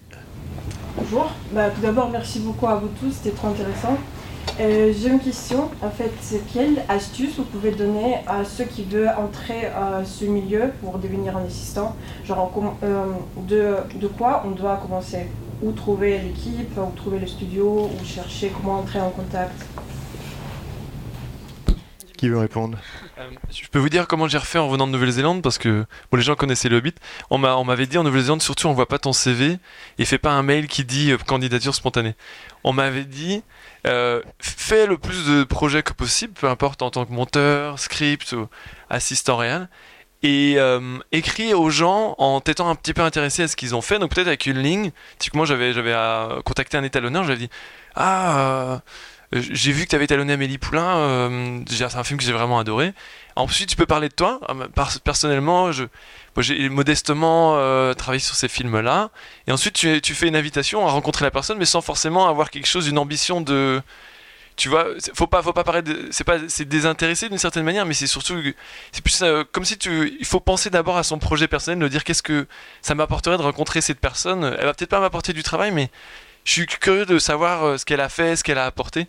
Bonjour, 0.98 1.32
bah, 1.54 1.70
tout 1.70 1.82
d'abord 1.82 2.10
merci 2.10 2.39
beaucoup 2.39 2.68
à 2.68 2.76
vous 2.76 2.89
tous, 3.00 3.12
c'était 3.12 3.36
trop 3.36 3.48
intéressant. 3.48 3.98
J'ai 4.58 5.08
une 5.08 5.20
question, 5.20 5.70
en 5.82 5.89
fait, 5.89 6.12
quelle 6.54 6.84
astuce 6.88 7.38
vous 7.38 7.43
pouvez 7.43 7.72
donner 7.72 8.18
à 8.28 8.46
ceux 8.46 8.64
qui 8.66 8.84
veulent 8.84 9.14
entrer 9.18 9.68
à 9.68 10.04
ce 10.06 10.26
milieu 10.26 10.72
pour 10.82 10.98
devenir 10.98 11.36
un 11.36 11.46
assistant? 11.46 11.96
Genre, 12.26 12.52
de, 13.38 13.76
de 13.96 14.08
quoi 14.08 14.43
on 14.46 14.52
doit 14.52 14.78
commencer? 14.78 15.28
Où 15.62 15.72
trouver 15.72 16.20
l'équipe, 16.20 16.78
où 16.78 16.95
trouver 16.95 17.20
le 17.20 17.28
studio, 17.28 17.89
où 17.89 18.06
chercher 18.06 18.49
comment 18.49 18.80
entrer 18.80 18.99
en 18.99 19.10
contact. 19.10 19.66
Qui 22.18 22.30
veut 22.30 22.38
répondre? 22.38 22.78
Euh, 23.18 23.30
Je 23.51 23.68
peux 23.68 23.80
vous 23.80 23.89
dire 23.89 24.08
comment 24.08 24.28
j'ai 24.28 24.38
refait 24.38 24.58
en 24.60 24.70
venant 24.70 24.88
de 24.88 24.91
Nouvelle-Zélande 24.93 25.41
parce 25.41 25.58
que 25.58 25.86
bon, 26.12 26.18
les 26.18 26.24
gens 26.24 26.36
connaissaient 26.36 26.70
le 26.70 26.78
Hobbit. 26.78 26.95
On 27.30 27.38
m'avait 27.38 27.88
dit 27.88 27.97
en 27.97 28.03
Nouvelle-Zélande 28.03 28.41
surtout 28.41 28.68
on 28.68 28.74
voit 28.74 28.88
pas 28.88 28.99
ton 28.99 29.12
CV 29.12 29.58
et 29.97 30.06
fais 30.06 30.18
pas 30.18 30.32
un 30.32 30.41
mail 30.41 30.68
qui 30.68 30.86
dit 30.86 31.12
euh, 31.12 31.18
candidature 31.18 31.76
spontanée. 31.76 32.16
On 32.64 32.72
m'avait 32.72 33.03
dit 33.03 33.43
euh, 33.86 34.22
fais 34.39 34.88
le 34.88 34.97
plus 34.97 35.28
de 35.28 35.43
projets 35.43 35.84
que 35.84 35.91
possible, 35.93 36.34
peu 36.34 36.47
importe 36.47 36.82
en 36.82 36.89
tant 36.89 37.06
que 37.06 37.12
monteur, 37.12 37.80
script 37.80 38.32
ou 38.32 38.47
assistant 38.89 39.38
réel 39.38 39.68
et 40.26 40.55
euh, 40.57 40.97
écrit 41.11 41.53
aux 41.53 41.69
gens 41.69 42.15
en 42.17 42.41
t'étant 42.41 42.67
un 42.67 42.73
petit 42.73 42.95
peu 42.95 43.03
intéressé 43.03 43.43
à 43.43 43.47
ce 43.47 43.55
qu'ils 43.55 43.76
ont 43.76 43.82
fait. 43.82 43.99
Donc 43.99 44.09
peut-être 44.13 44.26
avec 44.26 44.47
une 44.47 44.57
ligne. 44.57 44.91
Typiquement, 45.19 45.45
j'avais 45.45 45.71
j'avais 45.71 45.93
euh, 45.93 46.41
contacté 46.41 46.78
un 46.78 46.84
étalonneur, 46.84 47.23
j'avais 47.23 47.38
dit 47.38 47.49
ah 47.93 48.39
euh, 48.39 48.78
j'ai 49.32 49.71
vu 49.71 49.84
que 49.84 49.89
tu 49.89 49.95
avais 49.95 50.05
étalonné 50.05 50.34
Amélie 50.34 50.57
Poulain. 50.57 51.63
c'est 51.67 51.84
un 51.84 52.03
film 52.03 52.17
que 52.17 52.26
j'ai 52.26 52.32
vraiment 52.32 52.57
adoré. 52.57 52.93
Ensuite, 53.36 53.69
tu 53.69 53.76
peux 53.76 53.86
parler 53.86 54.09
de 54.09 54.13
toi. 54.13 54.39
Personnellement, 55.03 55.71
je 55.71 55.84
j'ai 56.39 56.69
modestement 56.69 57.53
travaillé 57.95 58.19
sur 58.19 58.36
ces 58.36 58.47
films-là. 58.47 59.09
Et 59.47 59.51
ensuite, 59.51 59.73
tu 59.76 60.15
fais 60.15 60.28
une 60.28 60.36
invitation 60.36 60.88
à 60.88 60.91
rencontrer 60.91 61.26
la 61.26 61.32
personne, 61.32 61.57
mais 61.57 61.65
sans 61.65 61.82
forcément 61.82 62.28
avoir 62.28 62.49
quelque 62.49 62.67
chose, 62.67 62.88
une 62.88 62.97
ambition 62.97 63.41
de 63.41 63.82
tu 64.56 64.70
vois 64.70 64.88
faut 65.14 65.28
pas 65.28 65.43
faut 65.43 65.53
pas 65.53 65.64
paraître 65.64 65.91
c'est 66.12 66.24
pas 66.24 66.38
c'est 66.47 66.66
désintéressé 66.66 67.28
d'une 67.28 67.38
certaine 67.38 67.64
manière 67.64 67.86
mais 67.86 67.93
c'est 67.93 68.08
surtout 68.08 68.41
c'est 68.91 69.03
plus 69.03 69.22
euh, 69.22 69.43
comme 69.51 69.66
si 69.66 69.78
tu 69.78 70.16
il 70.20 70.26
faut 70.26 70.39
penser 70.39 70.70
d'abord 70.70 70.97
à 70.97 71.03
son 71.03 71.20
projet 71.20 71.47
personnel 71.47 71.80
de 71.80 71.88
dire 71.88 72.03
qu'est-ce 72.03 72.24
que 72.24 72.47
ça 72.82 72.95
m'apporterait 72.95 73.38
de 73.38 73.41
rencontrer 73.41 73.82
cette 73.82 73.99
personne. 73.99 74.56
Elle 74.58 74.66
va 74.66 74.74
peut-être 74.74 74.89
pas 74.89 74.99
m'apporter 74.99 75.34
du 75.34 75.43
travail 75.43 75.72
mais 75.72 75.89
je 76.45 76.51
suis 76.51 76.68
curieux 76.68 77.06
de 77.06 77.20
savoir 77.20 77.64
euh, 77.66 77.78
ce 77.78 77.86
qu'elle 77.86 78.01
a 78.01 78.10
fait 78.10 78.36
ce 78.36 78.43
qu'elle 78.43 78.58
a 78.58 78.66
apporté. 78.66 79.08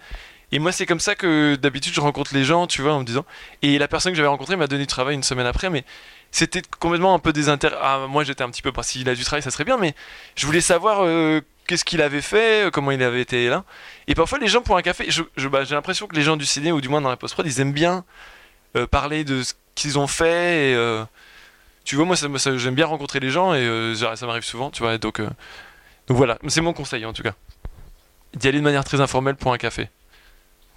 Et 0.53 0.59
moi 0.59 0.73
c'est 0.73 0.87
comme 0.87 1.01
ça 1.01 1.15
que 1.15 1.57
d'habitude 1.57 1.95
je 1.95 2.01
rencontre 2.01 2.35
les 2.35 2.45
gens 2.45 2.67
tu 2.67 2.83
vois 2.83 2.95
en 2.95 3.01
me 3.01 3.05
disant 3.05 3.25
et 3.63 3.79
la 3.79 3.89
personne 3.89 4.13
que 4.13 4.17
j'avais 4.17 4.29
rencontrée 4.29 4.57
m'a 4.57 4.67
donné 4.67 4.83
du 4.83 4.89
travail 4.89 5.15
une 5.15 5.23
semaine 5.23 5.47
après 5.47 5.71
mais 5.71 5.85
c'était 6.33 6.63
complètement 6.81 7.15
un 7.15 7.19
peu 7.19 7.33
désintéressé 7.33 7.81
ah, 7.83 8.07
moi 8.09 8.25
j'étais 8.25 8.43
un 8.43 8.51
petit 8.51 8.63
peu 8.63 8.73
pas 8.73 8.83
s'il 8.83 9.09
a 9.09 9.15
du 9.15 9.25
travail 9.25 9.43
ça 9.43 9.51
serait 9.51 9.65
bien 9.65 9.77
mais 9.77 9.95
je 10.37 10.47
voulais 10.47 10.61
savoir 10.61 11.05
euh, 11.05 11.41
qu'est-ce 11.67 11.85
qu'il 11.85 12.03
avait 12.03 12.21
fait, 12.21 12.67
euh, 12.67 12.71
comment 12.71 12.91
il 12.91 13.03
avait 13.03 13.21
été 13.21 13.49
là. 13.49 13.65
Et 14.07 14.15
parfois, 14.15 14.39
les 14.39 14.49
gens 14.49 14.63
pour 14.63 14.77
un 14.77 14.83
café, 14.83 15.09
bah, 15.51 15.65
j'ai 15.65 15.75
l'impression 15.75 16.07
que 16.07 16.17
les 16.17 16.23
gens 16.23 16.37
du 16.37 16.47
ciné, 16.47 16.73
ou 16.73 16.81
du 16.81 16.89
moins 16.89 17.01
dans 17.01 17.09
la 17.09 17.17
post-prod, 17.17 17.47
ils 17.47 17.61
aiment 17.61 17.73
bien 17.73 18.05
euh, 18.77 18.87
parler 18.87 19.25
de 19.25 19.43
ce 19.43 19.55
qu'ils 19.75 19.99
ont 19.99 20.07
fait. 20.07 20.71
Et, 20.71 20.75
euh, 20.75 21.05
tu 21.85 21.97
vois, 21.97 22.05
moi, 22.05 22.17
ça, 22.17 22.29
j'aime 22.57 22.75
bien 22.75 22.87
rencontrer 22.87 23.21
les 23.21 23.31
gens 23.31 23.55
et 23.55 23.95
ça 23.97 24.27
m'arrive 24.27 24.45
souvent, 24.45 24.71
tu 24.71 24.83
vois. 24.83 24.99
Donc, 24.99 25.21
donc 25.21 26.17
voilà, 26.17 26.39
c'est 26.49 26.61
mon 26.61 26.73
conseil 26.73 27.05
en 27.05 27.13
tout 27.13 27.23
cas. 27.23 27.35
D'y 28.35 28.49
aller 28.49 28.59
de 28.59 28.65
manière 28.65 28.85
très 28.85 29.01
informelle 29.01 29.37
pour 29.37 29.53
un 29.53 29.59
café. 29.59 29.89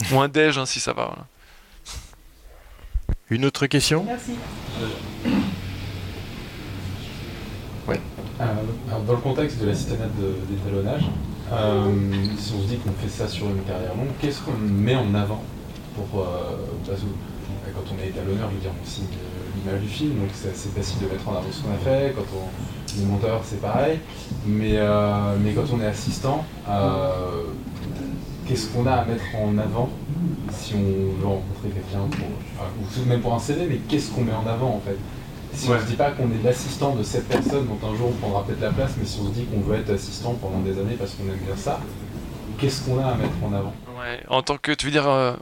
Ou 0.12 0.20
un 0.20 0.28
déj, 0.28 0.58
hein, 0.58 0.66
si 0.66 0.80
ça 0.80 0.94
va. 0.94 1.16
Une 3.30 3.46
autre 3.46 3.68
question? 3.68 4.06
Merci. 4.06 4.34
Euh, 8.42 8.46
dans 9.06 9.14
le 9.14 9.20
contexte 9.20 9.60
de 9.60 9.68
l'assistanat 9.68 10.08
d'étalonnage, 10.50 11.10
euh, 11.52 11.92
si 12.38 12.54
on 12.58 12.62
se 12.62 12.68
dit 12.68 12.78
qu'on 12.78 12.94
fait 12.94 13.10
ça 13.10 13.28
sur 13.28 13.48
une 13.48 13.64
carrière 13.64 13.94
longue, 13.96 14.08
qu'est-ce 14.22 14.42
qu'on 14.42 14.58
met 14.58 14.96
en 14.96 15.14
avant 15.14 15.44
pour 15.96 16.22
euh, 16.22 16.56
quand 16.86 17.94
on 17.94 18.04
est 18.04 18.10
étalonneur, 18.10 18.50
je 18.50 18.56
veux 18.56 18.62
dire, 18.62 18.72
on 18.82 18.88
signe 18.88 19.06
l'image 19.58 19.82
du 19.82 19.88
film, 19.88 20.12
donc 20.20 20.30
c'est 20.34 20.52
assez 20.52 20.70
facile 20.70 21.00
de 21.02 21.12
mettre 21.12 21.28
en 21.28 21.34
avant 21.34 21.52
ce 21.52 21.62
qu'on 21.62 21.74
a 21.74 21.78
fait. 21.78 22.14
Quand 22.16 22.24
on 22.34 23.02
est 23.02 23.06
monteur, 23.06 23.42
c'est 23.44 23.62
pareil. 23.62 24.00
Mais, 24.46 24.80
mais 25.44 25.52
quand 25.54 25.66
on 25.74 25.82
est 25.82 25.88
assistant, 25.88 26.46
qu'est-ce 28.48 28.68
qu'on 28.68 28.86
a 28.86 28.94
à 28.94 29.06
mettre 29.06 29.24
en 29.38 29.58
avant 29.58 29.90
si 30.52 30.76
on 30.76 31.22
veut 31.22 31.28
rencontrer 31.28 31.70
quelqu'un, 31.70 32.06
ou 32.06 33.10
même 33.10 33.22
pour 33.22 33.34
un 33.34 33.40
CV, 33.40 33.68
mais 33.70 33.78
qu'est-ce 33.88 34.12
qu'on 34.12 34.22
met 34.22 34.34
en 34.34 34.48
avant 34.50 34.76
en 34.76 34.82
fait? 34.86 34.98
Si 35.60 35.70
on 35.70 35.74
ne 35.74 35.80
se 35.80 35.86
dit 35.86 35.96
pas 35.96 36.12
qu'on 36.12 36.32
est 36.32 36.42
l'assistant 36.44 36.96
de 36.96 37.04
cette 37.04 37.28
personne, 37.28 37.68
dont 37.68 37.88
un 37.88 37.96
jour 37.96 38.10
on 38.10 38.14
prendra 38.14 38.46
peut-être 38.46 38.62
la 38.62 38.72
place, 38.72 38.92
mais 38.98 39.06
si 39.06 39.20
on 39.20 39.28
se 39.28 39.32
dit 39.32 39.46
qu'on 39.46 39.60
veut 39.60 39.78
être 39.78 39.92
assistant 39.92 40.34
pendant 40.36 40.60
des 40.60 40.80
années 40.80 40.96
parce 40.98 41.12
qu'on 41.12 41.24
aime 41.24 41.40
bien 41.40 41.58
ça, 41.58 41.82
qu'est-ce 42.58 42.84
qu'on 42.84 43.00
a 43.00 43.08
à 43.08 43.16
mettre 43.16 43.36
en 43.44 43.54
avant? 43.54 43.74
Ouais, 44.00 44.24
en 44.30 44.42
tant 44.42 44.58
que, 44.58 44.72
tu 44.72 44.86
veux 44.86 44.92
dire, 44.94 45.10
euh, 45.10 45.34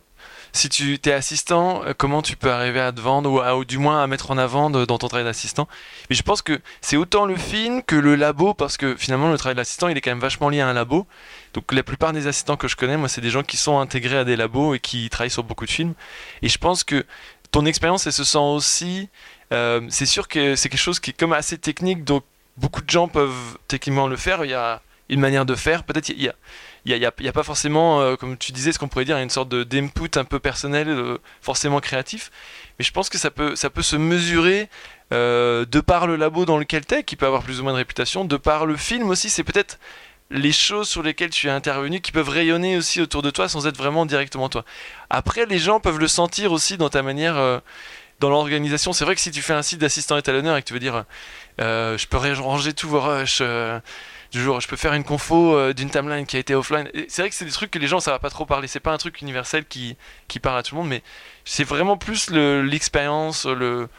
si 0.53 0.70
tu 0.70 0.95
es 0.95 1.11
assistant, 1.11 1.84
euh, 1.86 1.93
comment 1.95 2.24
tu 2.24 2.36
peux 2.36 2.51
arriver 2.51 2.80
à 2.80 2.91
te 2.91 2.99
vendre 2.99 3.55
ou, 3.55 3.63
du 3.63 3.78
moins 3.78 4.01
à 4.01 4.07
mettre 4.07 4.32
en 4.32 4.39
avant 4.39 4.72
dans 4.72 4.86
ton 4.88 5.07
travail 5.07 5.26
d'assistant? 5.26 5.68
Mais 6.09 6.15
je 6.15 6.24
pense 6.24 6.41
que 6.41 6.59
c'est 6.82 6.97
autant 6.97 7.28
le 7.28 7.36
film 7.36 7.84
que 7.84 7.95
le 7.95 8.15
labo, 8.15 8.55
parce 8.55 8.78
que 8.78 8.95
finalement 8.95 9.30
le 9.30 9.38
travail 9.38 9.55
d'assistant 9.55 9.88
il 9.88 9.97
est 9.97 10.01
quand 10.01 10.11
même 10.11 10.20
vachement 10.20 10.49
lié 10.49 10.61
à 10.61 10.68
un 10.68 10.74
labo. 10.74 11.05
Donc 11.53 11.72
la 11.74 11.84
plupart 11.84 12.11
des 12.11 12.26
assistants 12.26 12.57
que 12.57 12.68
je 12.68 12.76
connais, 12.76 12.97
moi, 12.97 13.07
c'est 13.07 13.22
des 13.22 13.30
gens 13.30 13.43
qui 13.43 13.57
sont 13.57 13.78
intégrés 13.78 14.18
à 14.18 14.24
des 14.24 14.36
labos 14.36 14.74
et 14.74 14.80
qui 14.80 15.09
travaillent 15.11 15.30
sur 15.30 15.43
beaucoup 15.43 15.65
de 15.65 15.72
films. 15.72 15.93
Et 16.41 16.49
je 16.49 16.57
pense 16.57 16.84
que 16.84 17.05
ton 17.51 17.65
expérience, 17.65 18.05
elle 18.07 18.13
se 18.13 18.24
sent 18.24 18.38
aussi 18.38 19.09
euh, 19.51 19.81
c'est 19.89 20.05
sûr 20.05 20.27
que 20.27 20.55
c'est 20.55 20.69
quelque 20.69 20.79
chose 20.79 20.99
qui 20.99 21.11
est 21.11 21.17
comme 21.17 21.33
assez 21.33 21.57
technique, 21.57 22.03
donc 22.03 22.23
beaucoup 22.57 22.81
de 22.81 22.89
gens 22.89 23.07
peuvent 23.07 23.57
techniquement 23.67 24.07
le 24.07 24.17
faire. 24.17 24.43
Il 24.43 24.51
y 24.51 24.53
a 24.53 24.81
une 25.09 25.19
manière 25.19 25.45
de 25.45 25.55
faire. 25.55 25.83
Peut-être 25.83 26.09
il 26.09 26.21
y 26.21 26.27
a, 26.27 26.35
il 26.85 26.95
y, 26.95 27.05
a, 27.05 27.09
a, 27.09 27.31
pas 27.31 27.43
forcément, 27.43 28.01
euh, 28.01 28.15
comme 28.15 28.37
tu 28.37 28.51
disais, 28.51 28.71
ce 28.71 28.79
qu'on 28.79 28.87
pourrait 28.87 29.05
dire, 29.05 29.17
une 29.17 29.29
sorte 29.29 29.49
d'input 29.49 30.09
un 30.15 30.25
peu 30.25 30.39
personnel, 30.39 30.89
euh, 30.89 31.17
forcément 31.41 31.79
créatif. 31.79 32.31
Mais 32.79 32.85
je 32.85 32.91
pense 32.91 33.09
que 33.09 33.17
ça 33.17 33.31
peut, 33.31 33.55
ça 33.55 33.69
peut 33.69 33.81
se 33.81 33.95
mesurer 33.95 34.69
de 35.11 35.79
par 35.79 36.05
le 36.05 36.17
labo 36.17 36.45
dans 36.45 36.57
lequel 36.57 36.85
tu 36.85 36.95
es, 36.95 37.03
qui 37.03 37.15
peut 37.15 37.25
avoir 37.25 37.41
plus 37.41 37.61
ou 37.61 37.63
moins 37.63 37.71
de 37.71 37.77
réputation, 37.77 38.25
de 38.25 38.35
par 38.35 38.65
le 38.65 38.75
film 38.75 39.09
aussi. 39.09 39.29
C'est 39.29 39.45
peut-être 39.45 39.79
les 40.29 40.51
choses 40.51 40.89
sur 40.89 41.01
lesquelles 41.01 41.29
tu 41.29 41.47
es 41.47 41.49
intervenu 41.49 42.01
qui 42.01 42.11
peuvent 42.11 42.27
rayonner 42.27 42.75
aussi 42.75 42.99
autour 42.99 43.21
de 43.21 43.29
toi 43.29 43.47
sans 43.47 43.65
être 43.67 43.77
vraiment 43.77 44.05
directement 44.05 44.49
toi. 44.49 44.65
Après, 45.09 45.45
les 45.45 45.59
gens 45.59 45.79
peuvent 45.79 45.99
le 45.99 46.09
sentir 46.09 46.51
aussi 46.51 46.75
dans 46.75 46.89
ta 46.89 47.01
manière 47.01 47.61
dans 48.20 48.30
l'organisation. 48.30 48.93
C'est 48.93 49.05
vrai 49.05 49.15
que 49.15 49.22
si 49.22 49.32
tu 49.32 49.41
fais 49.41 49.53
un 49.53 49.61
site 49.61 49.80
d'assistant 49.80 50.18
étalonneur 50.18 50.57
et 50.57 50.61
que 50.61 50.68
tu 50.68 50.74
veux 50.74 50.80
dire 50.80 51.05
euh, 51.59 51.97
je 51.97 52.07
peux 52.07 52.18
ranger 52.18 52.74
tous 52.74 52.88
vos 52.88 53.01
rushs 53.01 53.39
euh, 53.41 53.80
du 54.32 54.41
jour, 54.41 54.59
je 54.61 54.68
peux 54.68 54.76
faire 54.76 54.93
une 54.93 55.03
confo 55.03 55.55
euh, 55.55 55.74
d'une 55.74 55.89
timeline 55.89 56.26
qui 56.26 56.36
a 56.36 56.39
été 56.39 56.53
offline. 56.53 56.89
C'est 57.07 57.22
vrai 57.22 57.30
que 57.30 57.36
c'est 57.36 57.45
des 57.45 57.51
trucs 57.51 57.72
que 57.72 57.80
les 57.80 57.88
gens 57.88 57.99
ça 57.99 58.11
va 58.11 58.20
pas 58.20 58.30
trop 58.30 58.45
parler. 58.45 58.68
C'est 58.68 58.80
pas 58.80 58.93
un 58.93 58.97
truc 58.97 59.22
universel 59.22 59.65
qui, 59.65 59.97
qui 60.28 60.39
parle 60.39 60.59
à 60.59 60.63
tout 60.63 60.76
le 60.76 60.82
monde, 60.82 60.89
mais 60.89 61.01
c'est 61.45 61.63
vraiment 61.63 61.97
plus 61.97 62.30
l'expérience, 62.30 63.45
le, 63.45 63.89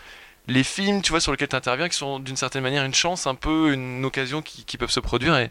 les 0.46 0.62
films, 0.62 1.02
tu 1.02 1.10
vois, 1.10 1.20
sur 1.20 1.32
lesquels 1.32 1.48
tu 1.48 1.56
interviens, 1.56 1.88
qui 1.88 1.96
sont 1.96 2.20
d'une 2.20 2.36
certaine 2.36 2.62
manière 2.62 2.84
une 2.84 2.94
chance, 2.94 3.26
un 3.26 3.34
peu 3.34 3.72
une 3.72 4.04
occasion 4.04 4.42
qui, 4.42 4.76
peuvent 4.78 4.90
se 4.90 5.00
produire. 5.00 5.48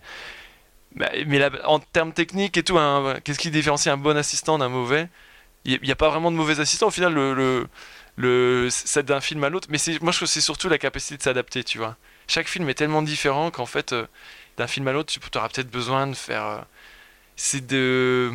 Bah, 0.95 1.09
mais 1.27 1.41
en 1.65 1.79
termes 1.79 2.13
techniques 2.13 2.57
et 2.57 2.63
tout, 2.63 2.77
qu'est-ce 3.23 3.39
qui 3.39 3.51
différencie 3.51 3.93
un 3.93 3.97
bon 3.97 4.17
assistant 4.17 4.57
d'un 4.57 4.69
mauvais? 4.69 5.09
Il 5.65 5.79
n'y 5.83 5.91
a, 5.91 5.95
pas 5.95 6.09
vraiment 6.09 6.31
de 6.31 6.37
mauvais 6.37 6.61
assistant. 6.61 6.87
Au 6.87 6.91
final, 6.91 7.13
le 7.13 7.67
c'est 8.69 9.05
d'un 9.05 9.21
film 9.21 9.43
à 9.43 9.49
l'autre 9.49 9.67
mais 9.69 9.77
c'est 9.77 10.01
moi 10.01 10.11
je 10.11 10.17
trouve 10.17 10.27
c'est 10.27 10.41
surtout 10.41 10.69
la 10.69 10.77
capacité 10.77 11.17
de 11.17 11.21
s'adapter 11.21 11.63
tu 11.63 11.77
vois 11.77 11.95
chaque 12.27 12.47
film 12.47 12.67
est 12.69 12.73
tellement 12.73 13.01
différent 13.01 13.51
qu'en 13.51 13.65
fait 13.65 13.93
euh, 13.93 14.07
d'un 14.57 14.67
film 14.67 14.87
à 14.87 14.91
l'autre 14.91 15.13
tu 15.13 15.19
auras 15.37 15.49
peut-être 15.49 15.69
besoin 15.69 16.07
de 16.07 16.15
faire 16.15 16.45
euh, 16.45 16.61
c'est 17.39 17.65
de. 17.67 18.31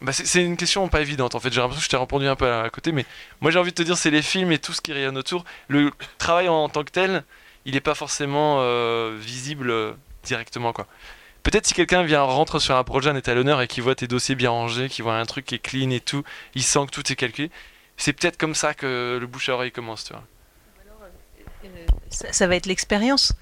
Bah, 0.00 0.12
c'est 0.12 0.42
une 0.42 0.56
question 0.56 0.88
pas 0.88 1.00
évidente 1.00 1.34
en 1.34 1.40
fait. 1.40 1.52
J'ai 1.52 1.60
l'impression 1.60 1.80
que 1.80 1.84
je 1.84 1.90
t'ai 1.90 1.96
répondu 1.96 2.26
un 2.28 2.36
peu 2.36 2.50
à 2.50 2.70
côté, 2.70 2.92
mais 2.92 3.04
moi 3.40 3.50
j'ai 3.50 3.58
envie 3.58 3.72
de 3.72 3.74
te 3.74 3.82
dire, 3.82 3.96
c'est 3.98 4.12
les 4.12 4.22
films 4.22 4.52
et 4.52 4.58
tout 4.58 4.72
ce 4.72 4.80
qui 4.80 4.92
rayonne 4.92 5.18
autour. 5.18 5.44
Le 5.68 5.90
travail 6.18 6.48
en, 6.48 6.68
tant 6.68 6.84
que 6.84 6.92
tel, 6.92 7.24
il 7.64 7.74
n'est 7.74 7.80
pas 7.80 7.96
forcément 7.96 8.58
euh, 8.60 9.16
visible 9.18 9.96
directement 10.22 10.72
quoi. 10.72 10.86
Peut-être 11.42 11.66
si 11.66 11.74
quelqu'un 11.74 12.04
vient 12.04 12.22
rentre 12.22 12.58
sur 12.58 12.76
un 12.76 12.84
projet, 12.84 13.10
un 13.10 13.16
étalonneur 13.16 13.60
et 13.60 13.66
qui 13.66 13.80
voit 13.80 13.94
tes 13.94 14.06
dossiers 14.06 14.34
bien 14.34 14.50
rangés, 14.50 14.88
qui 14.88 15.02
voit 15.02 15.16
un 15.16 15.26
truc 15.26 15.44
qui 15.44 15.56
est 15.56 15.58
clean 15.58 15.90
et 15.90 16.00
tout, 16.00 16.22
il 16.54 16.62
sent 16.62 16.86
que 16.86 16.90
tout 16.90 17.12
est 17.12 17.16
calculé. 17.16 17.50
C'est 17.96 18.12
peut-être 18.12 18.36
comme 18.36 18.54
ça 18.54 18.74
que 18.74 19.18
le 19.20 19.26
bouche 19.26 19.48
à 19.48 19.54
oreille 19.54 19.72
commence, 19.72 20.04
tu 20.04 20.12
vois. 20.12 20.24
Ça, 22.10 22.32
ça 22.32 22.46
va 22.46 22.56
être 22.56 22.66
l'expérience. 22.66 23.32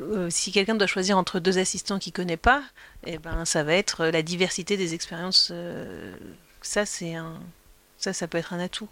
Euh, 0.00 0.28
si 0.28 0.52
quelqu'un 0.52 0.74
doit 0.74 0.86
choisir 0.86 1.16
entre 1.16 1.40
deux 1.40 1.58
assistants 1.58 1.98
qu'il 1.98 2.12
connaît 2.12 2.36
pas, 2.36 2.62
eh 3.06 3.18
ben 3.18 3.44
ça 3.44 3.62
va 3.62 3.74
être 3.74 4.06
la 4.06 4.22
diversité 4.22 4.76
des 4.76 4.94
expériences. 4.94 5.48
Euh, 5.50 6.14
ça 6.60 6.84
c'est 6.84 7.14
un, 7.14 7.40
ça 7.96 8.12
ça 8.12 8.28
peut 8.28 8.38
être 8.38 8.52
un 8.52 8.60
atout. 8.60 8.88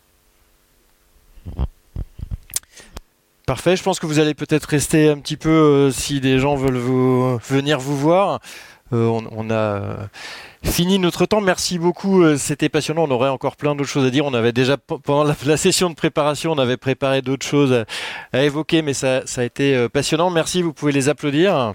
Parfait, 3.47 3.77
je 3.77 3.83
pense 3.83 4.01
que 4.01 4.07
vous 4.07 4.19
allez 4.19 4.35
peut-être 4.35 4.65
rester 4.65 5.09
un 5.09 5.19
petit 5.21 5.37
peu 5.37 5.51
euh, 5.51 5.91
si 5.93 6.21
des 6.21 6.41
gens 6.41 6.57
veulent 6.57 6.79
vous, 6.79 7.39
venir 7.39 7.79
vous 7.79 7.97
voir. 7.97 8.41
Euh, 8.93 9.07
on, 9.07 9.25
on, 9.31 9.51
a 9.51 9.55
euh, 9.55 9.97
fini 10.67 10.99
notre 10.99 11.27
temps. 11.27 11.41
Merci 11.41 11.79
beaucoup, 11.79 12.23
euh, 12.23 12.37
c'était 12.37 12.69
passionnant. 12.69 13.05
On 13.05 13.11
aurait 13.11 13.29
encore 13.29 13.57
plein 13.57 13.75
d'autres 13.75 13.89
choses 13.89 14.07
à 14.07 14.11
dire. 14.11 14.27
On 14.27 14.35
avait 14.35 14.53
déjà 14.53 14.77
pendant 14.77 15.25
la, 15.25 15.57
session 15.57 15.89
de 15.91 15.95
préparation, 15.95 16.53
on 16.53 16.59
avait 16.59 16.77
préparé 16.77 17.23
d'autres 17.23 17.47
choses 17.47 17.85
à, 18.33 18.43
évoquer, 18.43 18.83
mais 18.83 18.93
ça, 18.93 19.23
ça 19.27 19.41
a 19.41 19.45
été 19.45 19.89
passionnant. 19.89 20.31
Merci, 20.31 20.63
vous 20.63 20.73
pouvez 20.73 20.93
les 20.93 21.09
applaudir. 21.09 21.73